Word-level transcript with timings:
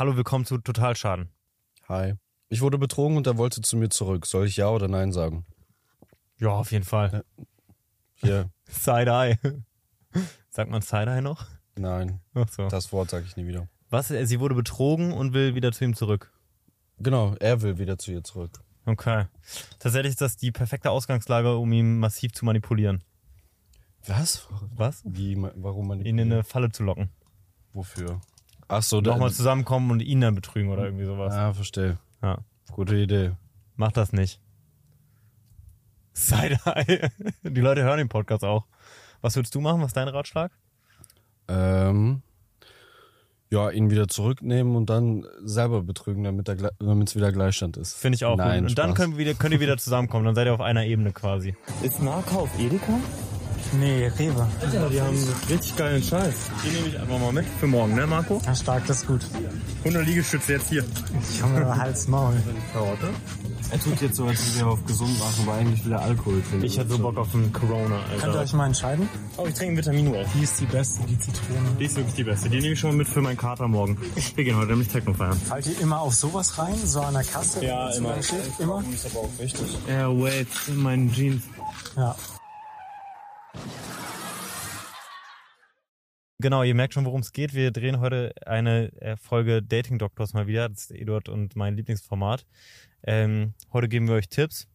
Hallo, 0.00 0.16
willkommen 0.16 0.46
zu 0.46 0.56
Totalschaden. 0.56 1.28
Hi. 1.86 2.14
Ich 2.48 2.62
wurde 2.62 2.78
betrogen 2.78 3.18
und 3.18 3.26
er 3.26 3.36
wollte 3.36 3.60
zu 3.60 3.76
mir 3.76 3.90
zurück. 3.90 4.24
Soll 4.24 4.46
ich 4.46 4.56
ja 4.56 4.70
oder 4.70 4.88
nein 4.88 5.12
sagen? 5.12 5.44
Ja, 6.38 6.52
auf 6.52 6.72
jeden 6.72 6.86
Fall. 6.86 7.22
Hier, 8.14 8.48
Side-Eye. 8.64 9.36
Sagt 10.48 10.70
man 10.70 10.80
Side-Eye 10.80 11.20
noch? 11.20 11.44
nein. 11.76 12.22
Ach 12.32 12.48
so. 12.48 12.66
Das 12.68 12.94
Wort 12.94 13.10
sage 13.10 13.26
ich 13.26 13.36
nie 13.36 13.46
wieder. 13.46 13.68
Was? 13.90 14.10
äh, 14.10 14.24
Sie 14.24 14.40
wurde 14.40 14.54
betrogen 14.54 15.12
und 15.12 15.34
will 15.34 15.54
wieder 15.54 15.70
zu 15.70 15.84
ihm 15.84 15.94
zurück. 15.94 16.32
Genau, 16.98 17.34
er 17.38 17.60
will 17.60 17.76
wieder 17.76 17.98
zu 17.98 18.10
ihr 18.10 18.24
zurück. 18.24 18.58
Okay. 18.86 19.26
Tatsächlich 19.80 20.12
ist 20.12 20.22
das 20.22 20.38
die 20.38 20.50
perfekte 20.50 20.90
Ausgangslage, 20.90 21.58
um 21.58 21.70
ihn 21.72 21.98
massiv 21.98 22.32
zu 22.32 22.46
manipulieren. 22.46 23.04
Was? 24.06 24.48
Was? 24.74 25.02
Wie, 25.04 25.36
warum 25.56 25.88
man 25.88 26.00
Ihn 26.00 26.16
in 26.16 26.32
eine 26.32 26.42
Falle 26.42 26.72
zu 26.72 26.84
locken. 26.84 27.10
Wofür? 27.74 28.22
Ach 28.72 28.82
so, 28.82 29.00
Nochmal 29.00 29.32
zusammenkommen 29.32 29.90
und 29.90 30.00
ihn 30.00 30.20
dann 30.20 30.36
betrügen 30.36 30.70
oder 30.70 30.84
irgendwie 30.84 31.04
sowas. 31.04 31.34
Ah, 31.34 31.52
verstehe. 31.52 31.98
Ja. 32.22 32.38
Gute 32.70 32.96
Idee. 32.96 33.32
Mach 33.74 33.90
das 33.90 34.12
nicht. 34.12 34.40
Side-Eye. 36.12 37.10
Die 37.42 37.60
Leute 37.60 37.82
hören 37.82 37.98
den 37.98 38.08
Podcast 38.08 38.44
auch. 38.44 38.66
Was 39.22 39.34
würdest 39.34 39.56
du 39.56 39.60
machen? 39.60 39.80
Was 39.80 39.88
ist 39.88 39.96
dein 39.96 40.06
Ratschlag? 40.06 40.52
Ähm, 41.48 42.22
ja, 43.50 43.70
ihn 43.70 43.90
wieder 43.90 44.06
zurücknehmen 44.06 44.76
und 44.76 44.88
dann 44.88 45.26
selber 45.42 45.82
betrügen, 45.82 46.22
damit 46.22 47.08
es 47.08 47.16
wieder 47.16 47.32
Gleichstand 47.32 47.76
ist. 47.76 47.94
Finde 47.94 48.14
ich 48.14 48.24
auch 48.24 48.36
Nein, 48.36 48.60
gut. 48.60 48.70
Und 48.70 48.78
dann 48.78 48.94
können, 48.94 49.14
wir 49.14 49.18
wieder, 49.18 49.34
könnt 49.34 49.52
ihr 49.52 49.60
wieder 49.60 49.76
zusammenkommen. 49.78 50.24
Dann 50.26 50.36
seid 50.36 50.46
ihr 50.46 50.54
auf 50.54 50.60
einer 50.60 50.84
Ebene 50.84 51.10
quasi. 51.10 51.56
Ist 51.82 52.00
Nahkauf 52.00 52.56
Edeka? 52.56 53.00
Nee, 53.78 54.10
Rewe. 54.18 54.46
Ja, 54.72 54.88
die 54.88 55.00
haben 55.00 55.16
richtig 55.48 55.76
geilen 55.76 56.02
Scheiß. 56.02 56.34
Die 56.64 56.70
nehme 56.70 56.88
ich 56.88 56.98
einfach 56.98 57.18
mal 57.18 57.32
mit 57.32 57.46
für 57.60 57.66
morgen, 57.66 57.94
ne 57.94 58.06
Marco? 58.06 58.40
Ja, 58.44 58.54
stark, 58.54 58.86
das 58.86 58.98
ist 58.98 59.06
gut. 59.06 59.20
100 59.84 60.06
Liegestütze 60.06 60.52
jetzt 60.54 60.68
hier. 60.68 60.84
Junge, 61.40 61.76
Hals, 61.76 62.08
Maul. 62.08 62.34
Karotte? 62.72 63.10
Er 63.72 63.78
tut 63.78 64.00
jetzt 64.00 64.16
so, 64.16 64.24
als 64.26 64.44
würde 64.56 64.66
er 64.66 64.72
auf 64.72 64.84
gesund 64.84 65.16
machen, 65.20 65.44
aber 65.46 65.54
eigentlich 65.58 65.84
will 65.84 65.92
er 65.92 66.02
Alkohol 66.02 66.42
trinken. 66.42 66.64
Ich 66.66 66.76
hätte 66.76 66.90
so 66.90 66.98
Bock 66.98 67.16
auf 67.18 67.32
einen 67.32 67.52
Corona, 67.52 68.00
Könnt 68.10 68.22
ihr 68.22 68.28
Alter. 68.28 68.40
euch 68.40 68.52
mal 68.52 68.66
entscheiden? 68.66 69.08
Oh, 69.36 69.46
ich 69.46 69.54
trinke 69.54 69.68
einen 69.68 69.76
Vitamin 69.76 70.26
Die 70.34 70.42
ist 70.42 70.58
die 70.60 70.64
beste, 70.64 71.04
die 71.06 71.18
Zitrone. 71.18 71.68
Die 71.78 71.84
ist 71.84 71.94
wirklich 71.96 72.14
die 72.16 72.24
beste. 72.24 72.48
Die 72.50 72.60
nehme 72.60 72.72
ich 72.72 72.80
schon 72.80 72.90
mal 72.90 72.96
mit 72.96 73.08
für 73.08 73.20
meinen 73.20 73.36
Kater 73.36 73.68
morgen. 73.68 73.96
Wir 74.34 74.42
gehen 74.44 74.56
heute 74.56 74.70
nämlich 74.72 74.88
Techno 74.88 75.14
feiern. 75.14 75.40
Fallt 75.48 75.66
ihr 75.68 75.80
immer 75.80 76.00
auf 76.00 76.14
sowas 76.14 76.58
rein? 76.58 76.74
So 76.84 77.00
an 77.00 77.14
der 77.14 77.22
Kasse? 77.22 77.64
Ja, 77.64 77.90
immer. 77.90 78.16
Immer? 78.58 78.82
ist 78.92 79.06
aber 79.06 79.20
auch 79.20 79.30
wichtig. 79.38 79.78
Ja, 79.88 80.08
wait, 80.10 80.48
in 80.66 80.76
meinen 80.76 81.12
Jeans. 81.12 81.44
Ja. 81.96 82.16
Genau, 86.38 86.62
ihr 86.62 86.74
merkt 86.74 86.94
schon, 86.94 87.04
worum 87.04 87.20
es 87.20 87.32
geht. 87.32 87.52
Wir 87.52 87.70
drehen 87.70 88.00
heute 88.00 88.32
eine 88.46 88.90
äh, 89.02 89.16
Folge 89.16 89.62
Dating 89.62 89.98
Doctors 89.98 90.32
mal 90.32 90.46
wieder. 90.46 90.68
Das 90.70 90.84
ist 90.84 90.90
Eduard 90.92 91.28
und 91.28 91.54
mein 91.54 91.76
Lieblingsformat. 91.76 92.46
Ähm, 93.02 93.52
heute 93.72 93.88
geben 93.88 94.08
wir 94.08 94.14
euch 94.14 94.28
Tipps, 94.30 94.66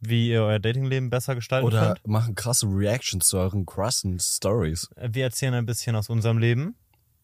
wie 0.00 0.30
ihr 0.30 0.42
euer 0.44 0.58
Datingleben 0.58 1.10
besser 1.10 1.34
gestalten 1.34 1.66
Oder 1.66 1.88
könnt. 1.94 2.06
machen 2.06 2.34
krasse 2.34 2.66
Reactions 2.66 3.26
zu 3.28 3.36
euren 3.38 3.66
krassen 3.66 4.18
Stories. 4.18 4.88
Äh, 4.96 5.10
Wir 5.12 5.24
erzählen 5.24 5.52
ein 5.52 5.66
bisschen 5.66 5.94
aus 5.94 6.08
unserem 6.08 6.38
Leben, 6.38 6.74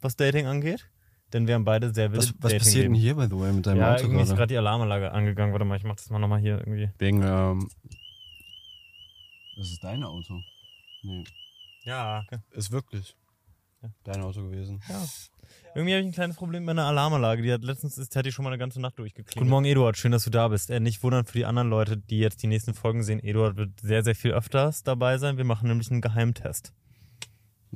was 0.03 0.15
Dating 0.17 0.47
angeht. 0.47 0.91
Denn 1.33 1.47
wir 1.49 1.55
haben 1.55 1.65
beide 1.65 1.93
sehr 1.93 2.13
wilde 2.13 2.25
Was, 2.27 2.35
was 2.39 2.53
passiert 2.53 2.85
denn 2.85 2.95
hier, 2.95 3.15
by 3.17 3.25
the 3.25 3.33
way, 3.39 3.51
mit 3.53 3.67
deinem 3.67 3.79
Ja, 3.81 3.95
Auto 3.95 4.03
irgendwie 4.05 4.21
ist 4.23 4.29
gerade? 4.29 4.39
gerade 4.41 4.49
die 4.53 4.59
Alarmanlage 4.59 5.11
angegangen. 5.11 5.53
Warte 5.53 5.65
mal, 5.65 5.77
ich 5.77 5.83
mach 5.85 5.97
das 5.97 6.09
mal 6.11 6.19
nochmal 6.19 6.39
hier 6.39 6.59
irgendwie. 6.59 6.91
Wegen, 6.99 7.23
ähm... 7.23 7.69
Das 9.57 9.71
ist 9.71 9.83
dein 9.83 10.05
Auto. 10.05 10.39
Nee. 11.07 11.25
Ja, 11.85 12.25
okay. 12.27 12.41
Ist 12.51 12.73
wirklich 12.73 13.15
dein 14.03 14.23
Auto 14.23 14.43
gewesen. 14.43 14.81
Ja. 14.89 15.05
Irgendwie 15.75 15.95
habe 15.95 16.01
ich 16.01 16.09
ein 16.09 16.13
kleines 16.13 16.37
Problem 16.37 16.65
mit 16.65 16.73
einer 16.73 16.87
Alarmanlage. 16.87 17.43
Die 17.43 17.53
hat 17.53 17.63
letztens 17.63 17.97
ist, 17.97 18.17
hat 18.17 18.27
die 18.27 18.33
schon 18.33 18.43
mal 18.43 18.51
eine 18.51 18.59
ganze 18.59 18.81
Nacht 18.81 18.99
durchgeklingelt. 18.99 19.37
Guten 19.37 19.51
Morgen, 19.51 19.67
Eduard. 19.67 19.97
Schön, 19.97 20.11
dass 20.11 20.25
du 20.25 20.31
da 20.31 20.49
bist. 20.49 20.69
Äh, 20.71 20.81
nicht 20.81 21.03
wundern 21.05 21.25
für 21.25 21.39
die 21.39 21.45
anderen 21.45 21.71
Leute, 21.71 21.97
die 21.97 22.19
jetzt 22.19 22.43
die 22.43 22.49
nächsten 22.49 22.75
Folgen 22.75 23.05
sehen. 23.05 23.21
Eduard 23.23 23.57
wird 23.57 23.81
sehr, 23.81 24.03
sehr 24.03 24.17
viel 24.17 24.33
öfters 24.33 24.83
dabei 24.83 25.19
sein. 25.19 25.37
Wir 25.37 25.45
machen 25.45 25.69
nämlich 25.69 25.91
einen 25.91 26.01
Geheimtest. 26.01 26.73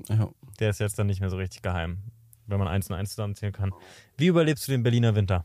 Ja. 0.09 0.31
Der 0.59 0.71
ist 0.71 0.81
jetzt 0.81 0.99
dann 0.99 1.07
nicht 1.07 1.21
mehr 1.21 1.31
so 1.31 1.37
richtig 1.37 1.63
geheim, 1.63 1.99
wenn 2.47 2.59
man 2.59 2.67
eins 2.67 2.91
und 2.91 2.97
eins 2.97 3.11
zusammenzählen 3.11 3.53
kann. 3.53 3.73
Wie 4.17 4.27
überlebst 4.27 4.67
du 4.67 4.73
den 4.73 4.83
Berliner 4.83 5.15
Winter? 5.15 5.45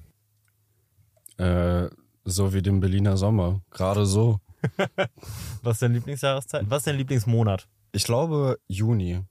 Äh, 1.38 1.90
so 2.24 2.54
wie 2.54 2.62
den 2.64 2.80
Berliner 2.80 3.18
Sommer. 3.18 3.62
Gerade 3.70 4.08
so. 4.08 4.40
Was 5.62 5.76
ist 5.76 5.82
deine 5.84 5.96
Lieblingsjahreszeit? 5.96 6.66
Was 6.68 6.80
ist 6.80 6.88
dein 6.88 6.98
Lieblingsmonat? 6.98 7.68
Ich 7.96 8.04
glaube 8.04 8.60
Juni. 8.68 9.22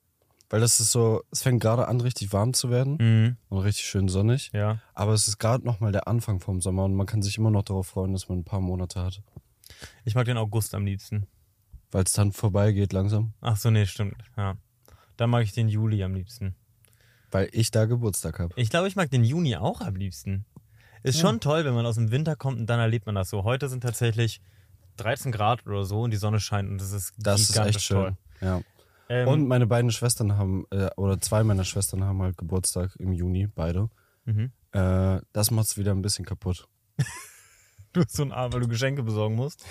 Weil 0.51 0.61
das 0.61 0.79
ist 0.81 0.93
so, 0.93 1.23
es 1.31 1.43
fängt 1.43 1.61
gerade 1.63 1.89
an, 1.89 2.01
richtig 2.01 2.33
warm 2.33 2.55
zu 2.55 2.71
werden 2.71 2.97
Mhm. 3.01 3.37
und 3.49 3.59
richtig 3.59 3.85
schön 3.87 4.09
sonnig. 4.09 4.51
Ja. 4.53 4.81
Aber 4.95 5.13
es 5.13 5.27
ist 5.29 5.39
gerade 5.39 5.65
nochmal 5.65 5.91
der 5.93 6.07
Anfang 6.09 6.39
vom 6.41 6.61
Sommer 6.61 6.85
und 6.85 6.95
man 6.95 7.07
kann 7.07 7.23
sich 7.23 7.39
immer 7.39 7.51
noch 7.51 7.63
darauf 7.65 7.89
freuen, 7.89 8.13
dass 8.13 8.29
man 8.29 8.39
ein 8.39 8.45
paar 8.45 8.61
Monate 8.61 9.01
hat. 9.03 9.23
Ich 10.05 10.15
mag 10.15 10.27
den 10.27 10.37
August 10.37 10.75
am 10.75 10.85
liebsten. 10.87 11.27
Weil 11.91 12.05
es 12.05 12.13
dann 12.13 12.33
vorbeigeht 12.33 12.93
langsam. 12.93 13.35
Ach 13.41 13.57
so, 13.57 13.71
nee, 13.71 13.87
stimmt. 13.87 14.17
Ja. 14.37 14.57
Dann 15.17 15.31
mag 15.31 15.45
ich 15.45 15.53
den 15.53 15.69
Juli 15.69 16.03
am 16.03 16.15
liebsten. 16.15 16.55
Weil 17.31 17.49
ich 17.53 17.71
da 17.71 17.85
Geburtstag 17.85 18.39
habe. 18.39 18.53
Ich 18.57 18.71
glaube, 18.71 18.89
ich 18.89 18.97
mag 18.97 19.11
den 19.11 19.25
Juni 19.25 19.57
auch 19.57 19.81
am 19.81 19.95
liebsten. 19.97 20.45
Ist 21.03 21.21
schon 21.21 21.39
toll, 21.41 21.65
wenn 21.65 21.75
man 21.75 21.85
aus 21.87 21.97
dem 21.97 22.11
Winter 22.11 22.35
kommt 22.35 22.59
und 22.59 22.67
dann 22.67 22.81
erlebt 22.81 23.07
man 23.07 23.15
das 23.15 23.29
so. 23.29 23.45
Heute 23.45 23.69
sind 23.69 23.83
tatsächlich 23.83 24.41
13 24.97 25.33
Grad 25.33 25.67
oder 25.67 25.85
so 25.85 26.03
und 26.03 26.11
die 26.11 26.17
Sonne 26.17 26.41
scheint 26.41 26.71
und 26.71 26.81
das 26.81 26.93
ist 26.93 27.13
Das 27.19 27.41
ist 27.41 27.57
echt 27.57 27.83
schön. 27.83 27.97
toll. 27.97 28.17
Ja. 28.41 28.61
Ähm, 29.09 29.29
Und 29.29 29.49
meine 29.49 29.67
beiden 29.67 29.91
Schwestern 29.91 30.37
haben, 30.37 30.67
äh, 30.71 30.89
oder 30.97 31.21
zwei 31.21 31.45
meiner 31.45 31.65
Schwestern 31.65 32.05
haben 32.05 32.23
halt 32.23 32.39
Geburtstag 32.39 32.97
im 32.99 33.13
Juni, 33.13 33.47
beide. 33.47 33.91
Mhm. 34.25 34.51
Äh, 34.73 35.21
das 35.33 35.51
macht's 35.51 35.77
wieder 35.77 35.93
ein 35.93 36.03
bisschen 36.03 36.25
kaputt. 36.25 36.67
du 37.93 38.03
bist 38.03 38.17
so 38.17 38.23
ein 38.23 38.33
Arm, 38.33 38.53
weil 38.53 38.61
du 38.61 38.69
Geschenke 38.69 39.03
besorgen 39.03 39.37
musst 39.37 39.65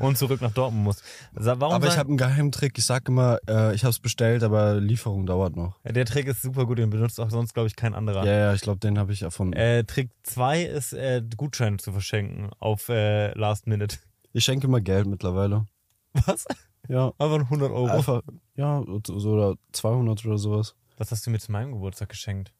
und 0.00 0.18
zurück 0.18 0.40
nach 0.40 0.50
Dortmund 0.52 0.84
musst. 0.84 1.04
Warum 1.32 1.72
aber 1.74 1.86
ich 1.86 1.96
habe 1.96 2.08
einen 2.08 2.18
Geheimtrick. 2.18 2.76
Ich 2.78 2.84
sag 2.84 3.08
immer, 3.08 3.38
äh, 3.48 3.74
ich 3.74 3.84
habe 3.84 3.90
es 3.90 4.00
bestellt, 4.00 4.42
aber 4.42 4.74
Lieferung 4.80 5.24
dauert 5.24 5.56
noch. 5.56 5.78
Ja, 5.84 5.92
der 5.92 6.04
Trick 6.04 6.26
ist 6.26 6.42
super 6.42 6.66
gut, 6.66 6.78
den 6.78 6.90
benutzt 6.90 7.20
auch 7.20 7.30
sonst, 7.30 7.54
glaube 7.54 7.68
ich, 7.68 7.76
kein 7.76 7.94
anderer. 7.94 8.26
Ja, 8.26 8.32
ja, 8.32 8.54
ich 8.54 8.60
glaube, 8.60 8.80
den 8.80 8.98
habe 8.98 9.12
ich 9.12 9.22
erfunden. 9.22 9.54
Äh, 9.54 9.84
Trick 9.84 10.10
2 10.24 10.62
ist, 10.64 10.92
äh, 10.92 11.22
Gutscheine 11.36 11.76
zu 11.78 11.92
verschenken 11.92 12.50
auf 12.58 12.88
äh, 12.88 13.32
Last 13.38 13.66
Minute. 13.66 13.96
Ich 14.32 14.44
schenke 14.44 14.66
immer 14.66 14.80
Geld 14.80 15.06
mittlerweile. 15.06 15.66
Was? 16.12 16.46
Ja, 16.88 17.12
Einfach 17.18 17.40
100 17.40 17.70
Euro. 17.70 17.86
einfach, 17.86 18.22
ja, 18.56 18.82
so 19.06 19.30
oder 19.30 19.54
200 19.72 20.24
oder 20.26 20.38
sowas. 20.38 20.74
Was 20.98 21.10
hast 21.12 21.26
du 21.26 21.30
mir 21.30 21.38
zu 21.38 21.52
meinem 21.52 21.72
Geburtstag 21.72 22.08
geschenkt? 22.08 22.52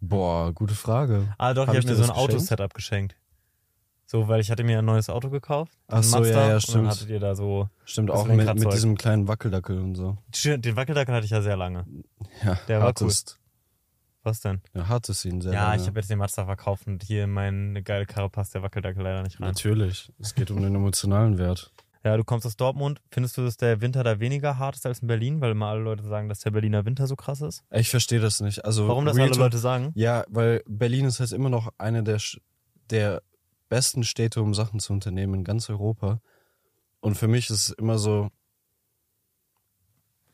Boah, 0.00 0.52
gute 0.52 0.74
Frage. 0.74 1.34
Ah, 1.38 1.52
doch, 1.54 1.66
Hab 1.66 1.74
ich 1.74 1.80
habe 1.84 1.88
mir 1.88 1.96
so 1.96 2.04
ein? 2.04 2.10
Autosetup 2.18 2.74
geschenkt. 2.74 3.16
So, 4.06 4.26
weil 4.28 4.40
ich 4.40 4.50
hatte 4.50 4.64
mir 4.64 4.78
ein 4.80 4.84
neues 4.84 5.08
Auto 5.08 5.30
gekauft. 5.30 5.72
Ach 5.86 6.02
so, 6.02 6.18
Mazda, 6.18 6.40
ja, 6.40 6.48
ja, 6.48 6.54
Und 6.54 6.60
stimmt. 6.62 6.76
dann 6.78 6.88
hattet 6.90 7.08
ihr 7.10 7.20
da 7.20 7.34
so. 7.36 7.68
Stimmt 7.84 8.10
auch 8.10 8.26
mit, 8.26 8.54
mit 8.54 8.72
diesem 8.72 8.96
kleinen 8.96 9.28
Wackeldackel 9.28 9.78
und 9.78 9.94
so. 9.94 10.16
Den 10.44 10.74
Wackeldackel 10.74 11.14
hatte 11.14 11.26
ich 11.26 11.30
ja 11.30 11.42
sehr 11.42 11.56
lange. 11.56 11.86
Ja, 12.44 12.58
Der 12.66 12.80
war 12.80 12.88
hattest, 12.88 13.38
Was 14.22 14.40
denn? 14.40 14.60
Ja, 14.74 14.88
hattest 14.88 15.24
ihn 15.24 15.40
sehr 15.40 15.52
ja, 15.52 15.74
ich 15.74 15.86
habe 15.86 15.98
jetzt 15.98 16.10
den 16.10 16.18
Mazda 16.18 16.44
verkauft 16.44 16.86
und 16.86 17.02
hier 17.02 17.24
in 17.24 17.30
meine 17.30 17.82
geile 17.82 18.04
Karre 18.04 18.28
passt 18.28 18.54
der 18.54 18.62
Wackeldackel 18.62 19.02
leider 19.02 19.22
nicht 19.22 19.40
rein. 19.40 19.48
Natürlich. 19.48 20.12
Es 20.18 20.34
geht 20.34 20.50
um 20.50 20.60
den 20.60 20.74
emotionalen 20.74 21.38
Wert. 21.38 21.72
Ja, 22.02 22.16
du 22.16 22.24
kommst 22.24 22.46
aus 22.46 22.56
Dortmund. 22.56 22.98
Findest 23.10 23.36
du, 23.36 23.42
dass 23.42 23.58
der 23.58 23.82
Winter 23.82 24.02
da 24.02 24.20
weniger 24.20 24.56
hart 24.56 24.74
ist 24.74 24.86
als 24.86 25.00
in 25.00 25.08
Berlin? 25.08 25.42
Weil 25.42 25.50
immer 25.50 25.66
alle 25.66 25.82
Leute 25.82 26.02
sagen, 26.02 26.30
dass 26.30 26.38
der 26.40 26.50
Berliner 26.50 26.86
Winter 26.86 27.06
so 27.06 27.14
krass 27.14 27.42
ist. 27.42 27.62
Ich 27.70 27.90
verstehe 27.90 28.20
das 28.20 28.40
nicht. 28.40 28.64
Also 28.64 28.88
Warum 28.88 29.04
das 29.04 29.18
alle 29.18 29.34
Leute 29.34 29.58
sagen? 29.58 29.92
Ja, 29.94 30.24
weil 30.30 30.62
Berlin 30.66 31.04
ist 31.04 31.20
halt 31.20 31.32
immer 31.32 31.50
noch 31.50 31.74
eine 31.76 32.02
der, 32.02 32.18
der 32.88 33.20
besten 33.68 34.02
Städte, 34.02 34.40
um 34.40 34.54
Sachen 34.54 34.80
zu 34.80 34.94
unternehmen 34.94 35.34
in 35.34 35.44
ganz 35.44 35.68
Europa. 35.68 36.22
Und 37.00 37.16
für 37.16 37.28
mich 37.28 37.50
ist 37.50 37.68
es 37.68 37.70
immer 37.70 37.98
so, 37.98 38.30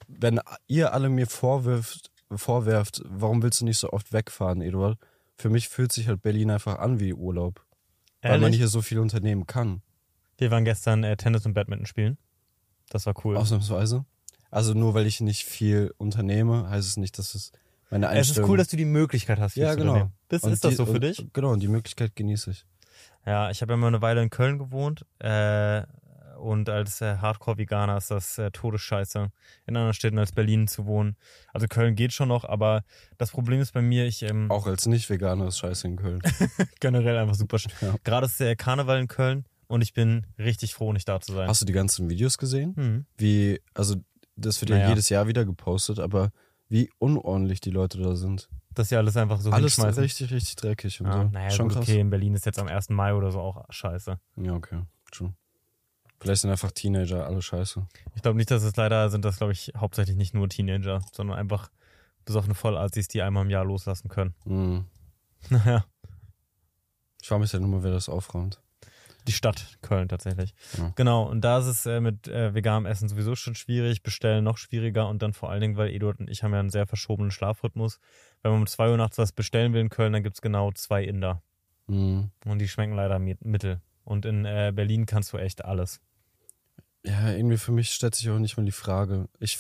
wenn 0.06 0.41
ihr 0.68 0.92
alle 0.92 1.08
mir 1.08 1.26
vorwirft, 1.26 2.12
vorwerft, 2.34 3.03
warum 3.06 3.42
willst 3.42 3.60
du 3.60 3.64
nicht 3.64 3.78
so 3.78 3.91
oft 3.91 4.12
wegfahren, 4.12 4.60
Eduard? 4.60 4.98
Für 5.37 5.50
mich 5.50 5.69
fühlt 5.69 5.92
sich 5.92 6.09
halt 6.09 6.22
Berlin 6.22 6.50
einfach 6.50 6.78
an 6.78 6.98
wie 6.98 7.12
Urlaub. 7.12 7.65
Weil 8.22 8.33
man 8.33 8.45
Ehrlich? 8.45 8.59
hier 8.59 8.68
so 8.68 8.83
viel 8.83 8.98
unternehmen 8.98 9.47
kann. 9.47 9.83
Wir 10.39 10.50
waren 10.50 10.65
gestern 10.65 11.04
äh, 11.04 11.16
Tennis 11.16 11.47
und 11.47 11.54
Badminton 11.54 11.86
spielen. 11.86 12.18
Das 12.89 13.06
war 13.06 13.15
cool. 13.24 13.36
Ausnahmsweise. 13.36 14.04
Also 14.50 14.74
nur 14.74 14.95
weil 14.95 15.06
ich 15.06 15.21
nicht 15.21 15.45
viel 15.45 15.92
unternehme, 15.98 16.68
heißt 16.68 16.89
es 16.89 16.97
nicht, 16.97 17.18
dass 17.18 17.34
es 17.34 17.53
meine 17.91 18.06
es 18.06 18.12
Einstellung... 18.12 18.45
ist 18.45 18.50
cool, 18.50 18.56
dass 18.59 18.68
du 18.68 18.77
die 18.77 18.84
Möglichkeit 18.84 19.39
hast, 19.39 19.54
hier 19.54 19.65
ja, 19.65 19.72
zu 19.72 19.78
genau. 19.78 19.92
unternehmen. 19.92 20.15
Das, 20.28 20.42
Und 20.42 20.53
ist 20.53 20.65
das 20.65 20.71
die- 20.71 20.77
so 20.77 20.86
für 20.86 20.92
und, 20.92 21.03
dich? 21.03 21.27
Genau, 21.33 21.53
und 21.53 21.60
die 21.60 21.68
Möglichkeit 21.68 22.16
genieße 22.16 22.50
ich. 22.50 22.66
Ja, 23.24 23.50
ich 23.50 23.60
habe 23.62 23.72
ja 23.72 23.77
mal 23.77 23.89
eine 23.89 24.03
Weile 24.03 24.22
in 24.22 24.30
Köln 24.30 24.59
gewohnt. 24.59 25.04
Äh, 25.18 25.83
und 26.38 26.68
als 26.68 27.00
äh, 27.00 27.16
Hardcore-Veganer 27.16 27.97
ist 27.97 28.10
das 28.10 28.38
äh, 28.38 28.50
Todesscheiße, 28.50 29.30
in 29.66 29.77
anderen 29.77 29.94
Städten 29.94 30.18
als 30.18 30.33
Berlin 30.33 30.68
zu 30.68 30.86
wohnen. 30.86 31.16
Also 31.53 31.66
Köln 31.68 31.94
geht 31.94 32.12
schon 32.12 32.28
noch, 32.28 32.44
aber 32.44 32.84
das 33.18 33.30
Problem 33.30 33.60
ist 33.60 33.72
bei 33.72 33.83
mir, 33.83 34.06
ich 34.06 34.22
ähm, 34.22 34.50
Auch 34.50 34.66
als 34.66 34.86
Nicht-Veganer 34.86 35.48
ist 35.48 35.59
scheiße 35.59 35.86
in 35.86 35.97
Köln. 35.97 36.21
generell 36.80 37.16
einfach 37.18 37.34
super. 37.34 37.59
Ja. 37.80 37.94
Gerade 38.04 38.27
ist 38.27 38.38
der 38.41 38.56
Karneval 38.56 39.00
in 39.00 39.09
Köln 39.09 39.44
und 39.68 39.83
ich 39.83 39.92
bin 39.92 40.27
richtig 40.38 40.74
froh, 40.74 40.92
nicht 40.92 41.09
da 41.09 41.21
zu 41.21 41.33
sein. 41.33 41.48
Hast 41.48 41.62
du 41.62 41.66
die 41.66 41.72
ganzen 41.72 42.09
Videos 42.09 42.38
gesehen? 42.38 42.74
Hm. 42.77 43.06
Wie, 43.18 43.60
also 43.74 43.97
das 44.36 44.60
wird 44.60 44.71
ja 44.71 44.77
Naja. 44.77 44.88
jedes 44.91 45.09
Jahr 45.09 45.27
wieder 45.27 45.44
gepostet, 45.44 45.98
aber 45.98 46.30
wie 46.68 46.91
unordentlich 46.98 47.60
die 47.60 47.71
Leute 47.71 47.98
da 47.98 48.16
sind. 48.16 48.48
Dass 48.74 48.91
sie 48.91 48.97
alles 48.97 49.16
einfach 49.16 49.41
so 49.41 49.50
Alles 49.50 49.78
richtig, 49.97 50.30
richtig 50.33 50.56
dreckig 50.56 51.00
und 51.00 51.06
Ja, 51.06 51.12
so. 51.22 51.28
naja, 51.28 51.50
Schon 51.50 51.68
gut, 51.68 51.78
okay, 51.78 52.00
in 52.00 52.10
Berlin 52.10 52.34
ist 52.34 52.44
jetzt 52.44 52.59
am 52.59 52.66
1. 52.68 52.91
Mai 52.91 53.15
oder 53.15 53.30
so 53.30 53.41
auch 53.41 53.65
scheiße. 53.71 54.18
Ja, 54.36 54.53
okay. 54.53 54.83
True. 55.10 55.33
Vielleicht 56.21 56.42
sind 56.42 56.51
einfach 56.51 56.72
Teenager 56.72 57.27
alle 57.27 57.42
scheiße. 57.42 57.86
Ich 58.15 58.22
glaube 58.22 58.36
nicht, 58.39 58.51
dass 58.51 58.63
es 58.63 58.74
leider 58.77 59.10
sind, 59.10 59.24
das 59.24 59.36
glaube 59.39 59.53
ich 59.53 59.72
hauptsächlich 59.77 60.16
nicht 60.16 60.34
nur 60.34 60.48
Teenager, 60.48 61.01
sondern 61.13 61.39
einfach 61.39 61.71
besoffene 62.24 62.54
Vollazis, 62.54 63.07
die 63.09 63.22
einmal 63.22 63.45
im 63.45 63.51
Jahr 63.51 63.65
loslassen 63.65 64.09
können. 64.09 64.34
Mhm. 64.45 64.86
Naja, 65.51 65.84
Ich 67.22 67.28
frage 67.28 67.41
mich 67.41 67.51
dann 67.51 67.63
immer, 67.63 67.83
wer 67.83 67.91
das 67.92 68.09
aufräumt. 68.09 68.60
die 69.28 69.33
Stadt 69.33 69.78
Köln 69.83 70.09
tatsächlich. 70.09 70.54
Ja. 70.78 70.92
Genau, 70.97 71.24
und 71.28 71.41
da 71.42 71.59
ist 71.59 71.66
es 71.66 71.86
äh, 71.86 72.01
mit 72.01 72.27
äh, 72.28 72.54
veganem 72.54 72.86
Essen 72.86 73.09
sowieso 73.09 73.34
schon 73.36 73.54
schwierig, 73.54 74.03
bestellen 74.03 74.42
noch 74.45 74.57
schwieriger 74.59 75.09
und 75.09 75.21
dann 75.22 75.33
vor 75.34 75.51
allen 75.51 75.60
Dingen, 75.60 75.77
weil 75.77 75.91
Eduard 75.91 76.19
und 76.21 76.30
ich 76.30 76.42
haben 76.42 76.53
ja 76.53 76.60
einen 76.60 76.71
sehr 76.71 76.86
verschobenen 76.86 77.30
Schlafrhythmus. 77.30 78.01
Wenn 78.42 78.53
man 78.53 78.60
um 78.62 78.66
2 78.66 78.91
Uhr 78.91 78.97
nachts 78.97 79.19
was 79.19 79.33
bestellen 79.33 79.72
will 79.72 79.80
in 79.83 79.89
Köln, 79.91 80.12
dann 80.12 80.22
gibt 80.22 80.36
es 80.36 80.41
genau 80.42 80.72
zwei 80.72 81.04
Inder. 81.04 81.42
Mhm. 81.89 82.30
Und 82.45 82.59
die 82.59 82.69
schmecken 82.69 82.95
leider 82.95 83.19
mi- 83.19 83.36
mittel. 83.41 83.80
Und 84.04 84.24
in 84.24 84.45
äh, 84.45 84.72
Berlin 84.74 85.07
kannst 85.07 85.33
du 85.33 85.36
echt 85.39 85.65
alles. 85.65 86.01
Ja, 87.06 87.30
irgendwie 87.30 87.56
für 87.56 87.72
mich 87.72 87.91
stellt 87.91 88.16
sich 88.16 88.28
auch 88.30 88.38
nicht 88.38 88.56
mal 88.56 88.64
die 88.64 88.72
Frage. 88.72 89.28
Ich 89.38 89.58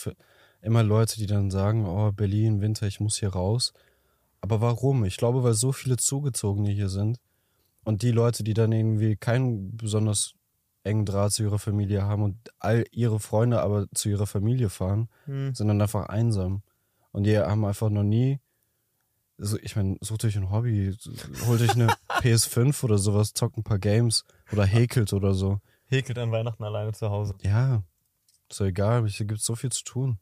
immer 0.62 0.82
Leute, 0.82 1.16
die 1.16 1.26
dann 1.26 1.50
sagen, 1.50 1.86
oh, 1.86 2.10
Berlin, 2.10 2.60
Winter, 2.60 2.86
ich 2.86 2.98
muss 2.98 3.18
hier 3.18 3.28
raus. 3.28 3.72
Aber 4.40 4.60
warum? 4.60 5.04
Ich 5.04 5.16
glaube, 5.16 5.44
weil 5.44 5.54
so 5.54 5.72
viele 5.72 5.96
Zugezogene 5.96 6.70
hier 6.70 6.88
sind. 6.88 7.18
Und 7.84 8.02
die 8.02 8.10
Leute, 8.10 8.42
die 8.42 8.54
dann 8.54 8.72
irgendwie 8.72 9.16
keinen 9.16 9.76
besonders 9.76 10.34
engen 10.82 11.04
Draht 11.04 11.32
zu 11.32 11.44
ihrer 11.44 11.58
Familie 11.58 12.02
haben 12.02 12.22
und 12.22 12.36
all 12.58 12.84
ihre 12.90 13.20
Freunde 13.20 13.60
aber 13.60 13.86
zu 13.94 14.08
ihrer 14.08 14.26
Familie 14.26 14.68
fahren, 14.70 15.08
sind 15.54 15.68
dann 15.68 15.80
einfach 15.80 16.08
einsam. 16.08 16.62
Und 17.12 17.24
die 17.24 17.38
haben 17.38 17.64
einfach 17.64 17.88
noch 17.90 18.02
nie. 18.02 18.40
Also 19.38 19.58
ich 19.60 19.76
meine, 19.76 19.98
sucht 20.00 20.24
euch 20.24 20.36
ein 20.36 20.50
Hobby, 20.50 20.96
holt 21.46 21.60
euch 21.60 21.74
eine 21.74 21.88
PS5 22.08 22.82
oder 22.84 22.98
sowas, 22.98 23.34
zockt 23.34 23.56
ein 23.56 23.64
paar 23.64 23.78
Games 23.78 24.24
oder 24.52 24.64
häkelt 24.64 25.12
oder 25.12 25.34
so. 25.34 25.60
Häkelt 25.88 26.18
an 26.18 26.32
Weihnachten 26.32 26.64
alleine 26.64 26.92
zu 26.92 27.10
Hause. 27.10 27.34
Ja, 27.42 27.82
ist 28.48 28.60
doch 28.60 28.66
egal, 28.66 29.06
hier 29.08 29.26
gibt 29.26 29.40
so 29.40 29.54
viel 29.54 29.70
zu 29.70 29.84
tun. 29.84 30.18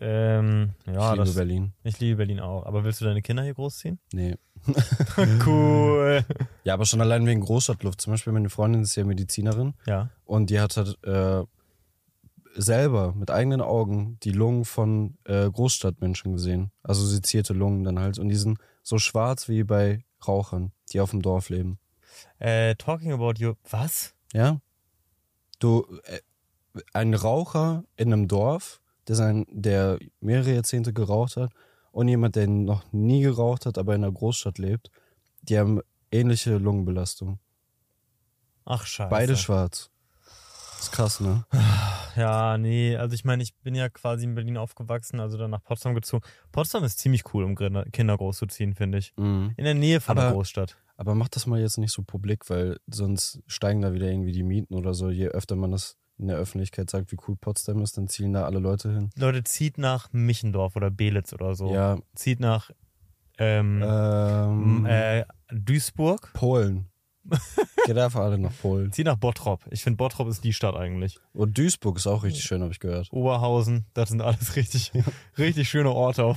Ähm, 0.00 0.74
ja, 0.86 0.92
ich 0.92 1.12
liebe 1.12 1.24
das, 1.24 1.34
Berlin. 1.36 1.72
ich 1.84 2.00
liebe 2.00 2.16
Berlin 2.16 2.40
auch. 2.40 2.66
Aber 2.66 2.82
willst 2.82 3.00
du 3.00 3.04
deine 3.04 3.22
Kinder 3.22 3.44
hier 3.44 3.54
großziehen? 3.54 4.00
Nee. 4.12 4.36
cool. 5.46 6.24
Ja, 6.64 6.74
aber 6.74 6.84
schon 6.84 7.00
allein 7.00 7.26
wegen 7.26 7.40
Großstadtluft. 7.40 8.00
Zum 8.00 8.12
Beispiel 8.12 8.32
meine 8.32 8.50
Freundin 8.50 8.82
ist 8.82 8.96
ja 8.96 9.04
Medizinerin 9.04 9.74
Ja. 9.86 10.10
und 10.24 10.50
die 10.50 10.58
hat 10.60 10.76
halt 10.76 10.98
äh, 11.04 11.44
selber 12.56 13.12
mit 13.14 13.30
eigenen 13.30 13.60
Augen 13.60 14.18
die 14.22 14.32
Lungen 14.32 14.64
von 14.64 15.16
äh, 15.24 15.48
Großstadtmenschen 15.50 16.32
gesehen. 16.32 16.72
Also 16.82 17.06
sezierte 17.06 17.52
Lungen 17.52 17.84
dann 17.84 17.98
halt. 18.00 18.18
Und 18.18 18.28
die 18.28 18.36
sind 18.36 18.58
so 18.82 18.98
schwarz 18.98 19.48
wie 19.48 19.62
bei 19.64 20.04
Rauchern, 20.26 20.72
die 20.92 21.00
auf 21.00 21.10
dem 21.10 21.22
Dorf 21.22 21.50
leben. 21.50 21.78
Äh, 22.38 22.74
talking 22.76 23.12
about 23.12 23.34
you. 23.38 23.54
Was? 23.70 24.14
Ja? 24.32 24.60
Du, 25.58 25.86
äh, 26.04 26.20
ein 26.92 27.14
Raucher 27.14 27.84
in 27.96 28.12
einem 28.12 28.28
Dorf, 28.28 28.80
der, 29.08 29.16
sein, 29.16 29.46
der 29.50 29.98
mehrere 30.20 30.54
Jahrzehnte 30.54 30.92
geraucht 30.92 31.36
hat, 31.36 31.52
und 31.92 32.08
jemand, 32.08 32.34
der 32.34 32.48
noch 32.48 32.82
nie 32.92 33.22
geraucht 33.22 33.66
hat, 33.66 33.78
aber 33.78 33.94
in 33.94 34.02
einer 34.02 34.12
Großstadt 34.12 34.58
lebt, 34.58 34.90
die 35.42 35.58
haben 35.58 35.80
ähnliche 36.10 36.56
Lungenbelastung. 36.56 37.38
Ach, 38.64 38.84
scheiße. 38.84 39.10
Beide 39.10 39.36
schwarz. 39.36 39.90
ist 40.80 40.90
krass, 40.90 41.20
ne? 41.20 41.46
Ja, 42.16 42.58
nee, 42.58 42.96
also 42.96 43.14
ich 43.14 43.24
meine, 43.24 43.42
ich 43.42 43.54
bin 43.56 43.74
ja 43.74 43.88
quasi 43.88 44.24
in 44.24 44.34
Berlin 44.34 44.56
aufgewachsen, 44.56 45.20
also 45.20 45.36
dann 45.38 45.50
nach 45.50 45.62
Potsdam 45.62 45.94
gezogen. 45.94 46.24
Potsdam 46.52 46.84
ist 46.84 46.98
ziemlich 46.98 47.22
cool, 47.34 47.44
um 47.44 47.54
Kinder 47.56 48.16
großzuziehen, 48.16 48.74
finde 48.74 48.98
ich. 48.98 49.12
Mhm. 49.16 49.52
In 49.56 49.64
der 49.64 49.74
Nähe 49.74 50.00
von 50.00 50.16
der 50.16 50.26
Aber- 50.26 50.34
Großstadt. 50.34 50.76
Aber 50.96 51.16
mach 51.16 51.26
das 51.28 51.46
mal 51.46 51.60
jetzt 51.60 51.76
nicht 51.78 51.90
so 51.92 52.02
publik, 52.04 52.48
weil 52.48 52.78
sonst 52.86 53.42
steigen 53.48 53.82
da 53.82 53.92
wieder 53.94 54.06
irgendwie 54.08 54.30
die 54.30 54.44
Mieten 54.44 54.74
oder 54.74 54.94
so. 54.94 55.10
Je 55.10 55.26
öfter 55.26 55.56
man 55.56 55.72
das 55.72 55.96
in 56.18 56.28
der 56.28 56.36
Öffentlichkeit 56.36 56.88
sagt, 56.88 57.10
wie 57.10 57.16
cool 57.26 57.34
Potsdam 57.34 57.82
ist, 57.82 57.98
dann 57.98 58.06
zielen 58.06 58.32
da 58.32 58.44
alle 58.44 58.60
Leute 58.60 58.92
hin. 58.92 59.10
Leute, 59.16 59.42
zieht 59.42 59.76
nach 59.76 60.12
Michendorf 60.12 60.76
oder 60.76 60.92
Belitz 60.92 61.32
oder 61.32 61.56
so. 61.56 61.74
Ja, 61.74 61.98
Zieht 62.14 62.38
nach 62.38 62.70
ähm, 63.38 63.82
ähm, 63.84 64.86
äh, 64.86 65.24
Duisburg. 65.52 66.30
Polen. 66.34 66.86
Geht 67.86 67.98
einfach 67.98 68.20
alle 68.20 68.38
nach 68.38 68.52
Polen. 68.60 68.92
Zieht 68.92 69.06
nach 69.06 69.16
Bottrop. 69.16 69.60
Ich 69.70 69.82
finde, 69.82 69.96
Bottrop 69.96 70.28
ist 70.28 70.44
die 70.44 70.52
Stadt 70.52 70.74
eigentlich. 70.76 71.18
Und 71.32 71.56
Duisburg 71.58 71.96
ist 71.96 72.06
auch 72.06 72.22
richtig 72.22 72.44
schön, 72.44 72.62
habe 72.62 72.72
ich 72.72 72.80
gehört. 72.80 73.08
Oberhausen, 73.12 73.86
das 73.94 74.10
sind 74.10 74.20
alles 74.22 74.56
richtig, 74.56 74.92
richtig 75.38 75.68
schöne 75.68 75.90
Orte. 75.90 76.34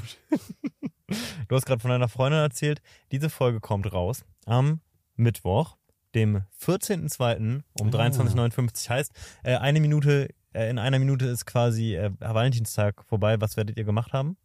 Du 1.48 1.56
hast 1.56 1.66
gerade 1.66 1.82
von 1.82 1.90
deiner 1.92 2.10
Freundin 2.10 2.40
erzählt. 2.42 2.82
Diese 3.12 3.30
Folge 3.30 3.60
kommt 3.62 3.92
raus 3.94 4.24
am 4.46 4.82
Mittwoch, 5.16 5.78
dem 6.16 6.42
14.02. 6.62 7.62
um 7.80 7.88
Ah. 7.88 7.92
23.59 8.08 8.90
heißt, 8.90 9.12
äh, 9.44 9.56
eine 9.56 9.80
Minute, 9.80 10.30
äh, 10.54 10.70
in 10.70 10.80
einer 10.80 11.00
Minute 11.00 11.26
ist 11.28 11.46
quasi 11.46 11.96
äh, 11.96 12.12
Valentinstag 12.20 13.04
vorbei. 13.06 13.40
Was 13.42 13.56
werdet 13.58 13.78
ihr 13.78 13.84
gemacht 13.86 14.14
haben? 14.14 14.38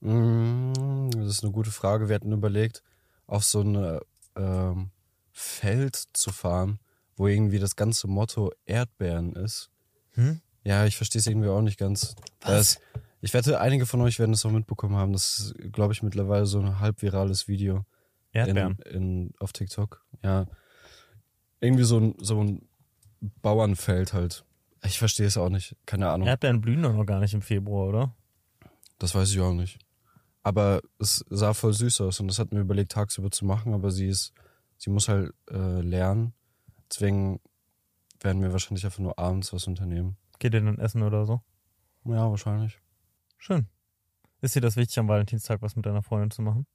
Mm, 0.00 1.10
Das 1.12 1.26
ist 1.26 1.42
eine 1.44 1.52
gute 1.52 1.70
Frage. 1.70 2.08
Wir 2.08 2.14
hatten 2.16 2.32
überlegt, 2.32 2.82
auf 3.26 3.44
so 3.44 3.60
ein 3.62 4.00
ähm, 4.36 4.90
Feld 5.36 5.96
zu 6.12 6.30
fahren, 6.30 6.78
wo 7.16 7.26
irgendwie 7.26 7.58
das 7.58 7.74
ganze 7.76 8.06
Motto 8.06 8.52
Erdbeeren 8.64 9.34
ist. 9.34 9.68
Hm? 10.12 10.40
Ja, 10.62 10.86
ich 10.86 10.96
verstehe 10.96 11.18
es 11.18 11.26
irgendwie 11.26 11.48
auch 11.48 11.60
nicht 11.60 11.78
ganz. 11.78 12.14
Das, 12.40 12.80
ich 13.20 13.34
wette, 13.34 13.60
einige 13.60 13.84
von 13.84 14.00
euch 14.00 14.18
werden 14.18 14.32
es 14.32 14.46
auch 14.46 14.52
mitbekommen 14.52 14.96
haben. 14.96 15.12
Das 15.12 15.38
ist, 15.38 15.72
glaube 15.72 15.92
ich, 15.92 16.02
mittlerweile 16.02 16.46
so 16.46 16.60
ein 16.60 16.78
halb 16.78 17.02
virales 17.02 17.48
Video 17.48 17.84
Erdbeeren. 18.32 18.78
in, 18.86 18.94
in, 18.94 19.34
auf 19.40 19.52
TikTok. 19.52 20.04
Ja. 20.22 20.46
Irgendwie 21.60 21.84
so 21.84 21.98
ein, 21.98 22.14
so 22.18 22.40
ein 22.40 22.68
Bauernfeld 23.42 24.12
halt. 24.12 24.44
Ich 24.84 24.98
verstehe 24.98 25.26
es 25.26 25.36
auch 25.36 25.48
nicht. 25.48 25.76
Keine 25.84 26.10
Ahnung. 26.10 26.28
Erdbeeren 26.28 26.60
blühen 26.60 26.82
doch 26.82 26.94
noch 26.94 27.06
gar 27.06 27.20
nicht 27.20 27.34
im 27.34 27.42
Februar, 27.42 27.88
oder? 27.88 28.14
Das 28.98 29.14
weiß 29.14 29.30
ich 29.30 29.40
auch 29.40 29.52
nicht. 29.52 29.78
Aber 30.44 30.80
es 31.00 31.24
sah 31.28 31.54
voll 31.54 31.72
süß 31.72 32.02
aus 32.02 32.20
und 32.20 32.28
das 32.28 32.38
hatten 32.38 32.52
wir 32.52 32.60
überlegt, 32.60 32.92
tagsüber 32.92 33.30
zu 33.30 33.44
machen, 33.44 33.74
aber 33.74 33.90
sie 33.90 34.06
ist, 34.06 34.32
sie 34.84 34.90
muss 34.90 35.08
halt 35.08 35.32
äh, 35.50 35.80
lernen. 35.80 36.34
Deswegen 36.90 37.40
werden 38.20 38.42
wir 38.42 38.52
wahrscheinlich 38.52 38.84
einfach 38.84 39.00
nur 39.00 39.18
abends 39.18 39.52
was 39.52 39.66
unternehmen. 39.66 40.16
Geht 40.38 40.54
ihr 40.54 40.60
dann 40.60 40.78
essen 40.78 41.02
oder 41.02 41.24
so? 41.24 41.40
Ja, 42.04 42.30
wahrscheinlich. 42.30 42.80
Schön. 43.38 43.66
Ist 44.42 44.54
dir 44.54 44.60
das 44.60 44.76
wichtig, 44.76 44.98
am 44.98 45.08
Valentinstag 45.08 45.62
was 45.62 45.74
mit 45.74 45.86
deiner 45.86 46.02
Freundin 46.02 46.30
zu 46.30 46.42
machen? 46.42 46.66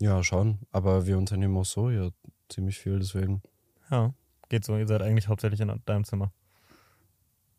Ja, 0.00 0.22
schon. 0.24 0.58
Aber 0.72 1.06
wir 1.06 1.16
unternehmen 1.16 1.56
auch 1.56 1.64
so 1.64 1.90
ja 1.90 2.10
ziemlich 2.48 2.78
viel, 2.78 2.98
deswegen. 2.98 3.40
Ja. 3.88 4.12
Geht 4.48 4.64
so. 4.64 4.76
Ihr 4.76 4.88
seid 4.88 5.02
eigentlich 5.02 5.28
hauptsächlich 5.28 5.60
in 5.60 5.80
deinem 5.86 6.04
Zimmer. 6.04 6.32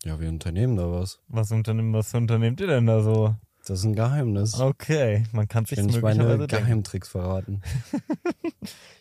Ja, 0.03 0.19
wir 0.19 0.27
unternehmen 0.27 0.75
da 0.75 0.91
was. 0.91 1.21
Was, 1.29 1.51
unternehm, 1.51 1.93
was 1.93 2.13
unternehmt 2.13 2.59
ihr 2.59 2.67
denn 2.67 2.85
da 2.85 3.01
so? 3.01 3.35
Das 3.65 3.79
ist 3.79 3.85
ein 3.85 3.95
Geheimnis. 3.95 4.59
Okay, 4.59 5.23
man 5.31 5.47
kann 5.47 5.63
ich 5.63 5.71
sich 5.71 5.81
nicht 5.81 6.01
meine. 6.01 6.47
Geheimtricks 6.47 7.09
verraten. 7.09 7.61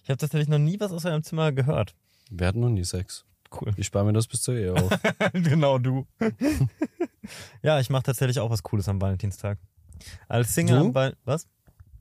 Ich 0.03 0.11
habe 0.11 0.19
tatsächlich 0.19 0.49
noch 0.49 0.59
nie 0.59 0.79
was 0.81 0.93
aus 0.93 1.07
eurem 1.07 1.23
Zimmer 1.23 1.51
gehört. 1.51 1.95
Wir 2.31 2.47
hatten 2.47 2.61
noch 2.61 2.69
nie 2.69 2.85
Sex. 2.85 3.25
Cool. 3.51 3.73
Ich 3.79 3.87
spare 3.87 4.05
mir 4.05 4.13
das 4.13 4.27
bis 4.27 4.43
zur 4.43 4.55
Ehe 4.55 4.75
auf. 4.75 4.91
genau 5.33 5.79
du. 5.79 6.07
ja, 7.63 7.81
ich 7.81 7.89
mache 7.89 8.03
tatsächlich 8.03 8.39
auch 8.39 8.51
was 8.51 8.63
Cooles 8.63 8.87
am 8.87 9.01
Valentinstag. 9.01 9.59
Als 10.29 10.55
Single 10.55 10.79
Du? 10.79 10.85
am 10.85 10.95
Val 10.95 11.17
Was? 11.25 11.49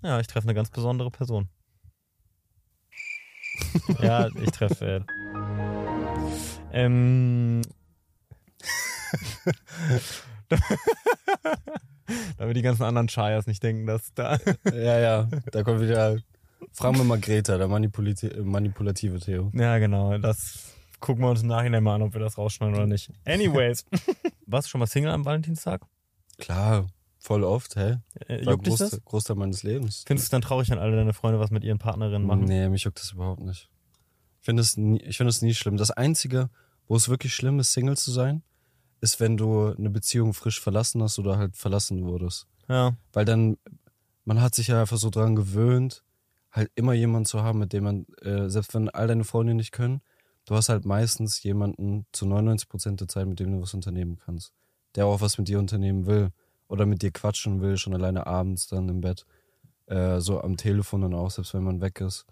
Ja, 0.01 0.20
ich 0.20 0.27
treffe 0.27 0.48
eine 0.48 0.53
ganz 0.53 0.70
besondere 0.70 1.12
Person. 1.12 1.48
ja, 4.01 4.27
ich 4.27 4.51
treffe. 4.51 5.05
Äh, 6.74 6.84
ähm, 6.84 7.62
Damit 12.38 12.57
die 12.57 12.62
ganzen 12.62 12.83
anderen 12.83 13.10
Shires 13.10 13.48
nicht 13.48 13.63
denken, 13.63 13.86
dass 13.86 14.13
da. 14.13 14.38
ja, 14.72 15.00
ja. 15.00 15.27
Da 15.51 15.63
kommt 15.63 15.81
wieder. 15.81 16.17
Fragen 16.72 16.98
wir 16.98 17.03
mal 17.03 17.19
Greta, 17.19 17.57
der 17.57 17.67
manipulati 17.67 18.29
manipulative 18.41 19.19
Theo. 19.19 19.51
Ja, 19.53 19.77
genau. 19.79 20.17
Das 20.17 20.74
gucken 21.00 21.24
wir 21.24 21.29
uns 21.29 21.41
im 21.41 21.50
Nachhinein 21.50 21.83
mal 21.83 21.95
an, 21.95 22.01
ob 22.01 22.13
wir 22.13 22.22
das 22.22 22.38
rausschneiden 22.38 22.75
oder 22.75 22.88
nicht. 22.88 23.12
Anyways. 23.25 23.86
Warst 24.48 24.67
du 24.67 24.72
schon 24.72 24.79
mal 24.79 24.88
Single 24.88 25.12
am 25.12 25.25
Valentinstag? 25.25 25.81
Klar, 26.38 26.88
voll 27.19 27.43
oft, 27.43 27.75
hä? 27.75 27.98
Äh, 28.27 28.45
War 28.45 28.53
juckt 28.53 28.67
dich 28.67 28.75
das? 28.75 29.01
Großteil 29.03 29.36
meines 29.36 29.63
Lebens. 29.63 30.03
Findest 30.07 30.25
du 30.25 30.27
es 30.27 30.29
dann 30.29 30.41
traurig, 30.41 30.69
wenn 30.69 30.79
alle 30.79 30.95
deine 30.95 31.13
Freunde 31.13 31.39
was 31.39 31.51
mit 31.51 31.63
ihren 31.63 31.77
Partnerinnen 31.77 32.25
machen? 32.25 32.45
Nee, 32.45 32.69
mich 32.69 32.83
juckt 32.83 33.00
das 33.00 33.12
überhaupt 33.12 33.41
nicht. 33.41 33.69
Ich 34.39 34.45
finde 34.45 34.62
es 34.62 34.77
nie, 34.77 35.01
ich 35.01 35.17
finde 35.17 35.29
es 35.29 35.41
nie 35.41 35.53
schlimm. 35.53 35.77
Das 35.77 35.91
Einzige, 35.91 36.50
wo 36.88 36.95
es 36.95 37.10
wirklich 37.10 37.33
schlimm 37.33 37.60
ist, 37.60 37.74
Single 37.74 37.98
zu 37.98 38.12
sein, 38.12 38.41
ist, 39.03 39.19
wenn 39.19 39.36
du 39.36 39.75
eine 39.77 39.89
Beziehung 39.89 40.33
frisch 40.33 40.62
verlassen 40.62 41.03
hast 41.03 41.19
oder 41.19 41.38
halt 41.38 41.57
verlassen 41.57 42.05
wurdest. 42.05 42.48
Ja. 42.69 42.95
Weil 43.12 43.25
dann, 43.25 43.57
man 44.24 44.41
hat 44.41 44.55
sich 44.55 44.67
ja 44.67 44.79
einfach 44.79 44.95
so 44.95 45.10
dran 45.10 45.36
gewöhnt, 45.36 46.03
halt 46.53 46.72
immer 46.75 46.93
jemanden 46.93 47.25
zu 47.25 47.43
haben, 47.43 47.60
mit 47.60 47.74
dem 47.74 47.83
man, 47.83 48.05
äh, 48.22 48.50
selbst 48.50 48.74
wenn 48.74 48.89
all 48.89 49.07
deine 49.07 49.25
Freunde 49.25 49.55
nicht 49.55 49.74
können, 49.74 50.01
du 50.45 50.55
hast 50.55 50.69
halt 50.69 50.86
meistens 50.86 51.43
jemanden 51.43 52.05
zu 52.13 52.25
99% 52.25 52.95
der 52.95 53.10
Zeit, 53.10 53.27
mit 53.27 53.41
dem 53.41 53.51
du 53.51 53.62
was 53.62 53.74
unternehmen 53.74 54.19
kannst. 54.24 54.53
Der 54.95 55.05
auch 55.05 55.19
was 55.19 55.38
mit 55.38 55.50
dir 55.50 55.60
unternehmen 55.60 56.05
will 56.05 56.29
oder 56.69 56.86
mit 56.86 57.01
dir 57.01 57.12
quatschen 57.12 57.60
will, 57.60 57.75
schon 57.75 57.93
alleine 57.93 58.25
abends 58.25 58.67
dann 58.67 58.88
im 58.88 59.01
Bett. 59.01 59.25
Äh, 59.88 60.22
so 60.22 60.39
am 60.39 60.55
Telefon 60.55 61.01
dann 61.01 61.13
auch, 61.13 61.29
selbst 61.29 61.53
wenn 61.53 61.63
man 61.63 61.81
weg 61.81 62.00
ist. 62.00 62.25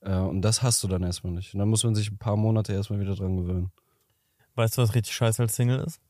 Äh, 0.00 0.16
und 0.16 0.40
das 0.40 0.62
hast 0.62 0.82
du 0.82 0.88
dann 0.88 1.02
erstmal 1.02 1.34
nicht. 1.34 1.52
Und 1.52 1.58
dann 1.58 1.68
muss 1.68 1.84
man 1.84 1.94
sich 1.94 2.10
ein 2.10 2.16
paar 2.16 2.38
Monate 2.38 2.72
erstmal 2.72 3.00
wieder 3.00 3.14
dran 3.14 3.36
gewöhnen. 3.36 3.70
Weißt 4.54 4.78
du, 4.78 4.82
was 4.82 4.94
richtig 4.94 5.14
scheiße 5.14 5.42
als 5.42 5.56
Single 5.56 5.80
ist? 5.80 6.00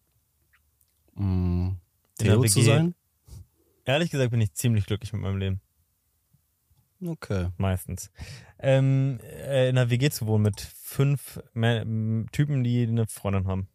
Der 1.17 1.77
Theo 2.19 2.45
zu 2.45 2.63
sein? 2.63 2.95
Ehrlich 3.85 4.11
gesagt 4.11 4.31
bin 4.31 4.41
ich 4.41 4.53
ziemlich 4.55 4.87
glücklich 4.87 5.13
mit 5.13 5.23
meinem 5.23 5.39
Leben. 5.39 5.61
Okay. 7.05 7.51
Meistens. 7.57 8.11
Ähm, 8.59 9.19
äh, 9.23 9.69
in 9.69 9.77
einer 9.79 9.91
WG 9.91 10.11
zu 10.11 10.27
wohnen 10.27 10.43
mit 10.45 10.61
fünf 10.61 11.39
Mä- 11.55 12.31
Typen, 12.33 12.65
die 12.65 12.83
eine 12.87 13.07
Freundin 13.07 13.47
haben. 13.47 13.69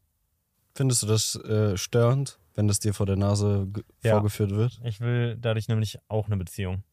Findest 0.75 1.03
du 1.03 1.07
das 1.07 1.35
äh, 1.35 1.77
störend, 1.77 2.39
wenn 2.55 2.67
das 2.67 2.79
dir 2.79 2.93
vor 2.93 3.05
der 3.05 3.15
Nase 3.17 3.67
Ja. 4.03 4.13
vorgeführt 4.13 4.51
wird? 4.51 4.81
Ich 4.83 4.99
will 5.01 5.37
dadurch 5.39 5.67
nämlich 5.67 5.99
auch 6.07 6.27
eine 6.27 6.37
Beziehung. 6.37 6.83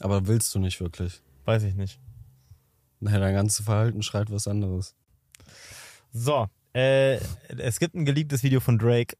Aber 0.00 0.26
willst 0.26 0.54
du 0.54 0.58
nicht 0.58 0.80
wirklich? 0.80 1.22
Weiß 1.44 1.62
ich 1.64 1.74
nicht. 1.74 2.00
Naja, 3.00 3.18
dein 3.18 3.34
ganzes 3.34 3.64
Verhalten 3.64 4.02
schreit 4.02 4.30
was 4.30 4.46
anderes. 4.46 4.94
So, 6.12 6.46
äh, 6.74 7.18
es 7.58 7.78
gibt 7.78 7.94
ein 7.94 8.04
geleaktes 8.04 8.42
Video 8.42 8.60
von 8.60 8.78
Drake. 8.78 9.16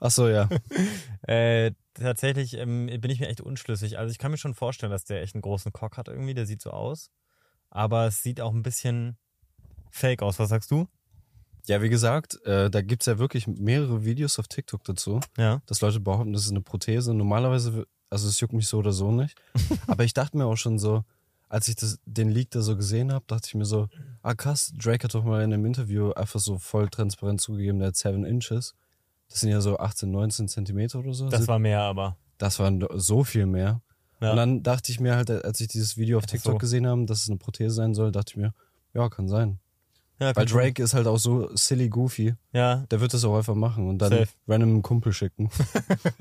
Ach 0.00 0.10
so, 0.10 0.28
ja. 0.28 0.48
Äh, 1.28 1.70
tatsächlich 1.94 2.54
ähm, 2.54 2.86
bin 2.86 3.08
ich 3.10 3.20
mir 3.20 3.28
echt 3.28 3.40
unschlüssig. 3.40 3.96
Also 3.96 4.10
ich 4.10 4.18
kann 4.18 4.32
mir 4.32 4.38
schon 4.38 4.54
vorstellen, 4.54 4.90
dass 4.90 5.04
der 5.04 5.22
echt 5.22 5.36
einen 5.36 5.42
großen 5.42 5.72
Cock 5.72 5.96
hat 5.96 6.08
irgendwie. 6.08 6.34
Der 6.34 6.46
sieht 6.46 6.60
so 6.60 6.70
aus. 6.70 7.10
Aber 7.70 8.06
es 8.08 8.22
sieht 8.24 8.40
auch 8.40 8.52
ein 8.52 8.64
bisschen 8.64 9.16
fake 9.92 10.22
aus. 10.22 10.40
Was 10.40 10.48
sagst 10.48 10.72
du? 10.72 10.88
Ja, 11.66 11.80
wie 11.80 11.88
gesagt, 11.88 12.44
äh, 12.44 12.70
da 12.70 12.82
gibt's 12.82 13.06
ja 13.06 13.18
wirklich 13.20 13.46
mehrere 13.46 14.04
Videos 14.04 14.40
auf 14.40 14.48
TikTok 14.48 14.82
dazu, 14.82 15.20
Ja. 15.38 15.62
dass 15.66 15.80
Leute 15.80 16.00
behaupten, 16.00 16.32
das 16.32 16.44
ist 16.44 16.50
eine 16.50 16.60
Prothese. 16.60 17.14
Normalerweise, 17.14 17.86
also 18.10 18.28
es 18.28 18.40
juckt 18.40 18.52
mich 18.52 18.66
so 18.66 18.78
oder 18.78 18.90
so 18.92 19.12
nicht. 19.12 19.40
Aber 19.86 20.02
ich 20.02 20.12
dachte 20.12 20.36
mir 20.36 20.46
auch 20.46 20.56
schon 20.56 20.80
so, 20.80 21.04
als 21.52 21.68
ich 21.68 21.76
das, 21.76 21.98
den 22.06 22.30
Leak 22.30 22.50
da 22.50 22.62
so 22.62 22.76
gesehen 22.76 23.12
habe, 23.12 23.26
dachte 23.28 23.46
ich 23.46 23.54
mir 23.54 23.66
so, 23.66 23.88
ah 24.22 24.34
krass, 24.34 24.72
Drake 24.74 25.04
hat 25.04 25.14
doch 25.14 25.22
mal 25.22 25.42
in 25.42 25.52
einem 25.52 25.66
Interview 25.66 26.10
einfach 26.12 26.40
so 26.40 26.58
voll 26.58 26.88
transparent 26.88 27.42
zugegeben, 27.42 27.78
der 27.78 27.88
hat 27.88 27.96
7 27.96 28.24
Inches. 28.24 28.74
Das 29.28 29.40
sind 29.40 29.50
ja 29.50 29.60
so 29.60 29.78
18, 29.78 30.10
19 30.10 30.48
Zentimeter 30.48 31.00
oder 31.00 31.12
so. 31.12 31.28
Das 31.28 31.46
war 31.48 31.58
mehr, 31.58 31.82
aber. 31.82 32.16
das 32.38 32.58
waren 32.58 32.82
so 32.94 33.22
viel 33.22 33.44
mehr. 33.44 33.82
Ja. 34.22 34.30
Und 34.30 34.38
dann 34.38 34.62
dachte 34.62 34.92
ich 34.92 34.98
mir 34.98 35.14
halt, 35.14 35.30
als 35.30 35.60
ich 35.60 35.68
dieses 35.68 35.98
Video 35.98 36.16
auf 36.16 36.24
TikTok 36.24 36.54
so. 36.54 36.58
gesehen 36.58 36.86
habe, 36.86 37.04
dass 37.04 37.20
es 37.20 37.28
eine 37.28 37.36
Prothese 37.36 37.74
sein 37.74 37.92
soll, 37.92 38.12
dachte 38.12 38.30
ich 38.30 38.36
mir, 38.38 38.54
ja, 38.94 39.10
kann 39.10 39.28
sein. 39.28 39.58
ja, 40.20 40.34
Weil 40.34 40.46
Drake 40.46 40.82
ist 40.82 40.94
halt 40.94 41.06
auch 41.06 41.18
so 41.18 41.54
silly 41.54 41.90
goofy. 41.90 42.34
Ja. 42.54 42.86
Der 42.90 43.00
wird 43.02 43.12
das 43.12 43.24
auch 43.24 43.36
einfach 43.36 43.54
machen 43.54 43.90
und 43.90 43.98
dann 43.98 44.10
Safe. 44.10 44.28
random 44.48 44.70
einen 44.70 44.82
Kumpel 44.82 45.12
schicken. 45.12 45.50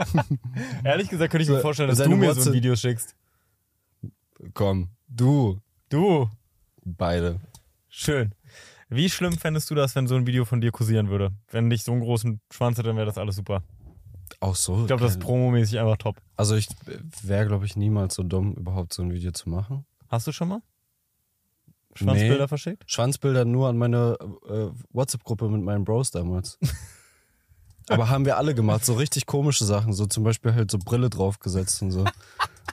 Ehrlich 0.84 1.08
gesagt 1.08 1.32
könnte 1.32 1.44
ich 1.44 1.50
mir 1.50 1.62
vorstellen, 1.62 1.88
dass 1.88 2.00
du 2.00 2.10
mir 2.10 2.34
so 2.34 2.50
ein 2.50 2.54
Video 2.54 2.76
schickst. 2.76 3.16
Komm, 4.54 4.90
du, 5.16 5.60
Du. 5.90 6.30
beide. 6.84 7.40
Schön. 7.90 8.34
Wie 8.90 9.10
schlimm 9.10 9.34
fändest 9.38 9.70
du 9.70 9.76
das, 9.76 9.96
wenn 9.96 10.08
so 10.08 10.16
ein 10.16 10.26
Video 10.28 10.46
von 10.46 10.62
dir 10.62 10.72
kursieren 10.72 11.10
würde? 11.10 11.32
Wenn 11.50 11.68
nicht 11.68 11.84
so 11.86 11.92
einen 11.92 12.02
großen 12.02 12.42
Schwanz 12.52 12.78
hätte, 12.78 12.88
dann 12.90 12.98
wäre 12.98 13.06
das 13.06 13.18
alles 13.18 13.36
super. 13.36 13.64
Auch 14.40 14.56
so. 14.56 14.82
Ich 14.82 14.88
glaube, 14.88 15.04
das 15.04 15.14
ist 15.14 15.20
promomäßig 15.20 15.80
einfach 15.80 15.98
top. 15.98 16.18
also 16.38 16.56
ich 16.56 16.68
wäre, 17.24 17.46
glaube 17.48 17.66
ich, 17.66 17.76
niemals 17.76 18.16
so 18.16 18.24
dumm, 18.24 18.54
überhaupt 18.54 18.94
so 18.94 19.02
ein 19.04 19.12
Video 19.14 19.32
zu 19.32 19.50
machen. 19.50 19.86
Hast 20.10 20.28
du 20.28 20.32
schon 20.32 20.48
mal? 20.50 20.62
Schwanzbilder 21.94 22.44
Nee. 22.44 22.48
verschickt? 22.48 22.90
Schwanzbilder 22.90 23.44
nur 23.46 23.68
an 23.68 23.78
meine 23.78 24.18
äh, 24.48 24.70
WhatsApp-Gruppe 24.94 25.50
mit 25.50 25.62
meinen 25.62 25.84
Bros 25.84 26.12
damals. 26.12 26.58
Aber 27.90 28.10
haben 28.10 28.24
wir 28.26 28.38
alle 28.38 28.56
gemacht, 28.56 28.86
so 28.86 28.94
richtig 28.94 29.26
komische 29.26 29.66
Sachen, 29.66 29.92
so 29.92 30.06
zum 30.06 30.24
Beispiel 30.24 30.54
halt 30.54 30.72
so 30.72 30.78
Brille 30.78 31.10
draufgesetzt 31.10 31.82
und 31.82 31.92
so. 31.92 32.06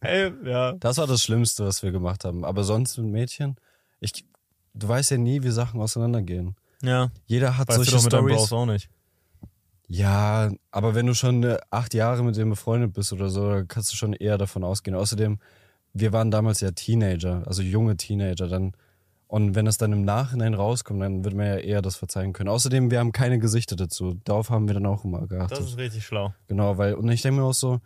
Ey, 0.00 0.32
ja. 0.44 0.72
Das 0.72 0.98
war 0.98 1.06
das 1.06 1.22
Schlimmste, 1.22 1.64
was 1.66 1.82
wir 1.82 1.92
gemacht 1.92 2.24
haben. 2.24 2.44
Aber 2.44 2.64
sonst 2.64 2.96
mit 2.98 3.06
Mädchen, 3.06 3.56
ich, 4.00 4.24
du 4.74 4.88
weißt 4.88 5.10
ja 5.10 5.18
nie, 5.18 5.42
wie 5.42 5.50
Sachen 5.50 5.80
auseinandergehen. 5.80 6.56
Ja. 6.82 7.10
Jeder 7.26 7.56
hat 7.56 7.68
Weißt 7.68 7.78
du 7.78 7.84
solche 7.84 7.96
doch 7.96 8.04
mit 8.04 8.12
deinem 8.12 8.28
Stories. 8.28 8.48
Bros 8.48 8.52
auch 8.52 8.66
nicht. 8.66 8.90
Ja, 9.88 10.50
aber 10.70 10.94
wenn 10.94 11.06
du 11.06 11.14
schon 11.14 11.42
äh, 11.42 11.58
acht 11.70 11.94
Jahre 11.94 12.22
mit 12.22 12.36
dem 12.36 12.50
befreundet 12.50 12.92
bist 12.92 13.12
oder 13.12 13.30
so, 13.30 13.50
dann 13.50 13.68
kannst 13.68 13.90
du 13.92 13.96
schon 13.96 14.12
eher 14.12 14.36
davon 14.36 14.62
ausgehen. 14.62 14.94
Außerdem, 14.94 15.38
wir 15.94 16.12
waren 16.12 16.30
damals 16.30 16.60
ja 16.60 16.70
Teenager, 16.72 17.42
also 17.46 17.62
junge 17.62 17.96
Teenager 17.96 18.48
dann. 18.48 18.72
Und 19.26 19.54
wenn 19.54 19.66
es 19.66 19.76
dann 19.76 19.92
im 19.92 20.04
Nachhinein 20.04 20.54
rauskommt, 20.54 21.02
dann 21.02 21.24
wird 21.24 21.34
man 21.34 21.46
ja 21.46 21.56
eher 21.56 21.82
das 21.82 21.96
verzeihen 21.96 22.32
können. 22.32 22.48
Außerdem, 22.48 22.90
wir 22.90 22.98
haben 22.98 23.12
keine 23.12 23.38
Gesichter 23.38 23.76
dazu. 23.76 24.18
Darauf 24.24 24.48
haben 24.50 24.68
wir 24.68 24.74
dann 24.74 24.86
auch 24.86 25.04
immer 25.04 25.26
geachtet. 25.26 25.58
Das 25.58 25.66
ist 25.66 25.78
richtig 25.78 26.04
schlau. 26.04 26.34
Genau, 26.48 26.78
weil, 26.78 26.94
und 26.94 27.08
ich 27.10 27.20
denke 27.22 27.40
mir 27.40 27.46
auch 27.46 27.54
so, 27.54 27.80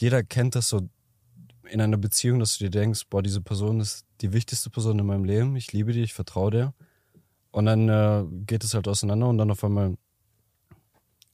jeder 0.00 0.22
kennt 0.22 0.54
das 0.54 0.68
so 0.68 0.88
in 1.68 1.80
einer 1.80 1.96
Beziehung, 1.96 2.38
dass 2.38 2.56
du 2.56 2.64
dir 2.64 2.70
denkst, 2.70 3.06
boah, 3.10 3.22
diese 3.22 3.40
Person 3.40 3.80
ist 3.80 4.06
die 4.20 4.32
wichtigste 4.32 4.70
Person 4.70 4.98
in 4.98 5.06
meinem 5.06 5.24
Leben, 5.24 5.56
ich 5.56 5.72
liebe 5.72 5.92
die, 5.92 6.02
ich 6.02 6.14
vertraue 6.14 6.50
dir. 6.50 6.74
Und 7.50 7.66
dann 7.66 7.88
äh, 7.88 8.24
geht 8.46 8.62
es 8.62 8.74
halt 8.74 8.88
auseinander 8.88 9.28
und 9.28 9.38
dann 9.38 9.50
auf 9.50 9.64
einmal 9.64 9.96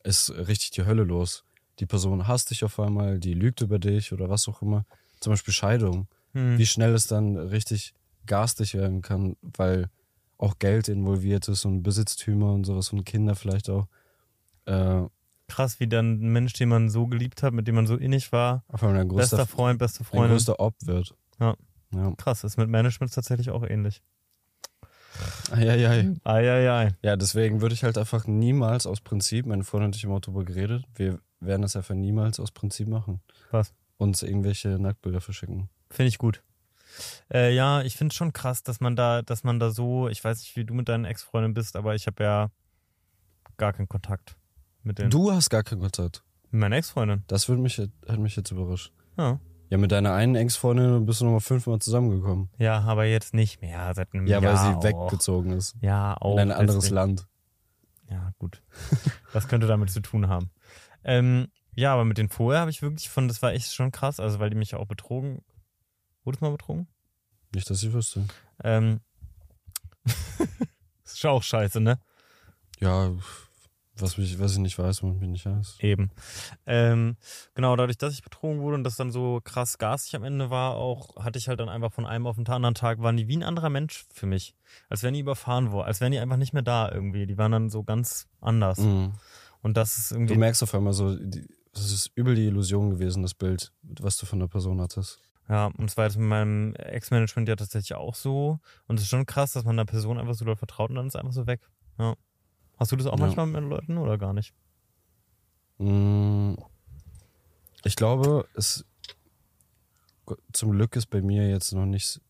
ist 0.02 0.30
richtig 0.30 0.70
die 0.70 0.84
Hölle 0.84 1.04
los. 1.04 1.44
Die 1.78 1.86
Person 1.86 2.26
hasst 2.26 2.50
dich 2.50 2.64
auf 2.64 2.80
einmal, 2.80 3.18
die 3.18 3.34
lügt 3.34 3.60
über 3.60 3.78
dich 3.78 4.12
oder 4.12 4.30
was 4.30 4.48
auch 4.48 4.62
immer. 4.62 4.86
Zum 5.20 5.32
Beispiel 5.32 5.52
Scheidung. 5.52 6.08
Hm. 6.32 6.58
Wie 6.58 6.66
schnell 6.66 6.94
es 6.94 7.06
dann 7.06 7.36
richtig 7.36 7.94
garstig 8.26 8.74
werden 8.74 9.02
kann, 9.02 9.36
weil 9.42 9.90
auch 10.38 10.58
Geld 10.58 10.88
involviert 10.88 11.48
ist 11.48 11.64
und 11.64 11.82
Besitztümer 11.82 12.52
und 12.52 12.64
sowas 12.64 12.92
und 12.92 13.04
Kinder 13.04 13.34
vielleicht 13.34 13.68
auch. 13.68 13.86
Äh, 14.66 15.02
Krass, 15.54 15.78
wie 15.78 15.86
dann 15.86 16.14
ein 16.14 16.32
Mensch, 16.32 16.54
den 16.54 16.68
man 16.68 16.88
so 16.88 17.06
geliebt 17.06 17.44
hat, 17.44 17.54
mit 17.54 17.68
dem 17.68 17.76
man 17.76 17.86
so 17.86 17.94
innig 17.94 18.32
war, 18.32 18.64
ein 18.72 19.08
größter 19.08 19.36
bester 19.36 19.46
Freund, 19.46 19.78
beste 19.78 20.00
ein 20.00 20.04
Freundin. 20.04 20.32
größter 20.32 20.58
Ob 20.58 20.74
wird. 20.82 21.14
Ja. 21.38 21.54
Ja. 21.94 22.12
Krass, 22.16 22.42
ist 22.42 22.56
mit 22.56 22.68
Management 22.68 23.14
tatsächlich 23.14 23.50
auch 23.50 23.62
ähnlich. 23.62 24.02
Eieiei. 25.52 26.12
Eieiei. 26.24 26.96
Ja, 27.02 27.14
deswegen 27.14 27.60
würde 27.60 27.72
ich 27.72 27.84
halt 27.84 27.96
einfach 27.98 28.26
niemals 28.26 28.84
aus 28.84 29.00
Prinzip, 29.00 29.46
meine 29.46 29.62
Freundin 29.62 29.90
und 29.90 29.96
ich 29.96 30.04
haben 30.04 30.10
auch 30.10 30.18
drüber 30.18 30.44
geredet, 30.44 30.86
wir 30.96 31.20
werden 31.38 31.62
das 31.62 31.76
einfach 31.76 31.94
niemals 31.94 32.40
aus 32.40 32.50
Prinzip 32.50 32.88
machen. 32.88 33.20
Was? 33.52 33.72
Uns 33.96 34.24
irgendwelche 34.24 34.70
Nacktbilder 34.80 35.20
verschicken. 35.20 35.68
Finde 35.88 36.08
ich 36.08 36.18
gut. 36.18 36.42
Äh, 37.32 37.54
ja, 37.54 37.82
ich 37.82 37.96
finde 37.96 38.12
schon 38.12 38.32
krass, 38.32 38.64
dass 38.64 38.80
man 38.80 38.96
da, 38.96 39.22
dass 39.22 39.44
man 39.44 39.60
da 39.60 39.70
so, 39.70 40.08
ich 40.08 40.24
weiß 40.24 40.40
nicht, 40.40 40.56
wie 40.56 40.64
du 40.64 40.74
mit 40.74 40.88
deinen 40.88 41.04
Ex-Freundin 41.04 41.54
bist, 41.54 41.76
aber 41.76 41.94
ich 41.94 42.08
habe 42.08 42.24
ja 42.24 42.50
gar 43.56 43.72
keinen 43.72 43.88
Kontakt 43.88 44.36
mit 44.84 44.98
den. 44.98 45.10
Du 45.10 45.32
hast 45.32 45.50
gar 45.50 45.62
keinen 45.62 45.80
Kontakt. 45.80 46.22
Mit 46.50 46.60
meiner 46.60 46.76
Ex-Freundin. 46.76 47.24
Das 47.26 47.48
würde 47.48 47.62
mich, 47.62 47.78
hat 47.78 48.18
mich 48.18 48.36
jetzt 48.36 48.50
überrascht. 48.50 48.92
Ja. 49.18 49.40
Ja, 49.70 49.78
mit 49.78 49.90
deiner 49.92 50.12
einen 50.12 50.36
Ex-Freundin 50.36 51.04
bist 51.06 51.20
du 51.20 51.24
nochmal 51.24 51.40
fünfmal 51.40 51.78
zusammengekommen. 51.80 52.48
Ja, 52.58 52.80
aber 52.82 53.06
jetzt 53.06 53.34
nicht 53.34 53.60
mehr, 53.60 53.92
seit 53.94 54.12
einem 54.14 54.26
Ja, 54.26 54.40
Jahr. 54.40 54.52
weil 54.52 54.56
sie 54.58 54.76
auch. 54.78 54.84
weggezogen 54.84 55.52
ist. 55.52 55.74
Ja, 55.80 56.16
auch. 56.20 56.34
in 56.34 56.40
ein 56.40 56.52
anderes 56.52 56.84
deswegen. 56.84 56.94
Land. 56.94 57.26
Ja, 58.10 58.32
gut. 58.38 58.62
Das 59.32 59.48
könnte 59.48 59.66
damit 59.66 59.90
zu 59.90 60.00
tun 60.00 60.28
haben. 60.28 60.50
Ähm, 61.02 61.48
ja, 61.74 61.92
aber 61.92 62.04
mit 62.04 62.18
den 62.18 62.28
vorher 62.28 62.60
habe 62.60 62.70
ich 62.70 62.82
wirklich 62.82 63.08
von, 63.08 63.26
das 63.26 63.42
war 63.42 63.52
echt 63.52 63.72
schon 63.74 63.90
krass, 63.90 64.20
also 64.20 64.38
weil 64.38 64.48
die 64.50 64.56
mich 64.56 64.70
ja 64.70 64.78
auch 64.78 64.86
betrogen. 64.86 65.42
Wurdest 66.22 66.40
du 66.40 66.44
mal 66.46 66.52
betrogen? 66.52 66.86
Nicht, 67.52 67.68
dass 67.68 67.82
ich 67.82 67.92
wüsste. 67.92 68.24
Ähm. 68.62 69.00
das 70.04 71.14
ist 71.14 71.26
auch 71.26 71.42
scheiße, 71.42 71.80
ne? 71.80 71.98
Ja, 72.80 73.10
was, 73.96 74.18
mich, 74.18 74.38
was 74.38 74.52
ich 74.52 74.58
nicht 74.58 74.78
weiß, 74.78 75.02
macht 75.02 75.20
mich 75.20 75.28
nicht 75.28 75.46
heiß. 75.46 75.76
Eben. 75.80 76.10
Ähm, 76.66 77.16
genau, 77.54 77.76
dadurch, 77.76 77.98
dass 77.98 78.12
ich 78.12 78.22
betrogen 78.22 78.60
wurde 78.60 78.76
und 78.76 78.84
das 78.84 78.96
dann 78.96 79.10
so 79.10 79.40
krass 79.44 79.78
gasig 79.78 80.16
am 80.16 80.24
Ende 80.24 80.50
war, 80.50 80.74
auch 80.74 81.16
hatte 81.24 81.38
ich 81.38 81.48
halt 81.48 81.60
dann 81.60 81.68
einfach 81.68 81.92
von 81.92 82.06
einem 82.06 82.26
auf 82.26 82.36
den 82.36 82.46
anderen 82.48 82.74
Tag, 82.74 83.00
waren 83.00 83.16
die 83.16 83.28
wie 83.28 83.36
ein 83.36 83.42
anderer 83.42 83.70
Mensch 83.70 84.04
für 84.12 84.26
mich. 84.26 84.54
Als 84.88 85.02
wären 85.02 85.14
die 85.14 85.20
überfahren 85.20 85.70
worden, 85.72 85.86
als 85.86 86.00
wären 86.00 86.12
die 86.12 86.18
einfach 86.18 86.36
nicht 86.36 86.52
mehr 86.52 86.62
da 86.62 86.90
irgendwie. 86.90 87.26
Die 87.26 87.38
waren 87.38 87.52
dann 87.52 87.70
so 87.70 87.84
ganz 87.84 88.26
anders. 88.40 88.78
Mhm. 88.78 89.12
Und 89.62 89.76
das 89.76 89.96
ist 89.96 90.10
Du 90.10 90.16
irgendwie. 90.16 90.36
merkst 90.36 90.62
auf 90.62 90.74
einmal 90.74 90.92
so, 90.92 91.16
das 91.16 91.92
ist 91.92 92.10
übel 92.14 92.34
die 92.34 92.46
Illusion 92.46 92.90
gewesen, 92.90 93.22
das 93.22 93.34
Bild, 93.34 93.72
was 93.82 94.16
du 94.16 94.26
von 94.26 94.40
der 94.40 94.48
Person 94.48 94.80
hattest. 94.80 95.20
Ja, 95.48 95.66
und 95.66 95.90
es 95.90 95.96
war 95.96 96.04
jetzt 96.04 96.16
mit 96.16 96.26
meinem 96.26 96.74
Ex-Management 96.74 97.48
ja 97.48 97.56
tatsächlich 97.56 97.94
auch 97.94 98.14
so. 98.14 98.60
Und 98.86 98.96
es 98.96 99.02
ist 99.02 99.08
schon 99.10 99.26
krass, 99.26 99.52
dass 99.52 99.64
man 99.64 99.74
einer 99.74 99.84
Person 99.84 100.18
einfach 100.18 100.34
so 100.34 100.44
doll 100.44 100.56
vertraut 100.56 100.90
und 100.90 100.96
dann 100.96 101.06
ist 101.06 101.14
es 101.14 101.20
einfach 101.20 101.34
so 101.34 101.46
weg. 101.46 101.60
Ja. 101.98 102.14
Hast 102.76 102.92
du 102.92 102.96
das 102.96 103.06
auch 103.06 103.18
Ja. 103.18 103.26
manchmal 103.26 103.46
mit 103.46 103.62
Leuten 103.62 103.98
oder 103.98 104.18
gar 104.18 104.32
nicht? 104.32 104.52
Mm, 105.78 106.54
Ich 107.86 107.96
glaube, 107.96 108.46
es 108.54 108.84
zum 110.52 110.72
Glück 110.72 110.96
ist 110.96 111.06
bei 111.06 111.20
mir 111.20 111.48
jetzt 111.48 111.72
noch 111.72 111.84
nicht. 111.84 112.20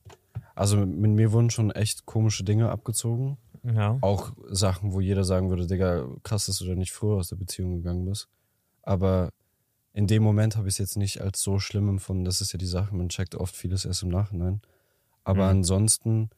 Also 0.56 0.76
mit, 0.78 0.88
mit 0.88 1.10
mir 1.12 1.32
wurden 1.32 1.50
schon 1.50 1.70
echt 1.70 2.06
komische 2.06 2.42
Dinge 2.42 2.70
abgezogen. 2.70 3.38
Ja. 3.62 3.98
Auch 4.00 4.32
Sachen, 4.50 4.92
wo 4.92 5.00
jeder 5.00 5.22
sagen 5.24 5.48
würde, 5.50 5.66
Digga, 5.66 6.06
krass, 6.24 6.46
dass 6.46 6.58
du 6.58 6.66
da 6.66 6.74
nicht 6.74 6.92
früher 6.92 7.16
aus 7.16 7.28
der 7.28 7.36
Beziehung 7.36 7.76
gegangen 7.76 8.04
bist. 8.04 8.28
Aber 8.82 9.30
in 9.92 10.06
dem 10.08 10.22
Moment 10.24 10.56
habe 10.56 10.66
ich 10.68 10.74
es 10.74 10.78
jetzt 10.78 10.96
nicht 10.96 11.20
als 11.20 11.40
so 11.40 11.60
schlimm 11.60 11.88
empfunden. 11.88 12.24
Das 12.24 12.40
ist 12.40 12.52
ja 12.52 12.58
die 12.58 12.66
Sache, 12.66 12.94
man 12.94 13.08
checkt 13.08 13.36
oft 13.36 13.54
vieles 13.54 13.84
erst 13.84 14.02
im 14.02 14.08
Nachhinein. 14.08 14.60
Aber 15.22 15.44
Mhm. 15.44 15.58
ansonsten 15.58 16.30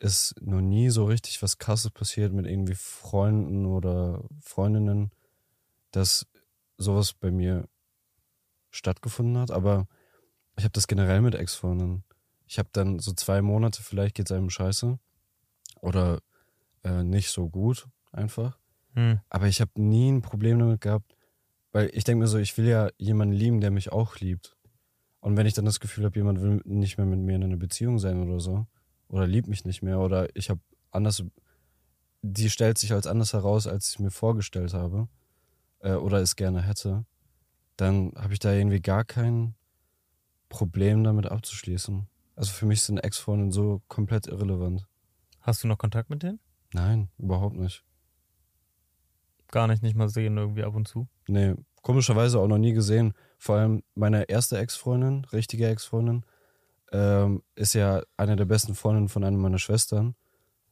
ist 0.00 0.34
noch 0.40 0.60
nie 0.60 0.90
so 0.90 1.04
richtig 1.04 1.42
was 1.42 1.58
krasses 1.58 1.90
passiert 1.90 2.32
mit 2.32 2.46
irgendwie 2.46 2.74
Freunden 2.74 3.66
oder 3.66 4.24
Freundinnen, 4.40 5.10
dass 5.92 6.26
sowas 6.78 7.12
bei 7.12 7.30
mir 7.30 7.68
stattgefunden 8.70 9.38
hat, 9.38 9.50
aber 9.50 9.86
ich 10.56 10.64
habe 10.64 10.72
das 10.72 10.86
generell 10.86 11.20
mit 11.20 11.34
Ex-Freundinnen. 11.34 12.04
Ich 12.46 12.58
habe 12.58 12.68
dann 12.72 12.98
so 12.98 13.12
zwei 13.12 13.42
Monate, 13.42 13.82
vielleicht 13.82 14.14
geht's 14.14 14.32
einem 14.32 14.50
scheiße 14.50 14.98
oder 15.80 16.20
äh, 16.82 17.02
nicht 17.04 17.30
so 17.30 17.48
gut 17.48 17.88
einfach. 18.12 18.58
Hm. 18.94 19.20
Aber 19.28 19.46
ich 19.46 19.60
habe 19.60 19.70
nie 19.80 20.10
ein 20.10 20.22
Problem 20.22 20.58
damit 20.58 20.80
gehabt, 20.80 21.14
weil 21.72 21.90
ich 21.92 22.04
denke 22.04 22.20
mir 22.20 22.26
so, 22.26 22.38
ich 22.38 22.56
will 22.58 22.66
ja 22.66 22.88
jemanden 22.98 23.34
lieben, 23.34 23.60
der 23.60 23.70
mich 23.70 23.92
auch 23.92 24.16
liebt. 24.16 24.56
Und 25.20 25.36
wenn 25.36 25.46
ich 25.46 25.54
dann 25.54 25.66
das 25.66 25.80
Gefühl 25.80 26.04
habe, 26.06 26.18
jemand 26.18 26.40
will 26.40 26.62
nicht 26.64 26.96
mehr 26.96 27.06
mit 27.06 27.20
mir 27.20 27.36
in 27.36 27.44
einer 27.44 27.56
Beziehung 27.56 27.98
sein 27.98 28.22
oder 28.22 28.40
so, 28.40 28.66
oder 29.10 29.26
liebt 29.26 29.48
mich 29.48 29.64
nicht 29.64 29.82
mehr, 29.82 29.98
oder 30.00 30.34
ich 30.34 30.50
habe 30.50 30.60
anders, 30.90 31.22
die 32.22 32.50
stellt 32.50 32.78
sich 32.78 32.92
als 32.92 33.06
anders 33.06 33.32
heraus, 33.32 33.66
als 33.66 33.90
ich 33.90 33.98
mir 33.98 34.10
vorgestellt 34.10 34.72
habe, 34.72 35.08
äh, 35.80 35.94
oder 35.94 36.18
es 36.20 36.36
gerne 36.36 36.62
hätte, 36.62 37.04
dann 37.76 38.12
habe 38.16 38.32
ich 38.32 38.38
da 38.38 38.52
irgendwie 38.52 38.80
gar 38.80 39.04
kein 39.04 39.54
Problem 40.48 41.04
damit 41.04 41.26
abzuschließen. 41.26 42.06
Also 42.36 42.52
für 42.52 42.66
mich 42.66 42.82
sind 42.82 42.98
Ex-Freundinnen 42.98 43.52
so 43.52 43.82
komplett 43.88 44.26
irrelevant. 44.26 44.86
Hast 45.40 45.62
du 45.64 45.68
noch 45.68 45.78
Kontakt 45.78 46.10
mit 46.10 46.22
denen? 46.22 46.40
Nein, 46.72 47.08
überhaupt 47.18 47.56
nicht. 47.56 47.84
Gar 49.48 49.66
nicht, 49.66 49.82
nicht 49.82 49.96
mal 49.96 50.08
sehen 50.08 50.36
irgendwie 50.36 50.62
ab 50.62 50.74
und 50.74 50.86
zu. 50.86 51.08
Nee, 51.26 51.54
komischerweise 51.82 52.38
auch 52.38 52.46
noch 52.46 52.58
nie 52.58 52.72
gesehen. 52.72 53.14
Vor 53.38 53.56
allem 53.56 53.82
meine 53.94 54.28
erste 54.28 54.58
Ex-Freundin, 54.58 55.24
richtige 55.32 55.66
Ex-Freundin, 55.68 56.24
ähm, 56.92 57.42
ist 57.54 57.74
ja 57.74 58.02
eine 58.16 58.36
der 58.36 58.44
besten 58.44 58.74
Freundinnen 58.74 59.08
von 59.08 59.24
einer 59.24 59.36
meiner 59.36 59.58
Schwestern. 59.58 60.14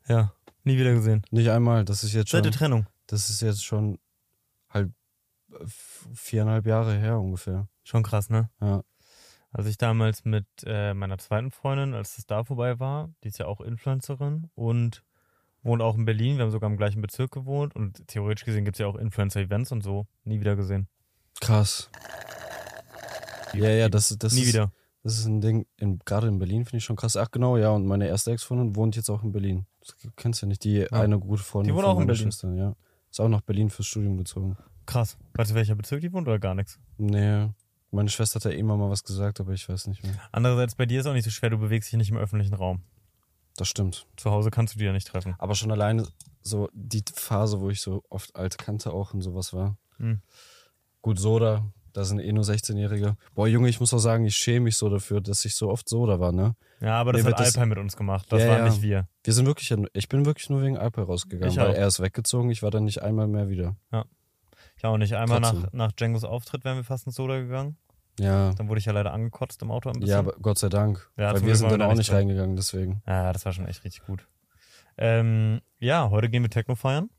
Ja, 0.09 0.33
nie 0.65 0.79
wieder 0.79 0.95
gesehen. 0.95 1.23
Nicht 1.31 1.51
einmal, 1.51 1.85
das 1.85 2.05
ist 2.05 2.13
jetzt 2.13 2.31
Seit 2.31 2.39
schon, 2.39 2.51
der 2.51 2.59
Trennung. 2.59 2.87
das 3.07 3.31
ist 3.31 3.41
jetzt 3.41 3.65
schon 3.65 3.99
halt 4.71 4.91
äh, 5.53 5.65
viereinhalb 6.15 6.67
Jahre 6.67 6.95
her 6.97 7.19
ungefähr. 7.19 7.69
Schon 7.85 8.03
krass, 8.03 8.31
ne? 8.31 8.51
Ja. 8.61 8.83
Als 9.51 9.67
ich 9.67 9.79
damals 9.79 10.25
mit 10.25 10.47
äh, 10.67 10.93
meiner 10.93 11.19
zweiten 11.19 11.51
Freundin, 11.51 11.95
als 11.95 12.19
es 12.19 12.27
da 12.27 12.45
vorbei 12.45 12.79
war, 12.79 13.11
die 13.25 13.29
ist 13.29 13.39
ja 13.39 13.47
auch 13.47 13.61
Influencerin 13.63 14.51
und 14.55 15.03
wohnt 15.63 15.81
auch 15.83 15.97
in 15.97 16.05
Berlin. 16.05 16.37
Wir 16.37 16.45
haben 16.45 16.51
sogar 16.51 16.69
im 16.71 16.77
gleichen 16.77 17.01
Bezirk 17.01 17.31
gewohnt 17.31 17.75
und 17.75 18.07
theoretisch 18.09 18.45
gesehen 18.45 18.65
gibt 18.65 18.77
es 18.77 18.81
ja 18.81 18.87
auch 18.87 18.97
Influencer-Events 18.97 19.73
und 19.73 19.83
so. 19.83 20.07
Nie 20.25 20.41
wieder 20.41 20.55
gesehen. 20.55 20.87
Krass. 21.41 21.91
Ja, 23.55 23.71
ja, 23.71 23.89
das, 23.89 24.15
das 24.19 24.35
Nie 24.35 24.43
ist, 24.43 24.49
wieder. 24.49 24.71
Das 25.03 25.19
ist 25.19 25.27
ein 25.27 25.41
Ding, 25.41 25.67
in, 25.77 26.01
gerade 26.01 26.27
in 26.27 26.39
Berlin 26.39 26.65
finde 26.65 26.79
ich 26.79 26.85
schon 26.85 26.97
krass. 26.97 27.17
Ach 27.17 27.31
genau, 27.31 27.57
ja, 27.57 27.71
und 27.71 27.87
meine 27.87 28.09
erste 28.09 28.33
Ex-Freundin 28.33 28.77
wohnt 28.77 28.97
jetzt 28.97 29.09
auch 29.09 29.23
in 29.23 29.33
Berlin. 29.33 29.67
Das 29.81 29.97
kennst 30.17 30.43
du 30.43 30.47
ja 30.47 30.49
nicht, 30.49 30.65
die 30.65 30.91
eine 30.93 31.19
gute 31.19 31.43
Freundin 31.43 31.73
Die 31.73 31.77
wohnt 31.77 31.87
auch 31.87 32.01
in 32.01 32.07
Berlin. 32.07 32.25
Schwester, 32.25 32.53
ja. 32.53 32.75
Ist 33.11 33.21
auch 33.21 33.29
nach 33.29 33.41
Berlin 33.41 33.71
fürs 33.71 33.87
Studium 33.87 34.19
gezogen. 34.19 34.57
Krass. 34.87 35.17
Weißt 35.35 35.53
du, 35.53 35.55
welcher 35.55 35.75
Bezirk 35.75 36.01
die 36.01 36.13
wohnt 36.13 36.27
oder 36.29 36.39
gar 36.39 36.55
nichts? 36.55 36.79
Nee, 36.99 37.49
meine 37.91 38.11
Schwester 38.11 38.37
hat 38.37 38.45
ja 38.45 38.51
immer 38.51 38.77
mal 38.77 38.91
was 38.91 39.03
gesagt, 39.05 39.41
aber 39.41 39.53
ich 39.53 39.69
weiß 39.69 39.87
nicht 39.87 40.03
mehr. 40.03 40.15
Andererseits, 40.33 40.75
bei 40.75 40.85
dir 40.85 41.01
ist 41.01 41.07
auch 41.07 41.15
nicht 41.15 41.25
so 41.25 41.31
schwer, 41.31 41.51
du 41.51 41.59
bewegst 41.59 41.91
dich 41.91 41.97
nicht 41.97 42.11
im 42.11 42.19
öffentlichen 42.19 42.55
Raum. 42.55 42.83
Das 43.57 43.69
stimmt. 43.69 44.07
Zu 44.17 44.31
Hause 44.31 44.51
kannst 44.51 44.75
du 44.75 44.79
die 44.79 44.85
ja 44.85 44.93
nicht 44.93 45.09
treffen. 45.09 45.35
Aber 45.39 45.55
schon 45.55 45.73
alleine 45.73 46.07
so 46.43 46.69
die 46.73 47.03
Phase, 47.13 47.61
wo 47.61 47.71
ich 47.71 47.81
so 47.81 48.03
oft 48.09 48.37
alte 48.37 48.57
Kante 48.57 48.93
auch 48.93 49.15
und 49.15 49.23
sowas 49.23 49.53
war. 49.53 49.77
Hm. 49.97 50.21
Gut, 51.03 51.19
Soda, 51.19 51.73
da 51.93 52.05
sind 52.05 52.21
eh 52.21 52.33
nur 52.33 52.45
16-Jährige. 52.45 53.17
Boah, 53.35 53.47
Junge, 53.49 53.69
ich 53.69 53.81
muss 53.81 53.93
auch 53.95 53.99
sagen, 53.99 54.25
ich 54.25 54.37
schäme 54.37 54.65
mich 54.65 54.77
so 54.77 54.89
dafür, 54.89 55.21
dass 55.21 55.45
ich 55.45 55.55
so 55.55 55.69
oft 55.71 55.89
Soda 55.89 56.21
war, 56.21 56.33
ne? 56.33 56.55
Ja, 56.81 56.95
aber 57.01 57.13
das 57.13 57.23
Nee, 57.25 57.31
hat 57.33 57.41
Alpine 57.41 57.67
mit 57.67 57.79
uns 57.79 57.97
gemacht. 57.97 58.27
Das 58.31 58.43
Ja, 58.43 58.49
waren 58.49 58.59
ja. 58.59 58.65
nicht 58.71 58.83
wir. 58.83 59.09
Wir 59.25 59.33
sind 59.33 59.47
wirklich, 59.47 59.75
ich 59.93 60.09
bin 60.09 60.25
wirklich 60.27 60.49
nur 60.51 60.63
wegen 60.63 60.77
Alper 60.79 61.03
rausgegangen, 61.05 61.51
Ich 61.53 61.59
weil 61.59 61.71
auch. 61.71 61.75
er 61.75 61.87
ist 61.87 62.01
weggezogen, 62.01 62.51
ich 62.51 62.63
war 62.63 62.71
dann 62.71 62.85
nicht 62.85 63.03
einmal 63.03 63.27
mehr 63.29 63.49
wieder. 63.49 63.77
Ich 64.77 64.85
auch 64.85 64.97
nicht. 64.97 65.15
Einmal 65.15 65.41
nach, 65.41 65.51
Trotzdem. 65.53 65.71
nach 65.73 65.93
Django's 65.93 66.25
Auftritt 66.25 66.65
wären 66.65 66.77
wir 66.77 66.85
fast 66.85 67.07
ins 67.07 67.17
Soda 67.17 67.39
gegangen. 67.41 67.77
Ja, 68.21 68.53
Dann 68.55 68.69
wurde 68.69 68.79
ich 68.81 68.85
ja 68.85 68.93
leider 68.93 69.13
angekotzt 69.13 69.63
im 69.63 69.71
Auto 69.71 69.89
ein 69.91 69.95
bisschen. 69.95 70.09
ja, 70.09 70.19
aber 70.19 70.33
Gott 70.43 70.59
sei 70.59 70.69
Dank. 70.69 71.09
Ja, 71.17 71.33
weil 71.35 71.45
wir 71.45 71.55
sind 71.55 71.71
dann 71.71 71.79
da 71.81 71.87
auch 71.87 71.95
nicht 71.95 72.13
reingegangen, 72.13 72.57
deswegen. 72.57 73.01
Ja, 73.07 73.33
das 73.33 73.45
war 73.45 73.53
schon 73.53 73.67
echt 73.67 73.85
richtig 73.85 74.05
gut. 74.07 74.27
Ähm, 74.97 75.61
ja, 75.79 76.11
heute 76.11 76.29
gehen 76.29 76.43
wir 76.43 76.51
Techno 76.51 76.75
feiern. 76.75 77.11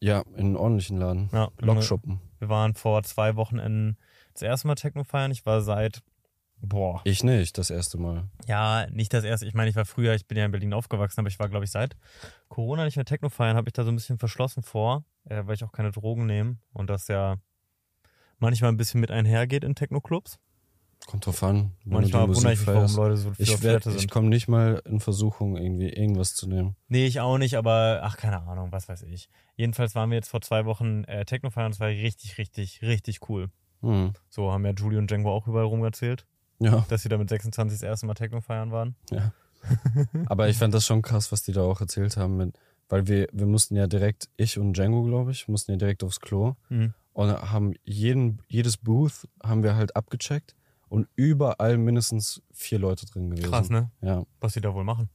Ja, 0.00 0.22
in 0.34 0.40
einen 0.48 0.56
ordentlichen 0.56 0.98
Laden. 0.98 1.30
Ja, 1.32 1.48
Lokschuppen. 1.60 2.20
Wir 2.44 2.50
waren 2.50 2.74
vor 2.74 3.02
zwei 3.04 3.36
Wochenenden 3.36 3.96
das 4.34 4.42
erste 4.42 4.66
Mal 4.66 4.74
Techno 4.74 5.02
feiern. 5.02 5.30
Ich 5.30 5.46
war 5.46 5.62
seit, 5.62 6.02
boah, 6.60 7.00
Ich 7.04 7.24
nicht, 7.24 7.56
das 7.56 7.70
erste 7.70 7.96
Mal. 7.96 8.28
ja, 8.46 8.86
nicht 8.90 9.14
das 9.14 9.24
erste. 9.24 9.46
Ich 9.46 9.54
meine, 9.54 9.70
ich 9.70 9.76
war 9.76 9.86
früher, 9.86 10.12
ich 10.14 10.26
bin 10.26 10.36
ja 10.36 10.44
in 10.44 10.50
Berlin 10.50 10.74
aufgewachsen, 10.74 11.20
aber 11.20 11.28
ich 11.28 11.38
war, 11.38 11.48
glaube 11.48 11.64
ich, 11.64 11.70
seit 11.70 11.96
Corona 12.48 12.84
nicht 12.84 12.96
mehr 12.96 13.06
Techno 13.06 13.30
feiern, 13.30 13.56
habe 13.56 13.70
ich 13.70 13.72
da 13.72 13.82
so 13.82 13.90
ein 13.90 13.96
bisschen 13.96 14.18
verschlossen 14.18 14.62
vor, 14.62 15.04
äh, 15.24 15.46
weil 15.46 15.54
ich 15.54 15.64
auch 15.64 15.72
keine 15.72 15.90
Drogen 15.90 16.26
nehme 16.26 16.58
und 16.74 16.90
das 16.90 17.08
ja 17.08 17.38
manchmal 18.38 18.72
ein 18.72 18.76
bisschen 18.76 19.00
mit 19.00 19.10
einhergeht 19.10 19.64
in 19.64 19.74
Techno-Clubs. 19.74 20.38
Kommt 21.06 21.26
drauf 21.26 21.42
an. 21.42 21.72
Manchmal 21.84 22.28
wundere 22.28 22.52
ich 22.54 22.58
mich, 22.60 22.66
warum. 22.66 22.96
Leute 22.96 23.16
so 23.18 23.30
viel 23.32 23.42
Ich, 23.44 23.54
auf 23.54 23.62
werd- 23.62 23.82
Toilette 23.82 23.96
ich 23.96 24.02
sind. 24.02 24.10
komme 24.10 24.28
nicht 24.28 24.48
mal 24.48 24.80
in 24.86 25.00
Versuchung, 25.00 25.56
irgendwie 25.56 25.90
irgendwas 25.90 26.34
zu 26.34 26.48
nehmen. 26.48 26.76
Nee, 26.88 27.06
ich 27.06 27.20
auch 27.20 27.36
nicht, 27.38 27.56
aber 27.56 28.00
ach, 28.02 28.16
keine 28.16 28.40
Ahnung, 28.42 28.72
was 28.72 28.88
weiß 28.88 29.02
ich. 29.02 29.28
Jedenfalls 29.56 29.94
waren 29.94 30.10
wir 30.10 30.16
jetzt 30.16 30.28
vor 30.30 30.40
zwei 30.40 30.64
Wochen 30.64 31.04
äh, 31.04 31.24
Techno 31.26 31.50
feiern 31.50 31.66
und 31.66 31.72
es 31.72 31.80
war 31.80 31.88
richtig, 31.88 32.38
richtig, 32.38 32.80
richtig 32.82 33.28
cool. 33.28 33.50
Hm. 33.82 34.12
So 34.30 34.50
haben 34.50 34.64
ja 34.64 34.72
Julie 34.72 34.98
und 34.98 35.10
Django 35.10 35.30
auch 35.30 35.46
überall 35.46 35.66
rum 35.66 35.84
erzählt, 35.84 36.26
Ja, 36.58 36.86
dass 36.88 37.02
sie 37.02 37.10
da 37.10 37.18
mit 37.18 37.28
26 37.28 37.78
das 37.80 37.86
erste 37.86 38.06
Mal 38.06 38.14
Techno 38.14 38.40
feiern 38.40 38.72
waren. 38.72 38.96
ja. 39.10 39.32
Aber 40.26 40.48
ich 40.50 40.58
fand 40.58 40.74
das 40.74 40.84
schon 40.84 41.00
krass, 41.02 41.32
was 41.32 41.42
die 41.42 41.52
da 41.52 41.62
auch 41.62 41.80
erzählt 41.80 42.16
haben. 42.18 42.36
Mit, 42.36 42.58
weil 42.90 43.06
wir, 43.08 43.28
wir 43.32 43.46
mussten 43.46 43.76
ja 43.76 43.86
direkt, 43.86 44.28
ich 44.36 44.58
und 44.58 44.74
Django, 44.76 45.02
glaube 45.04 45.30
ich, 45.30 45.48
mussten 45.48 45.72
ja 45.72 45.78
direkt 45.78 46.04
aufs 46.04 46.20
Klo. 46.20 46.54
Mhm. 46.68 46.92
Und 47.14 47.30
haben 47.30 47.74
jeden, 47.84 48.42
jedes 48.48 48.76
Booth 48.76 49.26
haben 49.42 49.62
wir 49.62 49.74
halt 49.76 49.96
abgecheckt 49.96 50.54
und 50.88 51.08
überall 51.16 51.76
mindestens 51.78 52.42
vier 52.52 52.78
Leute 52.78 53.06
drin 53.06 53.30
gewesen. 53.30 53.50
Krass, 53.50 53.70
ne? 53.70 53.90
Ja, 54.00 54.24
Was 54.40 54.52
die 54.54 54.60
da 54.60 54.72
wohl 54.74 54.84
machen. 54.84 55.08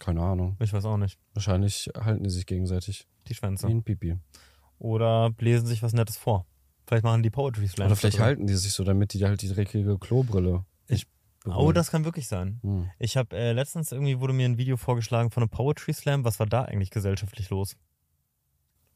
keine 0.00 0.22
Ahnung. 0.22 0.56
Ich 0.60 0.72
weiß 0.72 0.84
auch 0.86 0.96
nicht. 0.96 1.18
Wahrscheinlich 1.34 1.90
halten 1.98 2.24
die 2.24 2.30
sich 2.30 2.46
gegenseitig 2.46 3.06
Die 3.28 3.34
Schwänze. 3.34 3.68
wie 3.68 3.72
ein 3.74 3.82
Pipi. 3.82 4.16
Oder 4.78 5.32
lesen 5.38 5.66
sich 5.66 5.82
was 5.82 5.92
Nettes 5.92 6.16
vor. 6.16 6.46
Vielleicht 6.86 7.04
machen 7.04 7.22
die 7.22 7.30
Poetry 7.30 7.66
Slams. 7.68 7.90
Oder 7.92 7.96
vielleicht 7.96 8.20
halten 8.20 8.46
die 8.46 8.54
sich 8.54 8.72
so, 8.72 8.84
damit 8.84 9.14
die 9.14 9.24
halt 9.24 9.40
die 9.42 9.48
dreckige 9.48 9.98
Klobrille. 9.98 10.64
Ich- 10.88 11.06
Oh, 11.46 11.72
das 11.72 11.90
kann 11.90 12.06
wirklich 12.06 12.26
sein. 12.26 12.58
Hm. 12.62 12.90
Ich 12.98 13.18
habe 13.18 13.36
äh, 13.36 13.52
letztens 13.52 13.92
irgendwie 13.92 14.18
wurde 14.18 14.32
mir 14.32 14.46
ein 14.48 14.56
Video 14.56 14.78
vorgeschlagen 14.78 15.30
von 15.30 15.42
einem 15.42 15.50
Poetry 15.50 15.92
Slam. 15.92 16.24
Was 16.24 16.38
war 16.40 16.46
da 16.46 16.62
eigentlich 16.62 16.88
gesellschaftlich 16.90 17.50
los? 17.50 17.76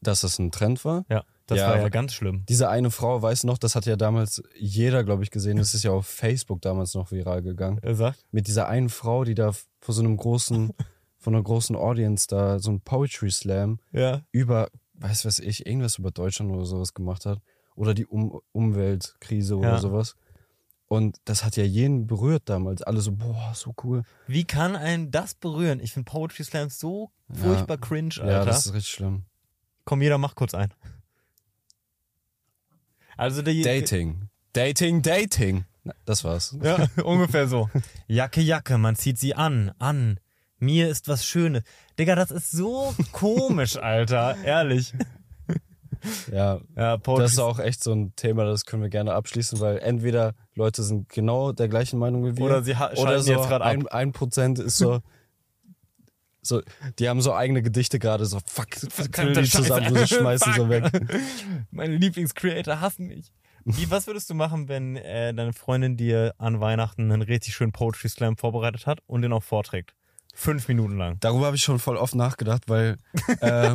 Dass 0.01 0.21
das 0.21 0.39
ein 0.39 0.51
Trend 0.51 0.85
war? 0.85 1.05
Ja, 1.09 1.25
das 1.47 1.59
Ja, 1.59 1.69
war 1.71 1.79
ja 1.79 1.89
ganz 1.89 2.13
schlimm. 2.13 2.45
Diese 2.49 2.69
eine 2.69 2.91
Frau, 2.91 3.21
weiß 3.21 3.45
noch, 3.45 3.59
das 3.59 3.75
hat 3.75 3.87
ja 3.87 3.97
damals 3.97 4.43
jeder, 4.59 5.03
glaube 5.05 5.23
ich, 5.25 5.31
gesehen. 5.31 5.57
Das 5.57 5.75
ist 5.75 5.83
ja 5.83 5.91
auf 5.91 6.07
Facebook 6.07 6.61
damals 6.63 6.95
noch 6.95 7.11
viral 7.11 7.43
gegangen. 7.43 7.79
Er 7.83 7.95
sagt, 7.95 8.25
Mit 8.31 8.47
dieser 8.47 8.69
einen 8.69 8.89
Frau, 8.91 9.25
die 9.25 9.35
da 9.35 9.53
vor 9.81 9.95
so 9.95 10.01
einem 10.03 10.17
großen, 10.17 10.71
von 11.19 11.35
einer 11.35 11.43
großen 11.43 11.75
Audience 11.75 12.27
da 12.29 12.59
so 12.61 12.71
ein 12.71 12.81
Poetry 12.81 13.31
Slam 13.31 13.81
ja, 13.93 14.23
über, 14.31 14.69
weiß 14.95 15.25
was 15.25 15.39
ich, 15.41 15.67
irgendwas 15.67 15.99
über 15.99 16.11
Deutschland 16.13 16.53
oder 16.53 16.65
sowas 16.65 16.95
gemacht 16.95 17.27
hat. 17.27 17.41
Oder 17.75 17.95
die 17.95 18.07
um 18.07 18.41
Umweltkrise 18.53 19.57
oder 19.57 19.69
Ja. 19.71 19.79
sowas. 19.79 20.15
Und 20.89 21.19
das 21.27 21.45
hat 21.45 21.57
ja 21.57 21.65
jeden 21.65 22.07
berührt 22.07 22.43
damals. 22.47 22.83
Alle 22.83 23.01
so, 23.01 23.13
boah, 23.13 23.53
so 23.55 23.75
cool. 23.85 24.03
Wie 24.27 24.45
kann 24.45 24.75
einen 24.75 25.11
das 25.11 25.35
berühren? 25.35 25.81
Ich 25.81 25.93
finde 25.93 26.11
Poetry 26.11 26.45
Slams 26.45 26.79
so 26.79 27.11
Ja. 27.29 27.35
furchtbar 27.43 27.77
cringe, 27.79 28.15
Alter. 28.21 28.31
Ja, 28.31 28.45
das 28.45 28.67
ist 28.67 28.73
richtig 28.75 28.93
schlimm. 28.93 29.25
Komm, 29.89 30.03
jeder 30.03 30.19
mach 30.19 30.35
kurz 30.35 30.53
ein. 30.53 30.75
Also 33.17 33.41
die 33.41 33.63
Dating. 33.63 34.29
Dating, 34.53 35.01
Dating. 35.01 35.65
Das 36.05 36.25
war's. 36.25 36.55
Ja, 36.63 36.89
ungefähr 37.05 37.49
so. 37.49 37.71
Jacke, 38.07 38.43
Jacke, 38.43 38.77
man 38.77 38.97
zieht 38.97 39.19
sie 39.19 39.35
an, 39.35 39.73
an. 39.79 40.21
Mir 40.59 40.91
ist 40.91 41.09
was 41.09 41.25
Schönes. 41.25 41.63
Digga, 41.99 42.17
das 42.17 42.31
ist 42.31 42.51
so 42.51 42.95
komisch, 43.13 43.77
Alter. 43.83 44.37
Ehrlich. 44.45 44.93
Ja, 46.31 46.61
Ja, 46.77 46.99
das 46.99 47.33
ist 47.33 47.39
auch 47.39 47.59
echt 47.59 47.83
so 47.83 47.95
ein 47.95 48.15
Thema, 48.15 48.45
das 48.45 48.67
können 48.67 48.83
wir 48.83 48.91
gerne 48.91 49.15
abschließen, 49.15 49.59
weil 49.59 49.79
entweder 49.79 50.35
Leute 50.55 50.83
sind 50.83 51.09
genau 51.09 51.53
der 51.53 51.69
gleichen 51.69 51.99
Meinung 51.99 52.27
wie 52.27 52.37
wir. 52.37 52.45
Oder 52.45 52.63
sie 52.63 52.75
oder 52.75 53.21
so 53.21 53.33
jetzt 53.33 53.49
grad 53.49 53.63
ab. 53.63 53.69
ein, 53.69 53.89
ein 53.89 54.13
Prozent 54.13 54.59
ist 54.59 54.77
so, 54.77 55.01
so, 56.43 56.63
die 56.99 57.09
haben 57.09 57.21
so 57.21 57.35
eigene 57.35 57.63
Gedichte 57.63 57.99
gerade, 57.99 58.25
so 58.27 58.39
fuck, 58.47 58.69
knüllen 59.13 59.43
die 59.45 59.51
zusammen, 59.51 59.95
so 59.95 60.07
schmeißen 60.17 60.53
so 60.55 60.69
weg. 60.69 60.91
Meine 61.71 61.97
Lieblingscreator 61.97 62.81
hassen 62.81 63.07
mich. 63.09 63.33
Wie, 63.65 63.91
was 63.91 64.07
würdest 64.07 64.31
du 64.31 64.35
machen, 64.35 64.69
wenn 64.69 64.97
äh, 64.97 65.35
deine 65.35 65.53
Freundin 65.53 65.97
dir 65.97 66.35
an 66.39 66.61
Weihnachten 66.61 67.11
einen 67.13 67.23
richtig 67.23 67.55
schönen 67.55 67.73
Poetry 67.73 68.09
Slam 68.09 68.37
vorbereitet 68.39 68.87
hat 68.87 69.01
und 69.07 69.23
den 69.23 69.33
auch 69.33 69.43
vorträgt? 69.43 69.95
Fünf 70.35 70.69
Minuten 70.69 70.97
lang. 70.97 71.17
Darüber 71.21 71.47
habe 71.47 71.57
ich 71.57 71.63
schon 71.63 71.79
voll 71.79 71.97
oft 71.97 72.15
nachgedacht, 72.15 72.63
weil, 72.69 72.97
äh, 73.41 73.75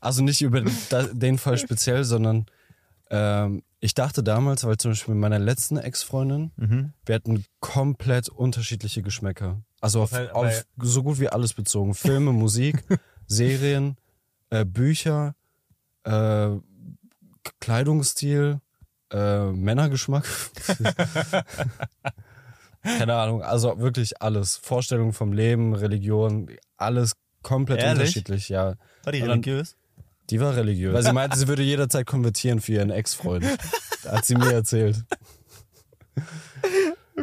also 0.00 0.22
nicht 0.24 0.40
über 0.42 0.62
den 0.62 1.38
Fall 1.38 1.58
speziell, 1.58 2.02
sondern 2.04 2.46
ähm, 3.10 3.62
ich 3.78 3.94
dachte 3.94 4.24
damals, 4.24 4.64
weil 4.64 4.78
zum 4.78 4.92
Beispiel 4.92 5.14
mit 5.14 5.20
meiner 5.20 5.38
letzten 5.38 5.76
Ex-Freundin, 5.76 6.50
Mhm. 6.56 6.92
wir 7.04 7.14
hatten 7.14 7.44
komplett 7.60 8.28
unterschiedliche 8.28 9.02
Geschmäcker. 9.02 9.60
Also 9.80 10.02
auf, 10.02 10.12
Weil- 10.12 10.30
auf 10.30 10.44
weil- 10.46 10.64
so 10.82 11.02
gut 11.02 11.20
wie 11.20 11.28
alles 11.28 11.52
bezogen. 11.54 11.94
Filme, 11.94 12.32
Musik, 12.32 12.82
Serien, 13.26 13.96
äh, 14.50 14.64
Bücher, 14.64 15.34
äh, 16.04 16.50
Kleidungsstil, 17.60 18.60
Äh, 19.12 19.52
Männergeschmack. 19.52 20.24
Keine 22.82 23.14
Ahnung, 23.14 23.40
also 23.42 23.78
wirklich 23.78 24.20
alles. 24.20 24.56
Vorstellung 24.56 25.12
vom 25.12 25.32
Leben, 25.32 25.74
Religion, 25.74 26.50
alles 26.76 27.12
komplett 27.42 27.78
Ehrlich? 27.80 28.00
unterschiedlich, 28.00 28.48
ja. 28.48 28.74
War 29.04 29.12
die 29.12 29.20
religiös? 29.22 29.76
Die 30.30 30.40
war 30.40 30.56
religiös. 30.56 30.92
Weil 30.92 31.04
sie 31.04 31.12
meinte, 31.12 31.38
sie 31.38 31.46
würde 31.46 31.62
jederzeit 31.62 32.04
konvertieren 32.04 32.60
für 32.60 32.72
ihren 32.72 32.90
Ex-Freund. 32.90 33.44
Hat 34.08 34.24
sie 34.24 34.34
mir 34.34 34.52
erzählt. 34.52 35.04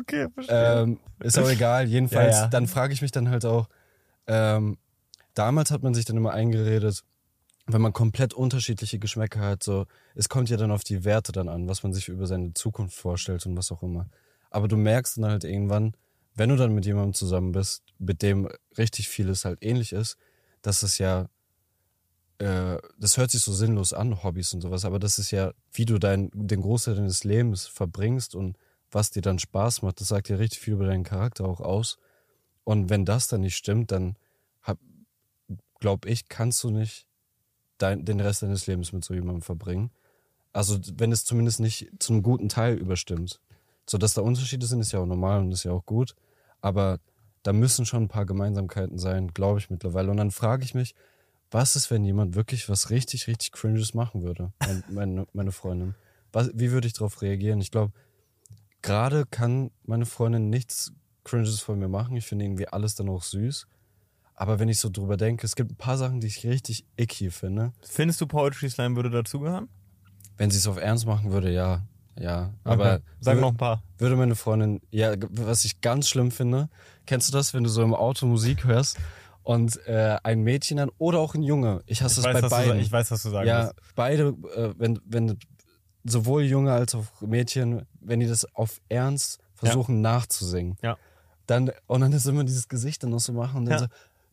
Okay, 0.03 0.27
verstehe. 0.33 0.81
Ähm, 0.81 0.99
ist 1.19 1.39
auch 1.39 1.49
egal. 1.49 1.87
Jedenfalls, 1.87 2.35
Ja, 2.35 2.41
ja. 2.43 2.47
dann 2.47 2.67
frage 2.67 2.93
ich 2.93 3.01
mich 3.01 3.11
dann 3.11 3.29
halt 3.29 3.45
auch, 3.45 3.67
ähm, 4.27 4.77
damals 5.33 5.71
hat 5.71 5.83
man 5.83 5.93
sich 5.93 6.05
dann 6.05 6.17
immer 6.17 6.31
eingeredet, 6.31 7.03
wenn 7.65 7.81
man 7.81 7.93
komplett 7.93 8.33
unterschiedliche 8.33 8.99
Geschmäcker 8.99 9.39
hat, 9.39 9.63
so, 9.63 9.85
es 10.15 10.27
kommt 10.27 10.49
ja 10.49 10.57
dann 10.57 10.71
auf 10.71 10.83
die 10.83 11.05
Werte 11.05 11.31
dann 11.31 11.47
an, 11.47 11.67
was 11.67 11.83
man 11.83 11.93
sich 11.93 12.09
über 12.09 12.27
seine 12.27 12.53
Zukunft 12.53 12.97
vorstellt 12.97 13.45
und 13.45 13.55
was 13.55 13.71
auch 13.71 13.83
immer. 13.83 14.09
Aber 14.49 14.67
du 14.67 14.75
merkst 14.75 15.17
dann 15.17 15.25
halt 15.25 15.43
irgendwann, 15.45 15.93
wenn 16.35 16.49
du 16.49 16.57
dann 16.57 16.75
mit 16.75 16.85
jemandem 16.85 17.13
zusammen 17.13 17.53
bist, 17.53 17.83
mit 17.99 18.21
dem 18.21 18.49
richtig 18.77 19.07
vieles 19.07 19.45
halt 19.45 19.59
ähnlich 19.63 19.93
ist, 19.93 20.17
dass 20.61 20.83
es 20.83 20.97
ja, 20.97 21.29
äh, 22.39 22.77
das 22.99 23.17
hört 23.17 23.31
sich 23.31 23.41
so 23.41 23.53
sinnlos 23.53 23.93
an, 23.93 24.23
Hobbys 24.23 24.53
und 24.53 24.61
sowas, 24.61 24.83
aber 24.83 24.99
das 24.99 25.17
ist 25.17 25.31
ja, 25.31 25.53
wie 25.71 25.85
du 25.85 25.99
dein, 25.99 26.31
den 26.33 26.61
Großteil 26.61 26.95
deines 26.95 27.23
Lebens 27.23 27.65
verbringst 27.65 28.35
und 28.35 28.57
was 28.93 29.11
dir 29.11 29.21
dann 29.21 29.39
Spaß 29.39 29.81
macht, 29.81 29.99
das 29.99 30.07
sagt 30.07 30.29
ja 30.29 30.35
richtig 30.35 30.59
viel 30.59 30.73
über 30.73 30.85
deinen 30.85 31.03
Charakter 31.03 31.45
auch 31.45 31.59
aus. 31.59 31.97
Und 32.63 32.89
wenn 32.89 33.05
das 33.05 33.27
dann 33.27 33.41
nicht 33.41 33.55
stimmt, 33.55 33.91
dann 33.91 34.15
glaube 35.83 36.07
ich, 36.07 36.29
kannst 36.29 36.63
du 36.63 36.69
nicht 36.69 37.07
dein, 37.77 38.05
den 38.05 38.21
Rest 38.21 38.41
deines 38.41 38.67
Lebens 38.67 38.93
mit 38.93 39.03
so 39.03 39.13
jemandem 39.13 39.41
verbringen. 39.41 39.91
Also 40.53 40.79
wenn 40.95 41.11
es 41.11 41.25
zumindest 41.25 41.59
nicht 41.59 41.91
zu 41.99 42.13
einem 42.13 42.23
guten 42.23 42.47
Teil 42.47 42.77
überstimmt. 42.77 43.41
So 43.85 43.97
dass 43.97 44.13
da 44.13 44.21
Unterschiede 44.21 44.65
sind, 44.65 44.79
ist 44.79 44.93
ja 44.93 44.99
auch 44.99 45.05
normal 45.05 45.41
und 45.41 45.51
ist 45.51 45.65
ja 45.65 45.73
auch 45.73 45.85
gut. 45.85 46.15
Aber 46.61 47.01
da 47.43 47.51
müssen 47.51 47.85
schon 47.85 48.03
ein 48.03 48.07
paar 48.07 48.25
Gemeinsamkeiten 48.25 48.97
sein, 48.97 49.33
glaube 49.33 49.59
ich 49.59 49.69
mittlerweile. 49.69 50.09
Und 50.09 50.15
dann 50.15 50.31
frage 50.31 50.63
ich 50.63 50.73
mich, 50.73 50.95
was 51.51 51.75
ist, 51.75 51.91
wenn 51.91 52.05
jemand 52.05 52.33
wirklich 52.33 52.69
was 52.69 52.89
richtig, 52.89 53.27
richtig 53.27 53.51
Cringes 53.51 53.93
machen 53.93 54.23
würde? 54.23 54.53
Mein, 54.65 54.83
meine, 54.89 55.27
meine 55.33 55.51
Freundin. 55.51 55.95
Was, 56.31 56.49
wie 56.53 56.71
würde 56.71 56.87
ich 56.87 56.93
darauf 56.93 57.21
reagieren? 57.21 57.59
Ich 57.59 57.71
glaube, 57.71 57.91
gerade 58.83 59.25
kann 59.25 59.71
meine 59.85 60.05
Freundin 60.05 60.49
nichts 60.51 60.91
Cringes 61.23 61.59
von 61.61 61.79
mir 61.79 61.87
machen. 61.87 62.15
Ich 62.15 62.25
finde 62.27 62.45
irgendwie 62.45 62.67
alles 62.67 62.95
dann 62.95 63.09
auch 63.09 63.23
süß. 63.23 63.65
Aber 64.35 64.59
wenn 64.59 64.67
ich 64.69 64.79
so 64.79 64.89
drüber 64.89 65.15
denke, 65.17 65.45
es 65.45 65.55
gibt 65.55 65.71
ein 65.71 65.75
paar 65.75 65.97
Sachen, 65.97 66.19
die 66.19 66.27
ich 66.27 66.43
richtig 66.45 66.85
icky 66.97 67.31
finde. 67.31 67.71
Findest 67.81 68.19
du 68.21 68.27
Poetry 68.27 68.69
Slam 68.69 68.95
würde 68.95 69.09
dazugehören? 69.09 69.69
Wenn 70.37 70.49
sie 70.51 70.57
es 70.57 70.67
auf 70.67 70.77
Ernst 70.77 71.05
machen 71.05 71.31
würde, 71.31 71.51
ja. 71.51 71.83
Ja. 72.19 72.53
Aber 72.63 72.95
Okay. 72.95 73.03
Sag 73.19 73.39
noch 73.39 73.49
ein 73.51 73.57
paar. 73.57 73.83
würde 73.97 74.15
meine 74.15 74.35
Freundin, 74.35 74.81
ja, 74.91 75.13
was 75.31 75.65
ich 75.65 75.81
ganz 75.81 76.09
schlimm 76.09 76.31
finde, 76.31 76.69
kennst 77.05 77.27
du 77.29 77.33
das, 77.33 77.53
wenn 77.53 77.63
du 77.63 77.69
so 77.69 77.81
im 77.83 77.93
Auto 77.95 78.25
Musik 78.25 78.65
hörst 78.65 78.97
und 79.43 79.77
äh, 79.87 80.17
ein 80.23 80.41
Mädchen 80.41 80.77
dann 80.77 80.89
oder 80.97 81.19
auch 81.19 81.35
ein 81.35 81.43
Junge, 81.43 81.81
ich 81.85 82.01
hasse 82.01 82.19
Ich 82.21 82.25
das 82.25 82.33
weiß, 82.35 82.41
bei 82.41 82.47
du, 82.47 82.49
beiden. 82.49 82.71
sa- 82.73 82.79
ich 82.85 82.91
weiß, 82.91 83.11
was 83.11 83.23
du 83.23 83.29
sagen 83.29 83.47
ja, 83.47 83.65
willst. 83.65 83.75
beide, 83.95 84.23
äh, 84.55 84.73
wenn, 84.77 84.99
wenn 85.05 85.37
sowohl 86.03 86.43
Junge 86.43 86.71
als 86.73 86.95
auch 86.95 87.05
Mädchen, 87.21 87.85
wenn 88.01 88.19
die 88.19 88.27
das 88.27 88.45
auf 88.55 88.81
Ernst 88.89 89.39
versuchen 89.55 90.01
nachzusingen, 90.01 90.77
Ja. 90.81 90.97
dann, 91.47 91.71
und 91.87 92.01
dann 92.01 92.11
ist 92.11 92.25
immer 92.25 92.43
dieses 92.43 92.67
Gesicht 92.67 93.03
dann 93.03 93.11
noch 93.11 93.19
so 93.21 93.31
machen 93.33 93.57
und 93.59 93.65
dann 93.65 93.73
Ja. 93.73 93.79
so, 93.79 93.85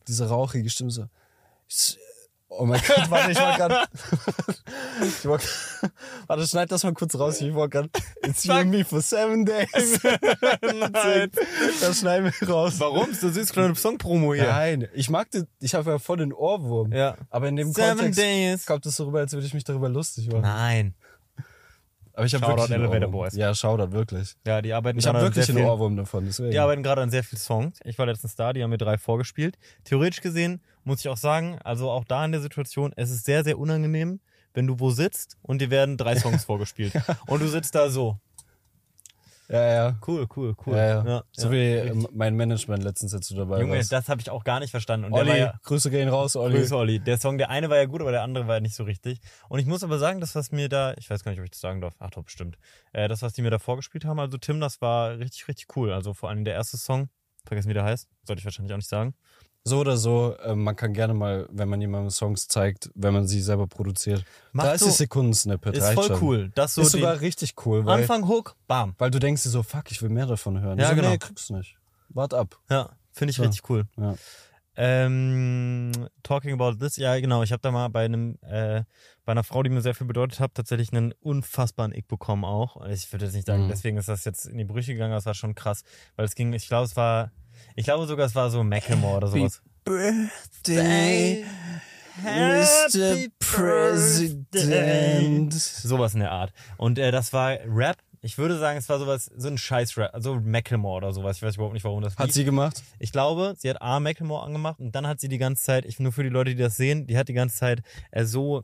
diese 0.07 0.27
rauchige 0.27 0.69
Stimme 0.69 0.91
so, 0.91 1.05
oh 2.49 2.65
mein 2.65 2.81
Gott, 2.85 3.09
warte, 3.09 3.31
ich 3.31 3.37
war 3.37 3.55
ich 5.01 5.25
war, 5.25 5.39
warte, 6.27 6.47
schneid 6.47 6.69
das 6.71 6.83
mal 6.83 6.93
kurz 6.93 7.15
raus, 7.15 7.39
ich 7.39 7.53
war 7.55 7.69
grad, 7.69 7.89
it's 8.25 8.43
you 8.43 8.51
and 8.53 8.71
me 8.71 8.83
for 8.83 9.01
seven 9.01 9.45
days. 9.45 9.69
Nein. 10.61 11.31
Das 11.79 11.99
schneiden 11.99 12.33
wir 12.37 12.49
raus. 12.49 12.73
Warum? 12.79 13.07
Du 13.19 13.29
siehst 13.31 13.53
kleine 13.53 13.75
Song-Promo 13.75 14.33
hier. 14.33 14.47
Nein, 14.47 14.87
ich 14.93 15.09
mag 15.09 15.31
das, 15.31 15.45
ich 15.61 15.73
habe 15.75 15.91
ja 15.91 15.99
voll 15.99 16.17
den 16.17 16.33
Ohrwurm. 16.33 16.91
Ja. 16.91 17.15
Aber 17.29 17.47
in 17.47 17.55
dem 17.55 17.71
Seven 17.71 17.97
Kontext 17.97 18.19
Days. 18.19 18.65
kommt 18.65 18.85
es 18.85 18.97
so 18.97 19.05
rüber, 19.05 19.19
als 19.19 19.31
würde 19.31 19.45
ich 19.47 19.53
mich 19.53 19.63
darüber 19.63 19.87
lustig 19.87 20.27
machen. 20.27 20.41
Nein. 20.41 20.93
Aber 22.13 22.25
ich 22.25 22.33
habe 22.33 22.47
wirklich 22.47 22.71
einen 22.71 22.81
Elevator 22.83 23.07
Ohrwurm. 23.07 23.11
Boys. 23.11 23.35
Ja, 23.35 23.53
Shoutout, 23.53 23.91
wirklich. 23.91 24.35
Ja, 24.45 24.61
die 24.61 24.73
arbeiten 24.73 24.99
Ich 24.99 25.05
habe 25.05 25.17
gerade 25.17 25.27
an 25.27 25.35
wirklich 25.35 25.45
sehr 25.45 25.55
einen 25.55 25.65
Ohrwurm 25.65 25.95
davon. 25.95 26.25
Deswegen. 26.25 26.51
Die 26.51 26.59
arbeiten 26.59 26.83
gerade 26.83 27.01
an 27.01 27.09
sehr 27.09 27.23
vielen 27.23 27.39
Songs. 27.39 27.79
Ich 27.83 27.97
war 27.97 28.05
letztens 28.05 28.35
da, 28.35 28.53
die 28.53 28.63
haben 28.63 28.69
mir 28.69 28.77
drei 28.77 28.97
vorgespielt. 28.97 29.57
Theoretisch 29.83 30.21
gesehen 30.21 30.61
muss 30.83 30.99
ich 30.99 31.09
auch 31.09 31.17
sagen, 31.17 31.59
also 31.63 31.89
auch 31.89 32.05
da 32.05 32.25
in 32.25 32.31
der 32.31 32.41
Situation, 32.41 32.91
es 32.95 33.11
ist 33.11 33.25
sehr, 33.25 33.43
sehr 33.43 33.57
unangenehm, 33.59 34.19
wenn 34.53 34.67
du 34.67 34.79
wo 34.79 34.89
sitzt 34.91 35.37
und 35.41 35.61
dir 35.61 35.69
werden 35.69 35.97
drei 35.97 36.15
Songs 36.17 36.43
vorgespielt. 36.45 36.93
Und 37.27 37.41
du 37.41 37.47
sitzt 37.47 37.75
da 37.75 37.89
so. 37.89 38.17
Ja, 39.51 39.73
ja. 39.73 39.99
Cool, 40.07 40.27
cool, 40.35 40.55
cool. 40.65 40.75
Ja, 40.75 41.03
ja. 41.03 41.23
so 41.31 41.47
ja. 41.47 41.51
wie 41.51 41.89
ähm, 41.89 42.07
mein 42.13 42.35
Management 42.35 42.83
letztens 42.83 43.11
dazu 43.11 43.35
dabei 43.35 43.59
Junge, 43.59 43.73
war. 43.73 43.83
das 43.83 44.07
habe 44.07 44.21
ich 44.21 44.29
auch 44.29 44.43
gar 44.43 44.59
nicht 44.59 44.71
verstanden. 44.71 45.05
Und 45.05 45.13
der 45.13 45.33
Olli, 45.33 45.51
Grüße 45.63 45.89
gehen 45.89 46.07
raus, 46.07 46.35
Olli. 46.35 46.59
Grüße, 46.59 46.75
Olli. 46.75 46.99
Der 46.99 47.17
Song, 47.17 47.37
der 47.37 47.49
eine 47.49 47.69
war 47.69 47.77
ja 47.77 47.85
gut, 47.85 48.01
aber 48.01 48.11
der 48.11 48.23
andere 48.23 48.47
war 48.47 48.55
ja 48.55 48.61
nicht 48.61 48.75
so 48.75 48.83
richtig. 48.83 49.19
Und 49.49 49.59
ich 49.59 49.65
muss 49.65 49.83
aber 49.83 49.99
sagen, 49.99 50.21
das, 50.21 50.35
was 50.35 50.51
mir 50.51 50.69
da, 50.69 50.93
ich 50.97 51.09
weiß 51.09 51.23
gar 51.23 51.31
nicht, 51.31 51.39
ob 51.39 51.45
ich 51.45 51.51
das 51.51 51.59
sagen 51.59 51.81
darf, 51.81 51.95
ach 51.99 52.11
doch, 52.11 52.23
bestimmt. 52.23 52.57
Äh, 52.93 53.07
das, 53.07 53.21
was 53.21 53.33
die 53.33 53.41
mir 53.41 53.49
da 53.49 53.59
vorgespielt 53.59 54.05
haben, 54.05 54.19
also 54.19 54.37
Tim, 54.37 54.59
das 54.59 54.81
war 54.81 55.19
richtig, 55.19 55.47
richtig 55.47 55.75
cool. 55.75 55.91
Also 55.91 56.13
vor 56.13 56.29
allem 56.29 56.45
der 56.45 56.53
erste 56.53 56.77
Song, 56.77 57.09
vergessen 57.45 57.69
wie 57.69 57.73
der 57.73 57.83
heißt, 57.83 58.07
sollte 58.23 58.39
ich 58.39 58.45
wahrscheinlich 58.45 58.73
auch 58.73 58.77
nicht 58.77 58.89
sagen. 58.89 59.15
So 59.63 59.79
oder 59.79 59.95
so, 59.95 60.35
ähm, 60.43 60.63
man 60.63 60.75
kann 60.75 60.91
gerne 60.93 61.13
mal, 61.13 61.47
wenn 61.51 61.69
man 61.69 61.79
jemandem 61.79 62.09
Songs 62.09 62.47
zeigt, 62.47 62.89
wenn 62.95 63.13
man 63.13 63.27
sie 63.27 63.41
selber 63.41 63.67
produziert, 63.67 64.23
Macht 64.53 64.67
30 64.69 64.87
so- 64.87 64.93
Sekunden 64.93 65.33
Snippet 65.35 65.77
Ist 65.77 65.83
reicht 65.83 65.93
voll 65.95 66.07
schon. 66.07 66.21
cool. 66.21 66.51
Das 66.55 66.73
so 66.73 66.81
ist 66.81 66.91
sogar 66.91 67.21
richtig 67.21 67.53
cool, 67.65 67.85
weil, 67.85 68.01
Anfang 68.01 68.27
Hook, 68.27 68.55
bam. 68.67 68.95
weil 68.97 69.11
du 69.11 69.19
denkst 69.19 69.43
dir 69.43 69.49
so, 69.49 69.61
fuck, 69.61 69.91
ich 69.91 70.01
will 70.01 70.09
mehr 70.09 70.25
davon 70.25 70.59
hören. 70.61 70.79
Ja, 70.79 70.89
so, 70.89 70.95
genau. 70.95 71.09
Nee, 71.09 71.19
kriegst 71.19 71.51
nicht. 71.51 71.77
Wart 72.09 72.33
ab. 72.33 72.57
Ja, 72.71 72.89
finde 73.11 73.29
ich 73.31 73.37
So. 73.37 73.43
richtig 73.43 73.69
cool. 73.69 73.85
Ja. 73.97 74.15
Ähm, 74.75 75.91
talking 76.23 76.53
about 76.53 76.77
this, 76.77 76.95
ja 76.97 77.19
genau, 77.19 77.43
ich 77.43 77.51
habe 77.51 77.61
da 77.61 77.71
mal 77.71 77.89
bei 77.89 78.05
einem, 78.05 78.37
äh, 78.41 78.83
bei 79.25 79.31
einer 79.33 79.43
Frau, 79.43 79.61
die 79.63 79.69
mir 79.69 79.81
sehr 79.81 79.93
viel 79.93 80.07
bedeutet 80.07 80.39
hat, 80.39 80.55
tatsächlich 80.55 80.91
einen 80.91 81.11
unfassbaren 81.21 81.93
Ick 81.93 82.07
bekommen 82.07 82.45
auch. 82.45 82.83
Ich 82.87 83.11
würde 83.11 83.25
jetzt 83.25 83.35
nicht 83.35 83.45
sagen, 83.45 83.65
Mhm. 83.65 83.69
deswegen 83.69 83.97
ist 83.97 84.07
das 84.07 84.25
jetzt 84.25 84.45
in 84.45 84.57
die 84.57 84.63
Brüche 84.63 84.93
gegangen, 84.93 85.13
das 85.13 85.25
war 85.27 85.33
schon 85.35 85.53
krass, 85.55 85.83
weil 86.15 86.25
es 86.25 86.33
ging, 86.35 86.53
ich 86.53 86.67
glaube, 86.67 86.85
es 86.85 86.95
war, 86.95 87.31
ich 87.75 87.85
glaube 87.85 88.07
sogar, 88.07 88.25
es 88.25 88.35
war 88.35 88.49
so 88.49 88.63
Macklemore 88.63 89.17
oder 89.17 89.27
sowas. 89.27 89.61
Birthday, 89.83 91.45
Mr. 92.23 93.27
President. 93.39 95.53
Sowas 95.53 96.13
in 96.13 96.21
der 96.21 96.31
Art. 96.31 96.53
Und 96.77 96.99
äh, 96.99 97.11
das 97.11 97.33
war 97.33 97.57
Rap. 97.65 97.97
Ich 98.23 98.37
würde 98.37 98.59
sagen, 98.59 98.77
es 98.77 98.87
war 98.87 98.99
sowas, 98.99 99.31
so 99.35 99.47
ein 99.47 99.57
Scheiß-Rap, 99.57 100.13
also 100.13 100.35
Macklemore 100.35 100.97
oder 100.97 101.11
sowas. 101.11 101.37
Ich 101.37 101.43
weiß 101.43 101.55
überhaupt 101.55 101.73
nicht, 101.73 101.83
warum 101.83 102.03
das 102.03 102.17
Hat 102.17 102.27
lief. 102.27 102.35
sie 102.35 102.45
gemacht? 102.45 102.83
Ich 102.99 103.11
glaube, 103.11 103.55
sie 103.57 103.67
hat 103.67 103.81
A, 103.81 103.99
Macklemore 103.99 104.45
angemacht 104.45 104.79
und 104.79 104.93
dann 104.93 105.07
hat 105.07 105.19
sie 105.19 105.27
die 105.27 105.39
ganze 105.39 105.63
Zeit, 105.63 105.85
ich 105.85 105.99
nur 105.99 106.11
für 106.11 106.21
die 106.21 106.29
Leute, 106.29 106.51
die 106.51 106.61
das 106.61 106.77
sehen, 106.77 107.07
die 107.07 107.17
hat 107.17 107.29
die 107.29 107.33
ganze 107.33 107.55
Zeit 107.55 107.81
äh, 108.11 108.23
so 108.23 108.61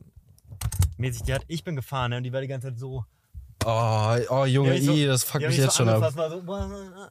mäßig, 0.96 1.22
die 1.22 1.34
hat, 1.34 1.42
ich 1.48 1.64
bin 1.64 1.74
gefahren, 1.74 2.10
ne, 2.10 2.18
und 2.18 2.22
die 2.22 2.32
war 2.32 2.40
die 2.40 2.46
ganze 2.46 2.68
Zeit 2.68 2.78
so. 2.78 3.04
Oh, 3.70 4.16
oh 4.30 4.44
Junge, 4.46 4.70
mich 4.70 4.88
i, 4.88 5.04
das 5.04 5.24
fuckt 5.24 5.44
hat 5.44 5.50
mich 5.50 5.58
so 5.58 5.62
jetzt 5.64 5.76
schon 5.76 5.90
ab. 5.90 6.00
war 6.16 6.30
so, 6.30 6.42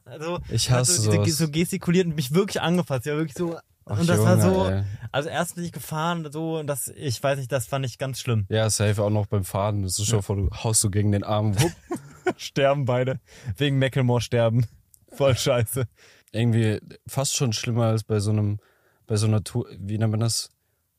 also, 0.04 0.38
Ich 0.50 0.68
hasse 0.72 1.00
so, 1.00 1.24
so 1.24 1.48
gestikuliert 1.48 2.08
und 2.08 2.16
mich 2.16 2.34
wirklich 2.34 2.60
angefasst, 2.60 3.06
ja, 3.06 3.14
wirklich 3.16 3.36
so. 3.36 3.56
Ach, 3.84 4.00
und 4.00 4.08
das 4.08 4.18
war 4.18 4.36
Junge, 4.38 4.54
so, 4.54 4.66
ey. 4.66 4.82
also 5.12 5.28
erst 5.28 5.54
bin 5.54 5.62
ich 5.62 5.70
gefahren, 5.70 6.28
so, 6.32 6.58
und 6.58 6.66
das, 6.66 6.88
ich 6.88 7.22
weiß 7.22 7.38
nicht, 7.38 7.52
das 7.52 7.66
fand 7.66 7.86
ich 7.86 7.96
ganz 7.96 8.18
schlimm. 8.18 8.44
Ja, 8.48 8.68
safe 8.70 9.00
auch 9.00 9.10
noch 9.10 9.26
beim 9.26 9.44
Faden. 9.44 9.84
Das 9.84 10.00
ist 10.00 10.06
schon 10.06 10.20
vor, 10.20 10.34
du 10.34 10.50
haust 10.50 10.82
du 10.82 10.90
gegen 10.90 11.12
den 11.12 11.22
Arm. 11.22 11.54
Sterben 12.36 12.86
beide. 12.86 13.20
Wegen 13.56 13.78
Macklemore 13.78 14.20
sterben. 14.20 14.66
Voll 15.12 15.36
scheiße. 15.36 15.86
Irgendwie 16.32 16.80
fast 17.06 17.36
schon 17.36 17.52
schlimmer 17.52 17.84
als 17.84 18.02
bei 18.02 18.18
so 18.18 18.32
einem, 18.32 18.58
bei 19.06 19.14
so 19.14 19.28
einer 19.28 19.44
Tour, 19.44 19.68
wie 19.78 19.96
nennt 19.96 20.10
man 20.10 20.20
das? 20.20 20.50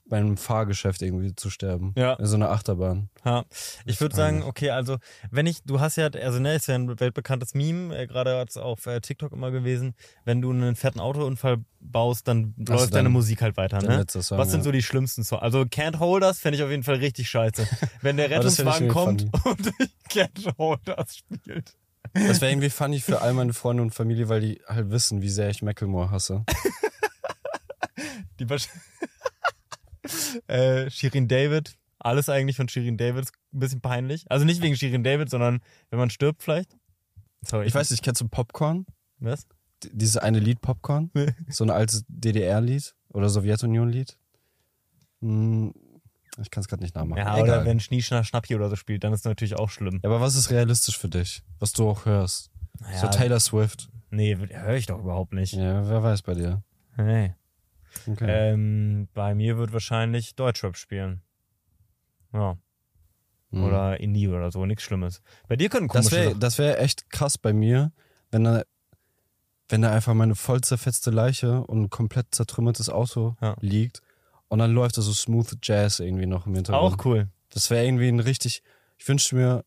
Bei 0.10 0.18
einem 0.18 0.38
Fahrgeschäft 0.38 1.02
irgendwie 1.04 1.36
zu 1.36 1.50
sterben. 1.50 1.94
Ja. 1.96 2.14
In 2.14 2.26
so 2.26 2.36
einer 2.36 2.50
Achterbahn. 2.50 3.10
Ja, 3.24 3.46
ich 3.86 4.02
würde 4.02 4.16
sagen, 4.16 4.42
okay, 4.44 4.72
also 4.72 4.98
wenn 5.30 5.46
ich, 5.46 5.62
du 5.64 5.80
hast 5.80 5.98
ja, 5.98 6.08
also 6.08 6.40
ne, 6.40 6.56
ist 6.56 6.68
ja 6.68 6.76
ein 6.76 7.00
weltbekanntes 7.00 7.54
Meme, 7.54 7.96
äh, 7.96 8.08
gerade 8.08 8.36
als 8.36 8.58
auf 8.58 8.86
äh, 8.88 9.00
TikTok 9.02 9.32
immer 9.34 9.52
gewesen, 9.52 9.94
wenn 10.26 10.42
du 10.42 10.50
einen 10.52 10.76
fetten 10.76 11.00
Autounfall 11.00 11.58
baust, 11.80 12.28
dann 12.28 12.56
Also 12.60 12.74
läuft 12.74 12.94
deine 12.96 13.04
dann 13.04 13.14
Musik 13.14 13.42
halt 13.42 13.56
weiter, 13.56 13.82
ne? 13.82 14.04
Song, 14.10 14.38
Was 14.38 14.50
sind 14.50 14.62
ja. 14.62 14.64
so 14.64 14.72
die 14.72 14.82
schlimmsten 14.82 15.24
Songs? 15.24 15.42
Also 15.44 15.62
Can't 15.62 16.00
Hold 16.00 16.24
Us 16.24 16.40
fände 16.40 16.58
ich 16.58 16.64
auf 16.64 16.70
jeden 16.72 16.84
Fall 16.84 16.96
richtig 16.96 17.30
scheiße. 17.30 17.68
Wenn 18.02 18.18
der 18.18 18.30
Rettungswagen 18.32 18.88
kommt 18.90 19.24
und 19.46 19.72
Can't 20.10 20.58
Hold 20.58 20.90
Us 20.90 21.18
spielt. 21.18 21.76
Das 22.14 22.42
wäre 22.42 22.52
irgendwie 22.52 22.72
funny 22.72 23.00
für 23.00 23.22
all 23.22 23.34
meine 23.34 23.54
Freunde 23.54 23.84
und 23.84 23.92
Familie, 23.92 24.28
weil 24.30 24.42
die 24.42 24.62
halt 24.68 24.90
wissen, 24.90 25.22
wie 25.22 25.30
sehr 25.30 25.50
ich 25.50 25.62
Macklemore 25.62 26.10
hasse. 26.10 26.44
Die 28.40 28.46
Wasch- 28.50 28.70
äh, 30.48 30.90
Shirin 30.90 31.28
David, 31.28 31.76
alles 32.00 32.30
eigentlich 32.30 32.56
von 32.58 32.68
Shirin 32.70 32.98
David, 32.98 33.26
ist 33.26 33.34
ein 33.54 33.60
bisschen 33.60 33.82
peinlich. 33.82 34.26
Also 34.30 34.46
nicht 34.46 34.62
wegen 34.62 34.76
Shirin 34.76 35.04
David, 35.04 35.30
sondern 35.30 35.60
wenn 35.90 36.00
man 36.00 36.10
stirbt 36.10 36.44
vielleicht. 36.44 36.76
Sorry, 37.46 37.68
Ich 37.68 37.74
weiß 37.76 37.90
nicht, 37.92 38.04
kennst 38.04 38.22
du 38.22 38.28
Popcorn? 38.28 38.86
Was? 39.20 39.48
D- 39.84 39.90
Dieses 39.94 40.18
eine 40.18 40.40
Lied 40.40 40.62
Popcorn? 40.62 41.10
So 41.50 41.64
ein 41.64 41.70
altes 41.70 42.04
DDR-Lied 42.08 42.96
oder 43.10 43.30
Sowjetunion-Lied? 43.30 44.18
Hm, 45.22 45.74
Ich 46.42 46.52
kann 46.52 46.62
es 46.62 46.68
gerade 46.68 46.84
nicht 46.84 46.96
nachmachen. 46.96 47.18
Ja, 47.20 47.34
Egal. 47.38 47.44
oder 47.44 47.66
wenn 47.66 47.80
Schnieschner 47.80 48.24
Schnappi 48.24 48.56
oder 48.56 48.70
so 48.70 48.76
spielt, 48.76 49.04
dann 49.04 49.14
ist 49.14 49.26
das 49.26 49.30
natürlich 49.32 49.56
auch 49.58 49.70
schlimm. 49.70 50.00
Ja, 50.04 50.10
aber 50.10 50.22
was 50.22 50.36
ist 50.36 50.50
realistisch 50.52 50.98
für 50.98 51.10
dich? 51.10 51.44
Was 51.60 51.74
du 51.74 51.90
auch 51.90 52.06
hörst? 52.06 52.52
Naja, 52.80 53.00
So 53.00 53.08
Taylor 53.08 53.40
Swift. 53.40 53.90
Nee, 54.12 54.36
höre 54.38 54.76
ich 54.76 54.86
doch 54.86 55.00
überhaupt 55.00 55.34
nicht. 55.34 55.54
Ja, 55.54 55.88
wer 55.88 56.02
weiß 56.02 56.22
bei 56.24 56.34
dir. 56.34 56.64
Nee. 56.98 57.34
Okay. 58.08 58.26
Ähm, 58.54 59.08
bei 59.14 59.34
mir 59.36 59.58
wird 59.58 59.74
wahrscheinlich 59.74 60.36
Deutschrap 60.36 60.78
spielen. 60.78 61.22
Ja. 62.34 62.58
Hm. 63.52 63.64
Oder 63.64 64.00
Indie 64.00 64.28
oder 64.28 64.52
so, 64.52 64.66
nichts 64.66 64.84
Schlimmes. 64.84 65.22
Bei 65.48 65.56
dir 65.56 65.70
können 65.70 65.88
Das 65.88 65.94
komische 65.96 66.16
wäre 66.16 66.28
Sachen- 66.30 66.40
das 66.40 66.58
wär 66.60 66.80
echt 66.82 67.10
krass 67.10 67.38
bei 67.38 67.52
mir, 67.54 67.92
wenn 68.32 68.44
da, 68.44 68.62
wenn 69.70 69.82
da 69.82 69.92
einfach 69.92 70.14
meine 70.14 70.36
voll 70.36 70.62
zerfetzte 70.62 71.10
Leiche 71.12 71.62
und 71.66 71.82
ein 71.84 71.90
komplett 71.90 72.28
zertrümmertes 72.34 72.90
Auto 72.90 73.36
Ja. 73.42 73.56
liegt 73.62 74.02
und 74.50 74.60
dann 74.60 74.72
läuft 74.72 74.98
da 74.98 75.02
so 75.02 75.14
Smooth 75.14 75.58
Jazz 75.64 76.00
irgendwie 76.00 76.26
noch 76.28 76.46
im 76.46 76.56
Hintergrund. 76.56 77.00
Auch 77.00 77.06
cool. 77.06 77.28
Das 77.50 77.70
wäre 77.72 77.86
irgendwie 77.86 78.08
ein 78.08 78.20
richtig. 78.20 78.62
Ich 78.98 79.08
wünschte 79.08 79.36
mir, 79.36 79.66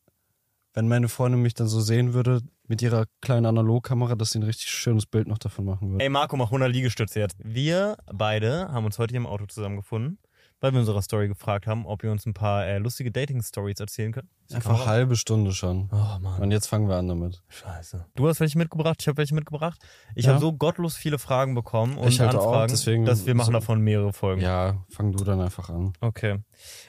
wenn 0.75 0.87
meine 0.89 1.09
Freundin 1.09 1.43
mich 1.43 1.55
dann 1.55 1.67
so 1.69 1.81
sehen 1.81 2.15
würde 2.15 2.41
mit 2.69 2.81
ihrer 2.83 3.07
kleinen 3.21 3.47
Analogkamera, 3.47 4.15
dass 4.15 4.31
sie 4.33 4.39
ein 4.39 4.45
richtig 4.45 4.69
schönes 4.69 5.07
Bild 5.07 5.27
noch 5.29 5.39
davon 5.39 5.65
machen 5.65 5.91
würde. 5.93 6.05
Ey 6.05 6.09
Marco, 6.11 6.37
mach 6.37 6.47
100 6.47 6.71
Liegestütze 6.73 7.21
jetzt. 7.21 7.37
Wir 7.43 7.97
beide 8.13 8.69
haben 8.73 8.85
uns 8.85 8.99
heute 8.99 9.13
hier 9.13 9.21
im 9.21 9.27
Auto 9.27 9.47
zusammengefunden, 9.47 10.19
weil 10.61 10.73
wir 10.73 10.79
unserer 10.81 11.03
Story 11.03 11.27
gefragt 11.29 11.67
haben, 11.67 11.85
ob 11.87 12.03
wir 12.05 12.13
uns 12.13 12.25
ein 12.25 12.35
paar 12.35 12.65
äh, 12.65 12.79
lustige 12.79 13.11
Dating-Stories 13.11 13.81
erzählen 13.81 14.13
können. 14.13 14.31
Die 14.49 14.55
Einfach 14.55 14.73
Kamera- 14.79 14.87
halbe 14.87 15.17
Stunde 15.17 15.53
schon. 15.53 15.89
Oh 15.93 16.19
Mann. 16.21 16.41
Und 16.41 16.51
jetzt 16.53 16.69
fangen 16.69 16.89
wir 16.89 16.95
an 16.97 17.09
damit. 17.09 17.43
Scheiße. 17.49 18.07
Du 18.15 18.29
hast 18.29 18.39
welche 18.39 18.57
mitgebracht, 18.57 18.99
ich 19.01 19.09
habe 19.09 19.17
welche 19.19 19.35
mitgebracht. 19.35 19.81
Ich 20.15 20.27
Ja. 20.27 20.33
habe 20.33 20.41
so 20.41 20.53
gottlos 20.53 20.95
viele 20.97 21.19
Fragen 21.19 21.55
bekommen 21.55 21.99
und 21.99 22.09
Ich 22.09 22.21
halt 22.21 22.35
auch, 22.37 22.47
Anfragen, 22.47 22.71
deswegen 22.73 23.05
dass 23.05 23.27
wir 23.27 23.35
machen 23.35 23.47
so- 23.47 23.53
davon 23.53 23.81
mehrere 23.81 24.13
Folgen. 24.13 24.41
Ja, 24.41 24.85
fang 24.89 25.11
du 25.13 25.25
dann 25.25 25.41
einfach 25.41 25.69
an. 25.69 25.95
Okay. 26.01 26.39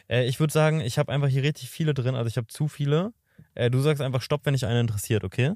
Äh, 0.08 0.26
ich 0.28 0.40
würde 0.40 0.54
sagen, 0.54 0.80
ich 0.82 0.98
habe 1.00 1.12
einfach 1.12 1.28
hier 1.30 1.42
richtig 1.44 1.70
viele 1.72 1.94
drin, 1.96 2.14
also 2.16 2.28
ich 2.28 2.38
habe 2.38 2.48
zu 2.48 2.68
viele. 2.68 3.12
Äh, 3.56 3.70
du 3.70 3.80
sagst 3.80 4.02
einfach 4.02 4.22
Stopp, 4.22 4.46
wenn 4.46 4.54
dich 4.54 4.66
eine 4.66 4.80
interessiert, 4.80 5.24
okay? 5.24 5.54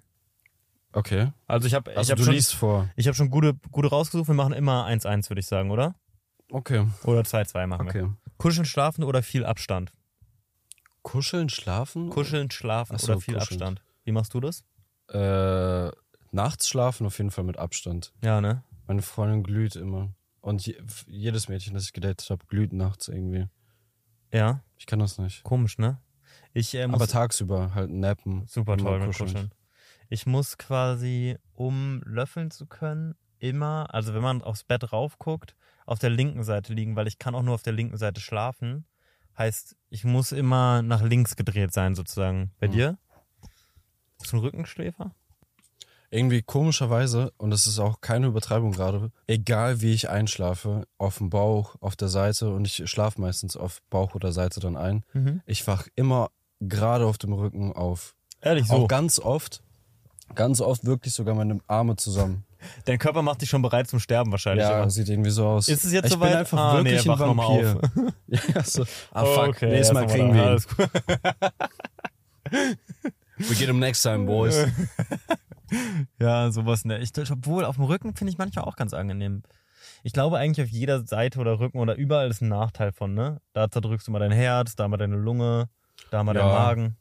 Okay. 0.93 1.31
Also 1.47 1.67
ich 1.67 1.73
habe 1.73 1.91
ich 1.91 1.97
Also 1.97 2.11
hab 2.11 2.17
du 2.17 2.23
schon, 2.25 2.33
liest 2.33 2.53
vor. 2.55 2.89
ich 2.95 3.07
hab 3.07 3.15
schon 3.15 3.29
gute, 3.29 3.53
gute 3.71 3.89
rausgesucht. 3.89 4.27
Wir 4.27 4.35
machen 4.35 4.53
immer 4.53 4.85
1-1, 4.87 5.29
würde 5.29 5.39
ich 5.39 5.47
sagen, 5.47 5.69
oder? 5.71 5.95
Okay. 6.51 6.87
Oder 7.03 7.21
2-2 7.21 7.67
machen 7.67 7.85
wir. 7.93 8.03
Okay. 8.03 8.11
Kuscheln, 8.37 8.65
schlafen 8.65 9.03
oder 9.03 9.21
viel 9.21 9.45
Abstand? 9.45 9.91
Kuscheln, 11.03 11.49
schlafen? 11.49 12.09
Kuscheln, 12.09 12.51
schlafen 12.51 12.97
so, 12.97 13.11
oder 13.13 13.21
viel 13.21 13.35
kuscheln. 13.35 13.61
Abstand? 13.61 13.81
Wie 14.03 14.11
machst 14.11 14.33
du 14.33 14.39
das? 14.39 14.63
Äh, 15.09 15.91
nachts 16.31 16.67
schlafen 16.69 17.05
auf 17.07 17.17
jeden 17.17 17.31
Fall 17.31 17.43
mit 17.43 17.57
Abstand. 17.57 18.13
Ja, 18.23 18.41
ne? 18.41 18.63
Meine 18.87 19.01
Freundin 19.01 19.43
glüht 19.43 19.75
immer. 19.75 20.09
Und 20.41 20.65
je, 20.65 20.77
jedes 21.07 21.49
Mädchen, 21.49 21.73
das 21.73 21.83
ich 21.83 21.93
gedatet 21.93 22.29
habe, 22.29 22.45
glüht 22.47 22.71
nachts 22.73 23.07
irgendwie. 23.07 23.47
Ja, 24.31 24.61
Ich 24.77 24.85
kann 24.85 24.99
das 24.99 25.17
nicht. 25.17 25.43
komisch, 25.43 25.77
ne? 25.77 25.99
Ich 26.57 26.73
äh, 26.73 26.87
muss 26.87 26.95
Aber 27.01 27.07
tagsüber 27.07 27.75
halt 27.75 27.91
nappen. 27.91 28.47
super 28.47 28.77
toll 28.77 28.97
mit 28.97 29.05
kuscheln. 29.09 29.29
Kuscheln. 29.29 29.51
Ich 30.09 30.25
muss 30.25 30.57
quasi, 30.57 31.37
um 31.53 32.01
löffeln 32.03 32.49
zu 32.49 32.65
können, 32.65 33.13
immer, 33.37 33.93
also 33.93 34.15
wenn 34.15 34.23
man 34.23 34.41
aufs 34.41 34.63
Bett 34.63 34.91
raufguckt, 34.91 35.55
auf 35.85 35.99
der 35.99 36.09
linken 36.09 36.43
Seite 36.43 36.73
liegen, 36.73 36.95
weil 36.95 37.05
ich 37.07 37.19
kann 37.19 37.35
auch 37.35 37.43
nur 37.43 37.53
auf 37.53 37.61
der 37.61 37.73
linken 37.73 37.97
Seite 37.97 38.21
schlafen. 38.21 38.85
Heißt, 39.37 39.75
ich 39.91 40.03
muss 40.03 40.31
immer 40.31 40.81
nach 40.81 41.03
links 41.03 41.35
gedreht 41.35 41.73
sein, 41.73 41.93
sozusagen. 41.93 42.51
Bei 42.59 42.65
Hm. 42.65 42.73
dir? 42.73 42.97
Bist 44.17 44.31
du 44.33 44.37
ein 44.37 44.39
Rückenschläfer? 44.39 45.13
Irgendwie 46.09 46.41
komischerweise, 46.41 47.33
und 47.37 47.51
das 47.51 47.67
ist 47.67 47.77
auch 47.77 48.01
keine 48.01 48.27
Übertreibung 48.27 48.71
gerade, 48.71 49.11
egal 49.27 49.81
wie 49.81 49.93
ich 49.93 50.09
einschlafe, 50.09 50.87
auf 50.97 51.19
dem 51.19 51.29
Bauch, 51.29 51.75
auf 51.81 51.95
der 51.95 52.07
Seite, 52.07 52.49
und 52.49 52.65
ich 52.65 52.89
schlafe 52.89 53.21
meistens 53.21 53.55
auf 53.55 53.83
Bauch 53.91 54.15
oder 54.15 54.31
Seite 54.31 54.59
dann 54.59 54.75
ein, 54.75 55.03
Mhm. 55.13 55.43
ich 55.45 55.67
wach 55.67 55.87
immer 55.95 56.31
gerade 56.59 57.05
auf 57.05 57.17
dem 57.17 57.33
Rücken 57.33 57.73
auf. 57.73 58.15
Ehrlich 58.41 58.67
so. 58.67 58.75
Auch 58.75 58.87
ganz 58.87 59.19
oft, 59.19 59.63
ganz 60.35 60.61
oft 60.61 60.85
wirklich 60.85 61.13
sogar 61.13 61.35
meine 61.35 61.59
Arme 61.67 61.95
zusammen. 61.95 62.43
Dein 62.85 62.97
Körper 62.97 63.21
macht 63.21 63.41
dich 63.41 63.49
schon 63.49 63.61
bereit 63.61 63.87
zum 63.87 63.99
Sterben 63.99 64.31
wahrscheinlich. 64.31 64.65
Ja, 64.65 64.79
immer. 64.79 64.89
sieht 64.89 65.09
irgendwie 65.09 65.29
so 65.29 65.45
aus. 65.47 65.67
Ist 65.67 65.85
es 65.85 65.91
jetzt 65.91 66.05
ich 66.05 66.13
soweit? 66.13 66.29
bin 66.31 66.39
einfach 66.39 66.57
Ah, 66.57 66.81
nee, 66.81 66.89
wirklich 66.91 67.05
noch 67.05 67.21
ein 67.21 67.37
Vampir. 67.37 67.79
auf. 67.81 68.13
ja, 68.55 68.63
so. 68.63 68.83
Ah, 69.11 69.25
fuck. 69.25 69.47
Okay, 69.49 69.69
Nächstes 69.69 69.93
Mal 69.93 70.07
kriegen 70.07 70.33
wir 70.33 70.41
ihn. 70.41 70.47
Alles 70.47 70.67
gut. 70.67 70.89
We 73.37 73.55
get 73.55 73.67
him 73.67 73.79
next 73.79 74.01
time, 74.01 74.25
boys. 74.25 74.65
Ja, 76.19 76.49
sowas 76.49 76.85
ne. 76.85 76.99
Ich, 76.99 77.11
obwohl, 77.29 77.65
auf 77.65 77.75
dem 77.75 77.83
Rücken 77.83 78.15
finde 78.15 78.31
ich 78.31 78.37
manchmal 78.37 78.63
auch 78.63 78.77
ganz 78.77 78.93
angenehm. 78.93 79.43
Ich 80.01 80.13
glaube 80.13 80.37
eigentlich 80.37 80.65
auf 80.65 80.71
jeder 80.71 81.05
Seite 81.05 81.39
oder 81.39 81.59
Rücken 81.59 81.79
oder 81.79 81.95
überall 81.95 82.29
ist 82.29 82.41
ein 82.41 82.47
Nachteil 82.47 82.93
von, 82.93 83.13
ne? 83.13 83.41
Da 83.51 83.69
zerdrückst 83.69 84.07
du 84.07 84.11
mal 84.11 84.19
dein 84.19 84.31
Herz, 84.31 84.77
da 84.77 84.87
mal 84.87 84.95
deine 84.95 85.17
Lunge, 85.17 85.67
da 86.11 86.23
mal 86.23 86.35
Ja. 86.35 86.41
dein 86.43 86.51
Magen. 86.51 86.97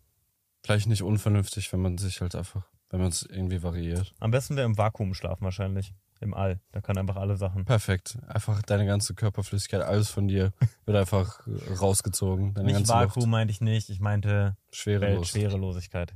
Vielleicht 0.65 0.89
nicht 0.89 1.03
unvernünftig, 1.03 1.73
wenn 1.73 1.81
man 1.81 1.97
sich 1.99 2.21
halt 2.21 2.35
einfach, 2.35 2.67
wenn 2.91 3.01
man 3.01 3.09
es 3.11 3.23
irgendwie 3.23 3.63
variiert. 3.63 4.15
Am 4.21 4.31
besten 4.31 4.57
wäre 4.57 4.67
im 4.67 4.77
Vakuum 4.77 5.15
schlafen 5.15 5.45
wahrscheinlich. 5.45 5.95
Im 6.21 6.33
All. 6.33 6.61
Da 6.73 6.81
kann 6.81 6.97
einfach 6.97 7.17
alle 7.17 7.37
Sachen. 7.37 7.67
Perfekt. 7.67 8.19
Einfach 8.27 8.63
deine 8.63 8.87
ganze 8.87 9.15
Körperflüssigkeit, 9.15 9.83
alles 9.83 10.09
von 10.09 10.27
dir 10.29 10.53
wird 10.87 10.97
einfach 10.97 11.47
rausgezogen. 11.79 12.55
Deine 12.55 12.73
Nicht 12.73 12.89
Vakuum 12.89 13.25
Luft. 13.25 13.31
meinte 13.31 13.53
ich 13.53 13.61
nicht, 13.61 13.91
ich 13.91 14.01
meinte 14.01 14.57
Schwerelos. 14.73 15.35
Weltschwerelosigkeit. 15.35 16.15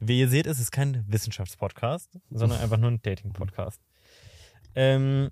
Wie 0.00 0.18
ihr 0.18 0.28
seht, 0.28 0.46
ist 0.46 0.58
es 0.58 0.72
kein 0.72 1.04
Wissenschaftspodcast, 1.06 2.18
sondern 2.30 2.58
einfach 2.60 2.78
nur 2.78 2.90
ein 2.90 3.00
Dating-Podcast. 3.00 3.80
Ähm, 4.74 5.30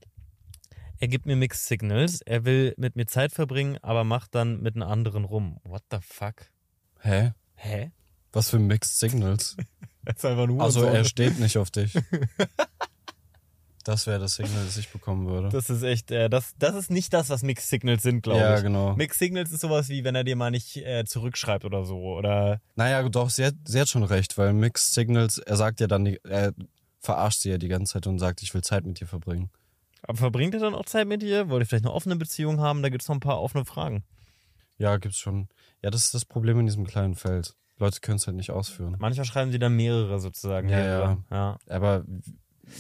er 0.99 1.09
gibt 1.09 1.27
mir 1.27 1.35
Mixed 1.35 1.67
Signals. 1.67 2.21
Er 2.21 2.45
will 2.45 2.75
mit 2.77 2.95
mir 2.95 3.07
Zeit 3.07 3.33
verbringen, 3.33 3.79
aber 3.83 4.05
macht 4.05 4.35
dann 4.37 4.61
mit 4.61 4.77
einem 4.77 4.89
anderen 4.89 5.25
rum. 5.25 5.59
What 5.65 5.83
the 5.91 5.99
fuck? 6.01 6.47
Hä? 7.01 7.33
Hä? 7.57 7.91
Was 8.33 8.51
für 8.51 8.59
Mixed 8.59 8.99
Signals? 8.99 9.57
Das 10.03 10.17
ist 10.17 10.25
einfach 10.25 10.47
nur 10.47 10.63
Also 10.63 10.81
so. 10.81 10.87
er 10.87 11.05
steht 11.05 11.39
nicht 11.39 11.59
auf 11.59 11.71
dich. 11.71 11.93
Das 13.85 14.07
wäre 14.07 14.19
das 14.21 14.35
Signal, 14.35 14.65
das 14.67 14.77
ich 14.77 14.91
bekommen 14.91 15.27
würde. 15.27 15.49
Das 15.49 15.71
ist 15.71 15.83
echt, 15.83 16.11
äh, 16.11 16.29
das, 16.29 16.55
das 16.59 16.75
ist 16.75 16.91
nicht 16.91 17.15
das, 17.15 17.31
was 17.31 17.43
Mixed 17.43 17.69
Signals 17.69 18.03
sind, 18.03 18.23
glaube 18.23 18.41
ja, 18.41 18.57
ich. 18.57 18.63
genau. 18.63 18.95
Mixed 18.95 19.19
Signals 19.19 19.53
ist 19.53 19.63
sowas 19.63 19.89
wie, 19.89 20.05
wenn 20.05 20.15
er 20.15 20.23
dir 20.23 20.37
mal 20.37 20.51
nicht 20.51 20.77
äh, 20.77 21.05
zurückschreibt 21.07 21.65
oder 21.65 21.85
so. 21.87 21.99
Oder 21.99 22.61
Naja, 22.77 23.09
doch, 23.09 23.31
sie 23.31 23.47
hat, 23.47 23.55
sie 23.65 23.81
hat 23.81 23.89
schon 23.89 24.03
recht, 24.03 24.37
weil 24.37 24.53
Mixed 24.53 24.93
Signals, 24.93 25.39
er 25.39 25.57
sagt 25.57 25.81
ja 25.81 25.87
dann, 25.87 26.05
er 26.07 26.53
verarscht 27.01 27.41
sie 27.41 27.51
ja 27.51 27.57
die 27.59 27.69
ganze 27.69 27.95
Zeit 27.95 28.07
und 28.07 28.19
sagt, 28.19 28.43
ich 28.43 28.53
will 28.53 28.63
Zeit 28.63 28.85
mit 28.85 29.01
dir 29.01 29.07
verbringen. 29.07 29.51
aber 30.03 30.19
verbringt 30.19 30.53
er 30.55 30.61
dann 30.61 30.75
auch 30.75 30.85
Zeit 30.85 31.09
mit 31.09 31.23
dir? 31.23 31.49
Wollt 31.49 31.63
ihr 31.63 31.67
vielleicht 31.67 31.87
eine 31.87 31.95
offene 31.95 32.17
Beziehung 32.17 32.61
haben? 32.61 32.83
Da 32.83 32.91
gibt 32.91 33.01
es 33.03 33.09
noch 33.09 33.17
ein 33.17 33.21
paar 33.21 33.41
offene 33.41 33.65
Fragen. 33.65 34.05
Ja, 34.77 34.99
gibt's 34.99 35.19
schon. 35.19 35.49
Ja, 35.83 35.91
das 35.91 36.05
ist 36.05 36.15
das 36.15 36.25
Problem 36.25 36.59
in 36.61 36.67
diesem 36.67 36.87
kleinen 36.87 37.15
Feld. 37.15 37.55
Leute 37.79 38.01
können 38.01 38.17
es 38.17 38.27
halt 38.27 38.37
nicht 38.37 38.51
ausführen. 38.51 38.97
Manchmal 38.99 39.25
schreiben 39.25 39.51
sie 39.53 39.59
dann 39.59 39.75
mehrere 39.75 40.21
sozusagen. 40.21 40.69
Ja, 40.69 40.77
mehrere. 40.77 41.25
ja. 41.31 41.59
Aber 41.69 42.05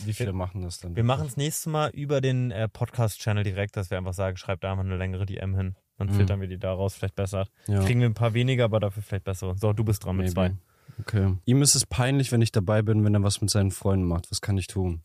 wie- 0.04 0.12
viele 0.12 0.32
machen 0.34 0.60
das 0.62 0.78
dann? 0.78 0.94
Wir 0.94 1.04
machen 1.04 1.26
es 1.26 1.36
nächstes 1.38 1.66
Mal 1.66 1.88
über 1.90 2.20
den 2.20 2.50
äh, 2.50 2.68
Podcast-Channel 2.68 3.42
direkt, 3.42 3.76
dass 3.76 3.90
wir 3.90 3.96
einfach 3.98 4.12
sagen, 4.12 4.36
schreibt 4.36 4.62
da 4.64 4.74
mal 4.74 4.84
eine 4.84 4.96
längere 4.98 5.24
DM 5.26 5.56
hin. 5.56 5.74
Dann 5.96 6.08
Mhm. 6.08 6.12
filtern 6.14 6.40
wir 6.40 6.48
die 6.48 6.58
daraus 6.58 6.94
vielleicht 6.94 7.14
besser. 7.14 7.46
ja. 7.66 7.82
Kriegen 7.82 8.00
wir 8.00 8.08
ein 8.08 8.14
paar 8.14 8.34
weniger, 8.34 8.64
aber 8.64 8.78
dafür 8.80 9.02
vielleicht 9.02 9.24
bessere. 9.24 9.56
So, 9.58 9.72
du 9.72 9.84
bist 9.84 10.04
dran 10.04 10.16
mit 10.16 10.34
Maybe. 10.34 10.54
zwei. 10.54 11.00
Okay. 11.00 11.36
Ihm 11.46 11.62
ist 11.62 11.74
es 11.74 11.86
peinlich, 11.86 12.30
wenn 12.32 12.42
ich 12.42 12.52
dabei 12.52 12.82
bin, 12.82 13.02
wenn 13.04 13.14
er 13.14 13.22
was 13.22 13.40
mit 13.40 13.48
seinen 13.48 13.70
Freunden 13.70 14.04
macht. 14.06 14.30
Was 14.30 14.40
kann 14.42 14.58
ich 14.58 14.66
tun? 14.66 15.00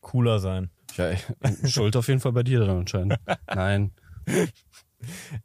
Cooler 0.00 0.38
sein. 0.38 0.70
Ja, 0.96 1.06
ey, 1.08 1.18
Schuld 1.68 1.96
auf 1.96 2.06
jeden 2.08 2.20
Fall 2.20 2.32
bei 2.32 2.44
dir 2.44 2.60
dann 2.60 2.78
anscheinend. 2.78 3.16
Nein. 3.52 3.90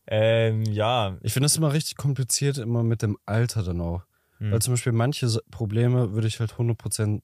Ähm, 0.08 0.64
ja. 0.64 1.18
Ich 1.22 1.34
finde 1.34 1.48
es 1.48 1.58
immer 1.58 1.74
richtig 1.74 1.98
kompliziert, 1.98 2.58
immer 2.58 2.84
mit 2.84 3.02
dem 3.02 3.18
Alter 3.26 3.64
dann 3.64 3.82
auch. 3.82 4.04
Hm. 4.38 4.52
Weil 4.52 4.62
zum 4.62 4.74
Beispiel 4.74 4.92
manche 4.92 5.28
Probleme 5.52 6.14
würde 6.14 6.28
ich 6.28 6.40
halt 6.40 6.54
100% 6.54 7.22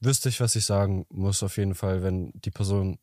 wüsste 0.00 0.28
ich, 0.28 0.40
was 0.40 0.54
ich 0.54 0.66
sagen 0.66 1.06
muss, 1.08 1.42
auf 1.42 1.56
jeden 1.56 1.74
Fall, 1.74 2.02
wenn 2.02 2.30
die 2.34 2.50
Person 2.50 2.98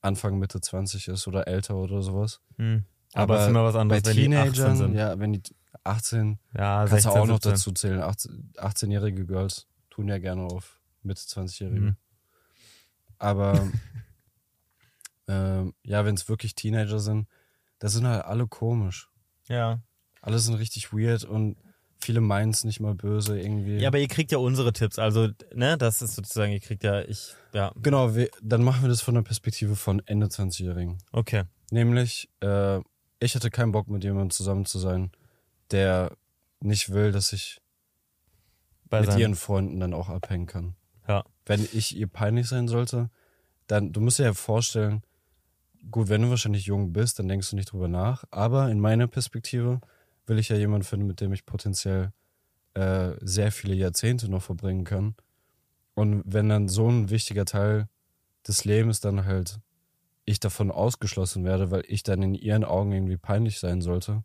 Anfang, 0.00 0.38
Mitte 0.38 0.60
20 0.60 1.08
ist 1.08 1.26
oder 1.26 1.48
älter 1.48 1.76
oder 1.76 2.02
sowas. 2.02 2.40
Hm. 2.56 2.84
Aber, 3.12 3.22
Aber 3.22 3.36
es 3.36 3.42
ist 3.42 3.50
immer 3.50 3.64
was 3.64 3.74
anderes, 3.76 4.02
Bei 4.02 4.10
wenn 4.10 4.16
die 4.16 4.36
18 4.36 4.52
Teenagern, 4.52 4.76
sind. 4.76 4.94
ja, 4.94 5.18
wenn 5.18 5.32
die 5.32 5.42
18, 5.84 6.38
Ja, 6.54 6.78
kannst 6.86 7.04
16, 7.04 7.12
du 7.12 7.18
auch 7.18 7.26
noch 7.26 7.42
17. 7.42 7.52
dazu 7.52 7.72
zählen. 7.72 8.00
18 8.00 8.52
18-jährige 8.56 9.26
Girls 9.26 9.66
tun 9.90 10.08
ja 10.08 10.18
gerne 10.18 10.42
auf 10.42 10.80
Mitte 11.02 11.22
20-Jährige. 11.22 11.80
Mhm. 11.80 11.96
Aber 13.18 13.68
ähm, 15.28 15.74
ja, 15.82 16.04
wenn 16.04 16.14
es 16.14 16.28
wirklich 16.28 16.54
Teenager 16.54 16.98
sind, 16.98 17.26
da 17.78 17.88
sind 17.88 18.06
halt 18.06 18.24
alle 18.24 18.46
komisch. 18.46 19.08
Ja. 19.48 19.80
Alle 20.22 20.38
sind 20.38 20.54
richtig 20.54 20.92
weird 20.92 21.24
und 21.24 21.56
viele 21.98 22.20
meinen 22.20 22.50
es 22.50 22.64
nicht 22.64 22.80
mal 22.80 22.94
böse 22.94 23.38
irgendwie. 23.40 23.78
Ja, 23.78 23.88
aber 23.88 23.98
ihr 23.98 24.08
kriegt 24.08 24.30
ja 24.32 24.38
unsere 24.38 24.72
Tipps. 24.72 24.98
Also, 24.98 25.28
ne, 25.54 25.78
das 25.78 26.02
ist 26.02 26.14
sozusagen, 26.14 26.52
ihr 26.52 26.60
kriegt 26.60 26.84
ja, 26.84 27.00
ich, 27.02 27.34
ja, 27.52 27.72
genau, 27.76 28.14
wir, 28.14 28.28
dann 28.42 28.62
machen 28.62 28.82
wir 28.82 28.88
das 28.88 29.00
von 29.02 29.14
der 29.14 29.22
Perspektive 29.22 29.76
von 29.76 30.02
Ende 30.06 30.26
20-Jährigen. 30.26 30.98
okay. 31.12 31.44
Nämlich, 31.72 32.28
äh, 32.42 32.78
ich 33.18 33.34
hatte 33.34 33.50
keinen 33.50 33.72
Bock 33.72 33.88
mit 33.88 34.04
jemandem 34.04 34.30
zusammen 34.30 34.66
zu 34.66 34.78
sein, 34.78 35.10
der 35.72 36.12
nicht 36.60 36.92
will, 36.92 37.10
dass 37.10 37.32
ich 37.32 37.60
Bei 38.88 39.00
mit 39.00 39.10
seinen- 39.10 39.20
ihren 39.20 39.34
Freunden 39.34 39.80
dann 39.80 39.92
auch 39.94 40.08
abhängen 40.08 40.46
kann. 40.46 40.76
Ja. 41.08 41.24
Wenn 41.44 41.66
ich 41.72 41.96
ihr 41.96 42.06
peinlich 42.06 42.46
sein 42.48 42.68
sollte, 42.68 43.10
dann, 43.66 43.92
du 43.92 44.00
musst 44.00 44.18
dir 44.20 44.24
ja 44.24 44.34
vorstellen, 44.34 45.02
gut, 45.90 46.08
wenn 46.08 46.22
du 46.22 46.30
wahrscheinlich 46.30 46.66
jung 46.66 46.92
bist, 46.92 47.18
dann 47.18 47.28
denkst 47.28 47.50
du 47.50 47.56
nicht 47.56 47.72
drüber 47.72 47.88
nach. 47.88 48.24
Aber 48.30 48.70
in 48.70 48.80
meiner 48.80 49.06
Perspektive 49.06 49.80
will 50.26 50.38
ich 50.38 50.48
ja 50.48 50.56
jemanden 50.56 50.84
finden, 50.84 51.06
mit 51.06 51.20
dem 51.20 51.32
ich 51.32 51.46
potenziell 51.46 52.12
äh, 52.74 53.12
sehr 53.20 53.52
viele 53.52 53.74
Jahrzehnte 53.74 54.30
noch 54.30 54.42
verbringen 54.42 54.84
kann. 54.84 55.14
Und 55.94 56.22
wenn 56.26 56.48
dann 56.48 56.68
so 56.68 56.88
ein 56.90 57.10
wichtiger 57.10 57.44
Teil 57.44 57.88
des 58.46 58.64
Lebens 58.64 59.00
dann 59.00 59.24
halt 59.24 59.60
ich 60.24 60.40
davon 60.40 60.70
ausgeschlossen 60.70 61.44
werde, 61.44 61.70
weil 61.70 61.84
ich 61.86 62.02
dann 62.02 62.22
in 62.22 62.34
ihren 62.34 62.64
Augen 62.64 62.92
irgendwie 62.92 63.16
peinlich 63.16 63.60
sein 63.60 63.80
sollte, 63.80 64.24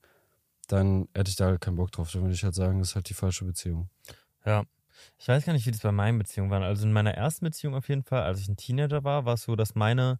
dann 0.67 1.07
hätte 1.13 1.29
ich 1.29 1.35
da 1.35 1.45
halt 1.45 1.61
keinen 1.61 1.75
Bock 1.75 1.91
drauf. 1.91 2.11
Dann 2.11 2.23
würde 2.23 2.33
ich 2.33 2.43
halt 2.43 2.55
sagen, 2.55 2.79
das 2.79 2.89
ist 2.89 2.95
halt 2.95 3.09
die 3.09 3.13
falsche 3.13 3.45
Beziehung. 3.45 3.89
Ja. 4.45 4.63
Ich 5.17 5.27
weiß 5.27 5.45
gar 5.45 5.53
nicht, 5.53 5.65
wie 5.65 5.71
das 5.71 5.81
bei 5.81 5.91
meinen 5.91 6.17
Beziehungen 6.17 6.51
war. 6.51 6.61
Also 6.61 6.85
in 6.85 6.93
meiner 6.93 7.13
ersten 7.13 7.45
Beziehung 7.45 7.75
auf 7.75 7.89
jeden 7.89 8.03
Fall, 8.03 8.23
als 8.23 8.39
ich 8.39 8.47
ein 8.47 8.57
Teenager 8.57 9.03
war, 9.03 9.25
war 9.25 9.35
es 9.35 9.43
so, 9.43 9.55
dass 9.55 9.75
meine 9.75 10.19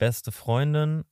beste 0.00 0.32
Freundin 0.32 1.04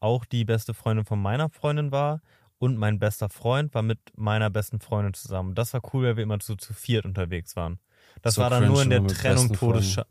auch 0.00 0.24
die 0.24 0.46
beste 0.46 0.72
Freundin 0.72 1.04
von 1.04 1.20
meiner 1.20 1.50
Freundin 1.50 1.92
war 1.92 2.22
und 2.58 2.76
mein 2.78 2.98
bester 2.98 3.28
Freund 3.28 3.74
war 3.74 3.82
mit 3.82 3.98
meiner 4.16 4.48
besten 4.48 4.80
Freundin 4.80 5.12
zusammen. 5.12 5.54
Das 5.54 5.74
war 5.74 5.82
cool, 5.92 6.04
weil 6.06 6.16
wir 6.16 6.22
immer 6.22 6.38
so 6.40 6.54
zu 6.54 6.72
viert 6.72 7.04
unterwegs 7.04 7.56
waren. 7.56 7.78
Das 8.22 8.34
So 8.36 8.42
war 8.42 8.48
dann 8.50 8.66
nur 8.66 8.82
in 8.82 8.88
der 8.90 9.06
Trennung 9.06 9.52
Todesschau. 9.52 10.04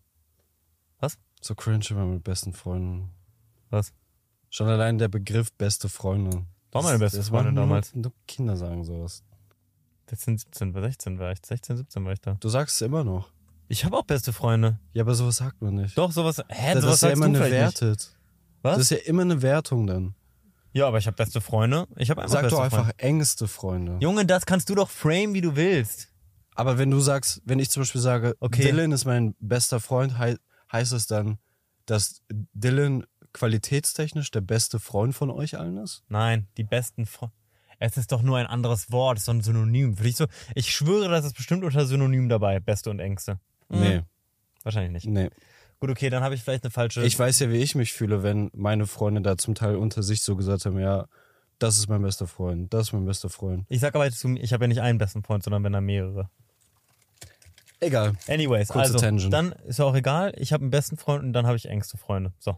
So 1.41 1.55
cringe 1.55 1.86
immer 1.91 2.05
mit 2.05 2.23
besten 2.25 2.51
Freunden. 2.51 3.12
Was? 3.69 3.93
Schon 4.49 4.67
allein 4.67 4.97
der 4.97 5.08
Begriff 5.08 5.53
beste 5.53 5.88
Freunde. 5.88 6.45
War 6.73 6.84
meine 6.84 6.99
beste 6.99 7.19
das 7.19 7.29
Freundin 7.29 7.53
machen 7.53 7.55
nur- 7.55 7.63
damals. 7.77 7.95
Nur 7.95 8.12
Kinder 8.27 8.58
sagen 8.58 8.84
sowas. 8.84 9.23
16, 10.10 10.38
17, 10.38 10.73
16 10.73 11.17
war 11.17 11.32
ich. 11.32 11.39
16, 11.45 11.77
17 11.77 12.03
war 12.03 12.12
ich 12.12 12.19
da. 12.19 12.34
Du 12.41 12.49
sagst 12.49 12.75
es 12.75 12.82
immer 12.82 13.05
noch. 13.05 13.32
Ich 13.71 13.86
habe 13.86 13.95
auch 13.97 14.03
beste 14.03 14.34
Freunde. 14.34 14.79
Ja, 14.93 15.03
aber 15.03 15.13
sowas 15.13 15.38
sagt 15.38 15.62
man 15.62 15.75
nicht. 15.75 15.95
Doch, 15.97 16.12
sowas. 16.12 16.41
Hä, 16.49 16.73
das 16.73 16.84
sowas 16.84 16.95
ist 16.95 17.01
ja 17.03 17.10
immer 17.12 17.27
du 17.27 17.36
eine 17.36 17.39
nicht. 17.39 17.51
Wertet. 17.51 18.17
Was? 18.63 18.77
Das 18.77 18.82
ist 18.82 18.89
ja 18.89 18.97
immer 19.05 19.21
eine 19.21 19.41
Wertung 19.41 19.86
dann. 19.88 20.15
Ja, 20.73 20.88
aber 20.88 20.97
ich 20.97 21.05
habe 21.08 21.15
beste 21.15 21.39
Freunde. 21.39 21.88
Ich 21.95 22.10
habe 22.10 22.21
einfach 22.21 22.34
Sag 22.34 22.41
beste 22.43 22.55
doch 22.58 22.63
einfach 22.63 22.86
Freunde. 22.86 22.99
engste 22.99 23.47
Freunde. 23.47 23.97
Junge, 24.01 24.25
das 24.25 24.45
kannst 24.47 24.69
du 24.69 24.75
doch 24.75 24.89
frame, 24.89 25.34
wie 25.34 25.41
du 25.41 25.55
willst. 25.55 26.10
Aber 26.55 26.77
wenn 26.79 26.89
du 26.91 26.99
sagst, 26.99 27.41
wenn 27.45 27.60
ich 27.60 27.69
zum 27.69 27.82
Beispiel 27.82 28.01
sage, 28.01 28.36
Okay. 28.39 28.63
Dylan 28.63 28.91
ist 28.91 29.05
mein 29.05 29.36
bester 29.39 29.79
Freund, 29.79 30.17
hei 30.17 30.36
heißt 30.71 30.91
es 30.93 31.05
dann, 31.08 31.38
dass 31.86 32.21
Dylan 32.29 33.05
qualitätstechnisch 33.34 34.32
der 34.32 34.41
beste 34.41 34.79
Freund 34.79 35.13
von 35.15 35.29
euch 35.29 35.58
allen 35.58 35.77
ist? 35.77 36.03
Nein, 36.10 36.47
die 36.58 36.63
besten 36.63 37.05
Freunde. 37.05 37.36
Es 37.79 37.97
ist 37.97 38.12
doch 38.12 38.21
nur 38.23 38.38
ein 38.38 38.45
anderes 38.45 38.91
Wort, 38.91 39.17
es 39.17 39.21
ist 39.21 39.27
doch 39.27 39.34
ein 39.36 39.41
Synonym. 39.41 39.95
Für 39.95 40.03
dich 40.03 40.17
so, 40.17 40.25
ich 40.53 40.69
schwöre, 40.71 41.08
das 41.10 41.23
ist 41.25 41.36
bestimmt 41.36 41.63
unter 41.63 41.86
Synonym 41.86 42.27
dabei, 42.27 42.60
beste 42.60 42.89
und 42.89 42.99
engste. 42.99 43.39
Nee, 43.69 44.01
Wahrscheinlich 44.63 44.91
nicht. 44.91 45.05
nee. 45.05 45.29
Gut, 45.79 45.89
okay, 45.91 46.10
dann 46.10 46.23
habe 46.23 46.36
ich 46.36 46.43
vielleicht 46.43 46.65
eine 46.65 46.71
falsche. 46.71 47.03
Ich 47.05 47.17
weiß 47.17 47.39
ja, 47.39 47.49
wie 47.49 47.58
ich 47.58 47.73
mich 47.73 47.93
fühle, 47.93 48.21
wenn 48.21 48.49
meine 48.53 48.86
Freunde 48.86 49.21
da 49.21 49.38
zum 49.38 49.55
Teil 49.55 49.77
unter 49.77 50.03
sich 50.03 50.21
so 50.21 50.36
gesagt 50.36 50.65
haben, 50.65 50.77
ja, 50.77 51.08
das 51.58 51.77
ist 51.77 51.88
mein 51.88 52.01
bester 52.01 52.27
Freund, 52.27 52.73
das 52.73 52.88
ist 52.88 52.93
mein 52.93 53.05
bester 53.05 53.29
Freund. 53.29 53.65
ich 53.69 53.79
sag 53.79 53.95
aber 53.95 54.05
jetzt 54.05 54.19
zu 54.19 54.27
mir, 54.27 54.41
ich 54.43 54.51
habe 54.51 54.65
ja 54.65 54.67
nicht 54.67 54.82
einen 54.82 54.97
besten 54.97 55.23
Freund, 55.23 55.43
sondern 55.43 55.63
wenn 55.63 55.71
da 55.71 55.79
mehrere. 55.79 56.29
Egal. 57.79 58.17
Anyways, 58.27 58.67
Kurze 58.69 58.93
also, 58.93 58.99
Tangent. 58.99 59.32
dann 59.32 59.53
ist 59.67 59.79
ja 59.79 59.86
auch 59.86 59.95
egal, 59.95 60.34
ich 60.36 60.51
habe 60.51 60.63
einen 60.63 60.71
besten 60.71 60.97
Freund 60.97 61.23
und 61.23 61.32
dann 61.32 61.47
habe 61.47 61.55
ich 61.55 61.67
engste 61.67 61.97
Freunde. 61.97 62.34
So, 62.39 62.58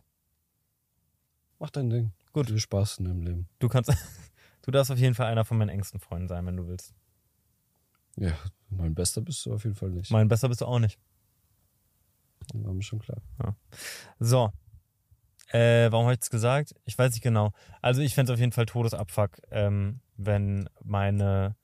Mach 1.60 1.70
dein 1.70 1.92
Ding. 1.92 2.12
Gut. 2.34 2.48
Viel 2.48 2.60
Spaß 2.60 2.98
in 2.98 3.06
deinem 3.06 3.22
Leben. 3.22 3.48
du 3.60 3.70
kannst, 3.70 3.92
du 4.64 4.72
darfst 4.72 4.92
auf 4.92 4.98
jeden 4.98 5.14
Fall 5.14 5.28
einer 5.28 5.46
von 5.46 5.60
meinen 5.60 5.70
engsten 5.70 6.00
Freunden 6.00 6.28
sein, 6.28 6.44
wenn 6.48 6.58
du 6.58 6.68
willst. 6.68 6.96
Ja, 8.18 8.34
mein 8.70 8.94
Bester 8.94 9.22
bist 9.22 9.46
du 9.46 9.54
auf 9.54 9.64
jeden 9.64 9.76
Fall 9.76 9.90
nicht. 9.90 10.12
Mein 10.12 10.28
besser 10.28 10.50
bist 10.50 10.62
du 10.62 10.66
auch 10.66 10.80
nicht. 10.80 11.00
War 12.54 12.74
mir 12.74 12.84
schon 12.84 13.00
klar. 13.00 13.22
So. 14.20 14.52
Äh, 15.52 15.92
warum 15.92 16.06
habe 16.06 16.14
ich 16.14 16.20
das 16.20 16.30
gesagt? 16.30 16.74
Ich 16.86 16.98
weiß 16.98 17.12
nicht 17.12 17.24
genau. 17.24 17.52
Also 17.82 18.02
ich 18.02 18.16
fände 18.16 18.32
es 18.32 18.36
auf 18.36 18.40
jeden 18.40 18.54
Fall 18.54 18.66
Todesabfuck, 18.66 19.42
ähm, 19.52 20.00
wenn 20.16 20.70
meine, 20.82 21.56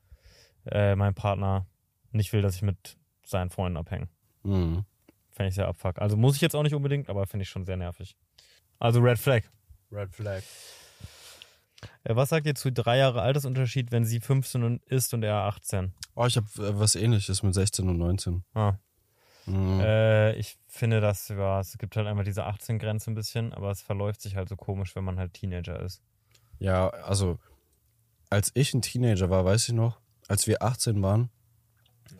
äh, 0.65 0.95
mein 0.95 1.13
Partner 1.13 1.67
nicht 2.11 2.33
will, 2.33 2.41
dass 2.41 2.55
ich 2.55 2.61
mit 2.61 2.97
seinen 3.23 3.49
Freunden 3.49 3.77
abhänge. 3.77 4.09
Mhm. 4.43 4.83
Fände 5.31 5.49
ich 5.49 5.55
sehr 5.55 5.67
abfuck. 5.67 5.99
Also 5.99 6.17
muss 6.17 6.35
ich 6.35 6.41
jetzt 6.41 6.55
auch 6.55 6.63
nicht 6.63 6.75
unbedingt, 6.75 7.09
aber 7.09 7.27
finde 7.27 7.43
ich 7.43 7.49
schon 7.49 7.65
sehr 7.65 7.77
nervig. 7.77 8.17
Also 8.79 8.99
Red 8.99 9.19
Flag. 9.19 9.43
Red 9.91 10.13
Flag. 10.13 10.43
Äh, 12.03 12.15
was 12.15 12.29
sagt 12.29 12.45
ihr 12.45 12.55
zu 12.55 12.71
drei 12.71 12.97
Jahre 12.97 13.21
Altersunterschied, 13.21 13.91
wenn 13.91 14.05
sie 14.05 14.19
15 14.19 14.63
und 14.63 14.83
ist 14.85 15.13
und 15.13 15.23
er 15.23 15.35
18? 15.43 15.93
Oh, 16.15 16.25
ich 16.25 16.37
habe 16.37 16.47
äh, 16.57 16.79
was 16.79 16.95
ähnliches 16.95 17.43
mit 17.43 17.53
16 17.53 17.87
und 17.89 17.97
19. 17.97 18.43
Ah. 18.53 18.73
Mhm. 19.45 19.79
Äh, 19.79 20.33
ich 20.35 20.57
finde 20.67 20.99
das, 20.99 21.29
ja, 21.29 21.59
es 21.59 21.77
gibt 21.77 21.95
halt 21.95 22.05
einmal 22.07 22.25
diese 22.25 22.45
18-Grenze 22.45 23.11
ein 23.11 23.15
bisschen, 23.15 23.53
aber 23.53 23.71
es 23.71 23.81
verläuft 23.81 24.21
sich 24.21 24.35
halt 24.35 24.49
so 24.49 24.55
komisch, 24.57 24.95
wenn 24.95 25.03
man 25.05 25.17
halt 25.17 25.33
Teenager 25.33 25.79
ist. 25.81 26.01
Ja, 26.59 26.89
also 26.89 27.39
als 28.29 28.51
ich 28.55 28.73
ein 28.73 28.81
Teenager 28.81 29.29
war, 29.29 29.45
weiß 29.45 29.69
ich 29.69 29.73
noch, 29.73 29.99
als 30.27 30.47
wir 30.47 30.61
18 30.61 31.01
waren 31.01 31.29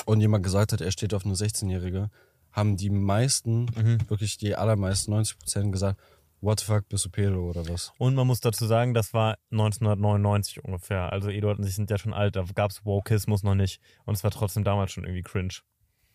und 0.05 0.21
jemand 0.21 0.43
gesagt 0.43 0.71
hat, 0.71 0.79
er 0.79 0.91
steht 0.91 1.13
auf 1.13 1.25
eine 1.25 1.33
16-Jährige, 1.33 2.09
haben 2.53 2.77
die 2.77 2.89
meisten, 2.89 3.65
Mhm. 3.75 4.09
wirklich 4.09 4.37
die 4.37 4.55
allermeisten, 4.55 5.11
90 5.11 5.37
Prozent 5.37 5.71
gesagt, 5.73 5.99
what 6.41 6.59
the 6.59 6.65
fuck, 6.65 6.87
bist 6.89 7.05
du 7.05 7.09
Pedo 7.09 7.49
oder 7.49 7.67
was? 7.67 7.91
Und 7.97 8.15
man 8.15 8.27
muss 8.27 8.39
dazu 8.39 8.65
sagen, 8.65 8.93
das 8.93 9.13
war 9.13 9.37
1999 9.51 10.63
ungefähr. 10.63 11.11
Also 11.11 11.29
Eduard 11.29 11.59
und 11.59 11.65
ich 11.65 11.75
sind 11.75 11.89
ja 11.89 11.97
schon 11.97 12.13
alt, 12.13 12.35
da 12.35 12.43
gab 12.55 12.71
es 12.71 12.85
Wokeismus 12.85 13.43
noch 13.43 13.55
nicht. 13.55 13.81
Und 14.05 14.15
es 14.15 14.23
war 14.23 14.31
trotzdem 14.31 14.63
damals 14.63 14.91
schon 14.91 15.03
irgendwie 15.03 15.23
cringe. 15.23 15.55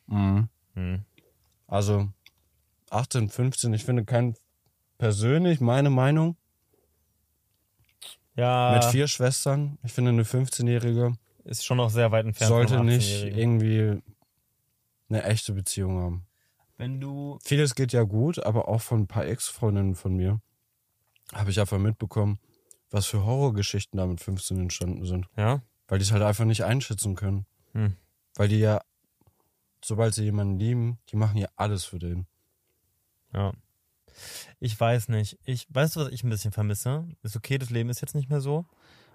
Mhm. 0.06 0.48
Hm. 0.74 1.04
Also 1.66 2.08
18, 2.90 3.30
15, 3.30 3.72
ich 3.74 3.84
finde 3.84 4.04
kein 4.04 4.34
persönlich, 4.98 5.60
meine 5.60 5.90
Meinung, 5.90 6.36
Ja, 8.36 8.72
mit 8.74 8.84
vier 8.84 9.08
Schwestern, 9.08 9.78
ich 9.82 9.92
finde 9.92 10.10
eine 10.10 10.22
15-Jährige 10.22 11.14
ist 11.44 11.64
schon 11.64 11.78
noch 11.78 11.90
sehr 11.90 12.12
weit 12.12 12.26
entfernt 12.26 12.48
sollte 12.48 12.84
nicht 12.84 13.10
18-Jährigen. 13.10 13.38
irgendwie 13.38 14.02
eine 15.08 15.24
echte 15.24 15.52
Beziehung 15.52 16.00
haben. 16.00 16.26
Wenn 16.82 17.00
du... 17.00 17.38
Vieles 17.44 17.76
geht 17.76 17.92
ja 17.92 18.02
gut, 18.02 18.44
aber 18.44 18.66
auch 18.66 18.80
von 18.80 19.02
ein 19.02 19.06
paar 19.06 19.24
Ex-Freundinnen 19.24 19.94
von 19.94 20.16
mir 20.16 20.40
habe 21.32 21.48
ich 21.52 21.60
einfach 21.60 21.78
mitbekommen, 21.78 22.40
was 22.90 23.06
für 23.06 23.24
Horrorgeschichten 23.24 23.98
da 23.98 24.06
mit 24.06 24.20
15 24.20 24.58
entstanden 24.58 25.04
sind. 25.06 25.28
Ja? 25.36 25.62
Weil 25.86 26.00
die 26.00 26.02
es 26.02 26.10
halt 26.10 26.24
einfach 26.24 26.44
nicht 26.44 26.64
einschätzen 26.64 27.14
können. 27.14 27.46
Hm. 27.70 27.94
Weil 28.34 28.48
die 28.48 28.58
ja, 28.58 28.80
sobald 29.84 30.12
sie 30.14 30.24
jemanden 30.24 30.58
lieben, 30.58 30.98
die 31.10 31.14
machen 31.14 31.36
ja 31.36 31.46
alles 31.54 31.84
für 31.84 32.00
den. 32.00 32.26
Ja. 33.32 33.52
Ich 34.58 34.78
weiß 34.78 35.08
nicht. 35.08 35.38
Ich 35.44 35.68
weißt 35.70 35.94
du, 35.94 36.00
was 36.00 36.08
ich 36.08 36.24
ein 36.24 36.30
bisschen 36.30 36.50
vermisse? 36.50 37.06
Ist 37.22 37.36
okay, 37.36 37.58
das 37.58 37.70
Leben 37.70 37.90
ist 37.90 38.00
jetzt 38.00 38.16
nicht 38.16 38.28
mehr 38.28 38.40
so. 38.40 38.66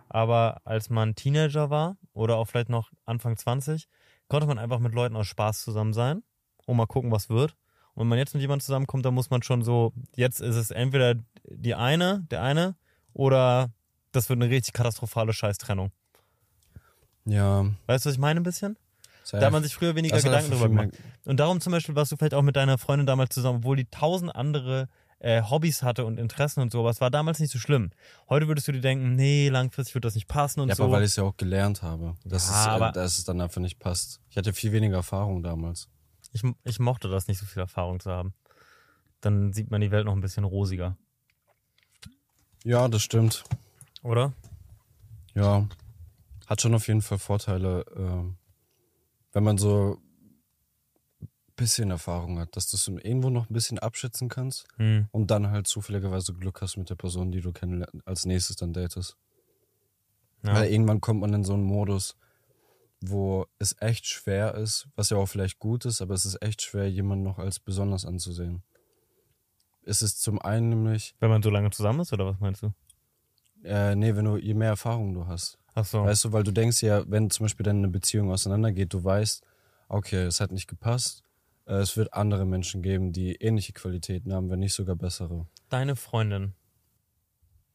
Aber 0.08 0.62
als 0.63 0.89
man 0.89 1.15
Teenager 1.15 1.69
war 1.69 1.97
oder 2.13 2.38
auch 2.38 2.45
vielleicht 2.45 2.69
noch 2.69 2.93
Anfang 3.03 3.36
20, 3.36 3.89
konnte 4.30 4.47
man 4.47 4.58
einfach 4.58 4.80
mit 4.80 4.93
Leuten 4.93 5.17
aus 5.17 5.27
Spaß 5.27 5.63
zusammen 5.63 5.91
sein 5.91 6.23
und 6.67 6.77
mal 6.77 6.86
gucken, 6.86 7.12
was 7.12 7.30
wird. 7.30 7.56
Und 7.95 8.01
wenn 8.01 8.10
man 8.10 8.19
jetzt 8.19 8.36
mit 8.36 8.41
jemandem 8.41 8.63
zusammenkommt, 8.63 9.06
dann 9.06 9.15
muss 9.15 9.32
man 9.32 9.41
schon 9.41 9.63
so, 9.63 9.93
jetzt 10.15 10.39
ist 10.39 10.56
es 10.56 10.69
entweder 10.69 11.15
die 11.49 11.73
eine, 11.73 12.25
der 12.30 12.43
eine, 12.43 12.75
oder 13.13 13.71
das 14.12 14.30
wird 14.30 14.39
eine 14.41 14.51
richtig 14.51 14.73
katastrophale 14.73 15.34
Scheißtrennung. 15.34 15.91
Ja. 17.25 17.65
Weißt 17.88 18.06
du, 18.06 18.10
was 18.10 18.15
ich 18.15 18.19
meine 18.19 18.39
ein 18.39 18.43
bisschen? 18.43 18.77
safe. 19.23 19.41
Da 19.41 19.47
hat 19.47 19.53
man 19.53 19.63
sich 19.63 19.75
früher 19.75 19.95
weniger 19.95 20.15
Das 20.15 20.23
Gedanken 20.23 20.51
drüber 20.51 20.69
gemacht. 20.69 20.89
Und 21.25 21.39
darum 21.39 21.60
zum 21.60 21.71
Beispiel 21.71 21.95
warst 21.95 22.12
du 22.12 22.17
vielleicht 22.17 22.34
auch 22.34 22.41
mit 22.41 22.56
deiner 22.56 22.77
Freundin 22.77 23.06
damals 23.06 23.34
zusammen, 23.34 23.60
obwohl 23.60 23.75
die 23.75 23.86
tausend 23.86 24.36
andere 24.36 24.88
äh, 25.19 25.41
Hobbys 25.41 25.84
hatte 25.84 26.06
und 26.06 26.19
Interessen 26.19 26.62
und 26.62 26.71
so, 26.71 26.80
aber 26.80 26.91
es 26.91 27.01
war 27.01 27.10
damals 27.10 27.39
nicht 27.39 27.51
so 27.51 27.60
schlimm. 27.60 27.89
Heute 28.30 28.47
würdest 28.47 28.67
du 28.67 28.71
dir 28.71 28.82
denken, 28.82 29.15
nee, 29.15 29.49
langfristig 29.49 29.95
wird 29.95 30.06
das 30.06 30.15
nicht 30.15 30.27
passen 30.27 30.60
und 30.62 30.69
Ja, 30.69 30.75
so. 30.75 30.84
aber 30.84 30.93
weil 30.93 31.03
ich 31.03 31.10
es 31.10 31.15
ja 31.15 31.23
auch 31.23 31.36
gelernt 31.36 31.82
habe. 31.82 32.15
Dass, 32.23 32.49
Ja, 32.49 32.75
es, 32.75 32.82
äh, 32.82 32.93
dass 32.93 33.17
es 33.17 33.23
dann 33.25 33.41
einfach 33.41 33.60
nicht 33.62 33.80
passt. 33.80 34.21
Ich 34.30 34.38
hatte 34.38 34.53
viel 34.53 34.71
weniger 34.71 34.97
Erfahrung 34.97 35.41
damals. 35.43 35.89
Ich, 36.43 36.52
ich 36.63 36.80
mochte 36.80 37.10
das 37.10 37.28
nicht 37.28 37.39
so 37.39 37.45
viel 37.45 37.62
Erfahrung 37.62 38.00
zu 38.00 38.12
haben. 38.12 38.34
Dann 39.21 39.54
sieht 39.54 39.71
man 39.71 39.82
die 39.82 39.91
Welt 39.91 40.06
noch 40.06 40.13
ein 40.13 40.21
bisschen 40.21 40.43
rosiger. 40.43 40.97
Ja, 42.63 42.88
das 42.88 43.02
stimmt. 43.02 43.43
Oder? 44.04 44.34
Ja. 45.34 45.67
Hat 46.45 46.62
schon 46.62 46.76
auf 46.76 46.88
jeden 46.88 47.02
Fall 47.02 47.17
Vorteile, 47.19 47.86
ähm, 47.95 48.38
wenn 49.33 49.44
man 49.44 49.58
so 49.58 50.00
ein 51.21 51.29
bisschen 51.56 51.92
Erfahrung 51.92 52.40
hat, 52.40 52.56
dass 52.56 52.69
du 52.69 52.77
es 52.77 52.88
irgendwo 52.88 53.29
noch 53.29 53.50
ein 53.50 53.54
bisschen 53.54 53.79
abschätzen 53.79 54.29
kannst 54.29 54.67
Hm. 54.77 55.08
und 55.12 55.31
dann 55.31 55.50
halt 55.50 55.67
zufälligerweise 55.67 56.33
Glück 56.33 56.62
hast 56.62 56.77
mit 56.77 56.90
der 56.90 56.96
Person, 56.96 57.31
die 57.31 57.42
du 57.42 57.52
als 58.06 58.25
nächstes 58.25 58.56
dann 58.56 58.73
datest. 58.73 59.17
Ja. 60.44 60.54
Weil 60.54 60.71
irgendwann 60.71 61.02
kommt 61.02 61.21
man 61.21 61.33
in 61.33 61.44
so 61.44 61.54
einen 61.54 61.63
Modus, 61.63 62.15
wo 63.02 63.45
es 63.60 63.75
echt 63.79 64.06
schwer 64.08 64.56
ist, 64.56 64.87
was 64.95 65.10
ja 65.10 65.17
auch 65.17 65.27
vielleicht 65.27 65.60
gut 65.60 65.85
ist, 65.85 66.02
aber 66.02 66.13
es 66.13 66.25
ist 66.25 66.41
echt 66.41 66.62
schwer, 66.62 66.89
jemanden 66.89 67.23
noch 67.23 67.39
als 67.39 67.60
besonders 67.60 68.06
anzusehen. 68.06 68.63
Es 69.83 70.02
ist 70.02 70.21
zum 70.21 70.41
einen 70.41 70.69
nämlich, 70.69 71.15
Wenn 71.19 71.29
man 71.29 71.41
so 71.41 71.50
lange 71.50 71.69
zusammen 71.69 72.02
ist, 72.02 72.12
oder 72.12 72.25
was 72.25 72.39
meinst 72.39 72.63
du? 72.63 72.73
äh, 73.63 73.95
nee, 73.95 74.15
wenn 74.15 74.25
du, 74.25 74.37
je 74.37 74.54
mehr 74.54 74.69
Erfahrung 74.69 75.13
du 75.13 75.27
hast. 75.27 75.58
Ach 75.73 75.85
so. 75.85 76.04
Weißt 76.04 76.25
du, 76.25 76.31
weil 76.33 76.43
du 76.43 76.52
denkst 76.52 76.81
ja, 76.81 77.04
wenn 77.10 77.29
zum 77.29 77.45
Beispiel 77.45 77.63
dann 77.63 77.77
eine 77.77 77.87
Beziehung 77.87 78.31
auseinandergeht, 78.31 78.93
du 78.93 79.04
weißt, 79.04 79.45
okay, 79.89 80.23
es 80.23 80.39
hat 80.41 80.52
nicht 80.52 80.67
gepasst, 80.67 81.23
äh, 81.65 81.75
es 81.75 81.95
wird 81.95 82.13
andere 82.13 82.45
Menschen 82.45 82.81
geben, 82.81 83.13
die 83.13 83.35
ähnliche 83.35 83.73
Qualitäten 83.73 84.33
haben, 84.33 84.50
wenn 84.50 84.60
nicht 84.60 84.73
sogar 84.73 84.95
bessere. 84.95 85.48
Deine 85.69 85.95
Freundin 85.95 86.54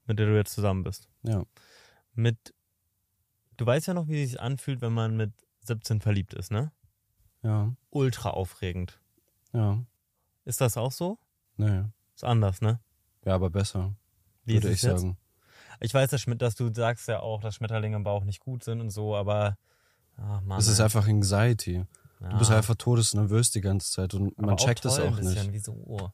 mit 0.07 0.19
der 0.19 0.27
du 0.27 0.37
jetzt 0.37 0.55
zusammen 0.55 0.85
bist. 0.85 1.09
Ja. 1.23 1.45
Mit, 2.15 2.55
du 3.63 3.67
weißt 3.67 3.87
ja 3.87 3.95
noch, 3.95 4.09
wie 4.09 4.23
es 4.23 4.31
sich 4.31 4.41
anfühlt, 4.41 4.81
wenn 4.81 4.93
man 4.93 5.17
mit 5.17 5.33
17 5.61 6.01
verliebt 6.01 6.35
ist, 6.35 6.51
ne? 6.51 6.73
Ja. 7.43 7.73
Ultra 7.91 8.31
aufregend. 8.31 9.01
Ja. 9.53 9.85
Ist 10.45 10.61
das 10.61 10.77
auch 10.77 10.93
so? 10.93 11.19
Nee. 11.57 11.85
Ist 12.15 12.25
anders, 12.25 12.61
ne? 12.61 12.81
Ja, 13.25 13.35
aber 13.35 13.51
besser, 13.51 13.95
Wie 14.45 14.55
würde 14.55 14.69
ich 14.71 14.75
es 14.75 15.01
sagen. 15.01 15.17
Ich 15.81 15.95
weiß, 15.95 16.11
dass, 16.11 16.55
du 16.55 16.73
sagst 16.75 17.09
ja 17.09 17.21
auch, 17.21 17.41
dass 17.41 17.55
Schmetterlinge 17.57 17.97
im 17.97 18.05
Bauch 18.05 18.25
nicht 18.25 18.41
gut 18.41 18.65
sind 18.65 18.81
und 18.81 18.91
so, 18.91 19.15
aber. 19.17 19.57
Ach 20.17 20.41
Mann, 20.43 20.59
Es 20.59 20.69
ist 20.69 20.81
einfach 20.81 21.07
Anxiety. 21.07 21.85
Du 22.21 22.39
bist 22.39 22.51
Ja. 22.51 22.57
einfach 22.57 22.75
todesnervös 22.77 23.51
die 23.51 23.61
ganze 23.61 23.91
Zeit 23.91 24.15
und 24.15 24.37
Aber 24.39 24.47
man 24.49 24.57
checkt 24.57 24.85
das 24.85 24.97
toll 24.97 25.09
auch 25.09 25.17
bisschen. 25.17 25.51
nicht. 25.51 25.53
Wieso? 25.53 26.13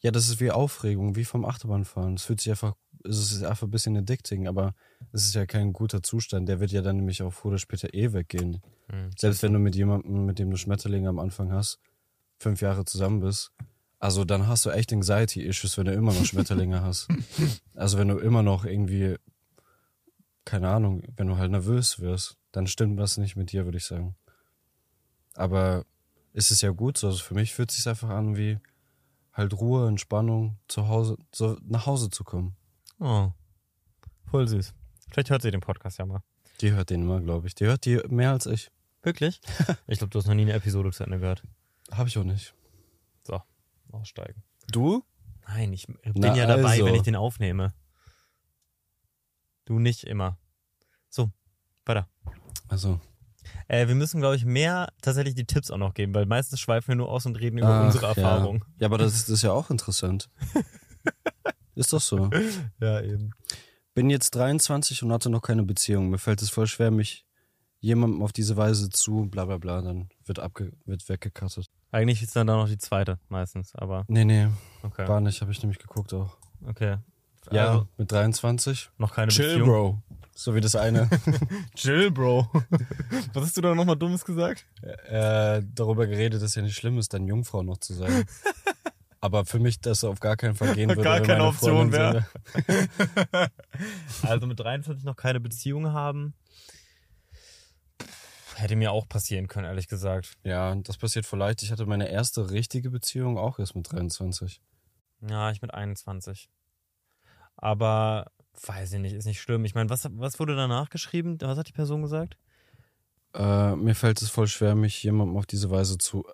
Ja, 0.00 0.10
das 0.12 0.28
ist 0.28 0.40
wie 0.40 0.50
Aufregung, 0.50 1.16
wie 1.16 1.24
vom 1.24 1.44
Achterbahnfahren. 1.44 2.14
Es 2.14 2.24
fühlt 2.24 2.40
sich 2.40 2.50
einfach, 2.50 2.74
es 3.04 3.32
ist 3.32 3.42
einfach 3.42 3.66
ein 3.66 3.70
bisschen 3.70 3.96
addicting, 3.96 4.48
aber 4.48 4.74
es 5.12 5.24
ist 5.24 5.34
ja 5.34 5.46
kein 5.46 5.72
guter 5.72 6.02
Zustand. 6.02 6.48
Der 6.48 6.60
wird 6.60 6.70
ja 6.70 6.82
dann 6.82 6.96
nämlich 6.96 7.22
auch 7.22 7.32
früher 7.32 7.50
oder 7.50 7.58
später 7.58 7.92
eh 7.94 8.12
weggehen. 8.12 8.60
Hm. 8.90 9.10
Selbst 9.16 9.42
wenn 9.42 9.52
du 9.52 9.58
mit 9.58 9.76
jemandem, 9.76 10.26
mit 10.26 10.38
dem 10.38 10.50
du 10.50 10.56
Schmetterlinge 10.56 11.08
am 11.08 11.18
Anfang 11.18 11.52
hast, 11.52 11.80
fünf 12.38 12.60
Jahre 12.60 12.84
zusammen 12.84 13.20
bist, 13.20 13.52
also 13.98 14.24
dann 14.24 14.46
hast 14.46 14.64
du 14.64 14.70
echt 14.70 14.92
Anxiety-Issues, 14.92 15.76
wenn 15.76 15.86
du 15.86 15.92
immer 15.92 16.12
noch 16.12 16.24
Schmetterlinge 16.24 16.82
hast. 16.82 17.08
Also 17.74 17.98
wenn 17.98 18.08
du 18.08 18.18
immer 18.18 18.42
noch 18.42 18.64
irgendwie, 18.64 19.16
keine 20.44 20.68
Ahnung, 20.68 21.02
wenn 21.16 21.26
du 21.26 21.36
halt 21.36 21.50
nervös 21.50 21.98
wirst, 21.98 22.36
dann 22.52 22.66
stimmt 22.66 22.98
was 22.98 23.18
nicht 23.18 23.36
mit 23.36 23.52
dir, 23.52 23.64
würde 23.64 23.78
ich 23.78 23.84
sagen. 23.84 24.14
Aber 25.34 25.84
ist 26.32 26.50
es 26.50 26.60
ja 26.60 26.70
gut 26.70 26.98
so. 26.98 27.08
Also 27.08 27.18
für 27.18 27.34
mich 27.34 27.54
fühlt 27.54 27.70
es 27.70 27.76
sich 27.76 27.88
einfach 27.88 28.10
an 28.10 28.36
wie 28.36 28.58
halt 29.32 29.54
Ruhe, 29.54 29.88
Entspannung, 29.88 30.58
zu 30.68 30.88
Hause, 30.88 31.16
so 31.32 31.56
nach 31.62 31.86
Hause 31.86 32.10
zu 32.10 32.24
kommen. 32.24 32.56
Oh. 33.00 33.30
Voll 34.30 34.48
süß. 34.48 34.74
Vielleicht 35.10 35.30
hört 35.30 35.42
sie 35.42 35.50
den 35.50 35.60
Podcast 35.60 35.98
ja 35.98 36.06
mal. 36.06 36.22
Die 36.60 36.72
hört 36.72 36.90
den 36.90 37.02
immer, 37.02 37.20
glaube 37.20 37.46
ich. 37.46 37.54
Die 37.54 37.66
hört 37.66 37.84
die 37.84 38.00
mehr 38.08 38.32
als 38.32 38.46
ich. 38.46 38.70
Wirklich? 39.02 39.40
ich 39.86 39.98
glaube, 39.98 40.10
du 40.10 40.18
hast 40.18 40.26
noch 40.26 40.34
nie 40.34 40.42
eine 40.42 40.52
Episode 40.52 40.90
zu 40.90 41.04
Ende 41.04 41.18
gehört. 41.18 41.42
Habe 41.92 42.08
ich 42.08 42.18
auch 42.18 42.24
nicht. 42.24 42.54
So, 43.22 43.40
aussteigen. 43.92 44.42
Du? 44.70 45.04
Nein, 45.46 45.72
ich 45.72 45.86
bin 45.86 45.96
Na 46.16 46.34
ja 46.34 46.46
dabei, 46.46 46.72
also. 46.72 46.86
wenn 46.86 46.94
ich 46.94 47.02
den 47.02 47.16
aufnehme. 47.16 47.72
Du 49.64 49.78
nicht 49.78 50.04
immer. 50.04 50.38
So, 51.08 51.30
weiter. 51.86 52.08
Also. 52.68 53.00
Äh, 53.68 53.88
wir 53.88 53.94
müssen, 53.94 54.20
glaube 54.20 54.36
ich, 54.36 54.44
mehr 54.44 54.92
tatsächlich 55.00 55.34
die 55.34 55.46
Tipps 55.46 55.70
auch 55.70 55.78
noch 55.78 55.94
geben, 55.94 56.14
weil 56.14 56.26
meistens 56.26 56.60
schweifen 56.60 56.88
wir 56.88 56.96
nur 56.96 57.08
aus 57.08 57.24
und 57.24 57.36
reden 57.36 57.58
über 57.58 57.86
unsere 57.86 58.06
Ach, 58.06 58.16
Erfahrung. 58.16 58.56
Ja. 58.56 58.80
ja, 58.80 58.86
aber 58.86 58.98
das, 58.98 59.12
das 59.12 59.28
ist 59.28 59.42
ja 59.42 59.52
auch 59.52 59.70
interessant. 59.70 60.28
ist 61.78 61.92
doch 61.92 62.00
so. 62.00 62.30
Ja, 62.80 63.00
eben. 63.00 63.30
Bin 63.94 64.10
jetzt 64.10 64.34
23 64.34 65.02
und 65.02 65.12
hatte 65.12 65.30
noch 65.30 65.42
keine 65.42 65.62
Beziehung. 65.64 66.10
Mir 66.10 66.18
fällt 66.18 66.42
es 66.42 66.50
voll 66.50 66.66
schwer, 66.66 66.90
mich 66.90 67.24
jemandem 67.80 68.22
auf 68.22 68.32
diese 68.32 68.56
Weise 68.56 68.90
zu, 68.90 69.26
bla 69.30 69.44
bla 69.44 69.58
bla, 69.58 69.82
dann 69.82 70.08
wird, 70.24 70.38
abge 70.38 70.72
wird 70.84 71.08
weggekattet. 71.08 71.66
Eigentlich 71.90 72.22
ist 72.22 72.36
dann 72.36 72.46
da 72.46 72.56
noch 72.56 72.68
die 72.68 72.78
zweite 72.78 73.18
meistens, 73.28 73.74
aber 73.74 74.04
Nee, 74.08 74.24
nee, 74.24 74.48
okay. 74.82 75.08
war 75.08 75.20
nicht, 75.20 75.40
habe 75.40 75.50
ich 75.52 75.62
nämlich 75.62 75.78
geguckt 75.78 76.12
auch. 76.14 76.36
Okay. 76.66 76.98
Ja, 77.50 77.70
Also, 77.70 77.88
mit 77.96 78.12
23. 78.12 78.90
noch 78.98 79.14
keine 79.14 79.30
Chill, 79.32 79.46
Beziehung. 79.46 79.68
Bro. 79.68 80.02
So 80.34 80.54
wie 80.54 80.60
das 80.60 80.76
eine. 80.76 81.08
Chill, 81.74 82.10
Bro. 82.10 82.48
Was 83.32 83.44
hast 83.44 83.56
du 83.56 83.60
da 83.60 83.74
nochmal 83.74 83.96
Dummes 83.96 84.24
gesagt? 84.24 84.66
äh, 84.82 85.62
darüber 85.74 86.06
geredet, 86.06 86.42
dass 86.42 86.54
ja 86.54 86.62
nicht 86.62 86.76
schlimm 86.76 86.98
ist, 86.98 87.14
dann 87.14 87.26
Jungfrau 87.26 87.62
noch 87.62 87.78
zu 87.78 87.94
sein. 87.94 88.24
Aber 89.20 89.44
für 89.44 89.58
mich 89.58 89.80
das 89.80 90.04
auf 90.04 90.20
gar 90.20 90.36
keinen 90.36 90.54
Fall 90.54 90.74
gehen 90.74 90.88
würde. 90.90 91.02
Gar 91.02 91.18
wenn 91.18 91.26
keine 91.26 91.44
Option 91.44 91.92
wäre. 91.92 92.26
so 92.54 94.26
Also 94.28 94.46
mit 94.46 94.60
23 94.60 95.04
noch 95.04 95.16
keine 95.16 95.40
Beziehung 95.40 95.92
haben. 95.92 96.34
Hätte 98.54 98.76
mir 98.76 98.90
auch 98.92 99.08
passieren 99.08 99.46
können, 99.46 99.66
ehrlich 99.66 99.86
gesagt. 99.86 100.36
Ja, 100.42 100.74
das 100.74 100.96
passiert 100.96 101.26
voll 101.26 101.38
leicht. 101.38 101.62
Ich 101.62 101.70
hatte 101.70 101.86
meine 101.86 102.08
erste 102.08 102.50
richtige 102.50 102.90
Beziehung 102.90 103.38
auch 103.38 103.58
erst 103.58 103.76
mit 103.76 103.92
23. 103.92 104.60
Ja, 105.28 105.50
ich 105.50 105.62
mit 105.62 105.72
21. 105.72 106.48
Aber 107.56 108.30
weiß 108.66 108.92
ich 108.94 109.00
nicht, 109.00 109.14
ist 109.14 109.26
nicht 109.26 109.40
schlimm. 109.40 109.64
Ich 109.64 109.74
meine, 109.74 109.90
was, 109.90 110.08
was 110.12 110.38
wurde 110.40 110.56
danach 110.56 110.90
geschrieben? 110.90 111.38
Was 111.40 111.58
hat 111.58 111.68
die 111.68 111.72
Person 111.72 112.02
gesagt? 112.02 112.36
Äh, 113.34 113.76
mir 113.76 113.94
fällt 113.94 114.22
es 114.22 114.30
voll 114.30 114.48
schwer, 114.48 114.74
mich 114.74 115.02
jemandem 115.02 115.36
auf 115.36 115.46
diese 115.46 115.70
Weise 115.70 115.98
zu. 115.98 116.26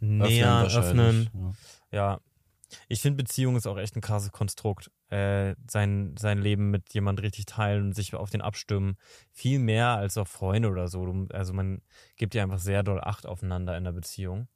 Näher 0.00 0.66
öffnen. 0.74 1.30
Ja. 1.90 1.98
Ja. 1.98 2.20
Ich 2.86 3.00
finde, 3.00 3.22
Beziehung 3.22 3.56
ist 3.56 3.66
auch 3.66 3.78
echt 3.78 3.96
ein 3.96 4.02
krasses 4.02 4.30
Konstrukt. 4.30 4.90
Äh, 5.08 5.54
sein, 5.70 6.14
sein 6.18 6.38
Leben 6.38 6.70
mit 6.70 6.92
jemand 6.92 7.22
richtig 7.22 7.46
teilen 7.46 7.86
und 7.86 7.94
sich 7.94 8.14
auf 8.14 8.28
den 8.28 8.42
abstimmen. 8.42 8.96
Viel 9.32 9.58
mehr 9.58 9.88
als 9.88 10.18
auf 10.18 10.28
Freunde 10.28 10.68
oder 10.68 10.88
so. 10.88 11.26
Also 11.32 11.54
man 11.54 11.80
gibt 12.16 12.34
ja 12.34 12.42
einfach 12.42 12.58
sehr 12.58 12.82
doll 12.82 13.00
Acht 13.00 13.24
aufeinander 13.24 13.76
in 13.76 13.84
der 13.84 13.92
Beziehung. 13.92 14.48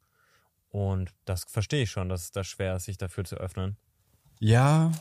Und 0.68 1.10
das 1.24 1.44
verstehe 1.48 1.84
ich 1.84 1.90
schon, 1.90 2.08
dass 2.08 2.24
es 2.24 2.32
da 2.32 2.44
schwer 2.44 2.76
ist, 2.76 2.84
sich 2.84 2.98
dafür 2.98 3.24
zu 3.24 3.36
öffnen. 3.36 3.76
Ja, 4.40 4.92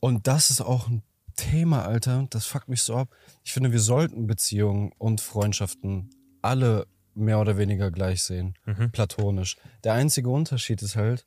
und 0.00 0.26
das 0.26 0.50
ist 0.50 0.60
auch 0.60 0.88
ein 0.88 1.02
Thema, 1.36 1.84
Alter. 1.84 2.26
Das 2.30 2.46
fuckt 2.46 2.68
mich 2.68 2.82
so 2.82 2.96
ab. 2.96 3.14
Ich 3.44 3.52
finde, 3.52 3.72
wir 3.72 3.80
sollten 3.80 4.26
Beziehungen 4.26 4.92
und 4.98 5.20
Freundschaften 5.20 6.10
alle 6.42 6.86
mehr 7.18 7.40
oder 7.40 7.56
weniger 7.58 7.90
gleich 7.90 8.22
sehen. 8.22 8.54
Mhm. 8.64 8.90
Platonisch. 8.92 9.56
Der 9.84 9.92
einzige 9.94 10.30
Unterschied 10.30 10.82
ist 10.82 10.96
halt, 10.96 11.26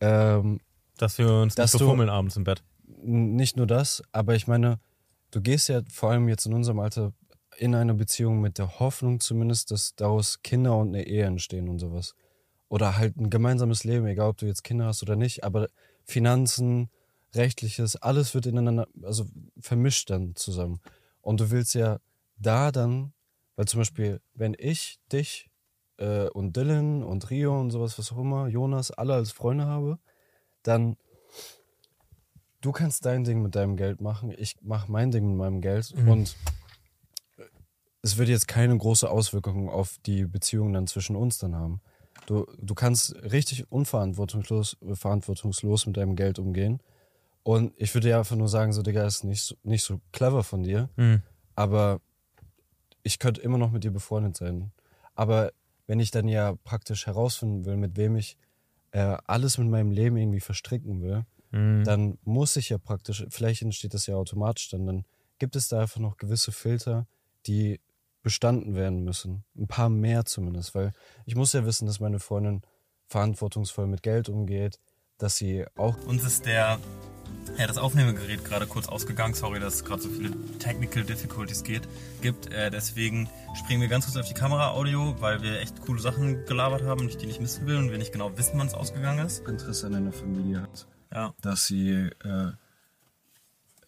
ähm, 0.00 0.60
Dass 0.98 1.18
wir 1.18 1.30
uns 1.32 1.54
Dass 1.54 1.72
nicht 1.72 1.80
du- 1.80 1.86
befummeln 1.86 2.10
abends 2.10 2.36
im 2.36 2.44
Bett. 2.44 2.62
nicht 3.04 3.56
nur 3.56 3.66
das, 3.66 4.02
aber 4.12 4.34
ich 4.34 4.46
meine, 4.46 4.78
du 5.30 5.40
gehst 5.40 5.68
ja 5.68 5.80
vor 5.90 6.10
allem 6.10 6.28
jetzt 6.28 6.46
in 6.46 6.52
unserem 6.54 6.78
Alter 6.80 7.12
in 7.58 7.74
eine 7.74 7.94
Beziehung 7.94 8.40
mit 8.40 8.58
der 8.58 8.78
Hoffnung 8.80 9.20
zumindest, 9.20 9.70
dass 9.70 9.94
daraus 9.94 10.42
Kinder 10.42 10.76
und 10.76 10.88
eine 10.88 11.06
Ehe 11.06 11.24
entstehen 11.24 11.68
und 11.68 11.78
sowas. 11.78 12.14
Oder 12.68 12.96
halt 12.96 13.16
ein 13.16 13.28
gemeinsames 13.30 13.84
Leben, 13.84 14.06
egal 14.06 14.30
ob 14.30 14.38
du 14.38 14.46
jetzt 14.46 14.64
Kinder 14.64 14.86
hast 14.86 15.02
oder 15.02 15.16
nicht, 15.16 15.44
aber 15.44 15.68
Finanzen, 16.04 16.88
rechtliches, 17.34 17.96
alles 17.96 18.34
wird 18.34 18.46
ineinander, 18.46 18.86
also 19.02 19.26
vermischt 19.60 20.10
dann 20.10 20.34
zusammen. 20.34 20.80
Und 21.20 21.40
du 21.40 21.50
willst 21.50 21.74
ja 21.74 21.98
da 22.36 22.70
dann, 22.72 23.12
weil 23.56 23.66
zum 23.66 23.80
Beispiel, 23.80 24.20
wenn 24.34 24.54
ich 24.58 24.98
dich 25.12 25.50
äh, 25.98 26.28
und 26.30 26.56
Dylan 26.56 27.02
und 27.02 27.30
Rio 27.30 27.58
und 27.60 27.70
sowas, 27.70 27.98
was 27.98 28.12
auch 28.12 28.18
immer, 28.18 28.48
Jonas, 28.48 28.90
alle 28.90 29.14
als 29.14 29.32
Freunde 29.32 29.66
habe, 29.66 29.98
dann 30.62 30.96
du 32.60 32.72
kannst 32.72 33.04
dein 33.04 33.24
Ding 33.24 33.42
mit 33.42 33.54
deinem 33.54 33.76
Geld 33.76 34.00
machen, 34.00 34.32
ich 34.36 34.56
mache 34.62 34.90
mein 34.90 35.10
Ding 35.10 35.26
mit 35.28 35.36
meinem 35.36 35.60
Geld 35.60 35.94
Mhm. 35.96 36.08
und 36.08 36.36
es 38.02 38.16
wird 38.18 38.28
jetzt 38.28 38.48
keine 38.48 38.76
große 38.76 39.08
Auswirkung 39.08 39.68
auf 39.68 39.96
die 40.06 40.24
Beziehungen 40.24 40.72
dann 40.72 40.86
zwischen 40.86 41.14
uns 41.16 41.38
dann 41.38 41.54
haben. 41.54 41.80
Du, 42.26 42.46
du 42.58 42.74
kannst 42.74 43.14
richtig 43.16 43.70
unverantwortungslos 43.70 44.76
verantwortungslos 44.94 45.86
mit 45.86 45.96
deinem 45.96 46.16
Geld 46.16 46.38
umgehen. 46.38 46.80
Und 47.44 47.72
ich 47.76 47.92
würde 47.94 48.08
dir 48.08 48.18
einfach 48.18 48.36
nur 48.36 48.48
sagen, 48.48 48.72
so, 48.72 48.82
Digga, 48.82 49.04
ist 49.04 49.24
nicht 49.24 49.42
so, 49.42 49.56
nicht 49.64 49.82
so 49.82 50.00
clever 50.12 50.44
von 50.44 50.62
dir, 50.62 50.88
Mhm. 50.96 51.22
aber 51.56 52.00
ich 53.02 53.18
könnte 53.18 53.40
immer 53.40 53.58
noch 53.58 53.70
mit 53.70 53.84
dir 53.84 53.90
befreundet 53.90 54.36
sein. 54.36 54.72
Aber 55.14 55.52
wenn 55.86 56.00
ich 56.00 56.10
dann 56.10 56.28
ja 56.28 56.54
praktisch 56.64 57.06
herausfinden 57.06 57.64
will, 57.64 57.76
mit 57.76 57.96
wem 57.96 58.16
ich 58.16 58.36
äh, 58.92 59.16
alles 59.26 59.58
mit 59.58 59.68
meinem 59.68 59.90
Leben 59.90 60.16
irgendwie 60.16 60.40
verstricken 60.40 61.02
will, 61.02 61.24
Mhm. 61.52 61.84
dann 61.84 62.18
muss 62.24 62.56
ich 62.56 62.70
ja 62.70 62.78
praktisch, 62.78 63.26
vielleicht 63.28 63.62
entsteht 63.62 63.92
das 63.94 64.06
ja 64.06 64.16
automatisch 64.16 64.70
dann, 64.70 64.86
dann 64.86 65.04
gibt 65.38 65.54
es 65.54 65.68
da 65.68 65.80
einfach 65.80 66.00
noch 66.00 66.16
gewisse 66.16 66.50
Filter, 66.50 67.06
die 67.46 67.78
bestanden 68.22 68.74
werden 68.74 69.04
müssen. 69.04 69.44
Ein 69.56 69.66
paar 69.66 69.88
mehr 69.90 70.24
zumindest, 70.24 70.74
weil 70.74 70.92
ich 71.26 71.34
muss 71.36 71.52
ja 71.52 71.66
wissen, 71.66 71.86
dass 71.86 72.00
meine 72.00 72.20
Freundin 72.20 72.62
verantwortungsvoll 73.06 73.86
mit 73.86 74.02
Geld 74.02 74.28
umgeht, 74.28 74.78
dass 75.18 75.36
sie 75.36 75.66
auch 75.76 75.96
Uns 76.06 76.24
ist 76.24 76.46
der, 76.46 76.78
ja, 77.58 77.66
das 77.66 77.78
Aufnahmegerät 77.78 78.44
gerade 78.44 78.66
kurz 78.66 78.88
ausgegangen. 78.88 79.34
Sorry, 79.34 79.60
dass 79.60 79.74
es 79.74 79.84
gerade 79.84 80.02
so 80.02 80.08
viele 80.08 80.30
Technical 80.58 81.04
Difficulties 81.04 81.64
geht, 81.64 81.88
gibt. 82.20 82.46
Äh, 82.46 82.70
deswegen 82.70 83.28
springen 83.54 83.80
wir 83.80 83.88
ganz 83.88 84.06
kurz 84.06 84.16
auf 84.16 84.26
die 84.26 84.34
Kamera-Audio, 84.34 85.16
weil 85.20 85.42
wir 85.42 85.60
echt 85.60 85.80
coole 85.82 86.00
Sachen 86.00 86.44
gelabert 86.46 86.82
haben 86.82 87.02
und 87.02 87.08
ich 87.08 87.16
die 87.16 87.26
nicht 87.26 87.40
missen 87.40 87.66
will 87.66 87.76
und 87.76 87.90
wir 87.90 87.98
nicht 87.98 88.12
genau 88.12 88.36
wissen, 88.36 88.58
wann 88.58 88.66
es 88.66 88.74
ausgegangen 88.74 89.26
ist. 89.26 89.46
Interesse 89.46 89.86
an 89.86 89.94
einer 89.94 90.12
Familie 90.12 90.62
hat. 90.62 90.86
Ja. 91.14 91.34
dass 91.42 91.66
sie 91.66 91.90
äh, 92.24 92.52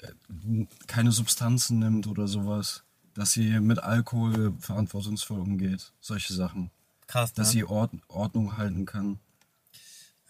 äh, 0.02 0.66
keine 0.86 1.10
Substanzen 1.10 1.78
nimmt 1.78 2.06
oder 2.06 2.28
sowas, 2.28 2.84
dass 3.14 3.32
sie 3.32 3.60
mit 3.60 3.78
Alkohol 3.78 4.52
verantwortungsvoll 4.58 5.40
umgeht, 5.40 5.92
solche 6.00 6.34
Sachen, 6.34 6.70
Krass, 7.06 7.32
dass 7.32 7.48
ne? 7.48 7.52
sie 7.52 7.64
Ord 7.64 7.92
Ordnung 8.08 8.58
halten 8.58 8.84
kann. 8.84 9.20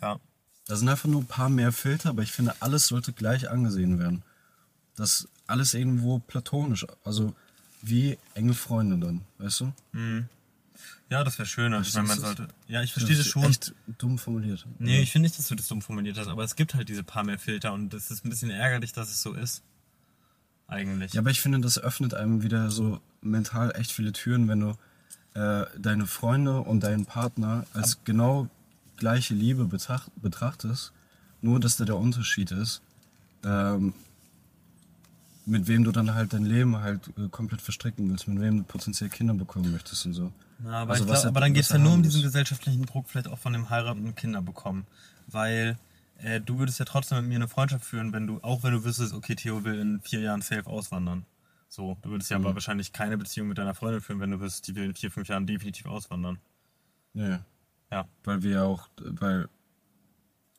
Ja. 0.00 0.20
Da 0.66 0.76
sind 0.76 0.88
einfach 0.88 1.08
nur 1.08 1.22
ein 1.22 1.26
paar 1.26 1.48
mehr 1.48 1.72
Filter, 1.72 2.10
aber 2.10 2.22
ich 2.22 2.32
finde, 2.32 2.54
alles 2.60 2.86
sollte 2.86 3.12
gleich 3.12 3.50
angesehen 3.50 3.98
werden. 3.98 4.22
Das 4.96 5.28
alles 5.46 5.74
irgendwo 5.74 6.20
platonisch, 6.20 6.86
also 7.04 7.34
wie 7.82 8.16
enge 8.34 8.54
Freunde 8.54 8.96
dann, 8.98 9.20
weißt 9.38 9.60
du? 9.60 9.72
Ja, 11.10 11.22
das 11.22 11.38
wäre 11.38 11.46
schön. 11.46 11.74
Ich 11.82 11.94
meine, 11.94 12.08
man 12.08 12.18
sollte. 12.18 12.48
Ja, 12.66 12.82
ich 12.82 12.92
verstehe 12.92 13.16
das 13.16 13.26
schon. 13.26 13.44
Echt 13.44 13.74
dumm 13.98 14.18
formuliert. 14.18 14.66
Nee, 14.78 15.02
ich 15.02 15.12
finde 15.12 15.26
nicht, 15.26 15.38
dass 15.38 15.48
du 15.48 15.54
das 15.54 15.68
dumm 15.68 15.82
formuliert 15.82 16.16
hast, 16.16 16.28
aber 16.28 16.44
es 16.44 16.56
gibt 16.56 16.74
halt 16.74 16.88
diese 16.88 17.04
paar 17.04 17.24
mehr 17.24 17.38
Filter 17.38 17.72
und 17.72 17.92
es 17.92 18.10
ist 18.10 18.24
ein 18.24 18.30
bisschen 18.30 18.50
ärgerlich, 18.50 18.92
dass 18.92 19.10
es 19.10 19.22
so 19.22 19.34
ist. 19.34 19.62
eigentlich. 20.66 21.12
Ja, 21.12 21.20
aber 21.20 21.30
ich 21.30 21.40
finde, 21.40 21.60
das 21.60 21.78
öffnet 21.78 22.14
einem 22.14 22.42
wieder 22.42 22.70
so 22.70 23.00
mental 23.20 23.72
echt 23.76 23.92
viele 23.92 24.12
Türen, 24.12 24.48
wenn 24.48 24.60
du 24.60 24.70
äh, 25.34 25.66
deine 25.78 26.06
Freunde 26.06 26.60
und 26.60 26.80
deinen 26.80 27.06
Partner 27.06 27.66
als 27.74 28.02
genau 28.04 28.48
gleiche 28.96 29.34
Liebe 29.34 29.64
betracht, 29.64 30.10
betrachtest. 30.20 30.92
Nur, 31.42 31.60
dass 31.60 31.76
da 31.76 31.84
der 31.84 31.96
Unterschied 31.96 32.50
ist, 32.52 32.80
ähm, 33.44 33.92
mit 35.46 35.66
wem 35.66 35.84
du 35.84 35.92
dann 35.92 36.14
halt 36.14 36.32
dein 36.32 36.44
Leben 36.44 36.78
halt 36.78 37.08
äh, 37.18 37.28
komplett 37.28 37.60
verstricken 37.60 38.08
willst, 38.10 38.26
mit 38.28 38.40
wem 38.40 38.58
du 38.58 38.64
potenziell 38.64 39.10
Kinder 39.10 39.34
bekommen 39.34 39.70
möchtest 39.72 40.06
und 40.06 40.14
so. 40.14 40.32
Ja, 40.64 40.70
aber, 40.82 40.92
Also 40.92 41.04
glaub, 41.04 41.16
er- 41.22 41.28
aber 41.28 41.40
dann 41.40 41.52
geht 41.52 41.64
es 41.64 41.68
ja 41.68 41.78
nur 41.78 41.92
um 41.92 42.02
diesen 42.02 42.22
gesellschaftlichen 42.22 42.86
Druck, 42.86 43.08
vielleicht 43.08 43.28
auch 43.28 43.38
von 43.38 43.52
dem 43.52 43.68
Heiraten 43.68 44.04
und 44.06 44.16
Kinder 44.16 44.40
bekommen. 44.40 44.86
Weil 45.26 45.76
äh, 46.18 46.40
du 46.40 46.58
würdest 46.58 46.78
ja 46.78 46.86
trotzdem 46.86 47.18
mit 47.18 47.28
mir 47.28 47.34
eine 47.36 47.48
Freundschaft 47.48 47.84
führen, 47.84 48.12
wenn 48.14 48.26
du, 48.26 48.38
auch 48.42 48.62
wenn 48.62 48.72
du 48.72 48.84
wüsstest, 48.84 49.12
okay, 49.12 49.34
Theo 49.34 49.64
will 49.64 49.78
in 49.78 50.00
vier 50.00 50.20
Jahren 50.20 50.40
safe 50.40 50.66
auswandern. 50.66 51.26
So, 51.68 51.98
du 52.02 52.10
würdest 52.10 52.30
ja 52.30 52.38
Mhm. 52.38 52.46
aber 52.46 52.54
wahrscheinlich 52.54 52.92
keine 52.92 53.18
Beziehung 53.18 53.48
mit 53.48 53.58
deiner 53.58 53.74
Freundin 53.74 54.00
führen, 54.00 54.20
wenn 54.20 54.30
du 54.30 54.40
wüsstest, 54.40 54.68
die 54.68 54.76
will 54.76 54.84
in 54.84 54.94
vier, 54.94 55.10
fünf 55.10 55.28
Jahren 55.28 55.46
definitiv 55.46 55.84
auswandern. 55.86 56.38
Ja, 57.12 57.28
ja. 57.28 57.44
Ja. 57.94 58.08
Weil 58.24 58.42
wir 58.42 58.50
ja 58.50 58.62
auch, 58.64 58.88
weil 58.98 59.48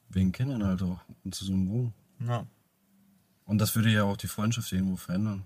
wegen 0.07 0.31
Kindern 0.31 0.63
halt 0.63 0.81
auch 0.81 1.01
und 1.25 1.35
zusammen 1.35 1.69
wohnen. 1.69 1.93
Ja. 2.25 2.47
Und 3.43 3.57
das 3.57 3.75
würde 3.75 3.89
ja 3.89 4.03
auch 4.03 4.15
die 4.15 4.27
Freundschaft 4.27 4.71
irgendwo 4.71 4.95
verändern. 4.95 5.43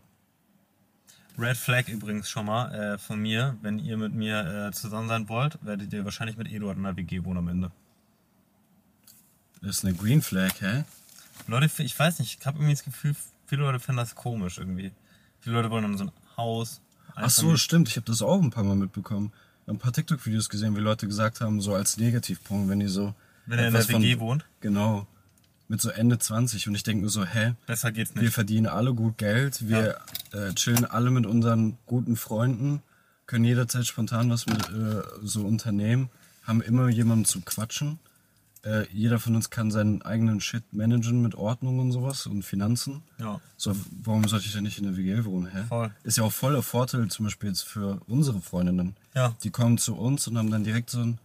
Red 1.35 1.57
Flag 1.57 1.87
übrigens 1.87 2.29
schon 2.29 2.45
mal 2.45 2.71
äh, 2.75 2.97
von 2.99 3.19
mir. 3.19 3.57
Wenn 3.63 3.79
ihr 3.79 3.97
mit 3.97 4.13
mir 4.13 4.67
äh, 4.67 4.71
zusammen 4.71 5.07
sein 5.07 5.29
wollt, 5.29 5.57
werdet 5.65 5.91
ihr 5.91 6.05
wahrscheinlich 6.05 6.37
mit 6.37 6.51
Eduard 6.51 6.77
in 6.77 6.85
einer 6.85 6.95
WG 6.95 7.23
wohnen 7.23 7.39
am 7.39 7.47
Ende. 7.47 7.71
Das 9.61 9.77
ist 9.77 9.85
eine 9.85 9.95
Green 9.95 10.21
Flag, 10.21 10.61
hä? 10.61 10.83
Leute, 11.47 11.71
ich 11.81 11.97
weiß 11.97 12.19
nicht, 12.19 12.39
ich 12.39 12.45
habe 12.45 12.59
irgendwie 12.59 12.73
das 12.73 12.83
Gefühl, 12.83 13.15
viele 13.47 13.63
Leute 13.63 13.79
finden 13.79 13.97
das 13.97 14.13
komisch 14.13 14.59
irgendwie. 14.59 14.91
Viele 15.39 15.55
Leute 15.55 15.71
wollen 15.71 15.83
dann 15.83 15.97
so 15.97 16.03
ein 16.03 16.11
Haus. 16.37 16.81
Ach 17.15 17.31
so, 17.31 17.57
stimmt. 17.57 17.89
Ich 17.89 17.95
habe 17.95 18.05
das 18.05 18.21
auch 18.21 18.39
ein 18.39 18.51
paar 18.51 18.63
Mal 18.63 18.75
mitbekommen. 18.75 19.33
Ein 19.69 19.77
paar 19.77 19.93
TikTok-Videos 19.93 20.49
gesehen, 20.49 20.75
wie 20.75 20.79
Leute 20.81 21.07
gesagt 21.07 21.41
haben, 21.41 21.61
so 21.61 21.75
als 21.75 21.97
Negativpunkt, 21.97 22.69
wenn 22.69 22.79
die 22.79 22.87
so. 22.87 23.13
Wenn 23.45 23.59
er 23.59 23.67
in 23.67 23.73
der 23.73 23.81
etwas 23.81 23.91
von- 23.93 24.01
WG 24.01 24.19
wohnt, 24.19 24.45
Genau. 24.61 25.07
Mit 25.67 25.79
so 25.81 25.89
Ende 25.91 26.17
20. 26.17 26.67
Und 26.67 26.73
ich 26.73 26.81
denke 26.81 27.03
mir 27.03 27.09
so, 27.09 27.23
hä? 27.23 27.53
besser 27.67 27.91
geht's 27.91 28.15
Wir 28.15 28.23
nicht. 28.23 28.33
verdienen 28.33 28.65
alle 28.65 28.95
gut 28.95 29.19
Geld. 29.19 29.67
Wir 29.69 29.99
äh, 30.31 30.51
chillen 30.55 30.83
alle 30.85 31.11
mit 31.11 31.27
unseren 31.27 31.77
guten 31.85 32.15
Freunden. 32.15 32.81
Können 33.27 33.45
jederzeit 33.45 33.85
spontan 33.85 34.31
was 34.31 34.47
mit 34.47 34.67
äh, 34.69 35.03
so 35.21 35.45
unternehmen. 35.45 36.09
Haben 36.41 36.61
immer 36.63 36.89
jemanden 36.89 37.25
zu 37.25 37.41
quatschen. 37.41 37.99
Äh, 38.65 38.85
jeder 38.91 39.19
von 39.19 39.35
uns 39.35 39.49
kann 39.49 39.71
seinen 39.71 40.01
eigenen 40.01 40.41
Shit 40.41 40.73
managen 40.73 41.21
mit 41.21 41.35
Ordnung 41.35 41.79
und 41.79 41.93
sowas 41.93 42.25
und 42.27 42.43
Finanzen. 42.43 43.03
Ja. 43.17 43.39
So, 43.55 43.73
warum 44.03 44.27
sollte 44.27 44.47
ich 44.47 44.51
denn 44.53 44.63
nicht 44.63 44.77
in 44.79 44.83
der 44.83 44.97
WG 44.97 45.23
wohnen, 45.23 45.47
hä? 45.47 45.63
Voll. 45.69 45.91
Ist 46.03 46.17
ja 46.17 46.25
auch 46.25 46.31
voller 46.31 46.61
Vorteil 46.61 47.07
zum 47.07 47.25
Beispiel 47.25 47.49
jetzt 47.49 47.61
für 47.63 48.01
unsere 48.07 48.41
Freundinnen. 48.41 48.95
Ja. 49.15 49.33
Die 49.43 49.49
kommen 49.49 49.77
zu 49.77 49.95
uns 49.95 50.27
und 50.27 50.37
haben 50.37 50.51
dann 50.51 50.65
direkt 50.65 50.89
so 50.89 50.99
ein, 50.99 51.19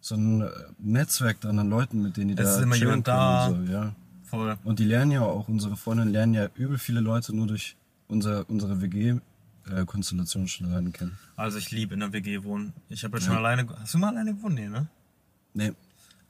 so 0.00 0.16
ein 0.16 0.40
äh, 0.40 0.48
Netzwerk 0.80 1.44
an 1.44 1.70
Leuten, 1.70 2.02
mit 2.02 2.16
denen 2.16 2.34
die 2.34 2.42
Es 2.42 2.48
da 2.50 2.56
ist 2.56 2.62
immer 2.62 2.74
jemand 2.76 3.06
da. 3.06 3.46
und 3.46 3.66
So, 3.66 3.72
ja. 3.72 3.94
Voll. 4.24 4.56
Und 4.64 4.78
die 4.80 4.84
lernen 4.84 5.12
ja 5.12 5.22
auch, 5.22 5.48
unsere 5.48 5.76
Freundinnen 5.76 6.12
lernen 6.12 6.34
ja 6.34 6.48
übel 6.56 6.78
viele 6.78 7.00
Leute 7.00 7.34
nur 7.34 7.46
durch 7.46 7.76
unser, 8.08 8.48
unsere 8.50 8.80
WG-Konstellation 8.82 10.48
schon 10.48 10.66
alleine 10.68 10.90
kennen. 10.90 11.18
Also 11.36 11.58
ich 11.58 11.70
liebe 11.70 11.94
in 11.94 12.00
der 12.00 12.12
WG 12.12 12.42
wohnen. 12.42 12.72
Ich 12.88 13.04
habe 13.04 13.18
ja 13.18 13.24
schon 13.24 13.36
alleine. 13.36 13.66
Hast 13.80 13.94
du 13.94 13.98
mal 13.98 14.08
alleine 14.08 14.34
gewohnt? 14.34 14.54
Nee, 14.56 14.68
ne? 14.68 14.88
Nee, 15.54 15.72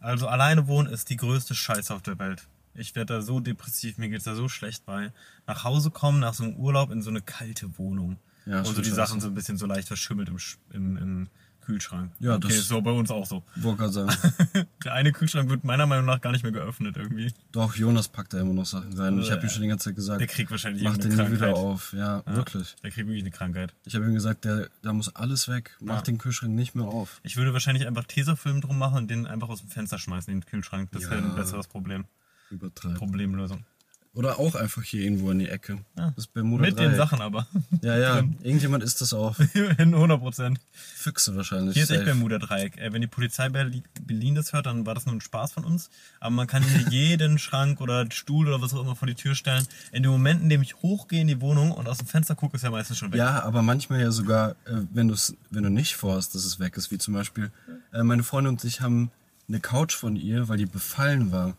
Also 0.00 0.28
alleine 0.28 0.66
wohnen 0.66 0.90
ist 0.92 1.10
die 1.10 1.16
größte 1.16 1.54
Scheiße 1.54 1.94
auf 1.94 2.02
der 2.02 2.18
Welt. 2.18 2.46
Ich 2.74 2.94
werde 2.94 3.14
da 3.14 3.22
so 3.22 3.40
depressiv, 3.40 3.98
mir 3.98 4.08
geht's 4.08 4.24
da 4.24 4.34
so 4.34 4.48
schlecht 4.48 4.86
bei. 4.86 5.12
Nach 5.46 5.64
Hause 5.64 5.90
kommen, 5.90 6.20
nach 6.20 6.34
so 6.34 6.44
einem 6.44 6.56
Urlaub 6.56 6.90
in 6.90 7.02
so 7.02 7.10
eine 7.10 7.20
kalte 7.20 7.78
Wohnung. 7.78 8.16
Ja, 8.46 8.60
und 8.60 8.66
so 8.66 8.80
die. 8.80 8.88
Sachen 8.90 9.20
so 9.20 9.28
ein 9.28 9.34
bisschen 9.34 9.58
so 9.58 9.66
leicht 9.66 9.88
verschimmelt 9.88 10.28
im, 10.28 10.38
im, 10.72 10.96
im 10.96 11.28
Kühlschrank. 11.60 12.12
Ja, 12.20 12.36
okay, 12.36 12.48
das- 12.48 12.56
ist 12.58 12.68
so 12.68 12.80
bei 12.82 12.90
uns 12.90 13.10
auch 13.10 13.26
so. 13.26 13.42
gerade 13.56 13.92
sagen. 13.92 14.10
Der 14.84 14.92
eine 14.94 15.12
Kühlschrank 15.12 15.48
wird 15.50 15.64
meiner 15.64 15.86
Meinung 15.86 16.06
nach 16.06 16.20
gar 16.20 16.32
nicht 16.32 16.42
mehr 16.42 16.52
geöffnet 16.52 16.96
irgendwie. 16.96 17.32
Doch, 17.52 17.74
Jonas 17.76 18.08
packt 18.08 18.32
da 18.34 18.40
immer 18.40 18.54
noch 18.54 18.66
Sachen 18.66 18.92
rein. 18.94 19.14
Und 19.14 19.20
ich 19.22 19.30
habe 19.30 19.42
ihm 19.42 19.48
schon 19.48 19.62
die 19.62 19.68
ganze 19.68 19.84
Zeit 19.90 19.96
gesagt, 19.96 20.20
Der 20.20 20.26
kriegt 20.26 20.50
wahrscheinlich 20.50 20.82
mach 20.82 20.96
den 20.96 21.14
nie 21.16 21.30
wieder 21.32 21.54
auf. 21.54 21.92
Ja, 21.92 22.22
wirklich. 22.26 22.74
Der 22.82 22.90
kriegt 22.90 23.06
wirklich 23.06 23.22
eine 23.22 23.30
Krankheit. 23.30 23.74
Ich 23.84 23.94
habe 23.94 24.04
ihm 24.06 24.14
gesagt, 24.14 24.44
der, 24.44 24.68
da 24.82 24.92
muss 24.92 25.14
alles 25.14 25.48
weg. 25.48 25.76
Mach 25.80 25.96
Ja. 25.96 26.02
den 26.02 26.18
Kühlschrank 26.18 26.52
nicht 26.54 26.74
mehr 26.74 26.86
auf. 26.86 27.20
Ich 27.22 27.36
würde 27.36 27.52
wahrscheinlich 27.52 27.86
einfach 27.86 28.04
Tesafilm 28.04 28.60
drum 28.60 28.78
machen 28.78 28.98
und 28.98 29.08
den 29.10 29.26
einfach 29.26 29.48
aus 29.48 29.60
dem 29.60 29.68
Fenster 29.68 29.98
schmeißen 29.98 30.32
in 30.32 30.40
den 30.40 30.46
Kühlschrank. 30.46 30.90
Das 30.92 31.04
Ja. 31.04 31.10
wäre 31.10 31.22
ein 31.22 31.34
besseres 31.34 31.66
Problem. 31.68 32.04
Übertreiben. 32.50 32.96
Problemlösung. 32.96 33.64
Oder 34.12 34.40
auch 34.40 34.56
einfach 34.56 34.82
hier 34.82 35.02
irgendwo 35.04 35.30
in 35.30 35.38
die 35.38 35.48
Ecke. 35.48 35.78
Ja. 35.96 36.12
Das 36.16 36.26
Bermuda 36.26 36.62
Mit 36.62 36.78
den 36.78 36.86
Dreieck. 36.86 36.96
Sachen 36.96 37.20
aber. 37.20 37.46
Ja, 37.82 37.96
ja. 37.96 38.16
Irgendjemand 38.42 38.82
isst 38.82 39.00
das. 39.00 39.12
In 39.78 39.94
100 39.94 40.20
Prozent. 40.20 40.60
Füchse 40.72 41.34
wahrscheinlich. 41.36 41.74
Hier 41.74 41.84
ist 41.84 41.90
echt 41.90 42.00
safe. 42.00 42.10
Bermuda-Dreieck. 42.10 42.76
Äh, 42.76 42.92
wenn 42.92 43.00
die 43.00 43.06
Polizei 43.06 43.48
Berlin, 43.48 44.34
das 44.34 44.52
hört, 44.52 44.66
dann 44.66 44.84
war 44.84 44.94
das 44.94 45.06
nur 45.06 45.14
ein 45.14 45.20
Spaß 45.20 45.52
von 45.52 45.64
uns. 45.64 45.90
Aber 46.18 46.30
man 46.30 46.48
kann 46.48 46.62
hier 46.64 46.80
jeden 46.90 47.38
Schrank 47.38 47.80
oder 47.80 48.04
Stuhl 48.10 48.48
oder 48.48 48.60
was 48.60 48.74
auch 48.74 48.82
immer 48.82 48.96
vor 48.96 49.06
die 49.06 49.14
Tür 49.14 49.36
stellen. 49.36 49.66
In 49.92 50.02
dem 50.02 50.10
Moment, 50.10 50.42
in 50.42 50.48
dem 50.48 50.62
ich 50.62 50.74
hochgehe 50.76 51.20
in 51.20 51.28
die 51.28 51.40
Wohnung 51.40 51.70
und 51.70 51.88
aus 51.88 51.98
dem 51.98 52.08
Fenster 52.08 52.34
gucke, 52.34 52.56
ist 52.56 52.62
ja 52.62 52.70
meistens 52.70 52.98
schon 52.98 53.12
weg. 53.12 53.18
Ja, 53.18 53.44
aber 53.44 53.62
manchmal 53.62 54.00
ja 54.00 54.10
sogar, 54.10 54.50
äh, 54.66 54.82
wenn, 54.92 55.06
du's, 55.06 55.36
wenn 55.50 55.62
du 55.62 55.70
nicht 55.70 55.94
vorhast, 55.94 56.34
dass 56.34 56.44
es 56.44 56.58
weg 56.58 56.76
ist. 56.76 56.90
Wie 56.90 56.98
zum 56.98 57.14
Beispiel, 57.14 57.52
äh, 57.92 58.02
meine 58.02 58.24
Freundin 58.24 58.54
und 58.54 58.64
ich 58.64 58.80
haben 58.80 59.12
eine 59.48 59.60
Couch 59.60 59.94
von 59.94 60.16
ihr, 60.16 60.48
weil 60.48 60.58
die 60.58 60.66
befallen 60.66 61.32
war. 61.32 61.56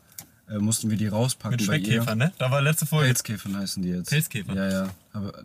Äh, 0.52 0.58
mussten 0.60 0.89
wir 0.89 0.97
die 0.97 1.08
rauspacken 1.08 1.66
Mit 1.66 1.88
ihr. 1.88 2.04
ne? 2.16 2.34
Da 2.38 2.52
war 2.52 2.62
letzte 2.62 2.86
Folge. 2.86 3.08
Pelzkäfern 3.08 3.58
heißen 3.58 3.82
die 3.82 3.89
jetzt. 3.89 4.10
Pelzkäfer? 4.10 4.54
Ja, 4.54 4.70
ja. 4.70 4.89
Aber, 5.14 5.38
äh, 5.39 5.43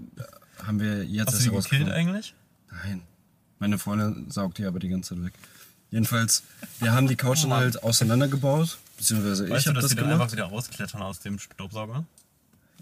haben 0.65 0.81
wir 0.81 1.05
jetzt 1.05 1.29
Hast 1.35 1.47
du 1.47 1.51
die 1.51 1.57
gekillt 1.57 1.91
eigentlich? 1.91 2.35
Nein. 2.71 3.03
Meine 3.59 3.79
Freundin 3.79 4.31
saugt 4.31 4.59
die 4.59 4.65
aber 4.65 4.79
die 4.79 4.89
ganze 4.89 5.15
Zeit 5.15 5.25
weg. 5.25 5.33
Jedenfalls, 5.91 6.43
wir 6.81 6.93
haben 6.93 7.07
die 7.07 7.17
Couch 7.17 7.45
dann 7.45 7.53
halt 7.53 7.83
auseinandergebaut. 7.83 8.79
Beziehungsweise 8.97 9.47
Oh 9.47 9.51
Weißt 9.51 9.59
ich 9.59 9.65
du, 9.65 9.71
habe 9.71 9.75
dass 9.77 9.85
das 9.85 9.91
die 9.91 9.97
dann 9.97 10.11
einfach 10.11 10.33
wieder 10.33 10.45
rausklettern 10.45 11.03
aus 11.03 11.21
dem 11.21 11.39
Staubsauger? 11.39 12.05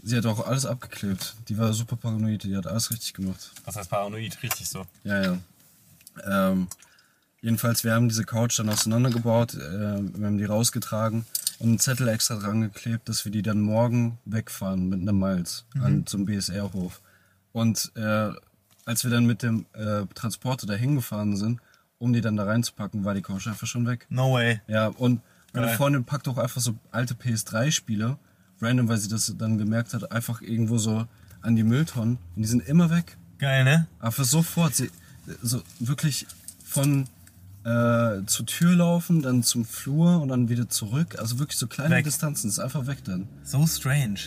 Sie 0.02 0.16
hat 0.16 0.26
auch 0.26 0.46
alles 0.46 0.66
abgeklebt. 0.66 1.34
Die 1.48 1.58
war 1.58 1.72
super 1.72 1.96
paranoid, 1.96 2.42
die 2.44 2.56
hat 2.56 2.66
alles 2.66 2.90
richtig 2.90 3.14
gemacht. 3.14 3.52
Was 3.64 3.76
heißt 3.76 3.90
paranoid? 3.90 4.42
Richtig 4.42 4.68
so. 4.68 4.86
Ja, 5.02 5.22
ja. 5.22 5.38
Ähm, 6.26 6.68
jedenfalls, 7.42 7.84
wir 7.84 7.92
haben 7.94 8.08
diese 8.08 8.24
Couch 8.24 8.58
dann 8.58 8.68
auseinandergebaut, 8.68 9.54
äh, 9.54 9.58
wir 9.58 10.26
haben 10.26 10.38
die 10.38 10.44
rausgetragen 10.44 11.26
und 11.58 11.68
einen 11.68 11.78
Zettel 11.78 12.08
extra 12.08 12.36
dran 12.36 12.60
geklebt, 12.60 13.08
dass 13.08 13.24
wir 13.24 13.32
die 13.32 13.42
dann 13.42 13.60
morgen 13.60 14.18
wegfahren 14.24 14.88
mit 14.88 15.00
einem 15.00 15.18
Malz 15.18 15.64
an, 15.80 16.06
zum 16.06 16.24
BSR-Hof. 16.24 17.00
Und 17.52 17.92
äh, 17.96 18.30
als 18.84 19.04
wir 19.04 19.10
dann 19.10 19.26
mit 19.26 19.42
dem 19.42 19.66
äh, 19.72 20.04
Transporter 20.14 20.66
dahin 20.66 20.96
gefahren 20.96 21.36
sind, 21.36 21.60
um 21.98 22.12
die 22.12 22.20
dann 22.20 22.36
da 22.36 22.44
reinzupacken, 22.44 23.04
war 23.04 23.14
die 23.14 23.22
Couch 23.22 23.46
einfach 23.46 23.66
schon 23.66 23.86
weg. 23.86 24.06
No 24.10 24.32
way. 24.34 24.60
Ja, 24.66 24.88
und 24.88 25.20
meine 25.52 25.66
Geil. 25.66 25.76
Freundin 25.76 26.04
packt 26.04 26.28
auch 26.28 26.38
einfach 26.38 26.60
so 26.60 26.74
alte 26.90 27.14
PS3-Spiele, 27.14 28.18
random, 28.60 28.88
weil 28.88 28.98
sie 28.98 29.08
das 29.08 29.32
dann 29.38 29.56
gemerkt 29.58 29.94
hat, 29.94 30.10
einfach 30.10 30.42
irgendwo 30.42 30.78
so 30.78 31.06
an 31.40 31.56
die 31.56 31.62
Mülltonnen 31.62 32.18
und 32.34 32.42
die 32.42 32.48
sind 32.48 32.66
immer 32.66 32.90
weg. 32.90 33.16
Geil, 33.38 33.64
ne? 33.64 33.86
Aber 34.00 34.24
sofort, 34.24 34.74
sie, 34.74 34.90
so 35.42 35.62
wirklich 35.78 36.26
von 36.64 37.06
äh, 37.64 38.24
zur 38.26 38.46
Tür 38.46 38.76
laufen, 38.76 39.22
dann 39.22 39.42
zum 39.42 39.64
Flur 39.64 40.20
und 40.20 40.28
dann 40.28 40.48
wieder 40.48 40.68
zurück. 40.68 41.16
Also 41.18 41.38
wirklich 41.38 41.58
so 41.58 41.66
kleine 41.66 41.96
Weg. 41.96 42.04
Distanzen, 42.04 42.48
ist 42.48 42.58
einfach 42.58 42.86
weg 42.86 42.98
dann. 43.04 43.28
So 43.42 43.66
strange. 43.66 44.20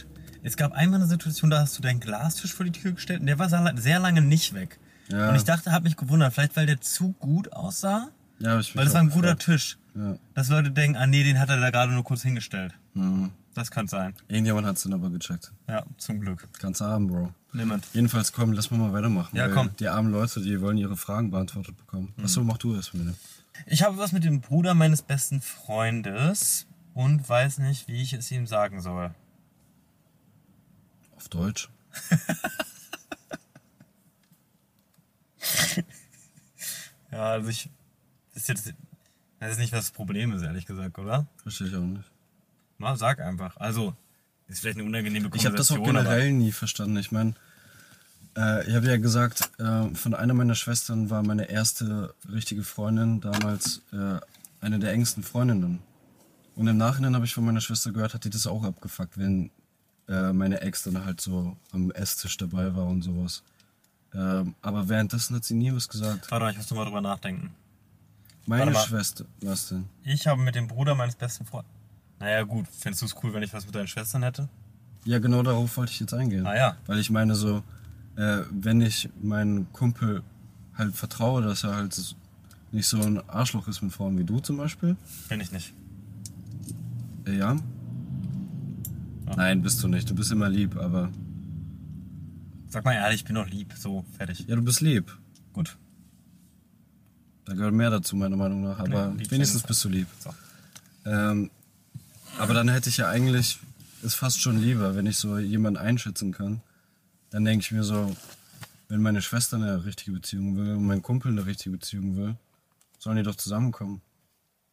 Es 0.44 0.58
gab 0.58 0.72
einmal 0.74 1.00
eine 1.00 1.10
Situation, 1.10 1.50
da 1.50 1.60
hast 1.60 1.78
du 1.78 1.82
deinen 1.82 2.00
Glastisch 2.00 2.54
vor 2.54 2.66
die 2.66 2.72
Tür 2.72 2.94
gestellt 2.94 3.20
und 3.22 3.28
der 3.28 3.38
war 3.40 3.50
sehr 3.78 4.00
lange 4.00 4.22
nicht 4.22 4.54
weg. 4.54 4.80
Ja. 5.10 5.30
Und 5.30 5.36
ich 5.36 5.44
dachte, 5.44 5.72
hab 5.72 5.84
mich 5.84 5.98
gewundert, 5.98 6.34
vielleicht 6.34 6.56
weil 6.56 6.66
der 6.66 6.82
zu 6.82 7.14
gut 7.20 7.54
aussah, 7.54 8.10
Ja, 8.40 8.60
ich 8.60 8.76
weil 8.76 8.86
das 8.86 8.94
war 8.94 9.02
ein 9.02 9.10
guter 9.10 9.36
gefragt. 9.36 9.46
Tisch. 9.46 9.78
Ja. 9.96 10.18
Dass 10.34 10.50
Leute 10.50 10.72
denken, 10.72 10.98
ah 10.98 11.08
nee, 11.08 11.24
den 11.24 11.40
hat 11.40 11.50
er 11.50 11.60
da 11.60 11.70
gerade 11.70 11.92
nur 11.92 12.04
kurz 12.04 12.22
hingestellt. 12.24 12.74
Mhm. 12.94 13.32
Das 13.58 13.72
könnte 13.72 13.89
sein. 13.89 14.14
Irgendjemand 14.28 14.68
hat's 14.68 14.84
dann 14.84 14.93
aber 14.93 15.10
gecheckt. 15.10 15.51
Ja, 15.68 15.84
zum 15.97 16.20
Glück. 16.22 16.47
Kannst 16.60 16.80
du 16.80 16.86
haben, 16.86 17.08
Bro. 17.08 17.34
Niemand. 17.53 17.88
Jedenfalls, 17.91 18.32
komm, 18.32 18.53
lass 18.53 18.70
mal 18.70 18.78
mal 18.78 18.93
weitermachen. 18.93 19.36
Ja, 19.36 19.47
komm. 19.47 19.76
Die 19.78 19.88
armen 19.88 20.12
Leute, 20.12 20.41
die 20.41 20.62
wollen 20.62 20.78
ihre 20.78 20.95
Fragen 20.95 21.32
beantwortet 21.32 21.76
bekommen. 21.76 22.14
Achso, 22.22 22.43
mach 22.43 22.60
du 22.60 22.76
es 22.76 22.93
mir. 22.93 23.16
Ich 23.66 23.82
habe 23.82 23.97
was 23.97 24.12
mit 24.12 24.24
dem 24.24 24.41
Bruder 24.41 24.76
meines 24.76 25.01
besten 25.01 25.41
Freundes 25.41 26.68
und 26.93 27.28
weiß 27.28 27.58
nicht, 27.58 27.88
wie 27.88 27.99
ich 28.03 28.14
es 28.14 28.30
ihm 28.30 28.45
sagen 28.45 28.80
soll. 28.80 29.10
Auf 31.16 31.28
Deutsch. 31.28 31.68
Ja, 37.10 37.32
also 37.32 37.49
ich. 37.49 37.70
Das 38.34 38.43
ist 38.43 38.49
jetzt. 38.49 38.74
Das 39.39 39.51
ist 39.51 39.60
nicht, 39.60 39.72
was 39.72 39.86
das 39.86 39.91
Problem 39.91 40.34
ist, 40.34 40.43
ehrlich 40.43 40.66
gesagt, 40.66 40.99
oder? 40.99 41.26
Verstehe 41.41 41.68
ich 41.68 41.76
auch 41.76 41.80
nicht. 41.80 42.12
Na, 42.80 42.95
sag 42.95 43.19
einfach. 43.19 43.57
Also, 43.57 43.95
ist 44.47 44.61
vielleicht 44.61 44.78
eine 44.78 44.88
unangenehme 44.88 45.30
Ich 45.34 45.45
habe 45.45 45.55
das 45.55 45.71
auch 45.71 45.75
Konversation, 45.75 46.05
generell 46.05 46.34
nie 46.34 46.51
verstanden. 46.51 46.97
Ich 46.97 47.11
meine, 47.11 47.34
äh, 48.38 48.67
ich 48.67 48.75
habe 48.75 48.88
ja 48.88 48.97
gesagt, 48.97 49.49
äh, 49.59 49.93
von 49.93 50.13
einer 50.13 50.34
meiner 50.34 50.55
Schwestern 50.55 51.09
war 51.09 51.23
meine 51.23 51.49
erste 51.49 52.13
richtige 52.32 52.63
Freundin 52.63 53.19
damals 53.19 53.82
äh, 53.91 54.19
eine 54.61 54.80
der 54.80 54.93
engsten 54.93 55.23
Freundinnen. 55.23 55.80
Und 56.55 56.67
im 56.67 56.78
Nachhinein 56.78 57.13
habe 57.15 57.25
ich 57.25 57.34
von 57.34 57.45
meiner 57.45 57.61
Schwester 57.61 57.91
gehört, 57.91 58.13
hat 58.13 58.23
die 58.23 58.30
das 58.30 58.47
auch 58.47 58.63
abgefuckt, 58.63 59.17
wenn 59.17 59.51
äh, 60.07 60.34
meine 60.34 60.61
Ex 60.61 60.84
dann 60.84 61.03
halt 61.03 61.21
so 61.21 61.55
am 61.71 61.91
Esstisch 61.91 62.38
dabei 62.38 62.75
war 62.75 62.86
und 62.86 63.01
sowas. 63.01 63.43
Ähm, 64.13 64.55
aber 64.61 64.88
währenddessen 64.88 65.36
hat 65.36 65.43
sie 65.43 65.53
nie 65.53 65.73
was 65.73 65.88
gesagt. 65.89 66.32
Warte 66.32 66.45
mal, 66.45 66.51
ich 66.51 66.57
muss 66.57 66.69
noch 66.69 66.78
mal 66.78 66.86
drüber 66.86 67.01
nachdenken. 67.01 67.53
Meine. 68.45 68.73
Schwester, 68.75 69.25
was 69.41 69.67
denn? 69.67 69.89
Ich 70.03 70.25
habe 70.25 70.41
mit 70.41 70.55
dem 70.55 70.67
Bruder 70.67 70.95
meines 70.95 71.15
besten 71.15 71.45
Freundes. 71.45 71.76
Naja, 72.20 72.43
gut, 72.43 72.68
fändest 72.68 73.01
du 73.01 73.05
es 73.05 73.15
cool, 73.24 73.34
wenn 73.34 73.43
ich 73.43 73.53
was 73.53 73.65
mit 73.65 73.76
deinen 73.76 73.88
Schwestern 73.88 74.24
hätte? 74.24 74.49
Ja, 75.05 75.20
genau 75.20 75.43
darauf 75.43 75.78
wollte 75.78 75.91
ich 75.91 75.99
jetzt 75.99 76.13
eingehen. 76.13 76.45
Ah 76.45 76.55
ja. 76.55 76.78
Weil 76.86 76.99
ich 76.99 77.09
meine 77.09 77.36
so, 77.36 77.63
äh, 78.15 78.39
wenn 78.51 78.82
ich 78.82 79.09
meinen 79.22 79.72
Kumpel 79.72 80.24
halt 80.76 80.95
vertraue, 80.95 81.41
dass 81.41 81.63
er 81.63 81.76
halt 81.76 82.15
nicht 82.72 82.88
so 82.88 83.01
ein 83.01 83.28
Arschloch 83.30 83.68
ist 83.68 83.82
mit 83.82 83.93
Frauen 83.93 84.18
wie 84.18 84.24
du 84.24 84.39
zum 84.39 84.57
Beispiel. 84.57 84.97
Bin 85.30 85.39
ich 85.39 85.51
nicht. 85.51 85.74
Äh, 87.26 87.38
ja. 87.38 87.57
Nein, 89.36 89.61
bist 89.61 89.84
du 89.84 89.88
nicht. 89.88 90.09
Du 90.09 90.15
bist 90.15 90.32
immer 90.32 90.49
lieb, 90.49 90.76
aber. 90.78 91.09
Sag 92.70 92.84
mal 92.86 92.93
ehrlich, 92.93 93.22
ich 93.22 93.26
bin 93.26 93.36
doch 93.36 93.47
lieb. 93.47 93.74
So, 93.78 94.05
fertig. 94.18 94.45
Ja, 94.47 94.55
du 94.55 94.61
bist 94.61 94.82
lieb. 94.82 95.15
Gut. 95.53 95.78
Da 97.45 97.53
gehört 97.53 97.74
mehr 97.74 97.89
dazu, 97.89 98.15
meiner 98.15 98.36
Meinung 98.36 98.63
nach. 98.63 98.80
Aber 98.80 98.89
Ja, 98.89 99.07
lieb 99.09 99.32
wenigstens 99.32 99.63
bist 99.63 99.84
du 99.84 99.89
lieb. 99.89 100.07
So. 100.20 100.34
Ähm, 101.05 101.49
aber 102.40 102.54
dann 102.54 102.70
hätte 102.70 102.90
ich 102.90 102.98
ja 102.98 103.10
eigentlich, 103.10 103.60
ist 104.04 104.16
fast 104.16 104.42
schon 104.42 104.62
lieber, 104.62 104.96
wenn 104.96 105.06
ich 105.06 105.18
so 105.18 105.38
jemanden 105.38 105.80
einschätzen 105.80 106.32
kann. 106.32 106.62
Dann 107.30 107.44
denke 107.46 107.64
ich 107.64 107.72
mir 107.72 107.84
so, 107.84 108.16
wenn 108.90 109.02
meine 109.02 109.22
Schwester 109.22 109.58
eine 109.58 109.84
richtige 109.86 110.12
Beziehung 110.12 110.56
will 110.56 110.76
und 110.76 110.86
mein 110.86 111.02
Kumpel 111.02 111.32
eine 111.32 111.46
richtige 111.46 111.72
Beziehung 111.72 112.16
will, 112.16 112.36
sollen 113.00 113.18
die 113.18 113.24
doch 113.24 113.36
zusammenkommen, 113.36 114.02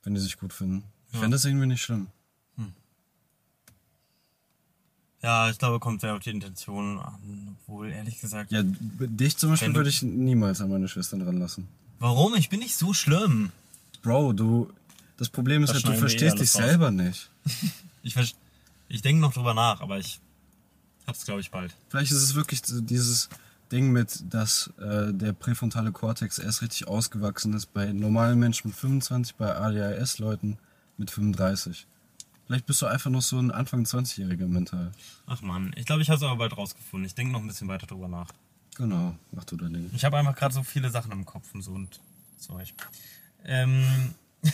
wenn 0.02 0.14
die 0.14 0.20
sich 0.20 0.38
gut 0.38 0.52
finden. 0.52 0.84
Ich 1.08 1.14
Ja. 1.14 1.20
fände 1.20 1.34
das 1.36 1.44
irgendwie 1.44 1.66
nicht 1.66 1.82
schlimm. 1.82 2.08
Ja, 5.22 5.48
ich 5.48 5.56
glaube, 5.56 5.80
kommt 5.80 6.02
sehr 6.02 6.12
auf 6.14 6.20
die 6.20 6.28
Intention 6.28 6.98
an. 6.98 7.56
Obwohl, 7.62 7.90
ehrlich 7.90 8.20
gesagt. 8.20 8.52
Ja, 8.52 8.60
dich 8.62 9.38
zum 9.38 9.48
Beispiel 9.50 9.74
würde 9.74 9.88
ich 9.88 10.02
niemals 10.02 10.60
an 10.60 10.68
meine 10.68 10.86
Schwestern 10.86 11.22
ranlassen. 11.22 11.66
Warum? 11.98 12.34
Ich 12.34 12.50
bin 12.50 12.60
nicht 12.60 12.76
so 12.76 12.92
schlimm. 12.92 13.50
Bro, 14.02 14.34
du, 14.34 14.70
das 15.16 15.28
Problem 15.28 15.62
ist 15.62 15.72
halt, 15.72 15.86
du 15.86 15.92
eh 15.92 15.96
verstehst 15.96 16.34
dich 16.40 16.54
alles 16.54 16.56
raus. 16.56 16.62
selber 16.64 16.90
nicht. 16.90 17.30
Ich, 18.06 18.14
ich 18.88 19.00
denke 19.00 19.22
noch 19.22 19.32
drüber 19.32 19.54
nach, 19.54 19.80
aber 19.80 19.98
ich 19.98 20.20
hab's, 21.06 21.24
glaube 21.24 21.40
ich, 21.40 21.50
bald. 21.50 21.74
Vielleicht 21.88 22.12
ist 22.12 22.22
es 22.22 22.34
wirklich 22.34 22.60
dieses 22.60 23.30
Ding 23.72 23.92
mit, 23.92 24.22
dass 24.28 24.70
äh, 24.78 25.14
der 25.14 25.32
präfrontale 25.32 25.90
Kortex 25.90 26.38
erst 26.38 26.60
richtig 26.60 26.86
ausgewachsen 26.86 27.54
ist 27.54 27.72
bei 27.72 27.92
normalen 27.94 28.38
Menschen 28.38 28.68
mit 28.68 28.76
25, 28.76 29.36
bei 29.36 29.56
ADHS-Leuten 29.56 30.58
mit 30.98 31.10
35. 31.10 31.86
Vielleicht 32.46 32.66
bist 32.66 32.82
du 32.82 32.86
einfach 32.86 33.10
noch 33.10 33.22
so 33.22 33.38
ein 33.38 33.50
Anfang 33.50 33.84
20-Jähriger 33.84 34.46
mental. 34.46 34.92
Ach 35.26 35.40
man, 35.40 35.72
ich 35.76 35.86
glaube, 35.86 36.02
ich 36.02 36.10
habe 36.10 36.18
es 36.18 36.22
aber 36.22 36.36
bald 36.36 36.56
rausgefunden. 36.56 37.06
Ich 37.06 37.14
denke 37.14 37.32
noch 37.32 37.40
ein 37.40 37.46
bisschen 37.46 37.68
weiter 37.68 37.86
drüber 37.86 38.08
nach. 38.08 38.30
Genau, 38.76 39.16
mach 39.32 39.44
du 39.44 39.56
dein 39.56 39.72
Ding. 39.72 39.90
Ich 39.94 40.04
habe 40.04 40.18
einfach 40.18 40.36
gerade 40.36 40.52
so 40.52 40.62
viele 40.62 40.90
Sachen 40.90 41.10
im 41.12 41.24
Kopf 41.24 41.54
und 41.54 41.62
so 41.62 41.72
und 41.72 42.00
Zeug. 42.36 42.74
Ähm. 43.46 44.14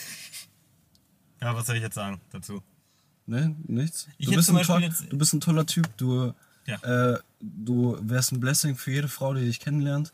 ja, 1.40 1.54
was 1.54 1.66
soll 1.66 1.76
ich 1.76 1.82
jetzt 1.82 1.94
sagen 1.94 2.20
dazu? 2.30 2.62
Ne, 3.26 3.54
nichts? 3.66 4.08
Ich 4.18 4.26
Du 4.26 4.34
bist, 4.34 4.50
ein 4.50 4.62
toll, 4.62 4.90
du 5.10 5.18
bist 5.18 5.32
ein 5.34 5.40
toller 5.40 5.64
Typ. 5.66 5.88
Du, 5.96 6.34
Ja. 6.66 6.76
äh, 7.14 7.18
du 7.40 7.96
wärst 8.02 8.32
ein 8.32 8.40
Blessing 8.40 8.76
für 8.76 8.90
jede 8.92 9.08
Frau, 9.08 9.34
die 9.34 9.44
dich 9.44 9.60
kennenlernt, 9.60 10.12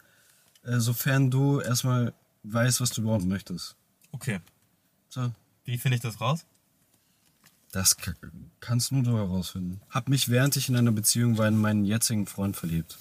äh, 0.65 0.79
sofern 0.79 1.31
du 1.31 1.61
erstmal 1.61 2.13
weißt, 2.43 2.81
was 2.81 2.91
du 2.91 3.03
überhaupt 3.03 3.25
möchtest. 3.25 3.75
Okay. 4.13 4.41
So. 5.09 5.33
Wie 5.65 5.79
finde 5.79 5.97
ich 5.97 6.03
das 6.03 6.21
raus? 6.21 6.45
Das 7.73 7.97
kannst 8.61 8.93
nur 8.93 9.03
du 9.03 9.17
herausfinden. 9.17 9.81
Hab 9.91 10.09
mich, 10.09 10.29
während 10.29 10.57
ich 10.57 10.69
in 10.69 10.77
einer 10.77 10.93
Beziehung 10.93 11.37
war, 11.39 11.49
in 11.49 11.57
meinen 11.59 11.85
jetzigen 11.85 12.27
Freund 12.27 12.57
verliebt. 12.57 12.99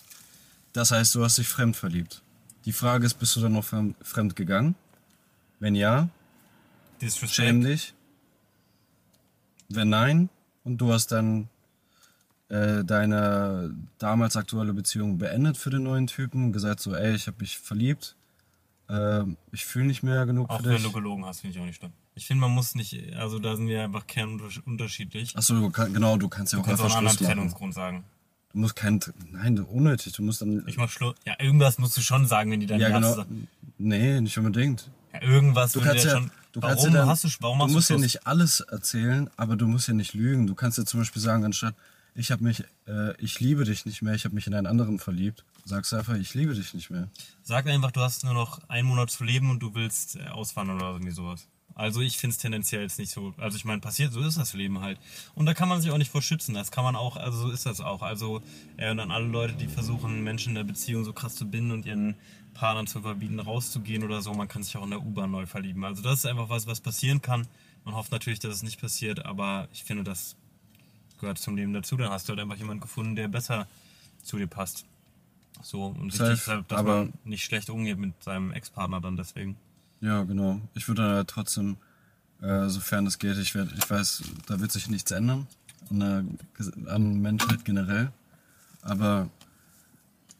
Das 0.74 0.92
heißt, 0.92 1.16
du 1.16 1.24
hast 1.24 1.38
dich 1.38 1.48
fremd 1.48 1.76
verliebt. 1.78 2.22
Die 2.66 2.74
Frage 2.74 3.06
ist, 3.06 3.14
bist 3.16 3.36
du 3.36 3.42
dann 3.42 3.54
noch 3.54 3.64
fremd, 3.66 3.96
fremd 4.02 4.36
gegangen? 4.36 4.76
Wenn 5.60 5.76
ja, 5.76 6.10
Disrespect. 7.02 7.34
schäm 7.34 7.62
dich. 7.64 7.94
Wenn 9.70 9.90
nein, 9.90 10.30
und 10.64 10.78
du 10.80 10.92
hast 10.94 11.08
dann 11.12 11.50
äh, 12.50 12.84
deine 12.84 13.74
damals 13.98 14.36
aktuelle 14.38 14.74
Beziehung 14.74 15.18
beendet 15.18 15.58
für 15.58 15.70
den 15.70 15.84
neuen 15.84 16.08
Typen 16.08 16.44
und 16.46 16.52
gesagt 16.52 16.80
so, 16.80 16.94
ey, 16.96 17.16
ich 17.16 17.28
habe 17.28 17.38
mich 17.40 17.58
verliebt, 17.58 18.16
äh, 18.90 19.24
ich 19.52 19.66
fühle 19.66 19.86
nicht 19.86 20.04
mehr 20.04 20.26
genug 20.26 20.50
Auch 20.50 20.60
für 20.60 20.66
wenn 20.66 20.74
dich. 20.76 20.84
du 20.84 20.92
gelogen 20.92 21.26
hast, 21.26 21.42
finde 21.42 21.56
ich 21.56 21.62
auch 21.62 21.66
nicht 21.66 21.78
schlimm. 21.78 21.92
Ich 22.18 22.28
finde, 22.28 22.42
man 22.42 22.52
muss 22.52 22.76
nicht, 22.76 23.14
also 23.16 23.40
da 23.40 23.56
sind 23.56 23.68
wir 23.68 23.84
einfach 23.84 24.08
kernunterschiedlich. 24.08 25.36
Achso, 25.36 25.70
genau, 25.70 26.18
du 26.18 26.30
kannst 26.30 26.54
ja 26.54 26.58
Du 26.60 26.64
auch 26.64 26.68
kannst 26.68 26.84
auch 26.84 26.96
einen 26.96 27.08
anderen. 27.08 27.28
Trennungsgrund 27.28 27.74
sagen. 27.74 28.04
Du 28.54 28.60
musst 28.60 28.76
keinen, 28.78 29.02
nein, 29.32 29.60
unnötig, 29.60 30.14
du 30.14 30.24
musst 30.24 30.42
dann, 30.42 30.64
Ich 30.68 30.78
mach 30.78 30.90
Schluss. 30.90 31.16
Ja, 31.26 31.34
irgendwas 31.42 31.78
musst 31.78 31.98
du 31.98 32.02
schon 32.02 32.26
sagen, 32.26 32.52
wenn 32.52 32.62
die 32.62 32.68
dann 32.68 32.80
ja 32.80 32.88
Ja 32.88 32.96
genau, 33.00 33.16
sagen. 33.16 33.48
nee, 33.78 34.22
nicht 34.22 34.38
unbedingt. 34.38 34.90
Ja, 35.22 35.28
irgendwas 35.28 35.72
Du 35.74 35.82
kannst 35.82 36.06
ja 36.06 36.12
schon. 36.12 36.32
du 36.52 36.62
warum 36.62 36.76
kannst 36.76 36.86
ja 36.86 36.92
dann, 36.92 37.08
hast 37.10 37.24
du, 37.24 37.30
warum 37.40 37.60
du 37.60 37.68
musst 37.68 37.90
ja 37.90 37.98
nicht 37.98 38.26
alles 38.28 38.60
erzählen, 38.60 39.30
aber 39.38 39.56
du 39.56 39.68
musst 39.68 39.88
ja 39.88 39.94
nicht 39.94 40.14
lügen. 40.14 40.48
Du 40.48 40.56
kannst 40.56 40.78
ja 40.78 40.86
zum 40.86 41.00
Beispiel 41.02 41.22
sagen, 41.22 41.44
anstatt 41.46 41.76
ich 42.16 42.32
habe 42.32 42.44
mich, 42.44 42.64
äh, 42.88 43.14
ich 43.22 43.40
liebe 43.42 43.66
dich 43.66 43.86
nicht 43.86 44.02
mehr, 44.02 44.14
ich 44.14 44.24
habe 44.24 44.34
mich 44.34 44.48
in 44.48 44.54
einen 44.54 44.68
anderen 44.68 45.00
verliebt, 45.00 45.44
sagst 45.66 45.92
du 45.92 45.98
einfach, 45.98 46.16
ich 46.16 46.34
liebe 46.34 46.56
dich 46.56 46.74
nicht 46.74 46.90
mehr. 46.90 47.10
Sag 47.44 47.68
einfach, 47.68 47.92
du 47.92 48.00
hast 48.00 48.24
nur 48.24 48.34
noch 48.34 48.62
einen 48.70 48.88
Monat 48.88 49.12
zu 49.12 49.26
leben 49.26 49.50
und 49.50 49.60
du 49.60 49.76
willst 49.76 50.16
äh, 50.16 50.28
auswandern 50.30 50.78
oder 50.78 50.92
irgendwie 50.92 51.12
sowas. 51.12 51.48
Also 51.76 52.00
ich 52.00 52.18
finde 52.18 52.32
es 52.32 52.38
tendenziell 52.38 52.84
jetzt 52.84 53.00
nicht 53.00 53.12
so. 53.12 53.34
Also 53.38 53.58
ich 53.58 53.66
meine, 53.66 53.82
passiert, 53.82 54.14
so 54.14 54.22
ist 54.22 54.38
das 54.38 54.54
Leben 54.54 54.80
halt. 54.80 54.98
Und 55.34 55.46
da 55.46 55.54
kann 55.54 55.68
man 55.68 55.82
sich 55.82 55.92
auch 55.92 55.98
nicht 55.98 56.10
vor 56.10 56.22
schützen. 56.22 56.54
Das 56.54 56.72
kann 56.72 56.86
man 56.86 56.96
auch, 56.96 57.18
also 57.18 57.38
so 57.38 57.52
ist 57.52 57.66
das 57.66 57.82
auch. 57.82 58.02
Also 58.02 58.42
äh, 58.78 58.90
und 58.92 58.98
dann 58.98 59.12
alle 59.12 59.28
Leute, 59.28 59.56
die 59.56 59.68
versuchen, 59.68 60.24
Menschen 60.24 60.50
in 60.50 60.56
der 60.56 60.64
Beziehung 60.64 61.04
so 61.04 61.12
krass 61.12 61.36
zu 61.36 61.46
binden 61.46 61.72
und 61.72 61.86
ihren 61.86 62.16
Partnern 62.56 62.88
zu 62.88 63.02
verbieten, 63.02 63.40
rauszugehen 63.40 64.04
oder 64.04 64.22
so, 64.22 64.34
man 64.34 64.48
kann 64.48 64.64
sich 64.64 64.76
auch 64.78 64.84
in 64.84 64.90
der 64.90 65.02
U-Bahn 65.02 65.30
neu 65.30 65.46
verlieben. 65.46 65.86
Also 65.86 66.02
das 66.02 66.20
ist 66.20 66.26
einfach 66.26 66.50
was, 66.50 66.66
was 66.66 66.82
passieren 66.82 67.22
kann. 67.22 67.48
Man 67.84 67.94
hofft 67.94 68.12
natürlich, 68.12 68.40
dass 68.40 68.56
es 68.56 68.64
nicht 68.64 68.82
passiert, 68.82 69.26
aber 69.26 69.68
ich 69.72 69.84
finde, 69.84 70.04
das 70.04 70.36
gehört 71.20 71.38
zum 71.38 71.56
Leben 71.56 71.74
dazu. 71.74 71.96
Dann 71.96 72.10
hast 72.10 72.28
du 72.28 72.32
halt 72.32 72.40
einfach 72.40 72.58
jemanden 72.58 72.82
gefunden, 72.82 73.16
der 73.16 73.28
besser 73.28 73.68
zu 74.24 74.38
dir 74.38 74.48
passt. 74.48 74.86
So, 75.62 75.86
und 75.86 76.12
Safe, 76.12 76.32
wichtig 76.32 76.42
ist 76.42 76.48
halt, 76.48 76.72
dass 76.72 76.84
man 76.84 77.14
nicht 77.24 77.44
schlecht 77.44 77.70
umgeht 77.70 77.98
mit 77.98 78.22
seinem 78.24 78.52
Ex-Partner 78.52 79.00
dann 79.02 79.16
deswegen. 79.16 79.56
Ja, 80.02 80.24
genau. 80.24 80.60
Ich 80.74 80.88
würde 80.88 81.04
da 81.04 81.24
trotzdem, 81.24 81.78
äh, 82.42 82.68
sofern 82.68 83.06
es 83.06 83.20
geht, 83.20 83.38
ich, 83.38 83.54
werd, 83.56 83.72
ich 83.78 83.90
weiß, 83.90 84.24
da 84.48 84.60
wird 84.60 84.72
sich 84.72 84.90
nichts 84.90 85.12
ändern 85.12 85.48
an 85.90 86.00
der 86.00 86.92
an 86.92 87.22
Menschheit 87.22 87.66
generell, 87.66 88.12
aber 88.82 89.30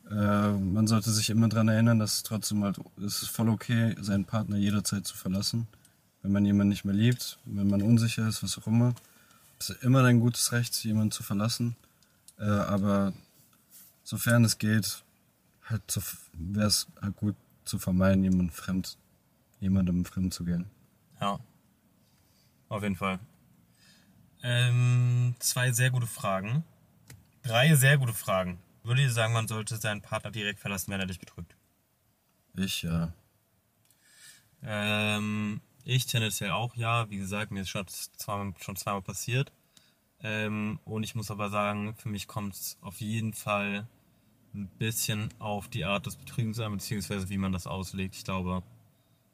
äh, 0.10 0.52
man 0.52 0.88
sollte 0.88 1.12
sich 1.12 1.30
immer 1.30 1.50
daran 1.50 1.68
erinnern, 1.68 2.00
dass 2.00 2.16
es 2.16 2.24
trotzdem 2.24 2.64
halt, 2.64 2.80
es 2.98 3.24
ist 3.24 3.30
voll 3.30 3.50
okay, 3.50 3.96
seinen 4.00 4.26
Partner 4.26 4.58
jederzeit 4.58 5.06
zu 5.06 5.16
verlassen. 5.16 5.68
Wenn 6.22 6.32
man 6.32 6.46
jemanden 6.46 6.70
nicht 6.70 6.86
mehr 6.86 6.94
liebt, 6.94 7.40
wenn 7.46 7.68
man 7.68 7.82
unsicher 7.82 8.28
ist, 8.28 8.44
was 8.44 8.58
auch 8.58 8.68
immer. 8.68 8.94
Es 9.60 9.70
ist 9.70 9.84
immer 9.84 10.04
dein 10.04 10.20
gutes 10.20 10.52
Recht, 10.52 10.76
jemanden 10.84 11.12
zu 11.12 11.24
verlassen. 11.24 11.76
Äh, 12.40 12.46
aber 12.46 13.14
sofern 14.04 14.44
es 14.44 14.58
geht, 14.58 15.04
halt 15.64 15.82
wäre 16.34 16.68
es 16.68 16.88
halt 17.02 17.16
gut 17.16 17.36
zu 17.64 17.80
vermeiden, 17.80 18.24
jemanden 18.24 18.52
fremd, 18.52 18.98
jemandem 19.60 20.06
fremd 20.06 20.34
zu 20.34 20.46
gehen. 20.46 20.66
Ja. 21.20 21.40
Auf 22.70 22.84
jeden 22.84 22.96
Fall. 22.96 23.20
Ähm, 24.44 25.36
zwei 25.40 25.72
sehr 25.72 25.90
gute 25.90 26.08
Fragen. 26.08 26.64
Drei 27.44 27.76
sehr 27.76 27.98
gute 27.98 28.14
Fragen. 28.14 28.60
Würde 28.86 29.02
ich 29.02 29.12
sagen, 29.12 29.34
man 29.34 29.48
sollte 29.48 29.78
seinen 29.78 30.02
Partner 30.02 30.30
direkt 30.30 30.60
verlassen, 30.60 30.92
wenn 30.92 31.00
er 31.00 31.08
dich 31.08 31.20
betrügt? 31.20 31.56
Ich, 32.56 32.84
ja. 32.84 33.12
Ähm, 34.62 35.60
ich 35.84 36.06
tendenziell 36.06 36.52
auch 36.52 36.76
ja. 36.76 37.10
Wie 37.10 37.18
gesagt, 37.18 37.52
mir 37.52 37.62
ist 37.62 37.70
schon 37.70 37.88
zweimal, 37.88 38.54
schon 38.62 38.76
zweimal 38.76 39.02
passiert. 39.02 39.52
Ähm, 40.22 40.80
und 40.86 41.04
ich 41.04 41.16
muss 41.16 41.32
aber 41.32 41.50
sagen, 41.50 41.96
für 41.96 42.10
mich 42.10 42.28
kommt 42.28 42.54
es 42.54 42.78
auf 42.82 43.02
jeden 43.02 43.34
Fall 43.34 43.88
ein 44.54 44.68
bisschen 44.78 45.30
auf 45.40 45.68
die 45.68 45.86
Art 45.86 46.06
des 46.06 46.16
Betrügens 46.16 46.60
an, 46.60 46.74
beziehungsweise 46.74 47.28
wie 47.30 47.40
man 47.40 47.52
das 47.52 47.66
auslegt. 47.66 48.16
Ich 48.16 48.24
glaube, 48.24 48.62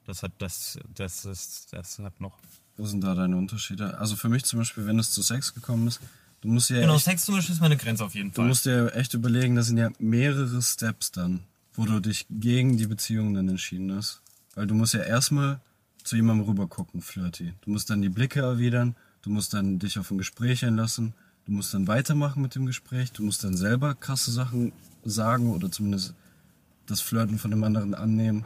das 0.05 0.23
hat 0.23 0.31
das, 0.37 0.79
das 0.95 1.25
ist, 1.25 1.73
das 1.73 1.99
hat 1.99 2.21
noch. 2.21 2.37
Wo 2.77 2.85
sind 2.85 3.01
da 3.03 3.15
deine 3.15 3.35
Unterschiede? 3.35 3.97
Also 3.97 4.15
für 4.15 4.29
mich 4.29 4.45
zum 4.45 4.59
Beispiel, 4.59 4.87
wenn 4.87 4.97
es 4.97 5.11
zu 5.11 5.21
Sex 5.21 5.53
gekommen 5.53 5.87
ist, 5.87 5.99
du 6.41 6.47
musst 6.49 6.69
ja 6.69 6.79
Genau, 6.81 6.95
echt, 6.95 7.05
Sex 7.05 7.25
zum 7.25 7.35
Beispiel 7.35 7.55
ist 7.55 7.61
meine 7.61 7.77
Grenze 7.77 8.03
auf 8.05 8.13
jeden 8.15 8.29
du 8.31 8.35
Fall. 8.35 8.47
musst 8.47 8.65
dir 8.65 8.93
echt 8.95 9.13
überlegen, 9.13 9.55
das 9.55 9.67
sind 9.67 9.77
ja 9.77 9.89
mehrere 9.99 10.61
Steps 10.61 11.11
dann, 11.11 11.41
wo 11.73 11.85
du 11.85 11.99
dich 11.99 12.25
gegen 12.29 12.77
die 12.77 12.87
Beziehung 12.87 13.33
dann 13.33 13.47
entschieden 13.49 13.93
hast. 13.95 14.21
Weil 14.55 14.67
du 14.67 14.73
musst 14.75 14.93
ja 14.93 15.01
erstmal 15.01 15.61
zu 16.03 16.15
jemandem 16.15 16.45
rüber 16.47 16.67
gucken, 16.67 17.01
flirty. 17.01 17.53
Du 17.61 17.71
musst 17.71 17.89
dann 17.89 18.01
die 18.01 18.09
Blicke 18.09 18.41
erwidern, 18.41 18.95
du 19.21 19.29
musst 19.29 19.53
dann 19.53 19.79
dich 19.79 19.97
auf 19.99 20.11
ein 20.11 20.17
Gespräch 20.17 20.65
einlassen, 20.65 21.13
du 21.45 21.51
musst 21.53 21.73
dann 21.73 21.87
weitermachen 21.87 22.41
mit 22.41 22.55
dem 22.55 22.65
Gespräch, 22.65 23.11
du 23.11 23.23
musst 23.23 23.43
dann 23.43 23.55
selber 23.55 23.95
krasse 23.95 24.31
Sachen 24.31 24.73
sagen 25.05 25.51
oder 25.53 25.71
zumindest 25.71 26.13
das 26.87 27.01
Flirten 27.01 27.37
von 27.39 27.51
dem 27.51 27.63
anderen 27.63 27.93
annehmen. 27.93 28.45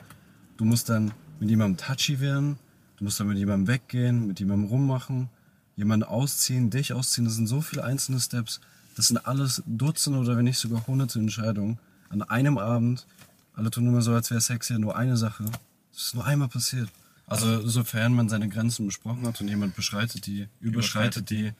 Du 0.57 0.65
musst 0.65 0.89
dann 0.89 1.11
mit 1.39 1.49
jemandem 1.49 1.77
touchy 1.77 2.19
werden, 2.19 2.57
du 2.97 3.05
musst 3.05 3.19
dann 3.19 3.27
mit 3.27 3.37
jemandem 3.37 3.67
weggehen, 3.67 4.27
mit 4.27 4.39
jemandem 4.39 4.69
rummachen, 4.69 5.29
jemanden 5.75 6.05
ausziehen, 6.07 6.69
dich 6.69 6.93
ausziehen. 6.93 7.25
Das 7.25 7.35
sind 7.35 7.47
so 7.47 7.61
viele 7.61 7.83
einzelne 7.83 8.19
Steps. 8.19 8.59
Das 8.95 9.07
sind 9.09 9.17
alles 9.25 9.61
Dutzende 9.65 10.19
oder 10.19 10.37
wenn 10.37 10.45
nicht 10.45 10.57
sogar 10.57 10.85
hunderte 10.87 11.19
Entscheidungen. 11.19 11.79
An 12.09 12.21
einem 12.21 12.57
Abend, 12.57 13.05
alle 13.53 13.69
tun 13.71 13.87
immer 13.87 14.01
so, 14.01 14.13
als 14.13 14.29
wäre 14.31 14.39
Sex 14.41 14.69
ja 14.69 14.79
nur 14.79 14.95
eine 14.95 15.17
Sache. 15.17 15.45
Das 15.93 16.03
ist 16.03 16.15
nur 16.15 16.25
einmal 16.25 16.47
passiert. 16.47 16.89
Also 17.27 17.67
sofern 17.67 18.13
man 18.13 18.29
seine 18.29 18.47
Grenzen 18.49 18.85
besprochen 18.85 19.25
hat 19.25 19.41
und 19.41 19.47
jemand 19.47 19.75
beschreitet 19.75 20.27
die, 20.27 20.47
überschreitet 20.59 21.29
die, 21.29 21.51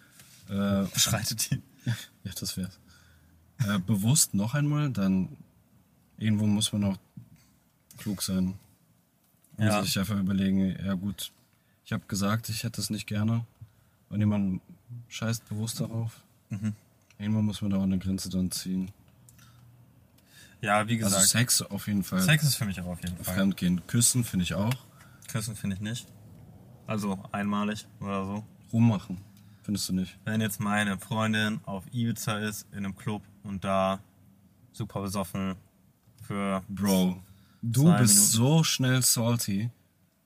äh, 0.50 0.84
Beschreitet 0.94 1.50
die. 1.52 1.62
ja, 1.86 2.32
das 2.40 2.56
wär's. 2.56 2.78
Äh, 3.68 3.80
bewusst 3.80 4.34
noch 4.34 4.54
einmal, 4.54 4.92
dann 4.92 5.30
irgendwo 6.18 6.46
muss 6.46 6.72
man 6.72 6.84
auch 6.84 6.98
klug 7.98 8.22
sein. 8.22 8.54
Und 9.58 9.66
Ja. 9.66 9.82
sich 9.84 9.98
einfach 9.98 10.20
überlegen, 10.20 10.76
ja 10.86 10.94
gut, 10.94 11.32
ich 11.86 11.94
habe 11.94 12.04
gesagt, 12.08 12.50
ich 12.50 12.64
hätte 12.64 12.80
es 12.82 12.90
nicht 12.90 13.08
gerne. 13.08 13.46
Und 14.16 14.22
jemand 14.22 14.62
scheißt 15.10 15.48
bewusst 15.50 15.80
darauf. 15.82 16.22
Mhm. 16.50 16.74
Irgendwann 17.20 17.46
muss 17.46 17.62
man 17.62 17.72
da 17.72 17.78
auch 17.78 17.84
eine 17.84 17.98
Grenze 18.00 18.30
dann 18.30 18.50
ziehen. 18.52 18.92
Ja, 20.62 20.88
wie 20.88 20.96
Also 21.04 21.16
gesagt, 21.18 21.30
Sex 21.30 21.62
auf 21.62 21.88
jeden 21.88 22.04
Fall. 22.04 22.22
Sex 22.22 22.44
ist 22.44 22.56
für 22.56 22.66
mich 22.66 22.80
auch 22.82 22.88
auf 22.88 23.02
jeden 23.04 23.18
Fall. 23.18 23.36
Fremdgehen. 23.36 23.86
Küssen 23.88 24.24
finde 24.24 24.44
ich 24.44 24.54
auch. 24.54 24.74
Küssen 25.28 25.56
finde 25.56 25.76
ich 25.76 25.82
nicht. 25.82 26.08
Also 26.88 27.20
einmalig 27.32 27.86
oder 28.00 28.26
so. 28.26 28.44
Rummachen. 28.72 29.22
Findest 29.64 29.90
du 29.90 29.94
nicht? 29.94 30.18
Wenn 30.26 30.42
jetzt 30.42 30.60
meine 30.60 30.98
Freundin 30.98 31.60
auf 31.66 31.84
Ibiza 31.92 32.38
ist, 32.40 32.68
in 32.72 32.80
einem 32.80 32.96
Club 32.96 33.22
und 33.44 33.64
da 33.64 34.00
super 34.72 35.02
besoffen 35.02 35.56
für 36.22 36.64
Bro, 36.70 37.22
du 37.62 37.84
bist 37.98 38.16
Minuten. 38.16 38.32
so 38.32 38.64
schnell 38.64 39.02
salty. 39.02 39.72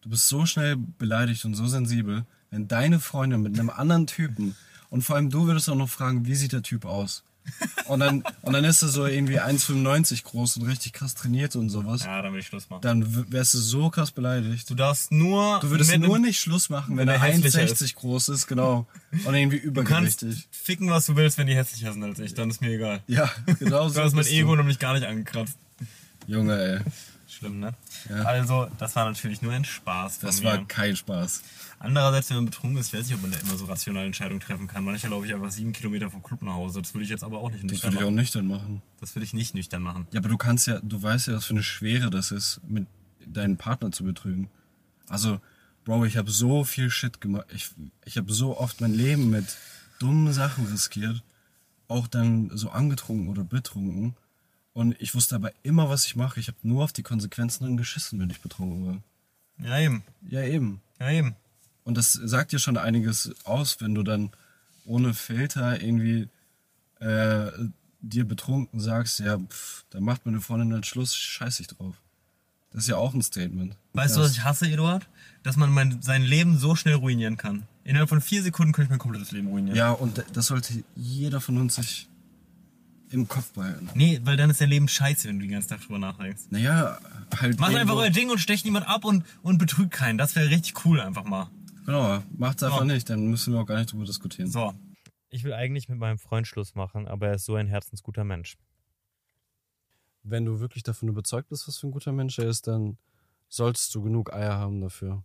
Du 0.02 0.10
bist 0.10 0.28
so 0.28 0.46
schnell 0.46 0.76
beleidigt 0.78 1.44
und 1.46 1.56
so 1.56 1.68
sensibel, 1.68 2.26
wenn 2.52 2.68
deine 2.68 3.00
Freundin 3.00 3.42
mit 3.42 3.58
einem 3.60 3.70
anderen 3.70 4.08
Typen 4.08 4.56
und 4.90 5.04
vor 5.04 5.16
allem 5.16 5.30
du 5.30 5.46
würdest 5.48 5.70
auch 5.70 5.76
noch 5.76 5.90
fragen, 5.90 6.26
wie 6.26 6.36
sieht 6.36 6.54
der 6.54 6.64
Typ 6.64 6.86
aus? 6.86 7.24
Und 7.88 8.00
dann, 8.02 8.24
und 8.44 8.54
dann 8.54 8.64
ist 8.64 8.82
er 8.84 8.90
so 8.90 9.08
irgendwie 9.08 9.40
1,95 9.40 10.24
groß 10.24 10.58
und 10.58 10.68
richtig 10.68 10.94
krass 10.94 11.16
trainiert 11.16 11.56
und 11.56 11.70
sowas. 11.70 12.04
Ja, 12.04 12.22
dann 12.22 12.34
will 12.34 12.42
ich 12.42 12.48
Schluss 12.48 12.70
machen. 12.70 12.82
Dann 12.82 13.32
wärst 13.32 13.56
du 13.56 13.58
so 13.58 13.90
krass 13.90 14.12
beleidigt. 14.12 14.70
Du 14.70 14.76
darfst 14.76 15.12
nur. 15.12 15.60
Du 15.60 15.70
würdest 15.72 15.98
nur 15.98 16.20
nicht 16.20 16.40
Schluss 16.40 16.70
machen, 16.70 16.92
wenn, 16.98 17.08
wenn 17.08 17.16
er 17.16 17.16
er 17.16 17.22
hässlicher 17.22 17.62
1,60 17.62 17.96
groß 17.96 18.30
ist, 18.30 18.48
genau. 18.48 18.86
Und 19.26 19.34
irgendwie 19.34 19.62
Du 19.62 19.84
kannst 19.84 20.22
übergewichtig. 20.22 20.48
ficken, 20.52 20.90
was 20.90 21.08
du 21.08 21.16
willst, 21.16 21.38
wenn 21.38 21.48
die 21.48 21.56
hässlicher 21.56 21.92
sind 21.94 22.04
als 22.04 22.20
ich. 22.20 22.34
Dann 22.36 22.50
ist 22.52 22.62
mir 22.62 22.70
egal. 22.72 23.02
Ja, 23.08 23.32
genau 23.60 23.90
so. 23.90 23.96
Da 23.96 24.06
ist 24.06 24.14
mein 24.14 24.20
bist 24.20 24.32
du. 24.32 24.36
Ego 24.36 24.56
nämlich 24.56 24.78
gar 24.78 24.94
nicht 24.94 25.08
angekratzt. 25.08 25.58
Junge, 26.28 26.62
ey. 26.62 26.80
Schlimm, 27.40 27.60
ne? 27.60 27.74
Ja. 28.10 28.16
Also, 28.24 28.68
das 28.78 28.96
war 28.96 29.06
natürlich 29.06 29.42
nur 29.42 29.52
ein 29.54 29.64
Spaß 29.66 30.18
von 30.18 30.28
Das 30.28 30.40
mir. 30.42 30.46
war 30.48 30.66
kein 30.66 30.96
Spaß. 30.96 31.42
Andererseits, 31.80 32.30
wenn 32.30 32.38
man 32.38 32.46
betrunken 32.46 32.78
ist, 32.78 32.94
weiß 32.94 33.08
ich, 33.08 33.16
ob 33.16 33.22
man 33.22 33.32
da 33.32 33.38
immer 33.40 33.56
so 33.58 33.66
rationale 33.66 34.06
Entscheidungen 34.06 34.42
treffen 34.42 34.68
kann. 34.68 34.84
Manchmal 34.84 35.12
laufe 35.12 35.26
ich 35.26 35.34
einfach 35.34 35.50
sieben 35.52 35.72
Kilometer 35.72 36.12
vom 36.12 36.22
Club 36.22 36.42
nach 36.42 36.54
Hause. 36.54 36.82
Das 36.82 36.94
würde 36.94 37.06
ich 37.06 37.10
jetzt 37.10 37.24
aber 37.24 37.40
auch 37.40 37.50
nicht 37.50 37.64
Das 37.64 37.72
nüchtern 37.72 37.94
würde 37.94 37.96
ich 37.96 38.04
auch 38.04 38.06
machen. 38.08 38.16
nüchtern 38.16 38.48
machen. 38.48 38.82
Das 39.00 39.16
würde 39.16 39.24
ich 39.26 39.34
nicht 39.34 39.56
nüchtern 39.56 39.82
machen. 39.82 40.06
Ja, 40.12 40.20
aber 40.20 40.28
du 40.30 40.38
kannst 40.38 40.68
ja, 40.68 40.80
du 40.82 41.02
weißt 41.02 41.28
ja, 41.28 41.36
was 41.36 41.46
für 41.46 41.54
eine 41.54 41.64
Schwere 41.64 42.10
das 42.10 42.32
ist, 42.32 42.60
mit 42.68 42.86
deinen 43.26 43.56
Partner 43.58 43.92
zu 43.92 44.04
betrügen. 44.04 44.50
Also, 45.08 45.40
Bro, 45.86 46.06
ich 46.06 46.18
habe 46.18 46.30
so 46.30 46.66
viel 46.66 46.90
Shit 46.90 47.22
gemacht. 47.22 47.46
Ich, 47.54 47.70
ich 48.06 48.18
habe 48.18 48.32
so 48.34 48.58
oft 48.58 48.82
mein 48.82 48.94
Leben 48.94 49.30
mit 49.30 49.46
dummen 50.00 50.34
Sachen 50.34 50.66
riskiert. 50.68 51.24
Auch 51.88 52.08
dann 52.08 52.52
so 52.56 52.70
angetrunken 52.72 53.30
oder 53.30 53.44
betrunken. 53.44 54.16
Und 54.80 54.96
ich 55.02 55.14
wusste 55.14 55.36
aber 55.36 55.52
immer, 55.62 55.90
was 55.90 56.06
ich 56.06 56.16
mache. 56.16 56.40
Ich 56.40 56.48
habe 56.48 56.58
nur 56.64 56.86
auf 56.86 56.94
die 56.94 57.04
Konsequenzen 57.04 57.66
dann 57.66 57.76
geschissen, 57.76 58.18
wenn 58.18 58.30
ich 58.30 58.40
betrunken 58.40 58.88
war. 58.88 59.68
Ja, 59.68 59.78
eben. 59.78 60.04
Ja, 60.30 60.42
eben. 60.42 60.80
Ja, 61.02 61.12
eben. 61.12 61.36
Und 61.84 61.98
das 61.98 62.14
sagt 62.14 62.54
dir 62.54 62.60
schon 62.60 62.78
einiges 62.78 63.36
aus, 63.44 63.82
wenn 63.82 63.94
du 63.94 64.04
dann 64.04 64.32
ohne 64.86 65.14
Filter 65.14 65.82
irgendwie 65.82 66.30
äh, 67.02 67.52
dir 68.00 68.24
betrunken 68.24 68.80
sagst, 68.80 69.20
ja, 69.20 69.38
pff, 69.38 69.84
da 69.90 70.00
macht 70.00 70.26
meine 70.26 70.40
Freundin 70.40 70.72
einen 70.72 70.86
Schluss, 70.86 71.14
scheiß 71.14 71.60
ich 71.60 71.68
drauf. 71.68 71.96
Das 72.72 72.84
ist 72.84 72.88
ja 72.88 72.96
auch 72.96 73.14
ein 73.14 73.22
Statement. 73.22 73.76
Weißt 73.92 74.16
du, 74.16 74.22
was 74.22 74.32
ich 74.32 74.46
hasse, 74.46 74.66
Eduard? 74.66 75.10
Dass 75.44 75.58
man 75.58 75.74
mein, 75.74 76.02
sein 76.02 76.24
Leben 76.24 76.58
so 76.58 76.78
schnell 76.78 76.96
ruinieren 76.96 77.36
kann. 77.36 77.64
Innerhalb 77.84 78.08
von 78.08 78.22
vier 78.22 78.44
Sekunden 78.44 78.72
könnte 78.72 78.86
ich 78.86 78.92
mein 78.92 79.00
komplettes 79.00 79.32
Leben 79.34 79.50
ruinieren. 79.50 79.76
Ja, 79.76 79.92
und 79.92 80.24
das 80.32 80.48
sollte 80.48 80.86
jeder 80.96 81.42
von 81.42 81.58
uns 81.58 81.76
sich 81.76 82.09
im 83.12 83.28
Kopf 83.28 83.52
behalten. 83.54 83.90
Nee, 83.94 84.20
weil 84.24 84.38
dann 84.38 84.50
ist 84.50 84.62
dein 84.62 84.70
Leben 84.70 84.88
scheiße, 84.88 85.28
wenn 85.28 85.40
du 85.40 85.46
den 85.46 85.52
ganzen 85.52 85.70
Tag 85.70 85.82
drüber 85.82 86.00
nachdenkst. 86.00 86.44
Naja, 86.50 87.00
halt. 87.40 87.60
Macht 87.60 87.76
einfach 87.76 87.96
euer 87.96 88.10
Ding 88.10 88.30
und 88.30 88.40
stecht 88.40 88.66
niemand 88.66 88.88
ab 88.88 89.06
und, 89.06 89.24
und 89.42 89.58
betrügt 89.58 89.92
keinen. 89.92 90.18
Das 90.18 90.36
wäre 90.36 90.50
richtig 90.50 90.86
cool 90.86 91.00
einfach 91.00 91.24
mal. 91.24 91.50
Genau, 91.86 92.22
macht's 92.38 92.62
einfach 92.62 92.80
So. 92.80 92.84
nicht, 92.86 93.10
dann 93.10 93.28
müssen 93.28 93.54
wir 93.54 93.62
auch 93.62 93.66
gar 93.66 93.78
nicht 93.78 93.92
drüber 93.92 94.06
diskutieren. 94.06 94.50
So. 94.50 94.74
Ich 95.30 95.44
will 95.44 95.54
eigentlich 95.54 95.90
mit 95.90 95.98
meinem 96.00 96.18
Freund 96.18 96.48
Schluss 96.48 96.76
machen, 96.76 97.08
aber 97.08 97.28
er 97.28 97.36
ist 97.36 97.46
so 97.46 97.56
ein 97.56 97.68
herzensguter 97.68 98.24
Mensch. 98.24 98.58
Wenn 100.24 100.46
du 100.46 100.60
wirklich 100.60 100.84
davon 100.84 101.10
überzeugt 101.10 101.50
bist, 101.50 101.68
was 101.68 101.78
für 101.78 101.88
ein 101.88 101.92
guter 101.92 102.12
Mensch 102.12 102.38
er 102.40 102.48
ist, 102.48 102.68
dann 102.68 102.98
solltest 103.48 103.94
du 103.96 104.02
genug 104.02 104.34
Eier 104.34 104.58
haben 104.58 104.82
dafür. 104.82 105.24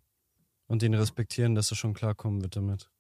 Und 0.66 0.82
ihn 0.82 0.94
respektieren, 0.94 1.54
dass 1.54 1.70
er 1.70 1.76
schon 1.76 1.92
klarkommen 1.92 2.40
wird 2.40 2.56
damit. 2.56 2.90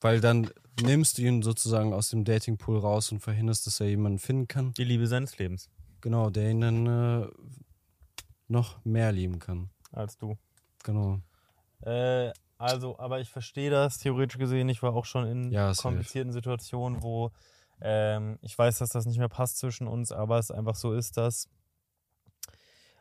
Weil 0.00 0.20
dann 0.20 0.50
nimmst 0.82 1.18
du 1.18 1.22
ihn 1.22 1.42
sozusagen 1.42 1.92
aus 1.92 2.10
dem 2.10 2.24
Datingpool 2.24 2.78
raus 2.78 3.12
und 3.12 3.20
verhinderst, 3.20 3.66
dass 3.66 3.80
er 3.80 3.88
jemanden 3.88 4.18
finden 4.18 4.48
kann. 4.48 4.72
Die 4.74 4.84
Liebe 4.84 5.06
seines 5.06 5.38
Lebens. 5.38 5.70
Genau, 6.00 6.30
der 6.30 6.50
ihn 6.50 6.60
dann 6.60 6.86
äh, 6.86 7.28
noch 8.48 8.84
mehr 8.84 9.12
lieben 9.12 9.38
kann. 9.38 9.70
Als 9.92 10.16
du. 10.18 10.36
Genau. 10.84 11.20
Äh, 11.82 12.32
also, 12.58 12.98
aber 12.98 13.20
ich 13.20 13.30
verstehe 13.30 13.70
das 13.70 13.98
theoretisch 13.98 14.38
gesehen. 14.38 14.68
Ich 14.68 14.82
war 14.82 14.94
auch 14.94 15.04
schon 15.04 15.26
in 15.26 15.52
Ja, 15.52 15.72
komplizierten 15.74 16.32
Situationen, 16.32 17.02
wo 17.02 17.32
ähm, 17.80 18.38
ich 18.40 18.56
weiß, 18.56 18.78
dass 18.78 18.90
das 18.90 19.06
nicht 19.06 19.18
mehr 19.18 19.28
passt 19.28 19.58
zwischen 19.58 19.86
uns, 19.86 20.12
aber 20.12 20.38
es 20.38 20.50
einfach 20.50 20.74
so 20.74 20.94
ist, 20.94 21.16
dass 21.16 21.48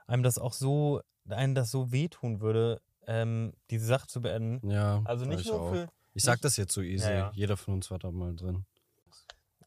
einem 0.07 0.23
das 0.23 0.37
auch 0.37 0.53
so, 0.53 1.01
einem 1.29 1.55
das 1.55 1.71
so 1.71 1.91
wehtun 1.91 2.41
würde, 2.41 2.81
ähm, 3.07 3.53
diese 3.69 3.85
Sache 3.85 4.07
zu 4.07 4.21
beenden. 4.21 4.69
Ja. 4.69 5.01
Also 5.05 5.25
nicht 5.25 5.41
ich 5.41 5.47
nur 5.47 5.61
auch. 5.61 5.69
für, 5.71 5.87
Ich 6.15 6.23
sag 6.23 6.41
das 6.41 6.57
jetzt 6.57 6.73
so 6.73 6.81
easy. 6.81 7.05
Ja, 7.05 7.13
ja. 7.13 7.31
Jeder 7.35 7.57
von 7.57 7.75
uns 7.75 7.91
war 7.91 7.99
da 7.99 8.09
mal 8.09 8.35
drin. 8.35 8.65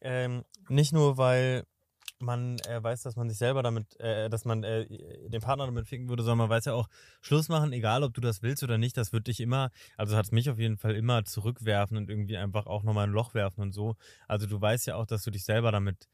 Ähm, 0.01 0.45
nicht 0.69 0.93
nur, 0.93 1.17
weil 1.19 1.65
man 2.21 2.59
äh, 2.61 2.83
weiß, 2.83 3.03
dass 3.03 3.17
man 3.17 3.29
sich 3.29 3.39
selber 3.39 3.63
damit, 3.63 3.99
äh, 4.01 4.29
dass 4.29 4.45
man 4.45 4.65
äh, 4.65 4.87
den 5.29 5.41
Partner 5.41 5.67
damit 5.67 5.87
ficken 5.87 6.09
würde, 6.09 6.23
sondern 6.23 6.39
man 6.39 6.51
weiß 6.51 6.65
ja 6.65 6.73
auch, 6.73 6.89
Schluss 7.21 7.49
machen, 7.49 7.73
egal 7.73 8.03
ob 8.03 8.15
du 8.15 8.21
das 8.21 8.43
willst 8.43 8.63
oder 8.63 8.79
nicht, 8.79 8.97
das 8.97 9.13
wird 9.13 9.27
dich 9.27 9.41
immer, 9.41 9.71
also 9.97 10.17
hat 10.17 10.25
es 10.25 10.33
mich 10.33 10.51
auf 10.51 10.59
jeden 10.59 10.79
Fall 10.79 10.97
immer 10.97 11.25
zurückwerfen 11.25 11.97
und 11.97 12.11
irgendwie 12.11 12.37
einfach 12.37 12.67
auch 12.67 12.83
nochmal 12.83 13.07
ein 13.07 13.13
Loch 13.13 13.35
werfen 13.35 13.61
und 13.61 13.73
so. 13.73 13.97
Also 14.27 14.47
du 14.47 14.61
weißt 14.61 14.87
ja 14.87 14.97
auch, 14.97 15.07
dass 15.07 15.23
du 15.23 15.31
dich 15.31 15.45
selber 15.45 15.71
damit 15.71 16.09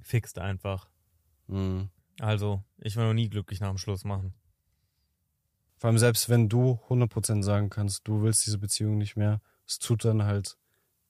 fixt 0.00 0.38
einfach. 0.38 0.88
Mhm. 1.46 1.88
Also, 2.20 2.64
ich 2.78 2.96
war 2.96 3.06
noch 3.06 3.14
nie 3.14 3.28
glücklich 3.28 3.60
nach 3.60 3.68
dem 3.68 3.78
Schluss 3.78 4.04
machen. 4.04 4.34
Vor 5.78 5.88
allem 5.88 5.98
selbst 5.98 6.28
wenn 6.28 6.48
du 6.48 6.80
100% 6.88 7.42
sagen 7.42 7.70
kannst, 7.70 8.06
du 8.06 8.22
willst 8.22 8.44
diese 8.46 8.58
Beziehung 8.58 8.98
nicht 8.98 9.16
mehr, 9.16 9.40
es 9.66 9.78
tut 9.78 10.04
dann 10.04 10.24
halt 10.24 10.56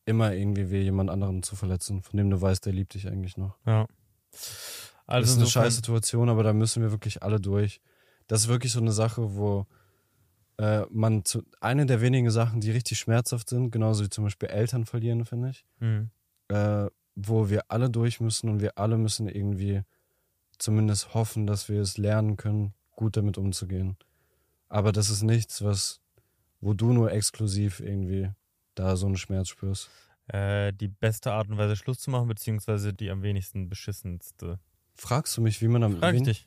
immer 0.05 0.33
irgendwie 0.33 0.71
weh, 0.71 0.83
jemand 0.83 1.11
anderen 1.11 1.43
zu 1.43 1.57
verletzen, 1.57 2.03
von 2.03 2.17
dem 2.17 2.31
du 2.31 2.41
weißt, 2.41 2.65
der 2.67 2.73
liebt 2.73 2.95
dich 2.95 3.09
eigentlich 3.09 3.37
noch. 3.37 3.57
Ja. 3.67 3.87
das 4.31 4.85
Also 5.07 5.25
ist 5.25 5.37
eine 5.37 5.43
insofern- 5.45 5.63
scheiß 5.65 5.77
Situation, 5.77 6.29
aber 6.29 6.43
da 6.43 6.53
müssen 6.53 6.83
wir 6.83 6.91
wirklich 6.91 7.23
alle 7.23 7.41
durch. 7.41 7.81
Das 8.27 8.43
ist 8.43 8.49
wirklich 8.49 8.73
so 8.73 8.81
eine 8.81 8.93
Sache, 8.93 9.37
wo 9.37 9.67
äh, 10.61 10.85
man 10.91 11.25
zu, 11.25 11.43
eine 11.61 11.87
der 11.87 12.01
wenigen 12.01 12.31
Sachen, 12.33 12.61
die 12.61 12.73
richtig 12.73 12.99
schmerzhaft 12.99 13.49
sind, 13.49 13.71
genauso 13.71 14.03
wie 14.05 14.09
zum 14.11 14.25
Beispiel 14.25 14.49
Eltern 14.49 14.87
verlieren, 14.87 15.25
finde 15.25 15.51
ich, 15.51 15.65
Mhm. 15.79 16.11
äh, 16.49 16.87
wo 17.15 17.49
wir 17.49 17.71
alle 17.71 17.89
durch 17.91 18.19
müssen 18.21 18.49
und 18.51 18.61
wir 18.61 18.77
alle 18.77 18.99
müssen 18.99 19.29
irgendwie 19.29 19.83
zumindest 20.59 21.15
hoffen, 21.15 21.47
dass 21.47 21.69
wir 21.69 21.81
es 21.81 21.97
lernen 21.97 22.37
können, 22.37 22.75
gut 22.97 23.17
damit 23.17 23.39
umzugehen. 23.39 23.97
Aber 24.69 24.93
das 24.93 25.11
ist 25.11 25.23
nichts, 25.23 25.63
was, 25.63 26.01
wo 26.61 26.75
du 26.75 26.93
nur 26.93 27.13
exklusiv 27.13 27.81
irgendwie 27.81 28.31
da 28.75 28.97
so 28.97 29.07
einen 29.07 29.17
Schmerz 29.17 29.49
spürst. 29.49 29.91
Äh, 30.29 30.73
die 30.73 30.89
beste 30.89 31.33
Art 31.33 31.49
und 31.49 31.57
Weise 31.57 31.77
Schluss 31.77 32.01
zu 32.01 32.11
machen, 32.11 32.29
beziehungsweise 32.29 32.93
die 32.93 33.11
am 33.11 33.23
wenigsten 33.23 33.69
beschissenste. 33.69 34.59
Fragst 34.95 35.37
du 35.37 35.41
mich, 35.41 35.63
wie 35.63 35.69
man 35.69 35.83
am 35.83 35.99
Frag 35.99 36.15
ich 36.15 36.23
dich. 36.23 36.47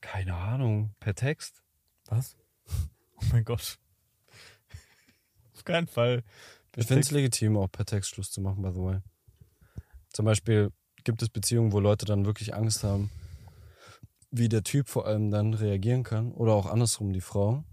Keine 0.00 0.34
Ahnung, 0.34 0.94
per 1.00 1.14
Text? 1.14 1.62
Was? 2.06 2.36
Oh 3.16 3.26
mein 3.32 3.44
Gott. 3.44 3.78
Auf 5.54 5.64
keinen 5.64 5.86
Fall. 5.86 6.24
Ich 6.76 6.86
finde 6.86 7.02
es 7.02 7.12
legitim, 7.12 7.56
auch 7.56 7.68
per 7.68 7.86
Text 7.86 8.10
Schluss 8.10 8.32
zu 8.32 8.40
machen, 8.40 8.60
by 8.60 8.72
the 8.72 8.80
way. 8.80 8.98
Zum 10.12 10.26
Beispiel 10.26 10.72
gibt 11.04 11.22
es 11.22 11.28
Beziehungen, 11.28 11.72
wo 11.72 11.78
Leute 11.78 12.06
dann 12.06 12.26
wirklich 12.26 12.54
Angst 12.54 12.82
haben, 12.82 13.10
wie 14.36 14.48
der 14.48 14.64
Typ 14.64 14.88
vor 14.88 15.06
allem 15.06 15.30
dann 15.30 15.54
reagieren 15.54 16.02
kann. 16.02 16.32
Oder 16.32 16.54
auch 16.54 16.66
andersrum 16.66 17.12
die 17.12 17.20
Frau. 17.20 17.64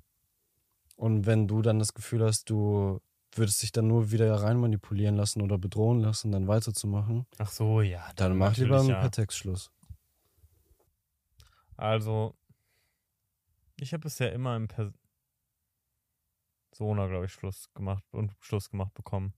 Und 0.95 1.25
wenn 1.25 1.47
du 1.47 1.61
dann 1.61 1.79
das 1.79 1.93
Gefühl 1.93 2.23
hast, 2.23 2.49
du 2.49 2.99
würdest 3.33 3.63
dich 3.63 3.71
dann 3.71 3.87
nur 3.87 4.11
wieder 4.11 4.33
rein 4.35 4.57
manipulieren 4.57 5.15
lassen 5.15 5.41
oder 5.41 5.57
bedrohen 5.57 6.01
lassen, 6.01 6.31
dann 6.31 6.47
weiterzumachen, 6.47 7.25
Ach 7.37 7.49
so, 7.49 7.81
ja. 7.81 8.11
dann 8.15 8.37
mach 8.37 8.57
lieber 8.57 8.75
natürlich, 8.75 8.93
einen 8.93 9.01
per 9.01 9.11
Text 9.11 9.37
Schluss. 9.37 9.71
Also, 11.77 12.35
ich 13.79 13.93
habe 13.93 14.01
bisher 14.01 14.33
immer 14.33 14.55
im 14.55 14.67
Persona, 14.67 14.93
glaube 17.07 17.25
ich, 17.25 17.31
Schluss 17.31 17.71
gemacht 17.73 18.03
und 18.11 18.35
Schluss 18.39 18.69
gemacht 18.69 18.93
bekommen. 18.93 19.33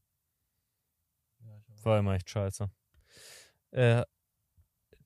War 1.83 1.99
immer 1.99 2.15
echt 2.15 2.29
scheiße. 2.29 2.69
Äh, 3.71 4.03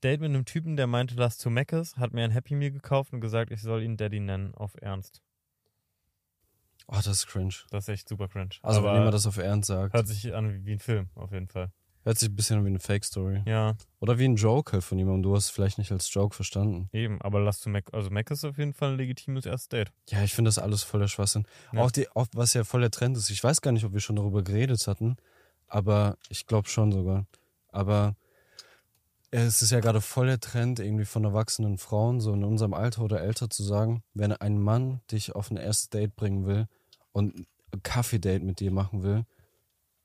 Date 0.03 0.21
mit 0.21 0.29
einem 0.29 0.45
Typen, 0.45 0.77
der 0.77 0.87
meinte, 0.87 1.15
lass 1.15 1.37
zu 1.37 1.49
Meckes, 1.49 1.97
hat 1.97 2.13
mir 2.13 2.23
ein 2.23 2.31
Happy 2.31 2.55
Meal 2.55 2.71
gekauft 2.71 3.13
und 3.13 3.21
gesagt, 3.21 3.51
ich 3.51 3.61
soll 3.61 3.81
ihn 3.83 3.97
Daddy 3.97 4.19
nennen, 4.19 4.53
auf 4.55 4.75
Ernst. 4.81 5.21
Oh, 6.87 6.95
das 6.95 7.07
ist 7.07 7.27
cringe. 7.27 7.53
Das 7.69 7.85
ist 7.85 7.89
echt 7.89 8.07
super 8.09 8.27
cringe. 8.29 8.55
Also 8.61 8.79
Aber 8.79 8.89
wenn 8.89 8.97
jemand 8.99 9.13
das 9.13 9.25
auf 9.25 9.37
Ernst 9.37 9.67
sagt, 9.67 9.93
hört 9.93 10.07
sich 10.07 10.33
an 10.33 10.65
wie, 10.65 10.71
ein 10.73 10.79
Film, 10.79 11.09
auf 11.15 11.31
jeden 11.33 11.47
Fall. 11.49 11.69
hört 12.05 12.17
sich 12.17 12.29
ein 12.29 12.35
bisschen 12.35 12.59
an 12.59 12.63
wie 12.63 12.69
eine 12.69 12.79
Fake-Story. 12.79 13.43
Ja, 13.45 13.75
Oder 13.99 14.17
wie 14.19 14.25
ein 14.25 14.37
Joke 14.37 14.71
halt 14.71 14.85
von 14.85 14.97
jemandem. 14.97 15.23
Du 15.23 15.35
hast 15.35 15.45
es 15.45 15.49
vielleicht 15.49 15.79
nicht 15.79 15.91
als 15.91 16.13
Joke 16.13 16.33
verstanden. 16.33 16.87
eben. 16.93 17.21
Aber 17.21 17.41
lass 17.41 17.59
zu 17.59 17.69
Mac, 17.69 17.93
also 17.93 18.09
Mac 18.09 18.31
ist 18.31 18.45
auf 18.45 18.57
jeden 18.57 18.73
Fall 18.73 18.91
ein 18.91 18.97
legitimes 18.97 19.45
erstes 19.45 19.67
Date. 19.67 19.91
Ja, 20.09 20.23
ich 20.23 20.33
finde 20.33 20.47
das 20.47 20.59
alles 20.59 20.83
voller 20.83 21.09
Schwachsinn. 21.09 21.45
Ja. 21.73 21.81
Auch, 21.81 21.91
die, 21.91 22.07
auch 22.11 22.27
was 22.33 22.53
ja 22.53 22.63
voll 22.63 22.81
der 22.81 22.91
Trend 22.91 23.17
ist. 23.17 23.29
Ich 23.29 23.43
weiß 23.43 23.59
gar 23.61 23.73
nicht, 23.73 23.83
ob 23.83 23.91
wir 23.91 23.99
schon 23.99 24.15
darüber 24.15 24.41
geredet 24.43 24.87
hatten, 24.87 25.17
aber 25.67 26.17
ich 26.29 26.45
glaube 26.45 26.69
schon 26.69 26.93
sogar. 26.93 27.25
Aber 27.69 28.15
es 29.31 29.61
ist 29.61 29.71
ja 29.71 29.79
gerade 29.79 30.01
voll 30.01 30.27
der 30.27 30.39
Trend, 30.39 30.79
irgendwie 30.79 31.05
von 31.05 31.23
erwachsenen 31.23 31.77
Frauen, 31.77 32.21
so 32.21 32.33
in 32.33 32.43
unserem 32.43 32.73
Alter 32.73 33.03
oder 33.03 33.21
älter 33.21 33.49
zu 33.49 33.63
sagen, 33.63 34.03
wenn 34.13 34.31
ein 34.31 34.59
Mann 34.59 35.01
dich 35.11 35.35
auf 35.35 35.51
ein 35.51 35.57
erstes 35.57 35.89
Date 35.89 36.15
bringen 36.15 36.45
will 36.45 36.67
und 37.11 37.35
ein 37.73 37.83
Kaffee-Date 37.83 38.43
mit 38.43 38.59
dir 38.59 38.71
machen 38.71 39.03
will, 39.03 39.25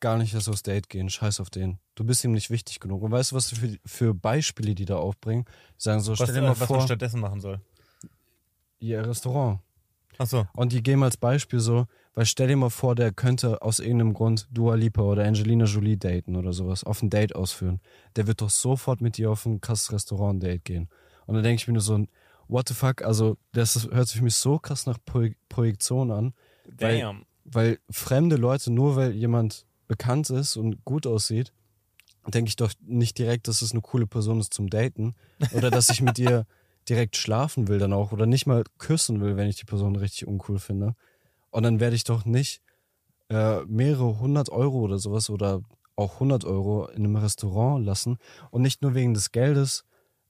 gar 0.01 0.19
nicht 0.19 0.35
erst 0.35 0.49
aufs 0.49 0.65
Date 0.65 0.89
gehen, 0.89 1.09
scheiß 1.09 1.41
auf 1.41 1.49
den. 1.49 1.79
Du 1.95 2.05
bist 2.05 2.25
ihm 2.25 2.33
nicht 2.33 2.51
wichtig 2.51 2.81
genug. 2.81 3.03
Und 3.03 3.13
weißt 3.13 3.31
du, 3.31 3.37
was 3.37 3.51
für, 3.51 3.79
für 3.87 4.15
Beispiele 4.15 4.75
die 4.75 4.85
da 4.85 4.97
aufbringen? 4.97 5.45
Die 5.79 5.83
sagen 5.83 6.01
so, 6.01 6.13
Was, 6.13 6.23
stell 6.23 6.35
dir 6.35 6.43
mal 6.43 6.51
was 6.51 6.59
man 6.59 6.67
vor, 6.67 6.83
stattdessen 6.83 7.21
machen 7.21 7.41
soll. 7.41 7.61
ihr 8.81 9.07
Restaurant. 9.07 9.61
Achso. 10.19 10.47
Und 10.55 10.73
die 10.73 10.83
geben 10.83 11.05
als 11.05 11.17
Beispiel 11.17 11.61
so, 11.61 11.87
weil 12.15 12.27
stell 12.27 12.49
dir 12.49 12.57
mal 12.57 12.71
vor, 12.71 12.95
der 12.95 13.13
könnte 13.13 13.63
aus 13.63 13.79
irgendeinem 13.79 14.13
Grund 14.15 14.49
Dua 14.51 14.75
Lipa 14.75 15.03
oder 15.03 15.25
Angelina 15.25 15.65
Jolie 15.65 15.97
daten 15.97 16.37
oder 16.37 16.53
sowas, 16.53 16.85
auf 16.85 17.03
ein 17.03 17.11
Date 17.11 17.35
ausführen. 17.35 17.81
Der 18.17 18.27
wird 18.27 18.41
doch 18.43 18.51
sofort 18.51 19.01
mit 19.01 19.17
dir 19.17 19.31
auf 19.31 19.47
ein 19.47 19.61
krasses 19.61 19.93
Restaurant-Date 19.93 20.65
gehen. 20.65 20.89
Und 21.27 21.35
dann 21.37 21.45
denke 21.45 21.61
ich 21.61 21.67
mir 21.67 21.73
nur 21.75 21.83
so, 21.83 22.05
what 22.49 22.69
the 22.69 22.75
fuck, 22.75 23.03
also 23.03 23.37
das 23.53 23.89
hört 23.91 24.09
sich 24.09 24.19
für 24.19 24.25
mich 24.25 24.35
so 24.35 24.59
krass 24.59 24.85
nach 24.87 24.99
Pro 25.05 25.29
Projektion 25.49 26.11
an, 26.11 26.35
Weil- 26.79 26.99
Damn. 27.01 27.25
weil 27.45 27.79
fremde 27.91 28.37
Leute, 28.37 28.71
nur 28.71 28.97
weil 28.97 29.13
jemand 29.13 29.65
bekannt 29.89 30.29
ist 30.31 30.57
und 30.57 30.85
gut 30.85 31.07
aussieht, 31.07 31.53
denke 32.27 32.49
ich 32.49 32.57
doch 32.57 32.73
nicht 32.83 33.19
direkt, 33.19 33.49
dass 33.49 33.63
es 33.63 33.73
eine 33.73 33.81
coole 33.81 34.07
Person 34.07 34.39
ist 34.39 34.55
zum 34.55 34.69
Daten 34.71 35.15
oder 35.53 35.71
dass 35.71 35.89
ich 35.91 36.03
mit 36.03 36.19
ihr 36.19 36.47
direkt 36.89 37.17
schlafen 37.17 37.69
will 37.69 37.79
dann 37.79 37.93
auch 37.93 38.13
oder 38.13 38.27
nicht 38.27 38.47
mal 38.47 38.65
küssen 38.79 39.21
will, 39.21 39.37
wenn 39.37 39.49
ich 39.49 39.57
die 39.57 39.65
Person 39.65 39.97
richtig 39.97 40.27
uncool 40.29 40.59
finde. 40.59 40.95
Und 41.53 41.63
dann 41.63 41.79
werde 41.79 41.95
ich 41.95 42.03
doch 42.03 42.25
nicht 42.25 42.61
äh, 43.29 43.61
mehrere 43.67 44.19
hundert 44.19 44.51
Euro 44.51 44.81
oder 44.81 44.99
sowas 44.99 45.31
oder 45.31 45.63
auch 45.95 46.15
100 46.15 46.45
Euro 46.45 46.87
in 46.89 47.05
einem 47.05 47.17
Restaurant 47.17 47.85
lassen 47.85 48.19
und 48.51 48.63
nicht 48.63 48.83
nur 48.83 48.95
wegen 48.95 49.15
des 49.15 49.31
Geldes, 49.31 49.85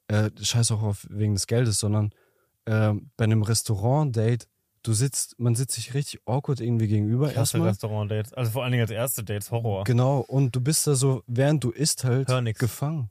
äh, 0.08 0.30
scheiß 0.40 0.72
auch 0.72 0.82
auf 0.82 1.06
wegen 1.08 1.34
des 1.34 1.46
Geldes, 1.46 1.78
sondern 1.78 2.10
äh, 2.64 2.92
bei 3.16 3.24
einem 3.24 3.42
Restaurant-Date, 3.42 4.48
du 4.82 4.92
sitzt, 4.92 5.38
man 5.38 5.54
sitzt 5.54 5.74
sich 5.76 5.94
richtig 5.94 6.20
awkward 6.26 6.60
irgendwie 6.60 6.88
gegenüber 6.88 7.26
Klasse 7.26 7.58
erstmal. 7.58 7.68
Restaurant-Dates. 7.68 8.34
Also 8.34 8.50
vor 8.50 8.64
allen 8.64 8.72
Dingen 8.72 8.82
als 8.82 8.90
erste 8.90 9.24
Dates 9.24 9.50
Horror. 9.50 9.84
Genau, 9.84 10.20
und 10.20 10.54
du 10.54 10.60
bist 10.60 10.86
da 10.86 10.94
so, 10.94 11.22
während 11.26 11.62
du 11.64 11.70
isst 11.70 12.04
halt, 12.04 12.28
gefangen. 12.58 13.10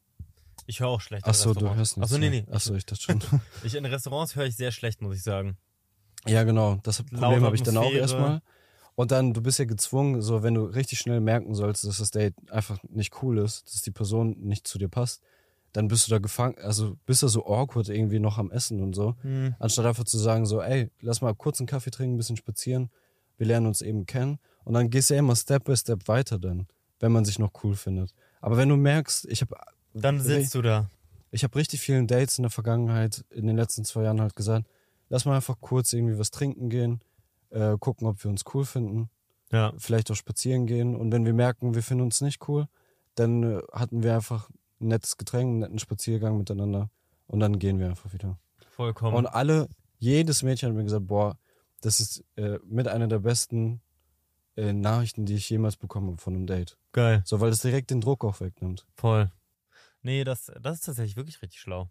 Ich 0.67 0.79
höre 0.79 0.89
auch 0.89 1.01
schlecht. 1.01 1.25
Achso, 1.25 1.53
du 1.53 1.73
hörst 1.73 1.97
nicht. 1.97 2.03
Achso, 2.03 2.17
nee, 2.17 2.29
nee. 2.29 2.45
Achso, 2.51 2.75
ich 2.75 2.85
dachte 2.85 3.01
schon. 3.01 3.21
Ich, 3.63 3.75
in 3.75 3.85
Restaurants 3.85 4.35
höre 4.35 4.45
ich 4.45 4.55
sehr 4.55 4.71
schlecht, 4.71 5.01
muss 5.01 5.15
ich 5.15 5.23
sagen. 5.23 5.57
Ja, 6.27 6.43
genau. 6.43 6.79
Das 6.83 7.03
Problem 7.03 7.43
habe 7.43 7.55
ich 7.55 7.63
dann 7.63 7.77
auch 7.77 7.91
erstmal. 7.91 8.41
Und 8.95 9.11
dann, 9.11 9.33
du 9.33 9.41
bist 9.41 9.57
ja 9.57 9.65
gezwungen, 9.65 10.21
so 10.21 10.43
wenn 10.43 10.53
du 10.53 10.65
richtig 10.65 10.99
schnell 10.99 11.21
merken 11.21 11.55
sollst, 11.55 11.85
dass 11.85 11.97
das 11.97 12.11
Date 12.11 12.35
einfach 12.51 12.77
nicht 12.89 13.23
cool 13.23 13.37
ist, 13.39 13.73
dass 13.73 13.81
die 13.81 13.91
Person 13.91 14.35
nicht 14.39 14.67
zu 14.67 14.77
dir 14.77 14.89
passt, 14.89 15.21
dann 15.73 15.87
bist 15.87 16.07
du 16.07 16.11
da 16.11 16.19
gefangen, 16.19 16.55
also 16.61 16.97
bist 17.05 17.23
du 17.23 17.27
so 17.27 17.45
awkward 17.45 17.87
irgendwie 17.87 18.19
noch 18.19 18.37
am 18.37 18.51
Essen 18.51 18.81
und 18.81 18.93
so. 18.93 19.15
Hm. 19.21 19.55
Anstatt 19.59 19.85
einfach 19.85 20.03
zu 20.03 20.17
sagen, 20.17 20.45
so, 20.45 20.61
ey, 20.61 20.91
lass 20.99 21.21
mal 21.21 21.33
kurz 21.33 21.59
einen 21.59 21.67
Kaffee 21.67 21.91
trinken, 21.91 22.15
ein 22.15 22.17
bisschen 22.17 22.37
spazieren, 22.37 22.89
wir 23.37 23.47
lernen 23.47 23.67
uns 23.67 23.81
eben 23.81 24.05
kennen. 24.05 24.39
Und 24.65 24.73
dann 24.73 24.89
gehst 24.89 25.09
du 25.09 25.13
ja 25.13 25.19
immer 25.19 25.35
Step 25.35 25.63
by 25.63 25.75
Step 25.75 26.07
weiter 26.07 26.37
dann, 26.37 26.67
wenn 26.99 27.11
man 27.11 27.25
sich 27.25 27.39
noch 27.39 27.51
cool 27.63 27.75
findet. 27.75 28.13
Aber 28.41 28.57
wenn 28.57 28.69
du 28.69 28.75
merkst, 28.75 29.25
ich 29.29 29.41
habe 29.41 29.55
Dann 29.93 30.19
sitzt 30.19 30.53
du 30.53 30.61
da. 30.61 30.89
ich 31.31 31.43
habe 31.43 31.55
richtig 31.55 31.79
vielen 31.79 32.05
Dates 32.05 32.37
in 32.37 32.43
der 32.43 32.51
Vergangenheit, 32.51 33.23
in 33.29 33.47
den 33.47 33.55
letzten 33.55 33.85
zwei 33.85 34.03
Jahren 34.03 34.19
halt 34.19 34.35
gesagt, 34.35 34.67
lass 35.11 35.25
mal 35.25 35.35
einfach 35.35 35.57
kurz 35.59 35.91
irgendwie 35.93 36.17
was 36.17 36.31
trinken 36.31 36.69
gehen, 36.69 37.01
äh, 37.49 37.77
gucken, 37.77 38.07
ob 38.07 38.23
wir 38.23 38.31
uns 38.31 38.43
cool 38.53 38.63
finden, 38.65 39.09
Ja. 39.51 39.73
vielleicht 39.77 40.09
auch 40.09 40.15
spazieren 40.15 40.65
gehen. 40.65 40.95
Und 40.95 41.11
wenn 41.11 41.25
wir 41.25 41.33
merken, 41.33 41.75
wir 41.75 41.83
finden 41.83 42.05
uns 42.05 42.21
nicht 42.21 42.47
cool, 42.47 42.67
dann 43.15 43.43
äh, 43.43 43.61
hatten 43.73 44.03
wir 44.03 44.15
einfach 44.15 44.49
ein 44.79 44.87
nettes 44.87 45.17
Getränk, 45.17 45.49
einen 45.49 45.59
netten 45.59 45.79
Spaziergang 45.79 46.37
miteinander 46.37 46.89
und 47.27 47.41
dann 47.41 47.59
gehen 47.59 47.77
wir 47.77 47.87
einfach 47.89 48.13
wieder. 48.13 48.39
Vollkommen. 48.69 49.15
Und 49.15 49.27
alle, 49.27 49.67
jedes 49.99 50.43
Mädchen 50.43 50.69
hat 50.69 50.75
mir 50.77 50.83
gesagt, 50.85 51.07
boah, 51.07 51.37
das 51.81 51.99
ist 51.99 52.23
äh, 52.37 52.57
mit 52.63 52.87
einer 52.87 53.07
der 53.07 53.19
besten 53.19 53.81
äh, 54.55 54.71
Nachrichten, 54.71 55.25
die 55.25 55.35
ich 55.35 55.49
jemals 55.49 55.75
bekommen 55.75 56.07
habe 56.07 56.21
von 56.21 56.35
einem 56.35 56.47
Date. 56.47 56.77
Geil. 56.93 57.21
So, 57.25 57.41
weil 57.41 57.49
das 57.49 57.61
direkt 57.61 57.91
den 57.91 57.99
Druck 57.99 58.23
auch 58.23 58.39
wegnimmt. 58.39 58.87
Voll. 58.95 59.29
Nee, 60.03 60.23
das, 60.23 60.51
das 60.61 60.75
ist 60.75 60.85
tatsächlich 60.85 61.17
wirklich 61.17 61.41
richtig 61.41 61.59
schlau. 61.59 61.89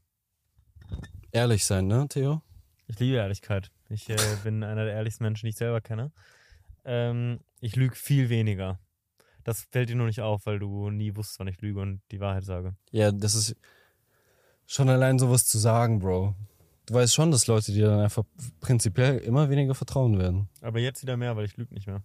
Ehrlich 1.33 1.65
sein, 1.67 1.87
ne, 1.87 2.07
Theo? 2.09 2.43
Ich 2.91 2.99
liebe 2.99 3.19
Ehrlichkeit. 3.19 3.71
Ich 3.89 4.11
äh, 4.11 4.17
bin 4.43 4.65
einer 4.65 4.85
der 4.85 4.95
ehrlichsten 4.95 5.23
Menschen, 5.23 5.47
die 5.47 5.51
ich 5.51 5.57
selber 5.57 5.81
kenne. 5.81 6.11
Ähm, 6.85 7.39
ich 7.61 7.77
lüge 7.77 7.95
viel 7.95 8.29
weniger. 8.29 8.81
Das 9.45 9.63
fällt 9.71 9.91
dir 9.91 9.97
nur 9.97 10.09
nicht 10.09 10.21
auf, 10.21 10.45
weil 10.45 10.59
du 10.59 10.91
nie 10.91 11.15
wusstest, 11.15 11.39
wann 11.39 11.47
ich 11.47 11.61
lüge 11.61 11.81
und 11.81 12.03
die 12.11 12.19
Wahrheit 12.19 12.45
sage. 12.45 12.75
Ja, 12.91 13.13
das 13.13 13.35
ist 13.37 13.55
schon 14.67 14.89
allein 14.89 15.21
sowas 15.21 15.47
zu 15.47 15.59
sagen, 15.59 16.01
Bro. 16.01 16.35
Du 16.87 16.95
weißt 16.95 17.15
schon, 17.15 17.31
dass 17.31 17.47
Leute 17.47 17.71
dir 17.71 17.87
dann 17.87 18.01
einfach 18.01 18.25
prinzipiell 18.61 19.19
immer 19.19 19.49
weniger 19.51 19.77
vertrauen 19.77 20.19
werden. 20.19 20.49
Aber 20.61 20.81
jetzt 20.81 21.03
wieder 21.03 21.17
mehr, 21.17 21.37
weil 21.37 21.45
ich 21.45 21.57
lüge 21.57 21.73
nicht 21.73 21.87
mehr. 21.87 22.03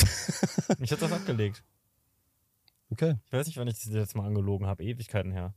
ich 0.80 0.90
hab 0.90 0.98
das 0.98 1.12
abgelegt. 1.12 1.62
Okay. 2.90 3.14
Ich 3.24 3.32
weiß 3.32 3.46
nicht, 3.46 3.56
wann 3.56 3.68
ich 3.68 3.74
das 3.74 3.86
letzte 3.86 4.18
Mal 4.18 4.26
angelogen 4.26 4.66
habe. 4.66 4.82
Ewigkeiten 4.82 5.30
her. 5.30 5.54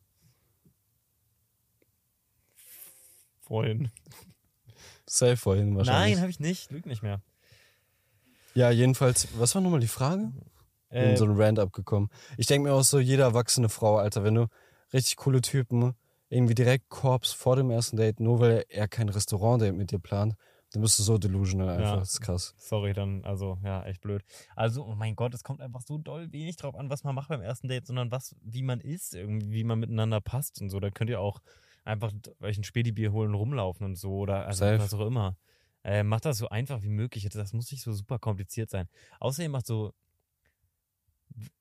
Vorhin. 3.49 3.89
Safe 5.07 5.35
vorhin 5.35 5.75
wahrscheinlich. 5.75 6.13
Nein, 6.13 6.21
habe 6.21 6.29
ich 6.29 6.39
nicht. 6.39 6.69
Lüg 6.69 6.85
nicht 6.85 7.01
mehr. 7.01 7.19
Ja, 8.53 8.69
jedenfalls, 8.69 9.27
was 9.39 9.55
war 9.55 9.61
nochmal 9.61 9.79
die 9.79 9.87
Frage? 9.87 10.31
Äh, 10.89 11.17
so 11.17 11.25
ein 11.25 11.35
Rant 11.35 11.57
abgekommen. 11.57 12.09
Ich 12.37 12.45
denke 12.45 12.69
mir 12.69 12.75
auch 12.75 12.83
so, 12.83 12.99
jede 12.99 13.23
erwachsene 13.23 13.67
Frau, 13.69 13.97
Alter, 13.97 14.23
wenn 14.23 14.35
du 14.35 14.47
richtig 14.93 15.17
coole 15.17 15.41
Typen 15.41 15.95
irgendwie 16.29 16.53
direkt 16.53 16.89
Korps 16.89 17.31
vor 17.31 17.55
dem 17.55 17.71
ersten 17.71 17.97
Date, 17.97 18.19
nur 18.19 18.39
weil 18.39 18.65
er 18.69 18.87
kein 18.87 19.09
Restaurant-Date 19.09 19.73
mit 19.73 19.91
dir 19.91 19.99
plant, 19.99 20.35
dann 20.71 20.83
bist 20.83 20.99
du 20.99 21.03
so 21.03 21.17
delusional 21.17 21.69
einfach. 21.69 21.93
Ja. 21.93 21.95
Das 21.97 22.11
ist 22.11 22.21
krass. 22.21 22.53
Sorry, 22.57 22.93
dann, 22.93 23.23
also, 23.25 23.57
ja, 23.63 23.83
echt 23.85 24.01
blöd. 24.01 24.23
Also, 24.55 24.85
oh 24.85 24.93
mein 24.93 25.15
Gott, 25.15 25.33
es 25.33 25.43
kommt 25.43 25.59
einfach 25.61 25.81
so 25.81 25.97
doll 25.97 26.31
wenig 26.31 26.57
drauf 26.57 26.75
an, 26.75 26.91
was 26.91 27.03
man 27.03 27.15
macht 27.15 27.29
beim 27.29 27.41
ersten 27.41 27.67
Date, 27.67 27.87
sondern 27.87 28.11
was, 28.11 28.35
wie 28.43 28.61
man 28.61 28.79
ist, 28.79 29.15
irgendwie, 29.15 29.51
wie 29.51 29.63
man 29.63 29.79
miteinander 29.79 30.21
passt 30.21 30.61
und 30.61 30.69
so. 30.69 30.79
Da 30.79 30.91
könnt 30.91 31.09
ihr 31.09 31.19
auch 31.19 31.41
einfach 31.89 32.11
euch 32.41 32.57
ein 32.57 32.63
Spätibier 32.63 33.11
holen, 33.11 33.33
rumlaufen 33.33 33.85
und 33.85 33.95
so 33.95 34.11
oder 34.17 34.45
also 34.45 34.59
Safe. 34.65 34.79
was 34.79 34.93
auch 34.93 35.05
immer. 35.05 35.37
Äh, 35.83 36.03
macht 36.03 36.25
das 36.25 36.37
so 36.37 36.49
einfach 36.49 36.81
wie 36.83 36.89
möglich. 36.89 37.27
Das 37.29 37.53
muss 37.53 37.71
nicht 37.71 37.83
so 37.83 37.91
super 37.93 38.19
kompliziert 38.19 38.69
sein. 38.69 38.87
Außerdem 39.19 39.51
macht 39.51 39.65
so. 39.65 39.93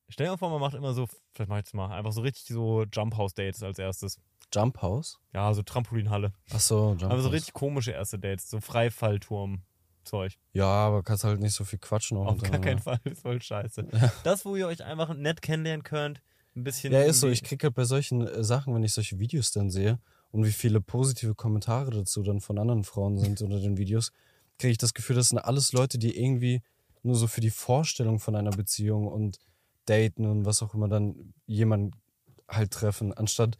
Stell 0.09 0.26
dir 0.26 0.33
mal 0.33 0.37
vor, 0.39 0.51
man 0.51 0.61
macht 0.61 0.74
immer 0.74 0.95
so, 0.95 1.07
vielleicht 1.35 1.51
mach 1.51 1.59
ich 1.59 1.64
das 1.64 1.74
mal, 1.74 1.95
einfach 1.95 2.12
so 2.12 2.22
richtig 2.22 2.47
so 2.47 2.85
Jump 2.91 3.16
House 3.16 3.35
Dates 3.35 3.62
als 3.62 3.79
erstes. 3.79 4.18
Jump 4.53 4.81
House? 4.81 5.20
Ja, 5.35 5.53
so 5.53 5.62
Trampolinhalle. 5.62 6.33
Ach 6.51 6.61
so, 6.61 6.97
Jump 6.99 7.12
Aber 7.12 7.20
so 7.20 7.26
House. 7.29 7.35
richtig 7.35 7.53
komische 7.53 7.91
erste 7.93 8.18
Dates, 8.18 8.49
so 8.49 8.59
Freifallturm-Zeug. 8.61 10.39
Ja, 10.55 10.64
aber 10.64 11.03
kannst 11.03 11.24
halt 11.24 11.41
nicht 11.41 11.53
so 11.53 11.64
viel 11.64 11.79
quatschen. 11.79 12.16
auch 12.16 12.22
Auf 12.22 12.26
gar 12.26 12.33
untereinander. 12.55 12.66
keinen 12.68 12.79
Fall, 12.79 13.01
ist 13.12 13.20
voll 13.20 13.41
scheiße. 13.43 13.87
Das, 14.24 14.45
wo 14.47 14.57
ihr 14.57 14.66
euch 14.66 14.83
einfach 14.83 15.12
nett 15.14 15.43
kennenlernen 15.43 15.83
könnt, 15.85 16.22
ein 16.57 16.64
bisschen. 16.64 16.93
Ja, 16.93 17.03
ist 17.03 17.20
so. 17.20 17.29
Ich 17.29 17.41
irgendwie- 17.41 17.49
krieg 17.51 17.64
halt 17.64 17.74
bei 17.74 17.85
solchen 17.85 18.26
äh, 18.26 18.43
Sachen, 18.43 18.74
wenn 18.74 18.83
ich 18.83 18.95
solche 18.95 19.18
Videos 19.18 19.53
dann 19.53 19.70
sehe 19.70 19.99
und 20.31 20.45
wie 20.45 20.53
viele 20.53 20.81
positive 20.81 21.35
Kommentare 21.35 21.91
dazu 21.91 22.22
dann 22.22 22.41
von 22.41 22.59
anderen 22.59 22.85
Frauen 22.85 23.18
sind 23.18 23.41
unter 23.43 23.61
den 23.61 23.76
Videos, 23.76 24.12
kriege 24.59 24.72
ich 24.72 24.79
das 24.79 24.95
Gefühl, 24.95 25.16
das 25.16 25.29
sind 25.31 25.39
alles 25.39 25.72
Leute, 25.72 25.99
die 25.99 26.18
irgendwie 26.18 26.62
nur 27.03 27.14
so 27.14 27.26
für 27.26 27.41
die 27.41 27.51
Vorstellung 27.51 28.18
von 28.18 28.35
einer 28.35 28.51
Beziehung 28.51 29.07
und 29.07 29.39
daten 29.87 30.26
und 30.26 30.45
was 30.45 30.62
auch 30.62 30.74
immer 30.74 30.89
dann 30.89 31.33
jemanden 31.47 31.93
halt 32.49 32.72
treffen, 32.72 33.12
anstatt 33.12 33.57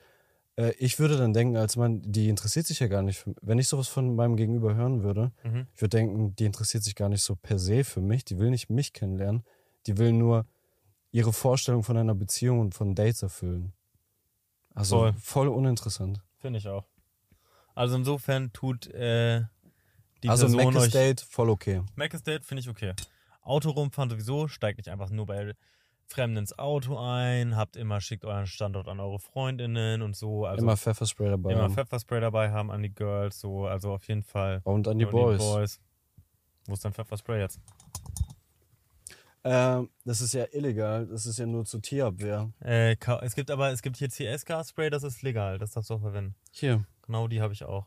äh, 0.57 0.73
ich 0.79 0.99
würde 0.99 1.17
dann 1.17 1.33
denken, 1.33 1.57
als 1.57 1.77
Mann, 1.77 2.03
die 2.05 2.29
interessiert 2.29 2.67
sich 2.67 2.81
ja 2.81 2.89
gar 2.89 3.03
nicht 3.03 3.19
für 3.19 3.35
Wenn 3.41 3.59
ich 3.59 3.69
sowas 3.69 3.89
von 3.89 4.15
meinem 4.17 4.37
Gegenüber 4.37 4.75
hören 4.75 5.03
würde, 5.03 5.33
Mhm. 5.45 5.67
ich 5.75 5.81
würde 5.81 5.97
denken, 5.97 6.35
die 6.37 6.45
interessiert 6.47 6.83
sich 6.83 6.95
gar 6.97 7.09
nicht 7.09 7.23
so 7.23 7.37
per 7.37 7.59
se 7.59 7.85
für 7.85 8.01
mich, 8.01 8.25
die 8.25 8.39
will 8.39 8.51
nicht 8.51 8.69
mich 8.69 8.93
kennenlernen, 8.93 9.45
die 9.87 9.97
will 9.99 10.13
nur 10.13 10.47
ihre 11.13 11.33
Vorstellung 11.33 11.83
von 11.85 11.97
einer 11.97 12.15
Beziehung 12.15 12.61
und 12.61 12.75
von 12.75 12.95
Dates 12.95 13.23
erfüllen. 13.23 13.73
Also 14.75 14.97
Voll. 14.99 15.15
voll, 15.19 15.49
uninteressant. 15.49 16.21
Finde 16.39 16.59
ich 16.59 16.69
auch. 16.69 16.85
Also 17.75 17.97
insofern 17.97 18.53
tut 18.53 18.87
äh, 18.89 19.43
die 20.23 20.29
also 20.29 20.47
Person 20.47 20.73
Mac 20.73 20.83
euch. 20.83 20.93
Date 20.93 21.21
voll 21.21 21.51
okay. 21.51 21.83
Mac 21.95 22.13
Date 22.25 22.45
finde 22.45 22.63
ich 22.63 22.69
okay. 22.69 22.95
Auto 23.43 23.71
rumfahren 23.71 24.11
sowieso, 24.11 24.49
steigt 24.49 24.79
nicht 24.79 24.89
einfach 24.89 25.11
nur 25.11 25.27
bei 25.27 25.55
Fremden 26.07 26.39
ins 26.39 26.59
Auto 26.59 26.97
ein, 26.99 27.55
habt 27.57 27.77
immer, 27.77 28.01
schickt 28.01 28.25
euren 28.25 28.47
Standort 28.47 28.89
an 28.89 28.99
eure 28.99 29.19
Freundinnen 29.19 30.01
und 30.03 30.17
so. 30.17 30.47
Also 30.47 30.63
immer 30.65 30.77
Pfefferspray 30.77 31.29
dabei. 31.29 31.53
immer 31.53 31.65
haben. 31.65 31.75
Pfefferspray 31.75 32.21
dabei 32.21 32.51
haben 32.51 32.71
an 32.71 32.83
die 32.83 32.95
Girls, 32.95 33.41
so, 33.41 33.67
also 33.67 33.93
auf 33.93 34.09
jeden 34.09 34.23
Fall. 34.23 34.61
Und 34.65 34.89
an 34.89 34.99
die 34.99 35.05
Und 35.05 35.13
Boys. 35.13 35.81
Wo 36.67 36.73
ist 36.73 36.85
dein 36.85 36.93
Pfefferspray 36.93 37.41
jetzt? 37.41 37.61
Ähm, 39.51 39.89
das 40.05 40.21
ist 40.21 40.35
ja 40.35 40.45
illegal. 40.53 41.07
Das 41.07 41.25
ist 41.25 41.39
ja 41.39 41.47
nur 41.47 41.65
zur 41.65 41.81
Tierabwehr. 41.81 42.53
Äh, 42.63 42.97
es 43.23 43.35
gibt 43.35 43.51
aber, 43.51 43.71
es 43.71 43.81
gibt 43.81 43.97
hier 43.97 44.09
CS-Gas-Spray, 44.11 44.91
das 44.91 45.03
ist 45.05 45.23
legal, 45.23 45.59
das 45.59 45.73
darfst 45.73 45.89
du 45.89 45.95
auch 45.95 46.01
verwenden. 46.01 46.35
Hier. 46.53 46.85
Genau 47.03 47.29
die 47.29 47.41
habe 47.41 47.55
ich 47.55 47.65
auch. 47.65 47.87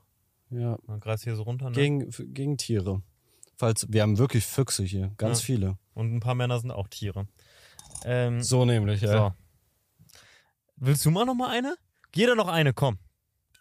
Ja. 0.50 0.80
Man 0.88 1.00
greifst 1.00 1.24
hier 1.24 1.36
so 1.36 1.44
runter, 1.44 1.70
ne? 1.70 1.76
Gegen, 1.76 2.10
gegen 2.34 2.58
Tiere. 2.58 3.04
Falls, 3.58 3.86
wir 3.92 4.02
haben 4.02 4.18
wirklich 4.18 4.46
Füchse 4.46 4.84
hier. 4.84 5.12
Ganz 5.18 5.42
Ja. 5.42 5.46
viele. 5.46 5.78
Und 5.94 6.16
ein 6.16 6.20
paar 6.20 6.34
Männer 6.34 6.60
sind 6.60 6.72
auch 6.72 6.88
Tiere. 6.88 7.28
Ähm, 8.06 8.42
So 8.42 8.66
nämlich, 8.66 9.02
so. 9.02 9.32
Willst 10.78 11.06
du 11.06 11.12
mal 11.12 11.26
noch 11.26 11.36
mal 11.36 11.50
eine? 11.52 11.76
Jeder 12.16 12.34
noch 12.36 12.48
eine, 12.48 12.74
komm. 12.74 12.98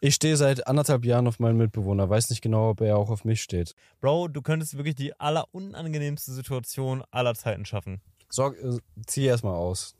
Ich 0.02 0.14
stehe 0.14 0.36
seit 0.36 0.66
anderthalb 0.66 1.04
Jahren 1.04 1.26
auf 1.26 1.38
meinen 1.40 1.58
Mitbewohner. 1.58 2.08
Weiß 2.08 2.30
nicht 2.30 2.40
genau, 2.40 2.70
ob 2.70 2.80
er 2.80 2.96
auch 2.96 3.10
auf 3.10 3.24
mich 3.26 3.42
steht. 3.42 3.74
Bro, 4.00 4.28
du 4.28 4.40
könntest 4.40 4.76
wirklich 4.76 4.94
die 4.94 5.18
allerunangenehmste 5.20 6.32
Situation 6.32 7.04
aller 7.10 7.34
Zeiten 7.34 7.66
schaffen. 7.66 8.00
Sorg, 8.30 8.56
äh, 8.62 8.78
zieh 9.06 9.26
erstmal 9.26 9.54
aus. 9.54 9.94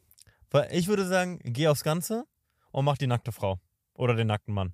Weil 0.51 0.69
ich 0.73 0.89
würde 0.89 1.07
sagen, 1.07 1.39
geh 1.45 1.69
aufs 1.69 1.85
Ganze 1.85 2.25
und 2.73 2.87
mach 2.87 2.97
die 2.97 3.07
nackte 3.07 3.31
Frau. 3.31 3.61
Oder 3.93 4.15
den 4.15 4.29
nackten 4.29 4.55
Mann. 4.55 4.73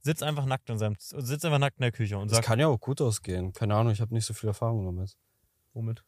Sitz 0.00 0.22
einfach 0.22 0.44
nackt 0.44 0.68
in 0.68 0.78
seinem, 0.78 0.96
sitz 0.98 1.44
einfach 1.46 1.58
nackt 1.58 1.78
in 1.78 1.82
der 1.82 1.92
Küche 1.92 2.18
und 2.18 2.30
Das 2.30 2.36
sag, 2.36 2.44
kann 2.44 2.60
ja 2.60 2.68
auch 2.68 2.78
gut 2.78 3.00
ausgehen. 3.00 3.54
Keine 3.54 3.74
Ahnung, 3.74 3.92
ich 3.92 4.02
habe 4.02 4.12
nicht 4.12 4.26
so 4.26 4.34
viel 4.34 4.48
Erfahrung 4.48 4.84
damit. 4.84 5.16
womit? 5.72 6.04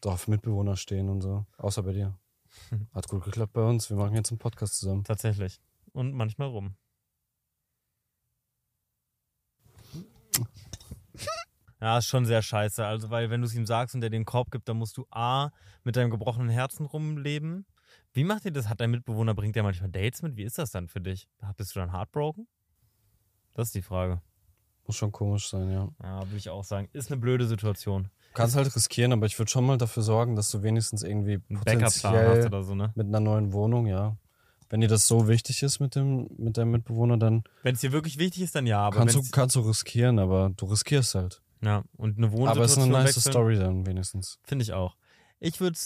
Doch, 0.00 0.14
auf 0.14 0.26
Mitbewohner 0.26 0.76
stehen 0.76 1.08
und 1.08 1.20
so. 1.20 1.46
Außer 1.56 1.84
bei 1.84 1.92
dir. 1.92 2.18
Hat 2.92 3.06
gut 3.06 3.22
geklappt 3.24 3.52
bei 3.52 3.62
uns. 3.62 3.88
Wir 3.88 3.96
machen 3.96 4.16
jetzt 4.16 4.32
einen 4.32 4.38
Podcast 4.38 4.78
zusammen. 4.80 5.04
Tatsächlich. 5.04 5.60
Und 5.92 6.12
manchmal 6.14 6.48
rum. 6.48 6.74
Ja, 11.82 11.98
ist 11.98 12.06
schon 12.06 12.24
sehr 12.24 12.42
scheiße. 12.42 12.86
Also, 12.86 13.10
weil 13.10 13.28
wenn 13.28 13.40
du 13.40 13.46
es 13.48 13.54
ihm 13.56 13.66
sagst 13.66 13.96
und 13.96 14.04
er 14.04 14.10
den 14.10 14.24
Korb 14.24 14.52
gibt, 14.52 14.68
dann 14.68 14.76
musst 14.76 14.96
du 14.96 15.04
A, 15.10 15.50
mit 15.82 15.96
deinem 15.96 16.10
gebrochenen 16.10 16.48
Herzen 16.48 16.86
rumleben. 16.86 17.66
Wie 18.12 18.22
macht 18.22 18.44
ihr 18.44 18.52
das? 18.52 18.68
Hat 18.68 18.80
dein 18.80 18.92
Mitbewohner, 18.92 19.34
bringt 19.34 19.56
der 19.56 19.64
manchmal 19.64 19.90
Dates 19.90 20.22
mit? 20.22 20.36
Wie 20.36 20.44
ist 20.44 20.58
das 20.58 20.70
dann 20.70 20.86
für 20.86 21.00
dich? 21.00 21.26
Bist 21.56 21.74
du 21.74 21.80
dann 21.80 21.90
heartbroken? 21.90 22.46
Das 23.54 23.68
ist 23.68 23.74
die 23.74 23.82
Frage. 23.82 24.22
Muss 24.86 24.94
schon 24.94 25.10
komisch 25.10 25.48
sein, 25.48 25.72
ja. 25.72 25.88
Ja, 26.00 26.20
würde 26.20 26.36
ich 26.36 26.50
auch 26.50 26.62
sagen. 26.62 26.88
Ist 26.92 27.10
eine 27.10 27.20
blöde 27.20 27.46
Situation. 27.48 28.10
Kannst 28.32 28.54
halt 28.54 28.74
riskieren, 28.76 29.12
aber 29.12 29.26
ich 29.26 29.36
würde 29.36 29.50
schon 29.50 29.66
mal 29.66 29.76
dafür 29.76 30.04
sorgen, 30.04 30.36
dass 30.36 30.52
du 30.52 30.62
wenigstens 30.62 31.02
irgendwie 31.02 31.38
Backup-Plan 31.38 31.82
hast 31.82 32.02
potenziell 32.02 32.46
oder 32.46 32.62
so, 32.62 32.76
ne? 32.76 32.92
mit 32.94 33.08
einer 33.08 33.20
neuen 33.20 33.52
Wohnung, 33.52 33.86
ja. 33.86 34.16
Wenn 34.68 34.80
dir 34.80 34.88
das 34.88 35.08
so 35.08 35.26
wichtig 35.26 35.64
ist 35.64 35.80
mit 35.80 35.96
dem 35.96 36.30
mit 36.38 36.56
deinem 36.56 36.70
Mitbewohner, 36.70 37.18
dann 37.18 37.42
Wenn 37.62 37.74
es 37.74 37.80
dir 37.80 37.92
wirklich 37.92 38.18
wichtig 38.18 38.42
ist, 38.42 38.54
dann 38.54 38.66
ja. 38.66 38.78
Aber 38.78 38.96
kannst, 38.96 39.16
du, 39.16 39.22
kannst 39.30 39.56
du 39.56 39.60
riskieren, 39.60 40.18
aber 40.18 40.50
du 40.56 40.66
riskierst 40.66 41.16
halt. 41.16 41.42
Ja, 41.62 41.82
und 41.96 42.18
eine 42.18 42.32
Wohnsituation 42.32 42.48
Aber 42.56 42.64
es 42.64 42.72
ist 42.72 42.78
eine 42.78 42.92
nice 42.92 43.16
wechseln, 43.16 43.32
Story 43.32 43.56
dann 43.56 43.86
wenigstens. 43.86 44.38
Finde 44.44 44.62
ich 44.64 44.72
auch. 44.72 44.96
Ich 45.40 45.60
würde 45.60 45.78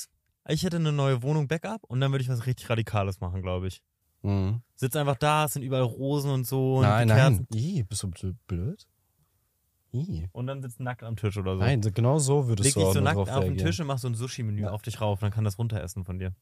ich 0.49 0.63
hätte 0.63 0.77
eine 0.77 0.93
neue 0.93 1.23
Wohnung 1.23 1.49
Backup 1.49 1.83
und 1.85 2.01
dann 2.01 2.13
würde 2.13 2.23
ich 2.23 2.29
was 2.29 2.47
richtig 2.47 2.71
Radikales 2.71 3.21
machen, 3.21 3.43
glaube 3.43 3.67
ich. 3.69 3.83
Mhm. 4.23 4.63
Sitz 4.77 4.97
einfach 4.97 5.17
da, 5.17 5.45
es 5.45 5.53
sind 5.55 5.63
überall 5.63 5.83
Rosen 5.83 6.31
und 6.31 6.47
so. 6.47 6.77
Und 6.77 6.83
Nein, 6.83 7.09
Kerzen. 7.09 7.47
nein. 7.51 7.61
Ih, 7.63 7.83
bist 7.83 8.03
du 8.03 8.09
bl- 8.09 8.35
blöd? 8.47 8.87
Ih. 9.93 10.29
Und 10.33 10.47
dann 10.47 10.63
sitzt 10.63 10.81
nackt 10.81 11.03
am 11.03 11.17
Tisch 11.17 11.37
oder 11.37 11.55
so. 11.57 11.61
Nein, 11.61 11.81
genau 11.81 12.19
so 12.19 12.49
würdest 12.49 12.65
Leg 12.67 12.75
du 12.75 12.81
dich 12.81 12.89
auch 12.89 12.95
so 12.95 13.01
nackt 13.01 13.19
auf 13.19 13.45
den. 13.45 13.57
Tisch 13.59 13.81
und 13.81 13.87
mach 13.87 13.99
so 13.99 14.09
ein 14.09 14.15
Sushi-Menü 14.15 14.63
Ja. 14.63 14.71
auf 14.71 14.83
dich 14.83 15.01
rauf, 15.01 15.21
dann 15.21 15.31
kann 15.31 15.45
das 15.45 15.59
runteressen 15.59 16.05
von 16.05 16.19
dir. 16.19 16.33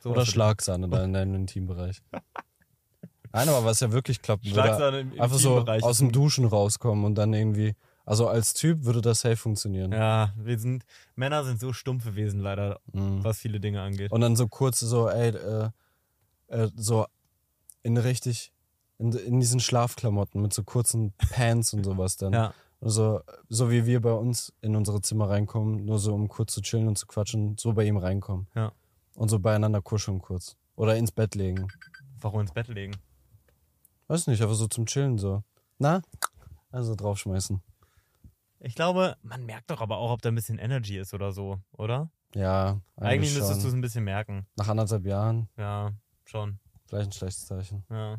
So 0.00 0.10
Oder 0.10 0.26
Schlagsahne 0.26 0.88
da 0.88 1.02
in 1.04 1.12
deinem 1.12 1.34
Intimbereich. 1.34 2.02
Nein, 3.32 3.48
aber 3.48 3.64
was 3.64 3.80
ja 3.80 3.90
wirklich 3.90 4.22
klappen 4.22 4.44
würde, 4.44 4.54
Schlagsahne 4.62 5.00
im, 5.00 5.12
im 5.12 5.20
einfach 5.20 5.38
so 5.38 5.58
aus 5.64 5.98
dem 5.98 6.12
Duschen 6.12 6.44
rauskommen 6.44 7.04
und 7.04 7.16
dann 7.16 7.32
irgendwie, 7.32 7.74
also 8.04 8.28
als 8.28 8.54
Typ 8.54 8.84
würde 8.84 9.00
das 9.00 9.20
safe 9.20 9.36
funktionieren. 9.36 9.92
Ja, 9.92 10.32
wir 10.36 10.58
sind, 10.58 10.84
Männer 11.16 11.44
sind 11.44 11.60
so 11.60 11.72
stumpfe 11.72 12.14
Wesen 12.16 12.40
leider, 12.40 12.80
Mhm. 12.92 13.24
was 13.24 13.38
viele 13.38 13.60
Dinge 13.60 13.80
angeht. 13.82 14.10
Und 14.12 14.20
dann 14.20 14.36
so 14.36 14.46
kurz 14.48 14.80
so, 14.80 15.08
ey, 15.08 15.28
äh, 15.30 15.70
äh, 16.48 16.68
so 16.76 17.06
in 17.82 17.96
richtig, 17.96 18.52
in, 18.98 19.12
in 19.12 19.40
diesen 19.40 19.60
Schlafklamotten 19.60 20.40
mit 20.40 20.52
so 20.52 20.62
kurzen 20.64 21.12
Pants 21.30 21.72
und 21.74 21.84
sowas 21.84 22.16
dann. 22.16 22.32
ja, 22.32 22.54
Also, 22.80 23.20
so 23.48 23.70
wie 23.70 23.86
wir 23.86 24.00
bei 24.02 24.12
uns 24.12 24.52
in 24.60 24.76
unsere 24.76 25.00
Zimmer 25.00 25.30
reinkommen, 25.30 25.84
nur 25.84 25.98
so 25.98 26.14
um 26.14 26.28
kurz 26.28 26.52
zu 26.54 26.60
chillen 26.60 26.86
und 26.88 26.98
zu 26.98 27.06
quatschen, 27.06 27.56
so 27.58 27.72
bei 27.72 27.84
ihm 27.84 27.96
reinkommen. 27.96 28.46
Ja. 28.54 28.72
Und 29.14 29.28
so 29.30 29.38
beieinander 29.38 29.80
kuscheln 29.80 30.20
kurz. 30.20 30.56
Oder 30.76 30.96
ins 30.96 31.12
Bett 31.12 31.34
legen. 31.34 31.68
warum 32.20 32.40
ins 32.40 32.52
Bett 32.52 32.68
legen? 32.68 32.96
Weiß 34.08 34.26
nicht, 34.26 34.42
aber 34.42 34.54
so 34.54 34.66
zum 34.66 34.86
Chillen 34.86 35.18
so. 35.18 35.42
Na? 35.78 36.02
Also 36.70 36.94
draufschmeißen. 36.94 37.62
Ich 38.64 38.74
glaube, 38.74 39.16
man 39.22 39.44
merkt 39.44 39.70
doch 39.70 39.80
aber 39.80 39.98
auch, 39.98 40.10
ob 40.10 40.22
da 40.22 40.30
ein 40.30 40.34
bisschen 40.34 40.58
Energy 40.58 40.96
ist 40.98 41.12
oder 41.14 41.32
so, 41.32 41.60
oder? 41.72 42.10
Ja, 42.34 42.80
Eigentlich 42.96 43.10
eigentlich, 43.20 43.34
müsstest 43.34 43.62
du 43.62 43.68
es 43.68 43.74
ein 43.74 43.80
bisschen 43.80 44.04
merken. 44.04 44.46
Nach 44.56 44.68
anderthalb 44.68 45.04
Jahren 45.06 45.48
Ja, 45.56 45.92
schon. 46.24 46.58
vielleicht 46.86 47.10
ein 47.10 47.12
schlechtes 47.12 47.46
Zeichen. 47.46 47.84
Ja. 47.90 48.18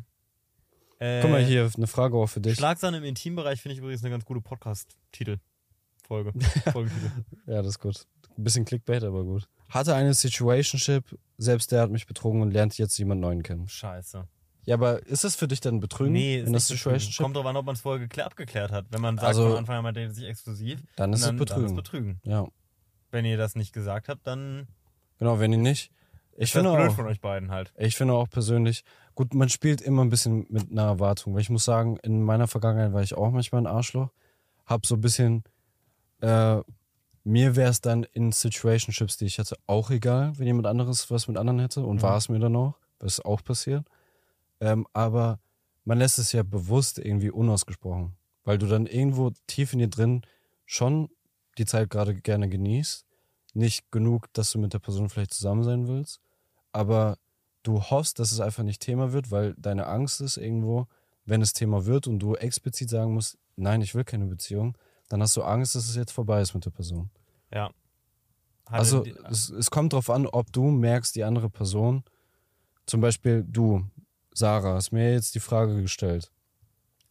Äh, 0.98 1.20
Guck 1.20 1.30
mal 1.32 1.44
hier, 1.44 1.68
eine 1.76 1.86
Frage 1.86 2.16
auch 2.16 2.28
für 2.28 2.40
dich. 2.40 2.56
Schlagsahne 2.56 2.98
im 2.98 3.04
Intimbereich 3.04 3.60
finde 3.60 3.74
ich 3.74 3.80
übrigens 3.80 4.02
eine 4.02 4.10
ganz 4.10 4.24
gute 4.24 4.40
Podcast-Titel. 4.40 5.38
Folge. 6.06 6.32
Folgentitel. 6.72 7.10
Ja, 7.46 7.56
das 7.56 7.66
ist 7.66 7.80
gut. 7.80 8.06
Ein 8.38 8.44
bisschen 8.44 8.64
Clickbait, 8.64 9.02
aber 9.02 9.24
gut. 9.24 9.48
Hatte 9.68 9.94
eine 9.96 10.14
Situationship, 10.14 11.18
selbst 11.36 11.72
der 11.72 11.82
hat 11.82 11.90
mich 11.90 12.06
betrogen 12.06 12.40
und 12.40 12.52
lernt 12.52 12.78
jetzt 12.78 12.96
jemand 12.98 13.20
neuen 13.20 13.42
kennen. 13.42 13.66
Scheiße. 13.68 14.28
Ja, 14.66 14.74
aber 14.74 15.06
ist 15.06 15.24
das 15.24 15.36
für 15.36 15.46
dich 15.48 15.60
dann 15.60 15.80
Betrügen? 15.80 16.12
Nee, 16.12 16.38
ist 16.40 16.46
in 16.48 16.52
der. 16.52 16.60
Situationship? 16.60 17.22
Kommt 17.24 17.36
drauf 17.36 17.46
an, 17.46 17.56
ob 17.56 17.64
man 17.66 17.74
es 17.76 17.80
vorher 17.80 18.00
geklär, 18.00 18.26
abgeklärt 18.26 18.72
hat. 18.72 18.86
Wenn 18.90 19.00
man 19.00 19.16
sagt 19.16 19.28
Also- 19.28 19.48
von 19.48 19.58
Anfang 19.58 19.76
an, 19.76 19.82
man 19.84 19.94
datet 19.94 20.14
sich 20.16 20.24
exklusiv, 20.26 20.80
Dann 20.96 21.12
ist 21.12 21.20
es 21.20 21.26
dann, 21.26 21.36
dann 21.36 21.44
Betrügen. 21.46 21.66
ist 21.66 21.74
Betrügen. 21.76 22.20
Ja, 22.24 22.46
Wenn 23.12 23.24
ihr 23.24 23.36
das 23.38 23.54
nicht 23.54 23.72
gesagt 23.72 24.08
habt, 24.08 24.26
dann 24.26 24.66
genau, 25.18 25.38
wenn 25.38 25.52
ihr 25.52 25.58
nicht. 25.58 25.92
Ich 26.38 26.42
ist 26.50 26.54
das 26.54 26.62
finde 26.64 26.70
auch, 26.88 26.94
von 26.94 27.06
euch 27.06 27.20
beiden 27.22 27.50
halt. 27.50 27.72
ich 27.78 27.96
finde 27.96 28.12
auch 28.14 28.28
persönlich, 28.28 28.84
gut, 29.14 29.32
man 29.32 29.48
spielt 29.48 29.80
immer 29.80 30.04
ein 30.04 30.10
bisschen 30.10 30.44
mit 30.50 30.70
einer 30.70 30.82
Erwartung, 30.82 31.32
weil 31.32 31.40
ich 31.40 31.48
muss 31.48 31.64
sagen, 31.64 31.96
in 32.02 32.22
meiner 32.22 32.46
Vergangenheit 32.46 32.92
war 32.92 33.02
ich 33.02 33.14
auch 33.14 33.30
manchmal 33.30 33.62
ein 33.62 33.66
Arschloch, 33.66 34.10
hab 34.66 34.84
so 34.84 34.96
ein 34.96 35.00
bisschen, 35.00 35.44
äh, 36.20 36.56
mir 37.24 37.56
wäre 37.56 37.70
es 37.70 37.80
dann 37.80 38.04
in 38.12 38.32
Situationships, 38.32 39.16
die 39.16 39.24
ich 39.26 39.38
hatte, 39.38 39.56
auch 39.66 39.90
egal, 39.90 40.32
wenn 40.38 40.46
jemand 40.46 40.66
anderes 40.66 41.10
was 41.10 41.26
mit 41.28 41.36
anderen 41.38 41.60
hätte 41.60 41.82
und 41.84 41.96
Mhm. 41.98 42.02
war 42.02 42.16
es 42.18 42.28
mir 42.28 42.38
dann 42.38 42.54
auch, 42.56 42.74
was 42.98 43.20
auch 43.24 43.42
passiert. 43.42 43.86
Ähm, 44.60 44.86
aber 44.92 45.38
man 45.84 45.98
lässt 45.98 46.18
es 46.18 46.32
ja 46.32 46.42
bewusst 46.42 46.98
irgendwie 46.98 47.30
unausgesprochen, 47.30 48.16
weil 48.44 48.58
du 48.58 48.66
dann 48.66 48.86
irgendwo 48.86 49.30
tief 49.46 49.72
in 49.72 49.78
dir 49.80 49.88
drin 49.88 50.22
schon 50.64 51.08
die 51.58 51.64
Zeit 51.66 51.90
gerade 51.90 52.14
gerne 52.14 52.48
genießt, 52.48 53.06
nicht 53.54 53.90
genug, 53.90 54.32
dass 54.32 54.50
du 54.52 54.58
mit 54.58 54.72
der 54.74 54.78
Person 54.78 55.08
vielleicht 55.08 55.32
zusammen 55.34 55.62
sein 55.62 55.86
willst, 55.88 56.20
aber 56.72 57.18
du 57.62 57.80
hoffst, 57.82 58.18
dass 58.18 58.32
es 58.32 58.40
einfach 58.40 58.62
nicht 58.62 58.82
Thema 58.82 59.12
wird, 59.12 59.30
weil 59.30 59.54
deine 59.58 59.86
Angst 59.86 60.20
ist 60.20 60.36
irgendwo, 60.36 60.86
wenn 61.24 61.42
es 61.42 61.52
Thema 61.52 61.86
wird 61.86 62.06
und 62.06 62.18
du 62.18 62.34
explizit 62.34 62.90
sagen 62.90 63.14
musst, 63.14 63.38
nein, 63.56 63.80
ich 63.80 63.94
will 63.94 64.04
keine 64.04 64.26
Beziehung, 64.26 64.76
dann 65.08 65.22
hast 65.22 65.36
du 65.36 65.42
Angst, 65.42 65.74
dass 65.74 65.88
es 65.88 65.96
jetzt 65.96 66.12
vorbei 66.12 66.40
ist 66.40 66.54
mit 66.54 66.64
der 66.64 66.70
Person. 66.70 67.10
Ja. 67.52 67.70
Hatte 68.66 68.78
Also 68.78 69.00
die- 69.02 69.14
es, 69.30 69.50
es 69.50 69.70
kommt 69.70 69.92
darauf 69.92 70.10
an, 70.10 70.26
ob 70.26 70.52
du 70.52 70.70
merkst, 70.70 71.14
die 71.16 71.24
andere 71.24 71.48
Person, 71.48 72.04
zum 72.86 73.00
Beispiel 73.00 73.44
du, 73.48 73.84
Sarah, 74.36 74.74
hast 74.74 74.92
mir 74.92 75.12
jetzt 75.12 75.34
die 75.34 75.40
Frage 75.40 75.80
gestellt. 75.80 76.30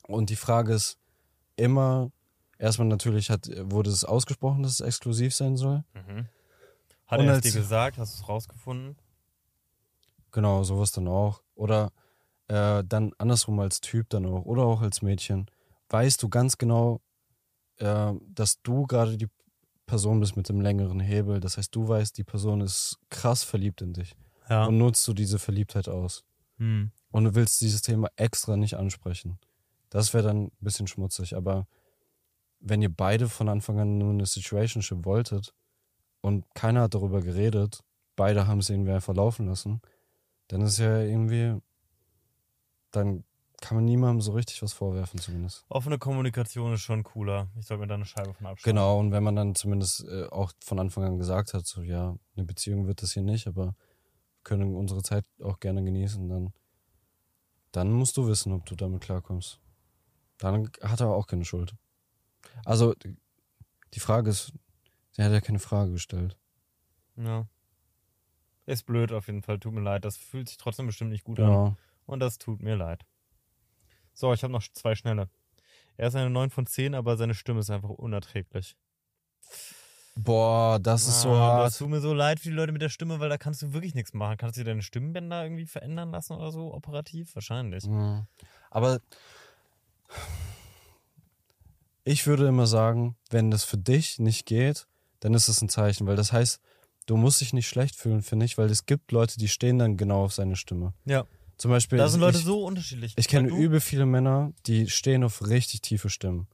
Und 0.08 0.30
die 0.30 0.36
Frage 0.36 0.74
ist 0.74 1.00
immer, 1.56 2.12
erstmal 2.60 2.88
natürlich 2.88 3.32
hat, 3.32 3.50
wurde 3.62 3.90
es 3.90 4.06
ausgesprochen, 4.06 4.62
dass 4.62 4.74
es 4.74 4.82
exklusiv 4.82 5.34
sein 5.34 5.58
soll. 5.58 5.84
mhm. 5.94 6.28
Hat 7.08 7.20
Und 7.20 7.28
er 7.28 7.36
es 7.36 7.42
dir 7.42 7.52
gesagt? 7.52 7.98
Hast 7.98 8.16
du 8.16 8.22
es 8.22 8.30
rausgefunden? 8.30 8.96
Genau, 10.32 10.64
sowas 10.64 10.92
dann 10.92 11.08
auch. 11.08 11.42
Oder 11.56 11.92
äh, 12.48 12.84
dann 12.84 13.14
andersrum 13.18 13.60
als 13.60 13.82
Typ 13.82 14.10
dann 14.10 14.26
auch. 14.26 14.46
Oder 14.46 14.64
auch 14.64 14.82
als 14.82 15.02
Mädchen. 15.02 15.50
Weißt 15.90 16.22
du 16.22 16.30
ganz 16.30 16.58
genau, 16.58 17.02
äh, 17.78 18.14
dass 18.28 18.62
du 18.62 18.86
gerade 18.86 19.18
die 19.18 19.30
Person 19.88 20.20
bist 20.20 20.36
mit 20.36 20.50
dem 20.50 20.62
längeren 20.62 21.00
Hebel. 21.00 21.40
Das 21.40 21.58
heißt, 21.58 21.76
du 21.76 21.88
weißt, 21.88 22.18
die 22.18 22.24
Person 22.24 22.62
ist 22.62 23.00
krass 23.10 23.44
verliebt 23.44 23.82
in 23.82 23.94
dich. 23.94 24.16
Ja. 24.50 24.66
Und 24.66 24.78
nutzt 24.78 25.08
du 25.08 25.14
diese 25.14 25.40
Verliebtheit 25.40 25.88
aus. 25.88 26.24
Hm. 26.58 26.92
Und 27.16 27.24
du 27.24 27.34
willst 27.34 27.62
dieses 27.62 27.82
Thema 27.82 28.10
extra 28.18 28.58
nicht 28.58 28.74
ansprechen. 28.74 29.40
Das 29.90 30.14
wäre 30.14 30.26
dann 30.28 30.48
ein 30.48 30.52
bisschen 30.60 30.86
schmutzig. 30.86 31.38
Aber 31.38 31.66
wenn 32.60 32.82
ihr 32.82 32.94
beide 32.94 33.30
von 33.30 33.48
Anfang 33.48 33.80
an 33.80 33.98
nur 33.98 34.10
eine 34.10 34.26
Situationship 34.26 35.06
wolltet 35.06 35.54
und 36.20 36.44
keiner 36.56 36.82
hat 36.82 36.94
darüber 36.94 37.22
geredet, 37.22 37.86
beide 38.18 38.48
haben 38.48 38.60
es 38.60 38.70
irgendwie 38.70 38.92
einfach 38.92 39.16
laufen 39.16 39.48
lassen, 39.48 39.82
dann 40.50 40.60
ist 40.60 40.78
ja 40.78 41.00
irgendwie, 41.00 41.58
dann 42.92 43.24
kann 43.62 43.78
man 43.78 43.86
niemandem 43.86 44.20
so 44.20 44.34
richtig 44.34 44.62
was 44.62 44.74
vorwerfen 44.74 45.18
zumindest. 45.18 45.64
Offene 45.70 45.98
Kommunikation 45.98 46.74
ist 46.74 46.82
schon 46.82 47.04
cooler. 47.04 47.48
Ich 47.58 47.66
soll 47.66 47.78
mir 47.78 47.88
da 47.88 47.96
eine 47.96 48.04
Scheibe 48.04 48.34
von 48.34 48.46
abschneiden. 48.46 48.76
Genau, 48.76 49.00
und 49.00 49.14
wenn 49.14 49.24
man 49.24 49.38
dann 49.38 49.56
zumindest 49.56 50.04
äh, 50.04 50.26
auch 50.26 50.52
von 50.60 50.80
Anfang 50.80 51.06
an 51.06 51.18
gesagt 51.18 51.54
hat, 51.54 51.66
so 51.66 51.82
ja, 51.82 52.18
eine 52.36 52.46
Beziehung 52.46 52.88
wird 52.88 53.02
das 53.02 53.14
hier 53.14 53.24
nicht, 53.24 53.48
aber 53.48 53.74
können 54.44 54.76
unsere 54.76 55.02
Zeit 55.02 55.24
auch 55.42 55.62
gerne 55.62 55.82
genießen, 55.82 56.28
dann, 56.28 56.52
dann 57.76 57.92
musst 57.92 58.18
du 58.18 58.28
wissen, 58.28 58.54
ob 58.54 58.66
du 58.66 58.76
damit 58.76 59.02
klarkommst. 59.02 59.60
Dann 60.38 60.72
hat 60.82 61.02
er 61.02 61.10
auch 61.10 61.28
keine 61.28 61.46
Schuld. 61.46 61.76
Also, 62.64 62.96
die 63.94 64.00
Frage 64.00 64.30
ist, 64.30 64.54
er 65.18 65.26
hat 65.26 65.32
ja 65.32 65.42
keine 65.42 65.60
Frage 65.60 65.92
gestellt. 65.92 66.38
Ja. 67.16 67.48
Ist 68.66 68.86
blöd 68.86 69.12
auf 69.12 69.28
jeden 69.28 69.42
Fall, 69.42 69.60
tut 69.60 69.74
mir 69.74 69.82
leid. 69.82 70.06
Das 70.06 70.18
fühlt 70.18 70.48
sich 70.50 70.58
trotzdem 70.58 70.88
bestimmt 70.88 71.12
nicht 71.12 71.24
gut 71.24 71.40
an. 71.40 71.52
Ja. 71.52 71.78
Und 72.06 72.20
das 72.20 72.38
tut 72.38 72.62
mir 72.62 72.76
leid. 72.76 73.06
So, 74.14 74.34
ich 74.34 74.44
habe 74.44 74.54
noch 74.54 74.64
zwei 74.74 74.96
schnelle. 74.96 75.30
Er 75.98 76.08
ist 76.08 76.16
eine 76.16 76.30
9 76.30 76.50
von 76.50 76.66
10, 76.66 76.96
aber 76.96 77.18
seine 77.18 77.34
Stimme 77.34 77.60
ist 77.60 77.70
einfach 77.70 77.90
unerträglich. 77.90 78.76
Boah, 80.18 80.80
das 80.80 81.08
ist 81.08 81.22
so 81.24 81.30
Ah, 81.32 81.40
hart. 81.40 81.68
Das 81.68 81.78
tut 81.78 81.90
mir 81.90 82.00
so 82.00 82.14
leid 82.14 82.40
für 82.40 82.50
die 82.50 82.56
Leute 82.56 82.72
mit 82.72 82.82
der 82.82 82.90
Stimme, 82.90 83.20
weil 83.20 83.30
da 83.30 83.38
kannst 83.38 83.62
du 83.62 83.74
wirklich 83.74 83.96
nichts 83.96 84.14
machen. 84.14 84.38
Kannst 84.38 84.58
du 84.58 84.64
deine 84.64 84.82
Stimmbänder 84.82 85.44
irgendwie 85.44 85.66
verändern 85.66 86.12
lassen 86.12 86.34
oder 86.34 86.52
so, 86.52 86.74
operativ? 86.74 87.36
Wahrscheinlich. 87.36 87.86
Mhm. 87.86 88.26
Aber 88.72 89.00
ich 92.04 92.26
würde 92.28 92.48
immer 92.48 92.68
sagen, 92.68 93.16
wenn 93.30 93.52
das 93.52 93.64
für 93.64 93.78
dich 93.78 94.20
nicht 94.20 94.46
geht, 94.46 94.88
dann 95.20 95.34
ist 95.34 95.48
es 95.48 95.62
ein 95.62 95.70
Zeichen, 95.70 96.08
weil 96.08 96.16
das 96.16 96.32
heißt, 96.32 96.62
du 97.08 97.18
musst 97.18 97.42
dich 97.42 97.54
nicht 97.54 97.68
schlecht 97.68 97.96
fühlen, 97.96 98.22
finde 98.22 98.46
ich, 98.46 98.58
weil 98.58 98.70
es 98.70 98.86
gibt 98.86 99.12
Leute, 99.12 99.38
die 99.38 99.48
stehen 99.48 99.80
dann 99.80 99.98
genau 99.98 100.24
auf 100.26 100.34
seine 100.34 100.56
Stimme. 100.56 100.94
Ja. 101.06 101.26
Zum 101.58 101.72
Beispiel, 101.72 101.98
Da 101.98 102.10
sind 102.10 102.20
Leute 102.20 102.38
ich, 102.38 102.44
so 102.44 102.66
unterschiedlich. 102.66 103.14
ich 103.16 103.28
kenne 103.30 103.48
übel 103.48 103.80
viele 103.80 104.06
Männer, 104.06 104.52
die 104.66 104.90
stehen 104.90 105.24
auf 105.24 105.48
richtig 105.48 105.82
tiefe 105.82 106.10
Stimmen. 106.10 106.48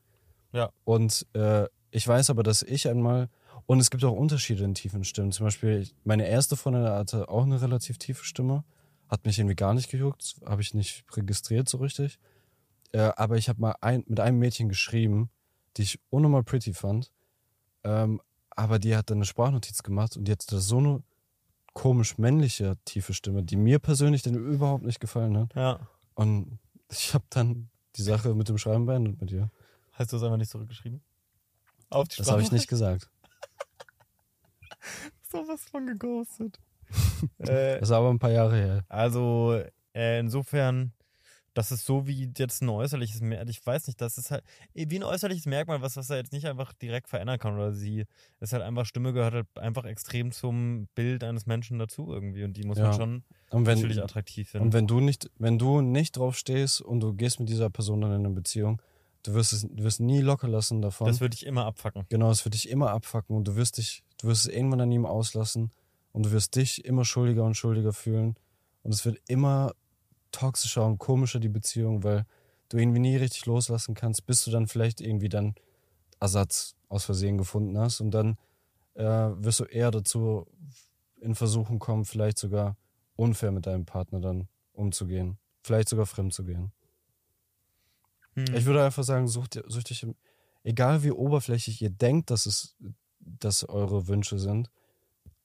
Ja. 0.53 0.69
Und 0.83 1.25
äh, 1.33 1.65
ich 1.89 2.07
weiß 2.07 2.29
aber, 2.29 2.43
dass 2.43 2.61
ich 2.61 2.87
einmal, 2.87 3.27
und 3.71 3.79
es 3.79 3.89
gibt 3.89 4.03
auch 4.03 4.11
Unterschiede 4.11 4.65
in 4.65 4.75
tiefen 4.75 5.05
Stimmen. 5.05 5.31
Zum 5.31 5.45
Beispiel, 5.45 5.87
meine 6.03 6.27
erste 6.27 6.57
Freundin 6.57 6.83
hatte 6.83 7.29
auch 7.29 7.43
eine 7.43 7.61
relativ 7.61 7.97
tiefe 7.97 8.25
Stimme, 8.25 8.65
hat 9.07 9.25
mich 9.25 9.39
irgendwie 9.39 9.55
gar 9.55 9.73
nicht 9.73 9.89
gejuckt, 9.89 10.35
habe 10.45 10.61
ich 10.61 10.73
nicht 10.73 11.05
registriert 11.15 11.69
so 11.69 11.77
richtig. 11.77 12.19
Äh, 12.91 13.13
aber 13.15 13.37
ich 13.37 13.47
habe 13.47 13.61
mal 13.61 13.75
ein, 13.79 14.03
mit 14.07 14.19
einem 14.19 14.39
Mädchen 14.39 14.67
geschrieben, 14.67 15.29
die 15.77 15.83
ich 15.83 16.01
unnormal 16.09 16.43
pretty 16.43 16.73
fand. 16.73 17.13
Ähm, 17.85 18.19
aber 18.49 18.77
die 18.77 18.93
hat 18.93 19.09
dann 19.09 19.19
eine 19.19 19.25
Sprachnotiz 19.25 19.83
gemacht 19.83 20.17
und 20.17 20.27
die 20.27 20.33
hatte 20.33 20.59
so 20.59 20.79
eine 20.79 21.01
komisch 21.71 22.17
männliche 22.17 22.75
tiefe 22.83 23.13
Stimme, 23.13 23.41
die 23.41 23.55
mir 23.55 23.79
persönlich 23.79 24.21
dann 24.21 24.35
überhaupt 24.35 24.83
nicht 24.83 24.99
gefallen 24.99 25.37
hat. 25.37 25.55
Ja. 25.55 25.79
Und 26.15 26.59
ich 26.89 27.13
habe 27.13 27.23
dann 27.29 27.69
die 27.95 28.03
Sache 28.03 28.35
mit 28.35 28.49
dem 28.49 28.57
Schreiben 28.57 28.85
beendet 28.85 29.21
mit 29.21 29.31
ihr. 29.31 29.49
Hast 29.93 30.11
du 30.11 30.17
es 30.17 30.23
einfach 30.23 30.35
nicht 30.35 30.51
zurückgeschrieben? 30.51 30.99
Auf 31.89 32.09
die 32.09 32.17
Das 32.17 32.29
habe 32.29 32.41
ich 32.41 32.51
nicht 32.51 32.67
gesagt. 32.67 33.09
Sowas 35.31 35.61
von 35.69 35.85
geghostet. 35.87 36.59
äh, 37.39 37.79
Das 37.79 37.89
ist 37.89 37.91
aber 37.91 38.09
ein 38.09 38.19
paar 38.19 38.31
Jahre 38.31 38.55
her. 38.55 38.85
Also 38.89 39.61
äh, 39.93 40.19
insofern, 40.19 40.91
das 41.53 41.71
ist 41.71 41.85
so 41.85 42.07
wie 42.07 42.31
jetzt 42.37 42.61
ein 42.61 42.69
äußerliches 42.69 43.21
Merkmal. 43.21 43.49
Ich 43.49 43.65
weiß 43.65 43.87
nicht, 43.87 43.99
das 44.01 44.17
ist 44.17 44.31
halt 44.31 44.43
eh, 44.73 44.85
wie 44.89 44.99
ein 44.99 45.03
äußerliches 45.03 45.45
Merkmal, 45.45 45.81
was, 45.81 45.97
was 45.97 46.09
er 46.09 46.17
jetzt 46.17 46.31
nicht 46.33 46.47
einfach 46.47 46.73
direkt 46.73 47.09
verändern 47.09 47.39
kann 47.39 47.55
oder 47.55 47.71
sie. 47.73 48.05
Ist 48.39 48.53
halt 48.53 48.63
einfach, 48.63 48.85
Stimme 48.85 49.13
gehört 49.13 49.33
halt 49.33 49.47
einfach 49.57 49.85
extrem 49.85 50.31
zum 50.31 50.87
Bild 50.95 51.23
eines 51.23 51.45
Menschen 51.45 51.77
dazu 51.79 52.11
irgendwie 52.11 52.43
und 52.43 52.53
die 52.57 52.63
muss 52.63 52.77
man 52.77 52.87
Ja. 52.87 52.93
schon 52.93 53.23
Und 53.51 53.65
wenn, 53.65 53.75
natürlich 53.77 54.01
attraktiv 54.01 54.49
finden. 54.49 54.67
und 54.67 54.73
wenn 54.73 54.87
du 54.87 54.99
nicht, 55.01 55.29
wenn 55.39 55.57
du 55.59 55.81
nicht 55.81 56.17
drauf 56.17 56.37
stehst 56.37 56.81
und 56.81 56.99
du 57.01 57.13
gehst 57.13 57.39
mit 57.39 57.49
dieser 57.49 57.69
Person 57.69 58.01
dann 58.01 58.11
in 58.13 58.25
eine 58.25 58.33
Beziehung, 58.33 58.81
du 59.23 59.33
wirst 59.33 59.51
es, 59.53 59.61
du 59.61 59.83
wirst 59.83 59.99
nie 59.99 60.19
locker 60.21 60.47
lassen 60.47 60.81
davon. 60.81 61.07
das 61.07 61.19
würde 61.21 61.35
ich 61.35 61.45
immer 61.45 61.65
abfacken. 61.65 62.05
genau, 62.09 62.31
es 62.31 62.43
wird 62.45 62.53
dich 62.55 62.69
immer 62.69 62.91
abfacken 62.91 63.35
und 63.35 63.47
du 63.47 63.55
wirst 63.57 63.77
dich, 63.77 64.03
du 64.21 64.27
wirst 64.27 64.47
es 64.47 64.53
irgendwann 64.53 64.81
an 64.81 64.91
ihm 64.91 65.05
auslassen 65.05 65.71
und 66.11 66.25
du 66.25 66.31
wirst 66.31 66.55
dich 66.55 66.85
immer 66.85 67.05
schuldiger 67.05 67.43
und 67.43 67.55
schuldiger 67.55 67.93
fühlen 67.93 68.35
und 68.83 68.93
es 68.93 69.05
wird 69.05 69.17
immer 69.27 69.73
toxischer 70.31 70.85
und 70.85 70.97
komischer 70.97 71.39
die 71.39 71.49
Beziehung, 71.49 72.03
weil 72.03 72.25
du 72.69 72.77
irgendwie 72.77 72.99
nie 72.99 73.17
richtig 73.17 73.45
loslassen 73.45 73.95
kannst, 73.95 74.25
bis 74.25 74.43
du 74.45 74.51
dann 74.51 74.67
vielleicht 74.67 75.01
irgendwie 75.01 75.29
dann 75.29 75.55
Ersatz 76.19 76.75
aus 76.87 77.05
Versehen 77.05 77.37
gefunden 77.37 77.77
hast 77.77 77.99
und 78.01 78.11
dann 78.11 78.37
äh, 78.93 79.03
wirst 79.03 79.59
du 79.59 79.65
eher 79.65 79.91
dazu 79.91 80.45
in 81.19 81.35
Versuchen 81.35 81.79
kommen, 81.79 82.05
vielleicht 82.05 82.37
sogar 82.37 82.77
unfair 83.15 83.51
mit 83.51 83.65
deinem 83.65 83.85
Partner 83.85 84.19
dann 84.19 84.47
umzugehen, 84.73 85.37
vielleicht 85.63 85.89
sogar 85.89 86.05
fremd 86.05 86.33
zu 86.33 86.43
gehen. 86.43 86.71
Hm. 88.35 88.45
Ich 88.55 88.65
würde 88.65 88.83
einfach 88.83 89.03
sagen, 89.03 89.27
sucht, 89.27 89.55
ihr- 89.57 89.65
sucht 89.67 89.91
im- 90.03 90.15
egal 90.63 91.03
wie 91.03 91.11
oberflächlich 91.11 91.81
ihr 91.81 91.89
denkt, 91.89 92.29
dass 92.29 92.45
es, 92.45 92.75
dass 93.21 93.67
eure 93.67 94.07
Wünsche 94.07 94.39
sind, 94.39 94.69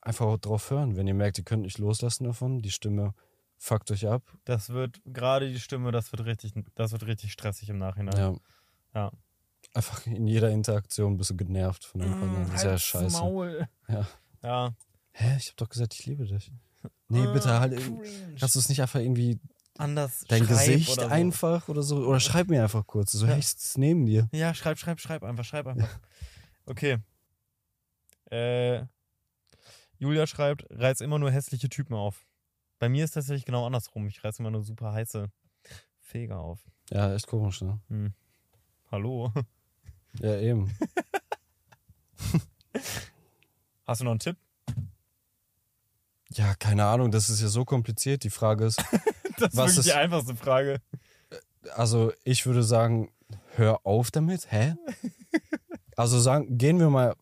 einfach 0.01 0.27
auch 0.27 0.39
drauf 0.39 0.71
hören. 0.71 0.97
Wenn 0.97 1.07
ihr 1.07 1.15
merkt, 1.15 1.39
ihr 1.39 1.45
könnt 1.45 1.63
nicht 1.63 1.79
loslassen 1.79 2.25
davon, 2.25 2.61
die 2.63 2.71
Stimme 2.71 3.15
fuckt 3.59 3.91
euch 3.91 4.07
ab. 4.07 4.23
Das 4.45 4.71
wird 4.71 5.01
gerade 5.05 5.49
die 5.51 5.61
Stimme, 5.61 5.93
das 5.93 6.13
wird 6.13 6.25
richtig, 6.25 6.53
das 6.75 6.93
wird 6.93 7.07
richtig 7.07 7.33
stressig 7.33 7.69
im 7.69 7.79
Nachhinein. 7.79 8.17
Ja. 8.17 8.35
Ja. 8.95 9.13
Einfach 9.75 10.07
in 10.07 10.27
jeder 10.27 10.51
Interaktion 10.51 11.17
bist 11.17 11.31
du 11.31 11.37
genervt 11.37 11.85
von 11.85 12.01
deinem 12.01 12.19
Partner. 12.19 12.45
Das 12.47 12.55
ist 12.55 12.63
ja 12.65 12.79
scheiße. 12.79 13.19
Maul. 13.19 13.69
Ja. 13.89 14.07
Ja. 14.43 14.75
Hä, 15.13 15.37
ich 15.39 15.49
hab 15.49 15.57
doch 15.57 15.69
gesagt, 15.69 15.95
ich 15.95 16.07
liebe 16.07 16.25
dich. 16.27 16.53
Nee, 17.09 17.27
bitte 17.33 17.59
halt. 17.59 17.77
Cringe. 17.77 18.35
Kannst 18.39 18.55
du 18.55 18.59
es 18.59 18.69
nicht 18.69 18.81
einfach 18.83 19.01
irgendwie 19.01 19.39
Anders 19.79 20.25
dein 20.29 20.47
Gesicht 20.47 20.91
oder 20.93 21.09
so. 21.09 21.09
einfach 21.09 21.69
oder 21.69 21.83
so? 21.83 21.97
Oder 22.07 22.21
schreib 22.21 22.49
mir 22.49 22.63
einfach 22.63 22.87
kurz. 22.87 23.13
So, 23.13 23.27
Ja. 23.27 23.33
hey, 23.33 23.41
ich 23.41 23.77
neben 23.77 24.07
dir. 24.07 24.29
Ja, 24.33 24.55
schreib, 24.55 24.79
schreib, 24.79 25.01
schreib 25.01 25.23
einfach, 25.23 25.45
schreib 25.45 25.67
einfach. 25.67 25.89
Okay. 26.67 26.99
Äh, 28.31 28.85
Julia 29.99 30.27
schreibt, 30.27 30.67
reiß 30.71 31.01
immer 31.01 31.19
nur 31.19 31.31
hässliche 31.31 31.69
Typen 31.69 31.95
auf. 31.95 32.27
Bei 32.79 32.89
mir 32.89 33.05
ist 33.05 33.17
das 33.17 33.25
tatsächlich 33.25 33.47
genau 33.47 33.65
andersrum. 33.67 34.07
Ich 34.09 34.23
reiß 34.23 34.39
immer 34.41 34.51
nur 34.51 34.63
super 34.63 34.93
heiße 34.93 35.31
Feger 36.01 36.39
auf. 36.39 36.61
Ja, 36.91 37.15
echt 37.15 37.27
komisch, 37.27 37.63
ne? 37.63 37.81
Hallo. 38.91 39.33
Ja, 40.21 40.35
eben. 40.39 40.75
Hast 43.85 44.01
du 44.01 44.05
noch 44.05 44.13
einen 44.13 44.21
Tipp? 44.21 44.37
Ja, 46.31 46.55
keine 46.55 46.85
Ahnung, 46.87 47.11
das 47.11 47.29
ist 47.29 47.41
ja 47.43 47.49
so 47.49 47.65
kompliziert. 47.67 48.25
Die 48.25 48.31
Frage 48.31 48.65
ist, 48.65 48.79
Das 49.39 49.53
ist 49.53 49.57
Was 49.57 49.57
wirklich 49.57 49.79
ist- 49.79 49.87
die 49.89 49.93
einfachste 49.93 50.35
Frage. 50.37 50.81
also 51.75 52.13
ich 52.25 52.47
würde 52.47 52.63
sagen, 52.63 53.13
hör 53.57 53.85
auf 53.87 54.11
damit. 54.11 54.51
Hä? 54.51 54.75
Also 55.97 56.19
sagen, 56.19 56.57
gehen 56.57 56.79
wir 56.79 56.89
mal 56.89 57.15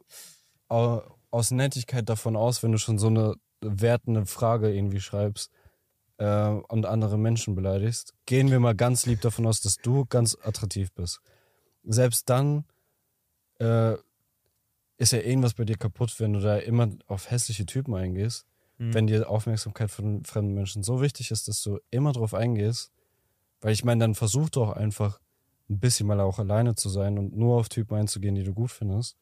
aus 1.31 1.51
Nettigkeit 1.51 2.09
davon 2.09 2.37
aus, 2.37 2.63
wenn 2.63 2.73
du 2.73 2.79
schon 2.79 2.99
so 2.99 3.09
eine 3.09 3.35
wertende 3.61 4.27
Frage 4.27 4.73
irgendwie 4.73 5.01
schreibst 5.01 5.51
äh, 6.19 6.49
und 6.49 6.87
andere 6.87 7.19
Menschen 7.19 7.55
beleidigst, 7.55 8.15
gehen 8.27 8.51
wir 8.51 8.61
mal 8.61 8.75
ganz 8.75 9.07
lieb 9.07 9.21
davon 9.21 9.47
aus, 9.47 9.61
dass 9.61 9.77
du 9.77 10.05
ganz 10.07 10.37
attraktiv 10.43 10.93
bist. 10.93 11.21
Selbst 11.83 12.29
dann 12.31 12.65
äh, 13.59 13.95
ist 14.97 15.13
ja 15.13 15.21
irgendwas 15.21 15.55
bei 15.55 15.65
dir 15.65 15.77
kaputt, 15.77 16.15
wenn 16.19 16.33
du 16.33 16.41
da 16.41 16.57
immer 16.57 16.89
auf 17.07 17.31
hässliche 17.31 17.67
Typen 17.67 17.95
eingehst. 17.95 18.47
Hm. 18.79 18.95
Wenn 18.95 19.07
dir 19.07 19.29
Aufmerksamkeit 19.29 19.91
von 19.91 20.25
fremden 20.25 20.55
Menschen 20.55 20.83
so 20.83 21.01
wichtig 21.01 21.31
ist, 21.31 21.49
dass 21.49 21.63
du 21.63 21.79
immer 21.91 22.13
drauf 22.13 22.35
eingehst, 22.35 22.93
weil 23.61 23.73
ich 23.73 23.85
meine, 23.85 24.01
dann 24.01 24.15
versuch 24.15 24.51
doch 24.51 24.73
einfach 24.73 25.21
ein 25.71 25.81
bisschen 25.81 26.07
mal 26.07 26.21
auch 26.21 26.39
alleine 26.39 26.75
zu 26.75 26.89
sein 26.89 27.19
und 27.19 27.37
nur 27.37 27.57
auf 27.57 27.69
Typen 27.69 27.97
einzugehen, 27.97 28.35
die 28.35 28.45
du 28.45 28.53
gut 28.53 28.71
findest. 28.71 29.17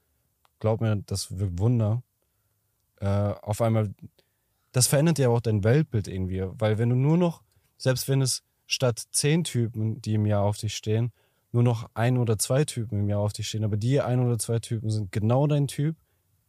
Glaub 0.62 0.80
mir, 0.80 1.02
das 1.06 1.40
wirkt 1.40 1.58
Wunder. 1.58 2.04
Äh, 3.00 3.06
auf 3.08 3.60
einmal, 3.60 3.92
das 4.70 4.86
verändert 4.86 5.18
ja 5.18 5.28
auch 5.28 5.40
dein 5.40 5.64
Weltbild 5.64 6.06
irgendwie, 6.06 6.44
weil 6.52 6.78
wenn 6.78 6.88
du 6.88 6.94
nur 6.94 7.18
noch, 7.18 7.42
selbst 7.78 8.06
wenn 8.06 8.22
es 8.22 8.44
statt 8.68 9.02
zehn 9.10 9.42
Typen, 9.42 10.00
die 10.00 10.14
im 10.14 10.24
Jahr 10.24 10.44
auf 10.44 10.58
dich 10.58 10.76
stehen, 10.76 11.10
nur 11.50 11.64
noch 11.64 11.90
ein 11.94 12.16
oder 12.16 12.38
zwei 12.38 12.64
Typen 12.64 13.00
im 13.00 13.08
Jahr 13.08 13.18
auf 13.18 13.32
dich 13.32 13.48
stehen, 13.48 13.64
aber 13.64 13.76
die 13.76 14.00
ein 14.00 14.20
oder 14.24 14.38
zwei 14.38 14.60
Typen 14.60 14.88
sind 14.88 15.10
genau 15.10 15.48
dein 15.48 15.66
Typ, 15.66 15.96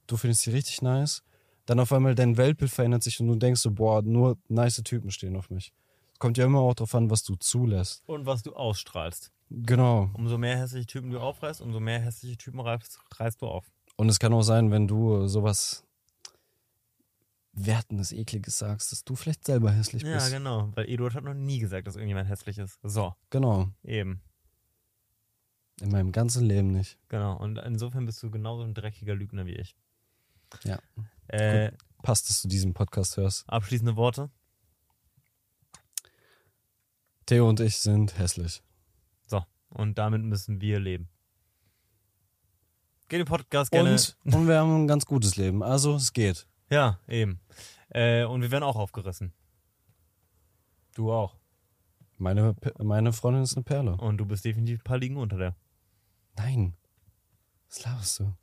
du 0.05 0.15
findest 0.15 0.43
sie 0.43 0.51
richtig 0.51 0.83
nice, 0.83 1.23
dann 1.65 1.79
auf 1.79 1.91
einmal 1.91 2.13
dein 2.13 2.37
Weltbild 2.37 2.69
verändert 2.69 3.01
sich 3.01 3.19
und 3.19 3.29
du 3.29 3.35
denkst 3.35 3.61
so, 3.61 3.71
boah, 3.71 4.03
nur 4.03 4.37
nice 4.47 4.83
Typen 4.83 5.09
stehen 5.09 5.35
auf 5.35 5.49
mich. 5.49 5.73
Kommt 6.19 6.37
ja 6.37 6.45
immer 6.45 6.59
auch 6.59 6.75
darauf 6.75 6.93
an, 6.93 7.09
was 7.09 7.23
du 7.23 7.33
zulässt. 7.33 8.03
Und 8.05 8.27
was 8.27 8.43
du 8.43 8.53
ausstrahlst. 8.53 9.31
Genau. 9.49 10.11
Umso 10.13 10.37
mehr 10.37 10.59
hässliche 10.59 10.85
Typen 10.85 11.09
du 11.09 11.19
aufreißt, 11.19 11.61
umso 11.61 11.79
mehr 11.79 11.99
hässliche 11.99 12.37
Typen 12.37 12.59
reißt, 12.59 12.99
reißt 13.17 13.41
du 13.41 13.47
auf. 13.47 13.72
Und 13.95 14.09
es 14.09 14.19
kann 14.19 14.33
auch 14.33 14.41
sein, 14.41 14.71
wenn 14.71 14.87
du 14.87 15.27
sowas 15.27 15.85
Wertendes, 17.53 18.11
Ekliges 18.11 18.57
sagst, 18.57 18.91
dass 18.91 19.03
du 19.03 19.15
vielleicht 19.15 19.45
selber 19.45 19.71
hässlich 19.71 20.01
Ja, 20.03 20.15
bist. 20.15 20.31
genau. 20.31 20.71
Weil 20.75 20.89
Eduard 20.89 21.13
hat 21.13 21.23
noch 21.23 21.35
nie 21.35 21.59
gesagt, 21.59 21.85
dass 21.85 21.95
irgendjemand 21.95 22.27
hässlich 22.27 22.57
ist. 22.57 22.79
So, 22.81 23.13
Genau. 23.29 23.69
eben. 23.83 24.21
In 25.81 25.89
meinem 25.91 26.11
ganzen 26.11 26.45
Leben 26.45 26.71
nicht. 26.71 26.97
Genau. 27.09 27.37
Und 27.37 27.57
insofern 27.59 28.05
bist 28.05 28.21
du 28.23 28.31
genauso 28.31 28.63
ein 28.63 28.73
dreckiger 28.73 29.13
Lügner 29.15 29.45
wie 29.45 29.55
ich. 29.55 29.75
Ja. 30.63 30.79
Äh, 31.27 31.71
Passt, 32.01 32.29
dass 32.29 32.41
du 32.41 32.47
diesen 32.47 32.73
Podcast 32.73 33.17
hörst. 33.17 33.47
abschließende 33.49 33.95
Worte. 33.95 34.29
Theo 37.25 37.47
und 37.47 37.59
ich 37.59 37.77
sind 37.77 38.17
hässlich. 38.17 38.61
So. 39.27 39.43
Und 39.69 39.97
damit 39.97 40.21
müssen 40.23 40.59
wir 40.61 40.79
leben. 40.79 41.09
Geht 43.13 43.19
den 43.19 43.27
Podcast 43.27 43.71
gerne. 43.71 43.91
Und, 43.91 44.17
und 44.23 44.47
wir 44.47 44.57
haben 44.57 44.85
ein 44.85 44.87
ganz 44.87 45.05
gutes 45.05 45.35
Leben. 45.35 45.61
Also, 45.61 45.93
es 45.93 46.13
geht. 46.13 46.47
Ja, 46.71 46.97
eben. 47.07 47.39
Äh, 47.89 48.23
und 48.23 48.41
wir 48.41 48.49
werden 48.49 48.63
auch 48.63 48.75
aufgerissen. 48.75 49.33
Du 50.95 51.11
auch. 51.11 51.37
Meine, 52.17 52.55
meine 52.79 53.13
Freundin 53.13 53.43
ist 53.43 53.55
eine 53.55 53.65
Perle. 53.65 53.97
Und 53.97 54.17
du 54.17 54.25
bist 54.25 54.45
definitiv 54.45 54.79
ein 54.79 54.83
paar 54.83 54.97
Ligen 54.97 55.17
unter 55.17 55.37
der. 55.37 55.55
Nein. 56.37 56.73
Was 57.69 57.85
laberst 57.85 58.19
du? 58.21 58.33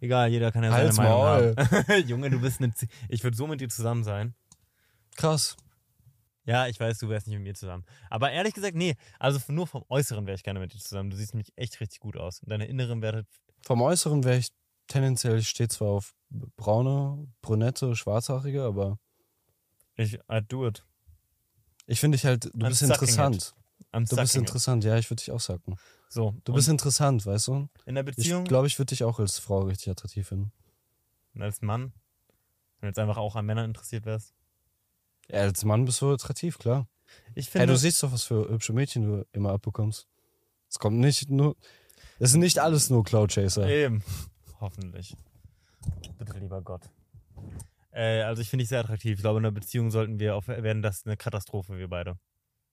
Egal, 0.00 0.28
jeder 0.28 0.52
kann 0.52 0.62
ja 0.62 0.70
seine 0.70 0.82
Halt's 0.82 0.96
Meinung 0.98 1.18
Maul. 1.18 1.54
haben. 1.56 2.02
Junge, 2.06 2.28
du 2.28 2.42
bist 2.42 2.60
eine. 2.60 2.74
Z 2.74 2.90
ich 3.08 3.24
würde 3.24 3.38
so 3.38 3.46
mit 3.46 3.58
dir 3.58 3.70
zusammen 3.70 4.04
sein. 4.04 4.34
Krass. 5.16 5.56
Ja, 6.46 6.66
ich 6.66 6.78
weiß, 6.78 6.98
du 6.98 7.08
wärst 7.08 7.26
nicht 7.26 7.36
mit 7.36 7.44
mir 7.44 7.54
zusammen. 7.54 7.84
Aber 8.10 8.30
ehrlich 8.30 8.52
gesagt, 8.54 8.74
nee. 8.76 8.96
Also 9.18 9.40
nur 9.52 9.66
vom 9.66 9.84
Äußeren 9.88 10.26
wäre 10.26 10.34
ich 10.34 10.42
gerne 10.42 10.60
mit 10.60 10.74
dir 10.74 10.78
zusammen. 10.78 11.08
Du 11.10 11.16
siehst 11.16 11.32
nämlich 11.32 11.52
echt 11.56 11.80
richtig 11.80 12.00
gut 12.00 12.16
aus. 12.16 12.40
Und 12.40 12.50
deine 12.50 12.66
Inneren 12.66 13.00
wäre. 13.00 13.24
Vom 13.62 13.80
Äußeren 13.80 14.24
wäre 14.24 14.36
ich 14.38 14.48
tendenziell, 14.86 15.38
ich 15.38 15.48
stehe 15.48 15.68
zwar 15.68 15.88
auf 15.88 16.14
braune, 16.56 17.26
brünette, 17.40 17.96
schwarzhaarige, 17.96 18.62
aber 18.62 18.98
Ich, 19.96 20.14
I 20.30 20.40
do 20.46 20.66
it. 20.66 20.84
ich 21.86 21.98
finde 22.00 22.16
dich 22.16 22.26
halt, 22.26 22.44
du 22.44 22.50
I'm 22.50 22.68
bist 22.68 22.82
interessant. 22.82 23.54
Du 23.92 24.00
bist 24.00 24.10
sucking 24.10 24.26
it. 24.26 24.36
interessant, 24.36 24.84
ja, 24.84 24.98
ich 24.98 25.08
würde 25.10 25.20
dich 25.22 25.30
auch 25.32 25.40
sagen. 25.40 25.76
So. 26.10 26.34
Du 26.44 26.52
bist 26.52 26.68
interessant, 26.68 27.24
weißt 27.24 27.46
du? 27.48 27.68
in 27.86 27.94
der 27.94 28.06
Ich 28.06 28.16
Beziehung 28.16 28.44
glaube, 28.44 28.66
ich 28.66 28.78
würde 28.78 28.90
dich 28.90 29.04
auch 29.04 29.18
als 29.18 29.38
Frau 29.38 29.60
richtig 29.60 29.90
attraktiv 29.90 30.28
finden. 30.28 30.52
und 31.34 31.42
als 31.42 31.62
Mann. 31.62 31.92
Wenn 32.80 32.82
du 32.82 32.86
jetzt 32.88 32.98
einfach 32.98 33.16
auch 33.16 33.34
an 33.36 33.46
Männern 33.46 33.64
interessiert 33.66 34.04
wärst. 34.04 34.34
Ja, 35.30 35.40
als 35.40 35.64
Mann 35.64 35.84
bist 35.84 36.00
du 36.02 36.12
attraktiv, 36.12 36.58
klar. 36.58 36.86
Ich 37.34 37.46
Hey, 37.46 37.52
finde. 37.60 37.66
du 37.68 37.76
siehst 37.76 38.02
doch, 38.02 38.12
was 38.12 38.24
für 38.24 38.48
hübsche 38.48 38.72
Mädchen 38.72 39.02
du 39.02 39.26
immer 39.32 39.50
abbekommst. 39.50 40.06
Es 40.68 40.78
kommt 40.78 40.98
nicht 40.98 41.30
nur. 41.30 41.56
Es 42.18 42.30
sind 42.32 42.40
nicht 42.40 42.58
alles 42.58 42.90
nur 42.90 43.04
Cloud 43.04 43.32
Chaser. 43.32 43.66
Eben. 43.68 44.02
Hoffentlich. 44.60 45.16
Bitte, 46.18 46.38
lieber 46.38 46.62
Gott. 46.62 46.82
Äh, 47.92 48.22
also 48.22 48.42
ich 48.42 48.48
finde 48.50 48.62
dich 48.62 48.68
sehr 48.68 48.80
attraktiv. 48.80 49.16
Ich 49.16 49.20
glaube, 49.20 49.38
in 49.38 49.44
einer 49.44 49.52
Beziehung 49.52 49.90
sollten 49.90 50.18
wir 50.18 50.36
auf, 50.36 50.48
werden 50.48 50.82
das 50.82 51.04
eine 51.06 51.16
Katastrophe, 51.16 51.78
wir 51.78 51.88
beide. 51.88 52.18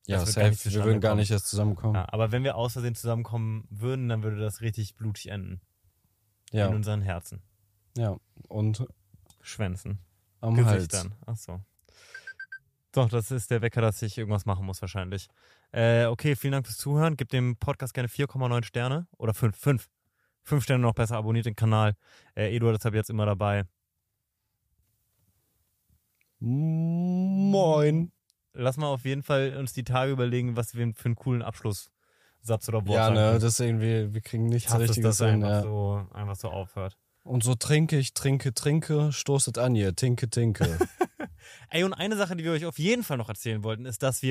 ja, 0.07 0.19
das 0.19 0.33
gar 0.35 0.51
safe. 0.53 0.71
Wir 0.71 0.83
würden 0.83 0.99
gar 1.01 1.11
kommen. 1.11 1.19
nicht 1.19 1.31
erst 1.31 1.47
zusammenkommen. 1.47 1.95
Ja, 1.95 2.07
aber 2.11 2.31
wenn 2.31 2.43
wir 2.43 2.55
aus 2.55 2.73
Versehen 2.73 2.95
zusammenkommen 2.95 3.65
würden, 3.69 4.09
dann 4.09 4.23
würde 4.23 4.37
das 4.39 4.61
richtig 4.61 4.95
blutig 4.95 5.27
enden. 5.29 5.61
In 6.51 6.59
Ja, 6.59 6.67
unseren 6.67 7.01
Herzen. 7.01 7.41
ja. 7.97 8.17
Und 8.47 8.85
Schwänzen. 9.41 9.99
am 10.41 10.55
Hals. 10.65 10.87
Gesichtern. 10.87 11.15
Ach 11.25 11.37
so. 11.37 11.61
Doch, 12.93 13.07
das 13.09 13.31
ist 13.31 13.49
der 13.51 13.61
Wecker, 13.61 13.81
dass 13.81 14.01
ich 14.01 14.17
irgendwas 14.17 14.45
machen 14.45 14.65
muss 14.65 14.81
wahrscheinlich. 14.81 15.27
Äh, 15.71 16.05
okay, 16.05 16.35
vielen 16.35 16.51
Dank 16.53 16.65
fürs 16.65 16.77
Zuhören. 16.77 17.15
Gebt 17.15 17.31
dem 17.31 17.55
Podcast 17.57 17.93
gerne 17.93 18.09
4,9 18.09 18.63
Sterne. 18.65 19.07
Oder 19.17 19.33
5, 19.33 19.55
5. 19.57 19.89
5 20.43 20.63
Sterne 20.63 20.81
noch 20.81 20.93
besser. 20.93 21.15
Abonniert 21.17 21.45
den 21.45 21.55
Kanal. 21.55 21.95
Äh, 22.35 22.53
Eduard 22.55 22.75
ist 22.77 22.85
ab 22.85 22.93
jetzt 22.93 23.09
immer 23.09 23.25
dabei. 23.25 23.63
Moin. 26.39 28.11
Lass 28.53 28.75
mal 28.77 28.87
auf 28.87 29.05
jeden 29.05 29.23
Fall 29.23 29.55
uns 29.57 29.73
die 29.73 29.83
Tage 29.83 30.11
überlegen, 30.11 30.57
was 30.57 30.75
wir 30.75 30.93
für 30.93 31.05
einen 31.05 31.15
coolen 31.15 31.41
Abschlusssatz 31.41 32.67
oder 32.67 32.85
Wort 32.87 32.89
Ja, 32.97 33.09
ne, 33.09 33.39
das 33.39 33.59
irgendwie, 33.59 34.13
wir 34.13 34.21
kriegen 34.21 34.47
Ich 34.47 34.53
nichts 34.53 34.73
hasse 34.73 34.83
es, 34.83 34.89
richtiges 34.89 35.17
dass 35.17 35.29
hin. 35.29 35.43
einfach, 35.43 35.49
Ja. 35.57 35.61
so, 35.61 36.07
einfach 36.13 36.35
so 36.35 36.49
aufhört. 36.49 36.97
Und 37.23 37.43
so 37.43 37.53
trinke 37.55 37.97
ich, 37.97 38.13
trinke, 38.13 38.53
trinke, 38.53 39.11
stoßet 39.13 39.57
an 39.59 39.75
ihr, 39.75 39.95
tinke, 39.95 40.29
tinke. 40.29 40.65
Ey, 41.69 41.83
und 41.83 41.93
eine 41.93 42.15
Sache, 42.15 42.35
die 42.35 42.43
wir 42.43 42.51
euch 42.51 42.65
auf 42.65 42.79
jeden 42.79 43.03
Fall 43.03 43.17
noch 43.17 43.29
erzählen 43.29 43.63
wollten, 43.63 43.85
ist, 43.85 44.03
dass 44.03 44.21
wir 44.21 44.29